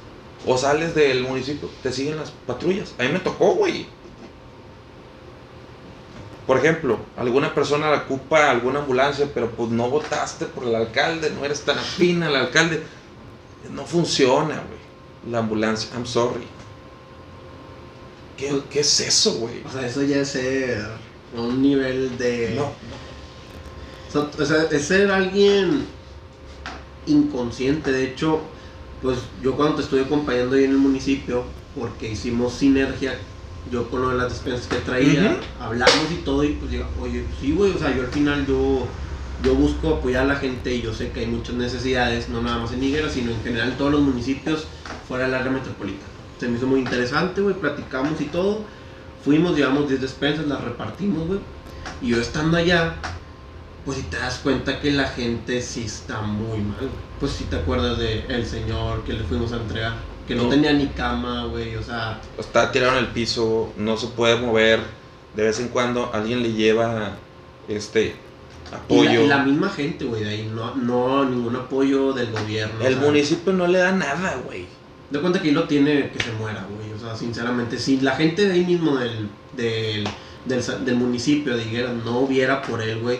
O 0.45 0.57
sales 0.57 0.95
del 0.95 1.23
municipio, 1.23 1.69
te 1.83 1.91
siguen 1.91 2.15
las 2.15 2.31
patrullas. 2.31 2.95
A 2.97 3.03
mí 3.03 3.09
me 3.09 3.19
tocó, 3.19 3.55
güey. 3.55 3.87
Por 6.47 6.59
ejemplo, 6.59 6.97
alguna 7.17 7.53
persona 7.53 7.91
la 7.91 7.97
ocupa 8.03 8.49
alguna 8.49 8.79
ambulancia, 8.79 9.29
pero 9.33 9.51
pues 9.51 9.69
no 9.69 9.89
votaste 9.89 10.45
por 10.45 10.63
el 10.63 10.75
alcalde, 10.75 11.29
no 11.31 11.43
eres 11.43 11.59
tan 11.63 11.77
afín 11.77 12.23
al 12.23 12.37
alcalde. 12.37 12.83
No 13.69 13.85
funciona, 13.85 14.53
güey. 14.53 15.29
La 15.29 15.39
ambulancia, 15.39 15.89
I'm 15.93 16.05
sorry. 16.05 16.47
¿Qué, 18.37 18.61
qué 18.69 18.79
es 18.81 18.99
eso, 18.99 19.33
güey? 19.33 19.63
O 19.65 19.71
sea, 19.71 19.85
eso 19.85 20.03
ya 20.03 20.17
es 20.17 20.29
ser 20.29 20.85
un 21.35 21.61
nivel 21.61 22.17
de... 22.17 22.53
No, 22.55 22.65
O 22.65 24.11
sea, 24.11 24.21
o 24.39 24.45
sea, 24.45 24.63
es 24.71 24.85
ser 24.85 25.11
alguien 25.11 25.85
inconsciente. 27.07 27.91
De 27.91 28.03
hecho, 28.05 28.41
pues 29.01 29.19
yo 29.41 29.55
cuando 29.55 29.77
te 29.77 29.81
estoy 29.83 30.01
acompañando 30.01 30.55
ahí 30.55 30.65
en 30.65 30.71
el 30.71 30.77
municipio, 30.77 31.43
porque 31.77 32.11
hicimos 32.11 32.53
sinergia, 32.53 33.17
yo 33.71 33.89
con 33.89 34.01
lo 34.01 34.09
de 34.09 34.17
las 34.17 34.31
despensas 34.33 34.67
que 34.67 34.77
traía, 34.77 35.37
hablamos 35.59 36.11
y 36.11 36.23
todo, 36.23 36.43
y 36.43 36.53
pues 36.53 36.71
digo, 36.71 36.85
oye, 37.01 37.25
sí, 37.39 37.51
güey, 37.51 37.71
o 37.71 37.77
sea, 37.77 37.95
yo 37.95 38.03
al 38.03 38.07
final 38.09 38.45
yo, 38.47 38.87
yo 39.43 39.55
busco 39.55 39.95
apoyar 39.95 40.23
a 40.23 40.27
la 40.27 40.35
gente 40.37 40.73
y 40.73 40.81
yo 40.81 40.93
sé 40.93 41.11
que 41.11 41.21
hay 41.21 41.27
muchas 41.27 41.55
necesidades, 41.55 42.29
no 42.29 42.41
nada 42.41 42.59
más 42.59 42.71
en 42.71 42.83
Higuera, 42.83 43.09
sino 43.09 43.31
en 43.31 43.41
general 43.43 43.71
en 43.71 43.77
todos 43.77 43.91
los 43.91 44.01
municipios 44.01 44.67
fuera 45.07 45.25
del 45.25 45.33
área 45.35 45.51
metropolitana. 45.51 46.16
Se 46.39 46.47
me 46.47 46.57
hizo 46.57 46.67
muy 46.67 46.79
interesante, 46.79 47.41
güey, 47.41 47.55
platicamos 47.55 48.19
y 48.21 48.25
todo. 48.25 48.61
Fuimos, 49.23 49.55
llevamos 49.55 49.87
10 49.89 50.01
despensas, 50.01 50.47
las 50.47 50.63
repartimos, 50.63 51.27
güey. 51.27 51.39
Y 52.01 52.09
yo 52.09 52.21
estando 52.21 52.57
allá, 52.57 52.95
pues 53.85 53.97
si 53.97 54.03
te 54.03 54.17
das 54.17 54.39
cuenta 54.43 54.79
que 54.79 54.91
la 54.91 55.07
gente 55.07 55.61
sí 55.61 55.83
está 55.85 56.21
muy 56.21 56.59
mal. 56.59 56.89
Pues 57.19 57.31
si 57.33 57.45
te 57.45 57.55
acuerdas 57.55 57.97
de 57.97 58.25
el 58.29 58.45
señor 58.45 59.03
que 59.03 59.13
le 59.13 59.23
fuimos 59.23 59.51
a 59.51 59.57
entregar, 59.57 59.93
que 60.27 60.35
no, 60.35 60.43
No. 60.43 60.49
tenía 60.49 60.73
ni 60.73 60.87
cama, 60.87 61.45
güey, 61.45 61.75
o 61.75 61.81
sea, 61.83 62.19
Está 62.37 62.71
tirado 62.71 62.93
en 62.93 62.99
el 62.99 63.07
piso, 63.07 63.73
no 63.77 63.97
se 63.97 64.07
puede 64.07 64.37
mover. 64.37 64.81
De 65.35 65.43
vez 65.43 65.59
en 65.59 65.69
cuando 65.69 66.11
alguien 66.13 66.41
le 66.43 66.53
lleva 66.53 67.13
este 67.67 68.15
y 68.69 68.71
la, 68.71 68.77
apoyo. 68.77 69.23
y 69.23 69.27
la 69.27 69.37
misma 69.43 69.69
gente, 69.69 70.05
güey, 70.05 70.23
de 70.23 70.29
ahí, 70.29 70.51
no, 70.53 70.75
no 70.75 71.25
ningún 71.25 71.55
apoyo 71.55 72.11
del 72.13 72.31
gobierno. 72.31 72.81
El 72.85 72.95
o 72.95 72.97
sea, 72.97 73.07
municipio 73.07 73.53
no 73.53 73.65
le 73.67 73.79
da 73.79 73.91
nada, 73.91 74.35
güey. 74.45 74.65
De 75.09 75.21
cuenta 75.21 75.41
que 75.41 75.47
ahí 75.47 75.53
lo 75.53 75.63
tiene 75.67 76.09
que 76.11 76.21
se 76.21 76.31
muera, 76.33 76.65
güey, 76.69 76.91
o 76.91 76.99
sea, 76.99 77.15
sinceramente, 77.15 77.79
si 77.79 78.01
la 78.01 78.15
gente 78.15 78.45
de 78.45 78.53
ahí 78.53 78.65
mismo 78.65 78.97
del, 78.97 79.29
del, 79.55 80.05
del, 80.45 80.95
municipio 80.95 81.55
de 81.55 81.63
Higuera 81.63 81.93
no 81.93 82.19
hubiera 82.19 82.61
por 82.61 82.81
él, 82.81 82.99
güey, 82.99 83.19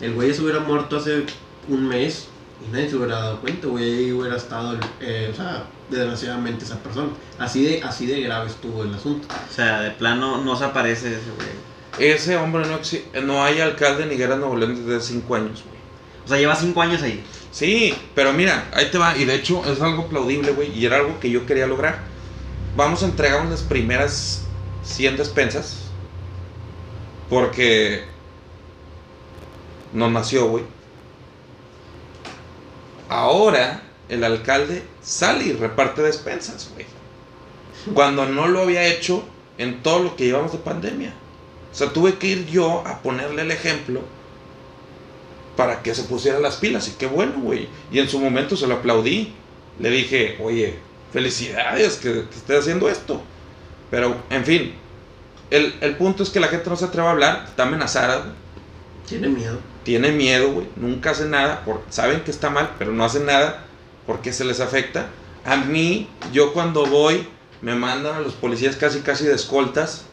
el 0.00 0.14
güey 0.14 0.34
se 0.34 0.42
hubiera 0.42 0.58
muerto 0.60 0.96
hace 0.96 1.24
un 1.68 1.86
mes 1.86 2.26
y 2.66 2.72
nadie 2.72 2.90
se 2.90 2.96
hubiera 2.96 3.16
dado 3.20 3.40
cuenta, 3.40 3.68
güey, 3.68 3.84
ahí 3.84 4.12
hubiera 4.12 4.36
estado, 4.36 4.76
eh, 5.00 5.30
o 5.32 5.36
sea, 5.36 5.66
desgraciadamente 5.88 6.64
esa 6.64 6.78
persona. 6.82 7.10
Así 7.38 7.64
de, 7.64 7.82
así 7.82 8.06
de 8.06 8.20
grave 8.22 8.48
estuvo 8.48 8.82
el 8.82 8.92
asunto. 8.94 9.28
O 9.48 9.54
sea, 9.54 9.80
de 9.82 9.90
plano 9.92 10.42
no 10.42 10.56
se 10.56 10.64
aparece 10.64 11.08
ese 11.08 11.30
güey. 11.36 12.10
Ese 12.12 12.36
hombre 12.36 12.66
no 12.66 12.78
exi- 12.80 13.04
no 13.22 13.44
hay 13.44 13.60
alcalde 13.60 14.02
en 14.04 14.12
Higuera 14.12 14.36
Nuevo 14.36 14.56
León 14.56 14.74
desde 14.76 14.96
hace 14.96 15.12
5 15.14 15.34
años, 15.34 15.62
güey. 15.64 15.80
O 16.24 16.28
sea, 16.28 16.38
lleva 16.38 16.54
cinco 16.54 16.80
años 16.82 17.02
ahí. 17.02 17.22
Sí, 17.52 17.94
pero 18.14 18.32
mira, 18.32 18.68
ahí 18.72 18.90
te 18.90 18.98
va. 18.98 19.16
Y 19.16 19.24
de 19.24 19.34
hecho 19.34 19.62
es 19.70 19.80
algo 19.80 20.04
aplaudible, 20.04 20.52
güey. 20.52 20.76
Y 20.76 20.86
era 20.86 20.96
algo 20.96 21.18
que 21.20 21.30
yo 21.30 21.46
quería 21.46 21.66
lograr. 21.66 21.98
Vamos 22.76 23.02
a 23.02 23.06
entregar 23.06 23.44
las 23.46 23.62
primeras 23.62 24.42
100 24.84 25.16
despensas. 25.16 25.84
Porque 27.28 28.04
nos 29.92 30.10
nació, 30.10 30.48
güey. 30.48 30.64
Ahora 33.08 33.82
el 34.08 34.22
alcalde 34.24 34.84
sale 35.02 35.44
y 35.46 35.52
reparte 35.52 36.02
despensas, 36.02 36.70
güey. 36.74 36.86
Cuando 37.94 38.26
no 38.26 38.46
lo 38.46 38.62
había 38.62 38.86
hecho 38.86 39.24
en 39.58 39.82
todo 39.82 40.00
lo 40.00 40.16
que 40.16 40.26
llevamos 40.26 40.52
de 40.52 40.58
pandemia. 40.58 41.14
O 41.72 41.74
sea, 41.74 41.92
tuve 41.92 42.18
que 42.18 42.28
ir 42.28 42.46
yo 42.46 42.86
a 42.86 43.02
ponerle 43.02 43.42
el 43.42 43.50
ejemplo 43.50 44.00
para 45.60 45.82
que 45.82 45.94
se 45.94 46.04
pusiera 46.04 46.40
las 46.40 46.56
pilas. 46.56 46.88
Y 46.88 46.92
qué 46.92 47.06
bueno, 47.06 47.34
güey. 47.36 47.68
Y 47.92 47.98
en 47.98 48.08
su 48.08 48.18
momento 48.18 48.56
se 48.56 48.66
lo 48.66 48.76
aplaudí. 48.76 49.34
Le 49.78 49.90
dije, 49.90 50.38
oye, 50.42 50.78
felicidades 51.12 51.96
que, 51.96 52.24
que 52.30 52.34
estés 52.34 52.60
haciendo 52.60 52.88
esto. 52.88 53.20
Pero, 53.90 54.16
en 54.30 54.42
fin, 54.46 54.72
el, 55.50 55.74
el 55.82 55.96
punto 55.96 56.22
es 56.22 56.30
que 56.30 56.40
la 56.40 56.48
gente 56.48 56.70
no 56.70 56.76
se 56.76 56.86
atreve 56.86 57.08
a 57.08 57.10
hablar, 57.10 57.44
está 57.46 57.64
amenazada. 57.64 58.32
Tiene 59.06 59.28
miedo. 59.28 59.58
tiene 59.82 60.12
miedo, 60.12 60.50
güey, 60.50 60.66
nunca 60.76 61.10
hacen 61.10 61.30
nada, 61.30 61.62
por, 61.66 61.82
saben 61.90 62.22
que 62.22 62.30
está 62.30 62.48
mal, 62.48 62.76
pero 62.78 62.92
no 62.92 63.04
hacen 63.04 63.26
nada 63.26 63.66
porque 64.06 64.32
se 64.32 64.46
les 64.46 64.60
afecta. 64.60 65.08
A 65.44 65.58
mí, 65.58 66.08
yo 66.32 66.54
cuando 66.54 66.86
voy, 66.86 67.28
me 67.60 67.74
mandan 67.74 68.14
a 68.14 68.20
los 68.20 68.32
policías 68.32 68.76
casi 68.76 69.00
casi 69.00 69.24
de 69.24 69.34
escoltas 69.34 70.06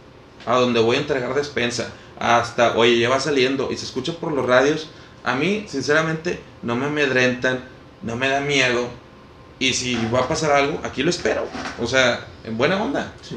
a 0.46 0.58
donde 0.58 0.82
voy 0.82 0.98
a 0.98 1.00
entregar 1.00 1.34
despensa. 1.36 1.94
Hasta, 2.20 2.76
oye, 2.76 3.00
ya 3.00 3.08
va 3.08 3.22
saliendo 3.22 3.72
y 3.72 3.78
se 3.78 3.86
escucha 3.86 4.12
por 4.12 4.34
los 4.34 4.46
radios. 4.46 4.90
A 5.28 5.36
mí, 5.36 5.66
sinceramente, 5.68 6.40
no 6.64 6.78
me 6.78 6.86
amedrentan, 6.86 7.60
no 8.02 8.16
me 8.16 8.30
da 8.30 8.40
miedo. 8.40 8.88
Y 9.60 9.74
si 9.74 9.98
va 10.08 10.22
a 10.22 10.28
pasar 10.30 10.54
algo, 10.54 10.80
aquí 10.86 11.04
lo 11.04 11.10
espero. 11.10 11.46
O 11.82 11.86
sea, 11.86 12.26
en 12.46 12.58
buena 12.58 12.82
onda. 12.82 13.12
Sí. 13.22 13.36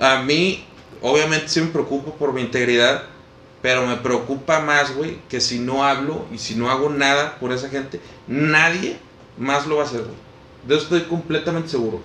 A 0.00 0.22
mí, 0.22 0.64
obviamente, 1.02 1.48
sí 1.48 1.60
me 1.60 1.66
preocupo 1.66 2.14
por 2.14 2.32
mi 2.32 2.40
integridad, 2.40 3.02
pero 3.60 3.86
me 3.86 3.96
preocupa 3.96 4.60
más, 4.60 4.96
güey, 4.96 5.18
que 5.28 5.42
si 5.42 5.58
no 5.58 5.84
hablo 5.84 6.24
y 6.32 6.38
si 6.38 6.54
no 6.54 6.70
hago 6.70 6.88
nada 6.88 7.36
por 7.38 7.52
esa 7.52 7.68
gente, 7.68 8.00
nadie 8.26 8.96
más 9.36 9.66
lo 9.66 9.76
va 9.76 9.82
a 9.82 9.86
hacer, 9.86 10.00
güey. 10.00 10.16
De 10.66 10.76
eso 10.76 10.84
estoy 10.84 11.02
completamente 11.02 11.68
seguro. 11.68 12.00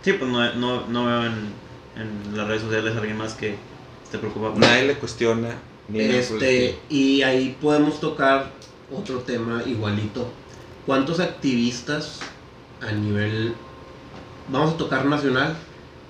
Sí, 0.00 0.14
pues 0.14 0.30
no, 0.30 0.54
no, 0.54 0.86
no 0.86 1.04
veo 1.04 1.26
en, 1.26 1.52
en 1.94 2.34
las 2.34 2.48
redes 2.48 2.62
sociales 2.62 2.94
a 2.94 3.00
alguien 3.00 3.18
más 3.18 3.34
que 3.34 3.56
esté 4.02 4.16
preocupado 4.16 4.54
por 4.54 4.62
Nadie 4.62 4.84
le 4.84 4.94
cuestiona. 4.94 5.56
El 5.92 6.14
Este, 6.14 6.78
y 6.88 7.22
ahí 7.22 7.56
podemos 7.60 8.00
tocar 8.00 8.52
otro 8.92 9.20
tema 9.20 9.62
igualito. 9.66 10.28
¿Cuántos 10.84 11.20
activistas 11.20 12.20
a 12.80 12.92
nivel, 12.92 13.54
vamos 14.48 14.74
a 14.74 14.76
tocar 14.76 15.04
nacional, 15.06 15.56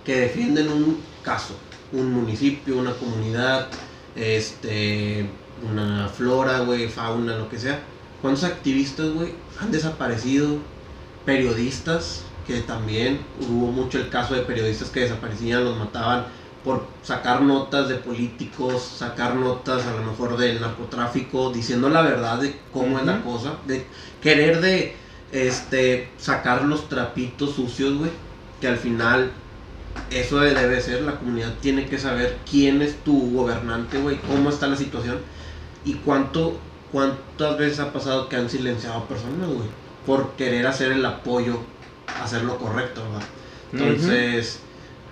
que 0.05 0.21
defienden 0.21 0.69
un 0.69 1.01
caso, 1.23 1.55
un 1.93 2.13
municipio, 2.13 2.79
una 2.79 2.93
comunidad, 2.93 3.69
este, 4.15 5.27
una 5.71 6.09
flora, 6.09 6.61
güey, 6.61 6.89
fauna, 6.89 7.37
lo 7.37 7.49
que 7.49 7.59
sea? 7.59 7.81
¿Cuántos 8.23 8.45
activistas, 8.45 9.11
güey, 9.13 9.33
han 9.61 9.71
desaparecido? 9.71 10.59
Periodistas, 11.25 12.23
que 12.47 12.61
también 12.61 13.21
hubo 13.41 13.73
mucho 13.73 13.99
el 13.99 14.09
caso 14.09 14.35
de 14.35 14.43
periodistas 14.43 14.91
que 14.91 15.01
desaparecían, 15.01 15.65
los 15.65 15.77
mataban 15.77 16.27
por 16.67 16.85
sacar 17.05 17.43
notas 17.43 17.89
de 17.89 17.95
políticos, 17.95 18.83
sacar 18.99 19.37
notas 19.37 19.87
a 19.87 19.93
lo 19.93 20.03
mejor 20.03 20.37
del 20.37 20.61
narcotráfico, 20.61 21.53
diciendo 21.53 21.89
la 21.89 22.03
verdad 22.03 22.41
de 22.41 22.59
cómo 22.73 22.99
es 22.99 23.07
la 23.07 23.23
cosa, 23.23 23.53
de 23.69 23.87
querer 24.21 24.61
de 24.61 24.97
este 25.31 26.09
sacar 26.19 26.65
los 26.65 26.89
trapitos 26.89 27.55
sucios, 27.55 27.97
güey, 27.97 28.11
que 28.61 28.67
al 28.67 28.79
final 28.79 29.31
eso 30.11 30.41
debe 30.41 30.81
ser, 30.81 31.03
la 31.03 31.21
comunidad 31.21 31.55
tiene 31.61 31.87
que 31.87 32.01
saber 32.01 32.37
quién 32.51 32.83
es 32.83 32.97
tu 33.05 33.31
gobernante, 33.31 33.99
güey, 33.99 34.17
cómo 34.17 34.51
está 34.51 34.67
la 34.67 34.77
situación 34.77 35.19
y 35.85 35.95
cuánto 35.95 36.59
cuántas 36.91 37.59
veces 37.59 37.79
ha 37.79 37.93
pasado 37.93 38.29
que 38.29 38.35
han 38.35 38.51
silenciado 38.51 38.97
a 38.97 39.07
personas, 39.07 39.49
güey, 39.49 39.69
por 40.05 40.33
querer 40.33 40.67
hacer 40.67 40.91
el 40.91 41.07
apoyo, 41.07 41.61
hacer 42.21 42.43
lo 42.43 42.59
correcto, 42.59 43.05
¿verdad? 43.05 43.29
Entonces, 43.73 44.59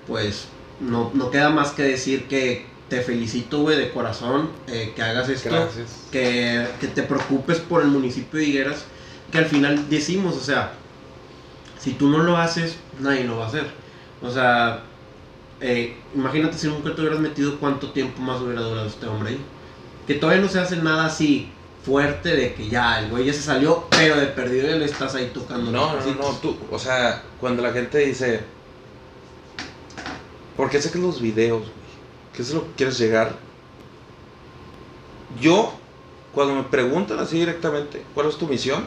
pues 0.08 0.48
no, 0.84 1.10
no 1.14 1.30
queda 1.30 1.50
más 1.50 1.72
que 1.72 1.82
decir 1.82 2.26
que 2.28 2.66
te 2.88 3.00
felicito, 3.00 3.62
güey, 3.62 3.76
de 3.76 3.90
corazón, 3.90 4.50
eh, 4.68 4.92
que 4.94 5.02
hagas 5.02 5.28
esto, 5.28 5.50
Gracias. 5.50 6.02
que, 6.12 6.66
que 6.80 6.88
te 6.88 7.02
preocupes 7.02 7.58
por 7.58 7.82
el 7.82 7.88
municipio 7.88 8.38
de 8.38 8.46
Higueras, 8.46 8.84
que 9.32 9.38
al 9.38 9.46
final 9.46 9.88
decimos, 9.88 10.36
o 10.36 10.40
sea, 10.40 10.74
si 11.78 11.92
tú 11.92 12.08
no 12.08 12.18
lo 12.18 12.36
haces, 12.36 12.76
nadie 13.00 13.24
lo 13.24 13.38
va 13.38 13.44
a 13.44 13.48
hacer. 13.48 13.66
O 14.22 14.30
sea, 14.30 14.82
eh, 15.60 15.96
imagínate 16.14 16.56
si 16.56 16.68
nunca 16.68 16.94
te 16.94 17.00
hubieras 17.00 17.20
metido 17.20 17.58
cuánto 17.58 17.90
tiempo 17.90 18.20
más 18.20 18.40
hubiera 18.40 18.62
durado 18.62 18.86
este 18.86 19.06
hombre 19.06 19.30
ahí. 19.30 19.40
Que 20.06 20.14
todavía 20.14 20.42
no 20.42 20.48
se 20.48 20.60
hace 20.60 20.76
nada 20.76 21.06
así 21.06 21.50
fuerte 21.84 22.34
de 22.34 22.54
que 22.54 22.68
ya 22.68 23.00
el 23.00 23.10
güey 23.10 23.26
ya 23.26 23.32
se 23.32 23.42
salió, 23.42 23.86
pero 23.90 24.16
de 24.16 24.26
perdido 24.26 24.68
ya 24.68 24.76
le 24.76 24.84
estás 24.84 25.14
ahí 25.14 25.30
tocando. 25.34 25.70
No, 25.70 25.94
no, 25.94 26.14
no, 26.14 26.30
tú, 26.40 26.56
o 26.70 26.78
sea, 26.78 27.22
cuando 27.40 27.62
la 27.62 27.72
gente 27.72 27.98
dice, 27.98 28.40
¿por 30.56 30.70
qué 30.70 30.80
sacas 30.80 31.00
los 31.00 31.20
videos, 31.20 31.60
güey? 31.60 31.72
¿Qué 32.34 32.42
es 32.42 32.52
lo 32.52 32.62
que 32.66 32.72
quieres 32.76 32.98
llegar? 32.98 33.36
Yo, 35.40 35.72
cuando 36.32 36.54
me 36.54 36.62
preguntan 36.64 37.18
así 37.18 37.38
directamente, 37.38 38.02
¿cuál 38.14 38.28
es 38.28 38.36
tu 38.36 38.46
misión? 38.46 38.84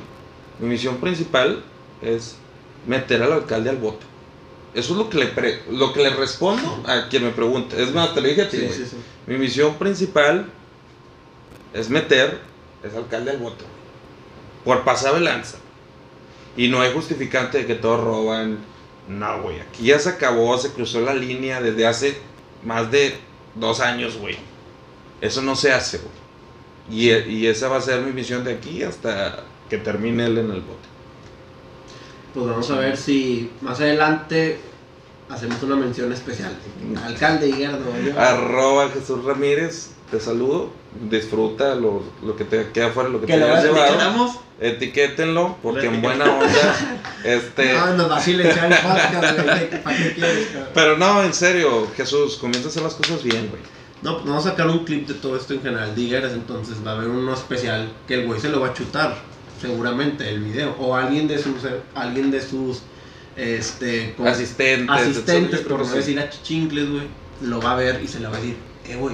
Mi 0.59 0.67
misión 0.69 0.97
principal 0.97 1.63
es 2.01 2.35
meter 2.85 3.21
al 3.23 3.33
alcalde 3.33 3.69
al 3.69 3.77
bote. 3.77 4.05
Eso 4.73 4.93
es 4.93 4.97
lo 4.99 5.09
que 5.09 5.17
le, 5.17 5.27
pre- 5.27 5.63
lo 5.71 5.93
que 5.93 6.03
le 6.03 6.09
respondo 6.11 6.83
a 6.85 7.07
quien 7.09 7.23
me 7.23 7.31
pregunte. 7.31 7.81
Es 7.81 7.93
más, 7.93 8.13
te 8.13 8.21
lo 8.21 8.27
dije 8.27 8.43
a 8.43 8.49
ti, 8.49 8.57
Sí, 8.57 8.63
güey. 8.65 8.77
sí, 8.77 8.85
sí. 8.85 8.97
Mi 9.25 9.37
misión 9.37 9.75
principal 9.75 10.47
es 11.73 11.89
meter 11.89 12.39
ese 12.83 12.97
alcalde 12.97 13.31
al 13.31 13.37
voto. 13.37 13.65
Por 14.63 14.83
pasar 14.83 15.13
de 15.15 15.21
lanza. 15.21 15.57
Y 16.55 16.67
no 16.67 16.81
hay 16.81 16.91
justificante 16.93 17.59
de 17.59 17.65
que 17.65 17.75
todos 17.75 18.03
roban. 18.03 18.57
No, 19.07 19.41
güey. 19.41 19.59
Aquí 19.59 19.85
ya 19.85 19.99
se 19.99 20.09
acabó, 20.09 20.57
se 20.57 20.71
cruzó 20.71 21.01
la 21.01 21.13
línea 21.13 21.61
desde 21.61 21.87
hace 21.87 22.17
más 22.63 22.91
de 22.91 23.17
dos 23.55 23.79
años, 23.79 24.17
güey. 24.17 24.37
Eso 25.21 25.41
no 25.41 25.55
se 25.55 25.71
hace, 25.71 25.99
güey. 25.99 26.27
Y, 26.89 27.11
y 27.11 27.47
esa 27.47 27.67
va 27.67 27.77
a 27.77 27.81
ser 27.81 28.01
mi 28.01 28.11
misión 28.11 28.43
de 28.43 28.53
aquí 28.53 28.83
hasta 28.83 29.43
que 29.69 29.77
termine 29.77 30.25
él 30.25 30.37
en 30.37 30.51
el 30.51 30.61
bote. 30.61 30.87
Pues 32.33 32.45
vamos 32.47 32.69
a 32.71 32.79
ver 32.79 32.97
si 32.97 33.49
más 33.61 33.79
adelante 33.79 34.59
hacemos 35.29 35.61
una 35.63 35.75
mención 35.75 36.11
especial. 36.11 36.55
Alcalde 37.05 37.47
León. 37.47 37.79
Arroba 38.17 38.89
Jesús 38.89 39.23
Ramírez, 39.23 39.91
te 40.11 40.19
saludo. 40.19 40.71
Disfruta 41.09 41.75
lo, 41.75 42.03
lo 42.23 42.35
que 42.35 42.43
te 42.43 42.69
queda 42.71 42.89
fuera, 42.89 43.09
lo 43.09 43.19
que, 43.21 43.27
te 43.27 43.37
lo 43.37 43.45
hayas 43.45 43.63
llevado. 43.65 44.47
Etiquétenlo, 44.59 45.57
porque 45.61 45.83
Lo 45.83 45.93
en 45.93 46.01
buena 46.01 46.25
onda. 46.25 47.03
este, 47.23 47.73
No, 47.73 47.93
nos 47.93 48.11
va 48.11 48.17
a 48.17 48.21
silenciar 48.21 48.71
el 48.71 48.79
podcast, 48.79 49.43
güey. 49.43 49.83
¿Para 49.83 49.97
qué 49.97 50.13
quieres, 50.13 50.47
cabrón? 50.47 50.69
pero 50.73 50.97
no, 50.97 51.23
en 51.23 51.33
serio, 51.33 51.87
Jesús, 51.95 52.37
comienza 52.37 52.67
a 52.67 52.71
hacer 52.71 52.81
las 52.81 52.95
cosas 52.95 53.23
bien, 53.23 53.49
güey. 53.49 53.61
No, 54.01 54.15
pues 54.15 54.25
vamos 54.25 54.45
a 54.45 54.51
sacar 54.51 54.67
un 54.67 54.83
clip 54.83 55.07
de 55.07 55.13
todo 55.13 55.37
esto 55.37 55.53
en 55.53 55.61
general 55.61 55.95
de 55.95 56.01
Higueras, 56.01 56.33
entonces 56.33 56.77
va 56.85 56.91
a 56.91 56.95
haber 56.95 57.09
uno 57.09 57.33
especial 57.33 57.91
que 58.07 58.15
el 58.15 58.25
güey 58.25 58.39
se 58.39 58.49
lo 58.49 58.59
va 58.59 58.69
a 58.69 58.73
chutar, 58.73 59.15
seguramente, 59.61 60.27
el 60.27 60.39
video. 60.39 60.75
O 60.79 60.95
alguien 60.95 61.27
de 61.27 61.37
sus, 61.37 61.55
alguien 61.93 62.31
de 62.31 62.41
sus, 62.41 62.81
este, 63.35 64.15
Asistentes. 64.25 64.89
asistentes, 64.89 65.59
por 65.61 65.85
no 65.85 65.93
decir 65.93 66.19
a 66.19 66.29
güey, 66.49 67.07
lo 67.41 67.61
va 67.61 67.73
a 67.73 67.75
ver 67.75 68.01
y 68.03 68.07
se 68.07 68.19
le 68.19 68.27
va 68.27 68.37
a 68.37 68.39
decir, 68.39 68.57
eh, 68.87 68.95
güey, 68.95 69.13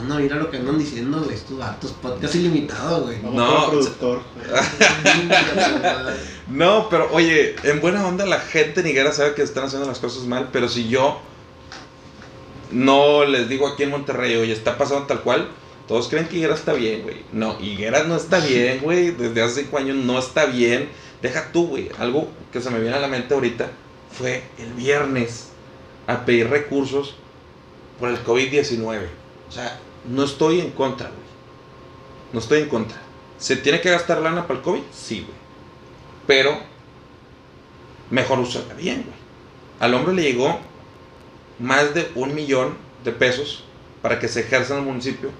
¿qué 0.00 0.06
onda? 0.06 0.18
Mira 0.18 0.36
lo 0.36 0.50
que 0.50 0.56
andan 0.56 0.78
diciendo 0.78 1.20
de 1.20 1.34
estos 1.34 1.58
datos, 1.58 1.92
podcast 2.00 2.34
ilimitado, 2.34 3.02
güey. 3.02 3.20
Vamos 3.22 3.34
No, 3.34 3.46
con 3.46 3.64
el 3.64 3.70
productor. 3.70 4.20
No, 6.48 6.88
pero 6.88 7.08
oye, 7.12 7.54
en 7.62 7.80
buena 7.80 8.04
onda 8.06 8.26
la 8.26 8.40
gente 8.40 8.82
niguera 8.82 9.12
sabe 9.12 9.34
que 9.34 9.42
están 9.42 9.64
haciendo 9.64 9.86
las 9.86 10.00
cosas 10.00 10.24
mal, 10.24 10.48
pero 10.52 10.68
si 10.68 10.88
yo 10.88 11.20
no 12.72 13.24
les 13.24 13.48
digo 13.48 13.68
aquí 13.68 13.84
en 13.84 13.90
Monterrey, 13.90 14.34
oye, 14.36 14.52
está 14.52 14.76
pasando 14.76 15.06
tal 15.06 15.20
cual, 15.20 15.48
todos 15.86 16.08
creen 16.08 16.26
que 16.26 16.36
Higuera 16.38 16.54
está 16.54 16.72
bien, 16.72 17.02
güey. 17.02 17.18
No, 17.32 17.56
Higuera 17.60 18.04
no 18.04 18.16
está 18.16 18.40
bien, 18.40 18.80
güey. 18.80 19.10
Desde 19.10 19.42
hace 19.42 19.62
cinco 19.62 19.78
años 19.78 19.96
no 19.96 20.18
está 20.18 20.46
bien. 20.46 20.88
Deja 21.22 21.50
tú, 21.52 21.66
güey. 21.68 21.88
Algo 21.98 22.28
que 22.52 22.60
se 22.60 22.70
me 22.70 22.80
viene 22.80 22.96
a 22.96 23.00
la 23.00 23.08
mente 23.08 23.34
ahorita 23.34 23.70
fue 24.16 24.42
el 24.58 24.72
viernes 24.74 25.48
a 26.06 26.24
pedir 26.24 26.48
recursos 26.48 27.16
por 27.98 28.08
el 28.08 28.24
COVID-19. 28.24 29.00
O 29.48 29.52
sea, 29.52 29.80
no 30.08 30.24
estoy 30.24 30.60
en 30.60 30.70
contra, 30.70 31.08
güey. 31.08 31.20
No 32.32 32.40
estoy 32.40 32.62
en 32.62 32.68
contra. 32.68 32.98
¿Se 33.38 33.56
tiene 33.56 33.80
que 33.80 33.90
gastar 33.90 34.20
lana 34.20 34.46
para 34.46 34.58
el 34.58 34.64
COVID? 34.64 34.82
Sí, 34.92 35.20
güey. 35.20 35.38
Pero 36.26 36.58
mejor 38.10 38.38
usarla 38.38 38.74
bien, 38.74 39.02
güey. 39.02 39.18
Al 39.80 39.94
hombre 39.94 40.14
le 40.14 40.22
llegó 40.22 40.60
más 41.58 41.94
de 41.94 42.10
un 42.14 42.34
millón 42.34 42.76
de 43.04 43.12
pesos 43.12 43.64
para 44.02 44.18
que 44.18 44.28
se 44.28 44.40
ejerza 44.40 44.74
en 44.74 44.80
el 44.80 44.86
municipio 44.86 45.30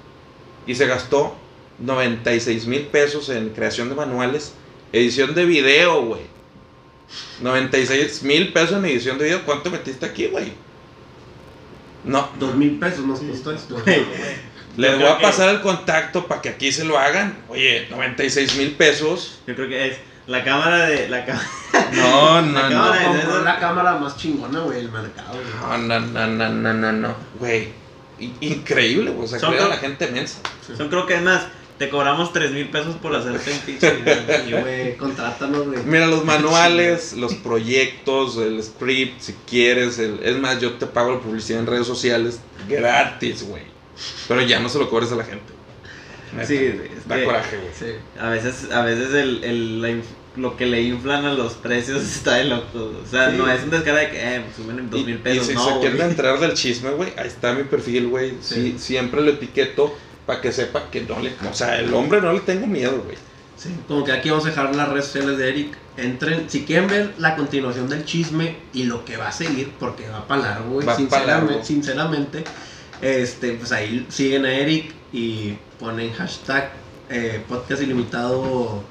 y 0.66 0.74
se 0.74 0.86
gastó 0.86 1.36
96 1.78 2.66
mil 2.66 2.86
pesos 2.86 3.28
en 3.28 3.50
creación 3.50 3.88
de 3.88 3.94
manuales, 3.94 4.54
edición 4.92 5.34
de 5.34 5.44
video, 5.44 6.04
güey. 6.04 6.22
96 7.40 8.22
mil 8.22 8.52
pesos 8.52 8.78
en 8.78 8.84
edición 8.84 9.18
de 9.18 9.24
video. 9.24 9.44
¿Cuánto 9.44 9.70
metiste 9.70 10.06
aquí, 10.06 10.26
güey? 10.26 10.52
No, 12.04 12.30
Dos 12.38 12.54
mil 12.54 12.78
pesos 12.78 13.04
nos 13.04 13.20
costó 13.20 13.52
esto. 13.52 13.76
les 14.76 14.90
voy 14.92 15.00
creo 15.00 15.12
a 15.12 15.18
que- 15.18 15.22
pasar 15.22 15.48
el 15.50 15.60
contacto 15.60 16.26
para 16.26 16.40
que 16.42 16.48
aquí 16.50 16.72
se 16.72 16.84
lo 16.84 16.98
hagan. 16.98 17.36
Oye, 17.48 17.86
96 17.90 18.56
mil 18.56 18.72
pesos. 18.72 19.40
Yo 19.46 19.54
creo 19.54 19.68
que 19.68 19.88
es 19.88 19.96
La 20.26 20.44
cámara 20.44 20.86
de. 20.86 21.08
La 21.08 21.24
cámara. 21.24 21.48
No, 21.92 22.34
La 22.40 22.42
no, 22.42 22.52
no. 22.52 22.68
cámara 22.70 23.12
de 23.14 23.20
César. 23.22 23.42
la 23.42 23.58
cámara 23.58 23.94
más 23.96 24.16
chingona, 24.16 24.60
güey, 24.60 24.78
del 24.78 24.90
mercado, 24.92 25.32
güey. 25.32 25.78
No, 25.78 25.78
no, 25.78 26.00
no, 26.00 26.26
no, 26.26 26.48
no, 26.50 26.72
no, 26.74 26.92
no. 26.92 27.14
Güey, 27.38 27.68
in- 28.20 28.36
increíble, 28.40 29.10
güey. 29.10 29.24
O 29.24 29.28
sea, 29.28 29.38
Son 29.38 29.50
cuida 29.50 29.66
a 29.66 29.68
la 29.68 29.76
gente 29.78 30.06
mensa. 30.08 30.38
Son 30.76 30.88
creo 30.88 31.06
que 31.06 31.14
es 31.16 31.22
más. 31.22 31.46
Te 31.78 31.88
cobramos 31.88 32.30
3 32.34 32.50
mil 32.50 32.68
pesos 32.68 32.94
por 32.96 33.16
hacerte 33.16 33.50
un 33.52 33.58
pinche 33.60 33.90
güey, 34.60 34.96
contrátanos, 34.98 35.66
güey. 35.66 35.82
Mira, 35.84 36.06
los 36.06 36.24
manuales, 36.26 37.14
los 37.14 37.32
proyectos, 37.36 38.36
el 38.36 38.62
script, 38.62 39.20
si 39.20 39.34
quieres. 39.48 39.98
El... 39.98 40.20
Es 40.22 40.36
más, 40.36 40.60
yo 40.60 40.74
te 40.74 40.86
pago 40.86 41.12
la 41.14 41.20
publicidad 41.20 41.60
en 41.60 41.66
redes 41.66 41.86
sociales 41.86 42.40
gratis, 42.68 43.44
güey. 43.48 43.62
Pero 44.28 44.40
ya 44.42 44.60
no 44.60 44.68
se 44.68 44.78
lo 44.78 44.88
cobres 44.90 45.12
a 45.12 45.16
la 45.16 45.24
gente. 45.24 45.52
Sí, 46.46 46.56
es 46.56 47.08
Da 47.08 47.16
que- 47.16 47.24
coraje, 47.24 47.56
güey. 47.56 47.70
Sí. 47.76 47.96
A 48.20 48.28
veces, 48.30 48.70
a 48.72 48.82
veces 48.82 49.12
el, 49.14 49.42
el- 49.44 49.82
la 49.82 50.02
lo 50.36 50.56
que 50.56 50.64
le 50.64 50.80
inflan 50.82 51.24
a 51.24 51.34
los 51.34 51.54
precios 51.54 52.02
está 52.16 52.34
de 52.36 52.44
locos. 52.44 52.94
O 53.04 53.10
sea, 53.10 53.30
Sí. 53.32 53.36
no 53.36 53.50
es 53.50 53.64
un 53.64 53.70
descaro 53.70 53.96
de 53.96 54.10
que, 54.10 54.36
eh, 54.36 54.42
suben 54.56 54.78
en 54.78 54.88
dos 54.90 55.00
Y- 55.00 55.04
mil 55.04 55.18
pesos. 55.18 55.44
Y 55.44 55.48
si 55.48 55.54
no, 55.54 55.68
se 55.74 55.80
quieren 55.80 56.00
entrar 56.02 56.38
del 56.38 56.54
chisme, 56.54 56.90
güey, 56.90 57.12
ahí 57.16 57.26
está 57.26 57.52
mi 57.52 57.64
perfil, 57.64 58.06
güey. 58.08 58.34
Sí, 58.40 58.76
siempre 58.78 59.22
lo 59.22 59.30
etiqueto 59.32 59.92
para 60.26 60.40
que 60.40 60.52
sepa 60.52 60.88
que 60.90 61.00
no 61.00 61.18
le. 61.18 61.32
O 61.50 61.52
sea, 61.54 61.80
el 61.80 61.92
hombre 61.92 62.20
no 62.20 62.32
le 62.32 62.40
tengo 62.40 62.66
miedo, 62.68 63.02
güey. 63.04 63.16
Sí, 63.56 63.70
como 63.88 64.04
que 64.04 64.12
aquí 64.12 64.30
vamos 64.30 64.46
a 64.46 64.50
dejar 64.50 64.74
las 64.74 64.88
redes 64.88 65.06
sociales 65.06 65.36
de 65.36 65.48
Eric. 65.48 65.76
Entren, 65.96 66.48
si 66.48 66.64
quieren 66.64 66.88
ver 66.88 67.12
la 67.18 67.34
continuación 67.36 67.88
del 67.90 68.04
chisme 68.06 68.56
y 68.72 68.84
lo 68.84 69.04
que 69.04 69.16
va 69.18 69.28
a 69.28 69.32
seguir, 69.32 69.72
porque 69.80 70.08
va 70.08 70.26
para 70.28 70.42
largo, 70.42 70.74
güey. 70.80 70.86
Sinceramente, 70.96 71.52
largo. 71.52 71.64
sinceramente, 71.64 72.44
este, 73.02 73.52
pues 73.52 73.72
ahí 73.72 74.06
siguen 74.10 74.44
a 74.44 74.52
Eric 74.52 74.92
y 75.12 75.56
ponen 75.78 76.12
hashtag 76.12 76.70
eh, 77.08 77.42
podcast 77.48 77.82
ilimitado 77.82 78.82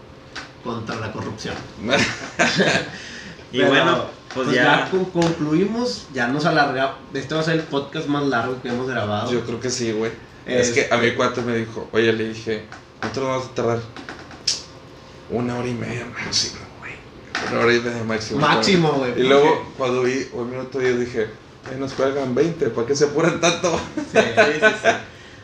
contra 0.63 0.95
la 0.95 1.11
corrupción. 1.11 1.55
Y 3.51 3.57
Pero, 3.57 3.69
bueno, 3.69 4.05
pues, 4.31 4.45
Pues 4.45 4.55
ya. 4.55 4.85
ya 4.85 4.89
con- 4.91 5.05
concluimos, 5.05 6.05
ya 6.13 6.27
nos 6.27 6.45
alargamos. 6.45 6.97
Este 7.15 7.33
va 7.33 7.41
a 7.41 7.43
ser 7.43 7.55
el 7.55 7.63
podcast 7.63 8.07
más 8.07 8.23
largo 8.27 8.61
que 8.61 8.69
hemos 8.69 8.87
grabado. 8.87 9.31
Yo 9.31 9.43
creo 9.43 9.59
que 9.59 9.71
sí, 9.71 9.91
güey. 9.91 10.11
Es 10.45 10.69
que 10.69 10.87
a 10.91 10.97
mi 10.97 11.13
cuate 11.15 11.41
me 11.41 11.55
dijo, 11.57 11.89
oye, 11.91 12.13
le 12.13 12.29
dije, 12.29 12.65
¿cuánto 12.99 13.21
nos 13.21 13.29
vamos 13.29 13.45
a 13.47 13.55
tardar? 13.55 13.79
Una 15.31 15.57
hora 15.57 15.67
y 15.67 15.73
media 15.73 16.05
máximo, 16.05 16.59
güey. 16.79 16.93
Una 17.51 17.59
hora 17.61 17.73
y 17.73 17.79
media 17.79 18.03
máximo. 18.03 18.39
Máximo, 18.39 18.91
güey. 18.93 19.19
Y 19.19 19.23
luego, 19.23 19.73
cuando 19.77 20.03
vi 20.03 20.27
un 20.33 20.49
minuto, 20.51 20.79
yo 20.79 20.95
dije, 20.97 21.27
"Ay, 21.71 21.77
nos 21.79 21.93
cuelgan 21.93 22.33
20, 22.35 22.69
¿para 22.69 22.87
qué 22.87 22.95
se 22.95 23.05
apuran 23.05 23.39
tanto? 23.39 23.79
Sí, 23.95 24.19
sí, 24.19 24.59
sí. 24.83 24.89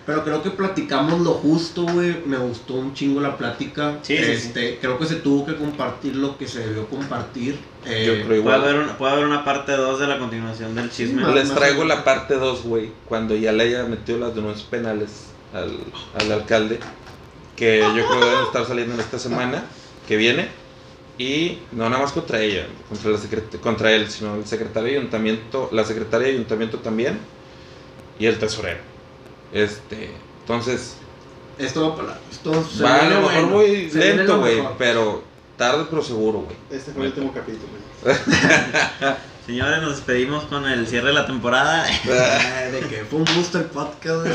Pero 0.05 0.23
creo 0.23 0.43
que 0.43 0.51
platicamos 0.51 1.21
lo 1.21 1.31
justo, 1.33 1.81
güey. 1.83 2.15
Me 2.27 2.37
gustó 2.37 2.75
un 2.75 2.93
chingo 2.93 3.21
la 3.21 3.37
plática. 3.37 3.97
Sí, 4.03 4.15
sí, 4.17 4.23
sí. 4.23 4.31
este, 4.33 4.77
Creo 4.79 4.99
que 4.99 5.05
se 5.07 5.15
tuvo 5.15 5.47
que 5.47 5.55
compartir 5.55 6.15
lo 6.15 6.37
que 6.37 6.47
se 6.47 6.59
debió 6.59 6.85
compartir. 6.87 7.57
Eh, 7.87 8.03
Yo 8.05 8.13
creo 8.13 8.25
Puede 8.27 8.39
igual. 8.39 8.61
haber, 8.63 8.75
una, 8.75 8.97
puede 8.99 9.13
haber 9.13 9.25
una 9.25 9.43
parte 9.43 9.71
2 9.71 9.99
de 9.99 10.05
la 10.07 10.19
continuación 10.19 10.75
del 10.75 10.91
chisme. 10.91 11.25
Sí, 11.25 11.31
Les 11.33 11.47
más- 11.47 11.57
traigo 11.57 11.79
más- 11.85 11.87
la 11.97 12.03
parte 12.03 12.35
2, 12.35 12.61
güey, 12.63 12.91
cuando 13.07 13.35
ya 13.35 13.51
le 13.51 13.63
haya 13.63 13.83
metido 13.85 14.19
las 14.19 14.35
denuncias 14.35 14.67
penales 14.67 15.09
al, 15.53 15.71
al 16.19 16.31
alcalde, 16.31 16.79
que 17.55 17.79
yo 17.79 18.05
creo 18.07 18.19
que 18.19 18.25
deben 18.25 18.43
estar 18.45 18.65
saliendo 18.67 18.93
en 18.93 18.99
esta 18.99 19.17
semana 19.17 19.63
que 20.07 20.17
viene, 20.17 20.49
y 21.17 21.59
no 21.71 21.89
nada 21.89 22.01
más 22.03 22.11
contra 22.11 22.41
ella, 22.41 22.67
contra, 22.89 23.11
la 23.11 23.17
secret- 23.17 23.59
contra 23.59 23.91
él, 23.91 24.09
sino 24.09 24.35
el 24.35 24.45
secretario 24.45 24.91
de 24.91 24.97
ayuntamiento, 24.97 25.69
la 25.71 25.83
secretaria 25.85 26.27
de 26.27 26.33
ayuntamiento 26.33 26.79
también, 26.79 27.17
y 28.19 28.25
el 28.25 28.37
tesorero. 28.39 28.79
Este, 29.53 30.09
entonces, 30.41 30.95
Esto 31.57 31.89
va 31.89 31.95
para. 31.95 32.19
Esto 32.31 32.63
se 32.67 32.83
va 32.83 32.95
a 32.99 33.09
lo 33.09 33.21
mejor 33.21 33.33
bueno. 33.33 33.47
muy 33.47 33.89
lento, 33.91 34.39
güey, 34.39 34.61
pero 34.77 35.23
tarde 35.57 35.85
pero 35.89 36.01
seguro, 36.03 36.39
güey. 36.39 36.55
Este 36.69 36.91
fue 36.91 37.03
el 37.03 37.07
último 37.09 37.33
capítulo. 37.33 37.69
Señores, 39.45 39.79
nos 39.81 39.91
despedimos 39.97 40.43
con 40.45 40.65
el 40.67 40.87
cierre 40.87 41.07
de 41.09 41.13
la 41.13 41.25
temporada. 41.27 41.85
De 42.71 42.79
que 42.89 43.05
fue 43.09 43.19
un 43.19 43.25
gusto 43.37 43.59
el 43.59 43.65
podcast. 43.65 44.25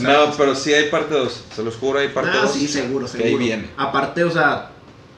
No, 0.00 0.32
pero 0.36 0.54
sí 0.54 0.74
hay 0.74 0.90
parte 0.90 1.14
2, 1.14 1.44
se 1.54 1.62
los 1.62 1.76
juro, 1.76 2.00
hay 2.00 2.08
parte 2.08 2.32
Ah, 2.34 2.42
2. 2.42 2.52
sí, 2.52 2.66
seguro, 2.68 3.06
que 3.06 3.12
seguro. 3.12 3.28
ahí 3.30 3.36
viene. 3.36 3.70
Aparte, 3.76 4.24
o 4.24 4.30
sea, 4.30 4.72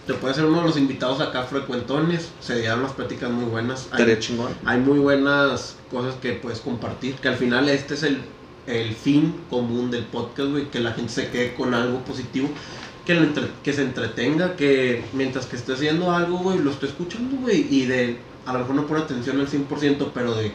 te 0.09 0.15
puede 0.15 0.35
ser 0.35 0.47
uno 0.47 0.63
de 0.63 0.67
los 0.67 0.77
invitados 0.77 1.21
acá 1.21 1.43
frecuentones. 1.45 2.31
Se 2.41 2.59
dieron 2.59 2.81
unas 2.81 2.93
pláticas 2.93 3.31
muy 3.31 3.45
buenas. 3.45 3.89
Hay- 3.93 4.19
chingón. 4.19 4.49
hay 4.65 4.81
muy 4.81 4.99
buenas 4.99 5.77
cosas 5.91 6.15
que 6.17 6.33
puedes 6.33 6.61
compartir. 6.61 7.15
Que 7.17 7.29
al 7.29 7.37
final 7.37 7.69
este 7.69 7.93
es 7.95 8.03
el, 8.03 8.23
el 8.67 8.95
fin 8.95 9.35
común 9.51 9.91
del 9.91 10.05
podcast, 10.05 10.51
güey. 10.51 10.71
Que 10.71 10.81
la 10.81 10.93
gente 10.93 11.13
se 11.13 11.29
quede 11.29 11.55
con 11.55 11.75
algo 11.75 11.99
positivo. 12.01 12.49
Que, 13.05 13.15
lo 13.15 13.23
entre- 13.23 13.51
que 13.63 13.73
se 13.75 13.83
entretenga. 13.83 14.57
Que 14.57 15.05
mientras 15.13 15.45
que 15.47 15.57
esté 15.57 15.75
haciendo 15.75 16.11
algo, 16.11 16.39
güey, 16.39 16.59
lo 16.59 16.71
esté 16.71 16.87
escuchando, 16.87 17.37
güey. 17.43 17.67
Y 17.71 17.85
de, 17.85 18.17
a 18.47 18.55
lo 18.55 18.61
mejor 18.61 18.75
no 18.77 18.87
pone 18.87 19.03
atención 19.03 19.39
al 19.39 19.47
100%, 19.47 20.11
pero 20.15 20.35
de, 20.35 20.53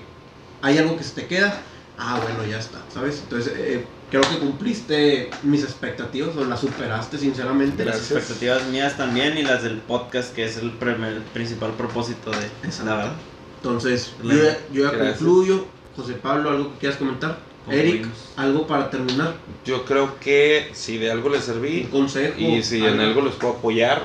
hay 0.63 0.79
algo 0.79 0.97
que 0.97 1.03
se 1.03 1.13
te 1.21 1.27
queda. 1.27 1.61
Ah, 1.97 2.19
bueno, 2.23 2.45
ya 2.49 2.57
está, 2.59 2.79
¿sabes? 2.91 3.19
Entonces, 3.23 3.53
eh, 3.55 3.85
creo 4.09 4.21
que 4.23 4.39
cumpliste 4.39 5.29
mis 5.43 5.63
expectativas 5.63 6.35
o 6.35 6.43
las 6.45 6.59
superaste, 6.61 7.17
sinceramente. 7.17 7.85
Las 7.85 7.97
Gracias. 7.97 8.11
expectativas 8.17 8.65
mías 8.69 8.97
también 8.97 9.37
y 9.37 9.43
las 9.43 9.63
del 9.63 9.77
podcast, 9.77 10.33
que 10.33 10.45
es 10.45 10.57
el 10.57 10.71
primer- 10.71 11.21
principal 11.33 11.71
propósito 11.73 12.31
de 12.31 12.45
Exacto. 12.67 12.85
la 12.85 12.95
verdad. 12.95 13.13
Entonces, 13.57 14.13
La- 14.23 14.33
yo, 14.33 14.43
ya- 14.43 14.57
yo 14.73 14.83
ya 14.85 14.91
Gracias. 14.91 15.17
concluyo. 15.19 15.65
José 15.95 16.13
Pablo, 16.13 16.49
¿algo 16.49 16.73
que 16.73 16.79
quieras 16.79 16.97
comentar? 16.97 17.37
Eric. 17.69 18.07
¿algo 18.35 18.67
para 18.67 18.89
terminar? 18.89 19.35
Yo 19.63 19.85
creo 19.85 20.19
que 20.19 20.69
si 20.73 20.97
de 20.97 21.09
algo 21.11 21.29
les 21.29 21.47
¿Un 21.47 21.53
serví 21.53 21.83
consejo? 21.83 22.33
y 22.37 22.61
si 22.63 22.83
en 22.85 22.99
algo 22.99 23.21
les 23.21 23.35
puedo 23.35 23.53
apoyar, 23.53 24.03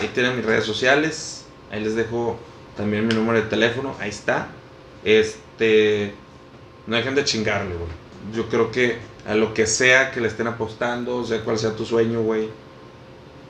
ahí 0.00 0.08
tienen 0.14 0.34
mis 0.36 0.44
redes 0.44 0.64
sociales, 0.64 1.44
ahí 1.70 1.80
les 1.84 1.94
dejo 1.94 2.40
también 2.76 3.06
mi 3.06 3.14
número 3.14 3.40
de 3.40 3.46
teléfono, 3.46 3.94
ahí 4.00 4.08
está. 4.08 4.48
Este, 5.04 6.14
no 6.88 6.96
dejen 6.96 7.14
de 7.14 7.24
chingarle, 7.24 7.74
güey. 7.76 7.88
Yo 8.34 8.48
creo 8.48 8.70
que 8.72 8.98
a 9.26 9.34
lo 9.34 9.54
que 9.54 9.66
sea 9.66 10.10
que 10.10 10.20
le 10.20 10.26
estén 10.28 10.46
apostando, 10.48 11.24
sea 11.24 11.44
cual 11.44 11.58
sea 11.58 11.76
tu 11.76 11.84
sueño, 11.84 12.22
güey, 12.22 12.48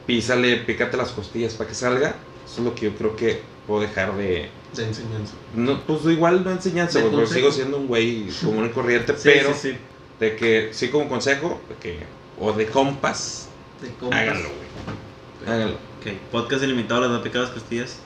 písale, 0.07 0.57
pícate 0.59 0.97
las 0.97 1.11
costillas 1.13 1.55
para 1.55 1.69
que 1.69 1.75
salga. 1.75 2.15
Eso 2.45 2.59
es 2.59 2.65
lo 2.65 2.75
que 2.75 2.87
yo 2.87 2.95
creo 2.97 3.17
que 3.17 3.41
puedo 3.67 3.81
dejar 3.83 4.15
de... 4.17 4.51
De 4.75 4.85
enseñanza. 4.85 5.35
No, 5.55 5.81
pues 5.87 6.05
igual 6.07 6.45
no 6.45 6.51
enseñanza, 6.51 7.01
güey, 7.01 7.13
consejo. 7.13 7.35
sigo 7.35 7.53
siendo 7.53 7.77
un 7.79 7.87
güey 7.87 8.29
común 8.45 8.67
y 8.67 8.69
corriente, 8.71 9.13
Sí, 9.17 9.31
pero 9.33 9.55
sí, 9.55 9.71
sí. 9.73 9.77
de 10.21 10.37
que 10.37 10.69
sí 10.73 10.89
como 10.89 11.09
consejo, 11.09 11.61
de 11.69 11.75
que, 11.77 11.99
o 12.41 12.53
de 12.53 12.67
compas, 12.67 13.49
De 13.81 13.89
compas. 13.95 14.19
háganlo, 14.21 14.49
güey. 14.49 15.55
Háganlo. 15.55 15.75
Ok, 16.01 16.13
podcast 16.33 16.63
ilimitado, 16.65 17.09
va 17.11 17.17
a 17.19 17.23
picar 17.23 17.43
las 17.43 17.51
costillas. 17.51 17.97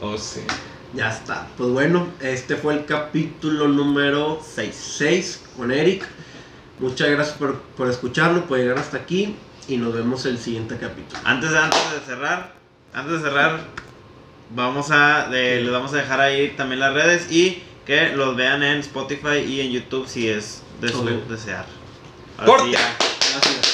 Oh, 0.00 0.16
sí. 0.18 0.40
Ya 0.94 1.10
está. 1.10 1.46
Pues 1.56 1.70
bueno, 1.70 2.08
este 2.20 2.56
fue 2.56 2.74
el 2.74 2.84
capítulo 2.84 3.68
número 3.68 4.40
6 4.44 5.42
con 5.56 5.72
Eric. 5.72 6.06
Muchas 6.78 7.10
gracias 7.10 7.36
por, 7.36 7.60
por 7.76 7.88
escucharlo, 7.88 8.46
por 8.46 8.58
llegar 8.58 8.78
hasta 8.78 8.98
aquí 8.98 9.36
y 9.68 9.76
nos 9.76 9.94
vemos 9.94 10.26
el 10.26 10.38
siguiente 10.38 10.76
capítulo. 10.78 11.18
Antes, 11.24 11.52
antes 11.54 11.80
de 11.92 12.00
cerrar, 12.00 12.52
antes 12.92 13.14
de 13.14 13.20
cerrar, 13.20 13.60
vamos 14.54 14.90
a, 14.90 15.28
les 15.28 15.70
vamos 15.70 15.94
a 15.94 15.96
dejar 15.96 16.20
ahí 16.20 16.54
también 16.56 16.80
las 16.80 16.92
redes 16.92 17.30
y 17.30 17.62
que 17.86 18.10
los 18.10 18.36
vean 18.36 18.62
en 18.62 18.78
Spotify 18.78 19.38
y 19.38 19.60
en 19.60 19.70
YouTube 19.70 20.06
si 20.06 20.28
es 20.28 20.62
de 20.80 20.88
su 20.88 21.04
desear. 21.28 21.66
¡Corte! 22.44 22.64
sí, 22.66 22.72
ya. 22.72 22.96
Gracias. 23.32 23.71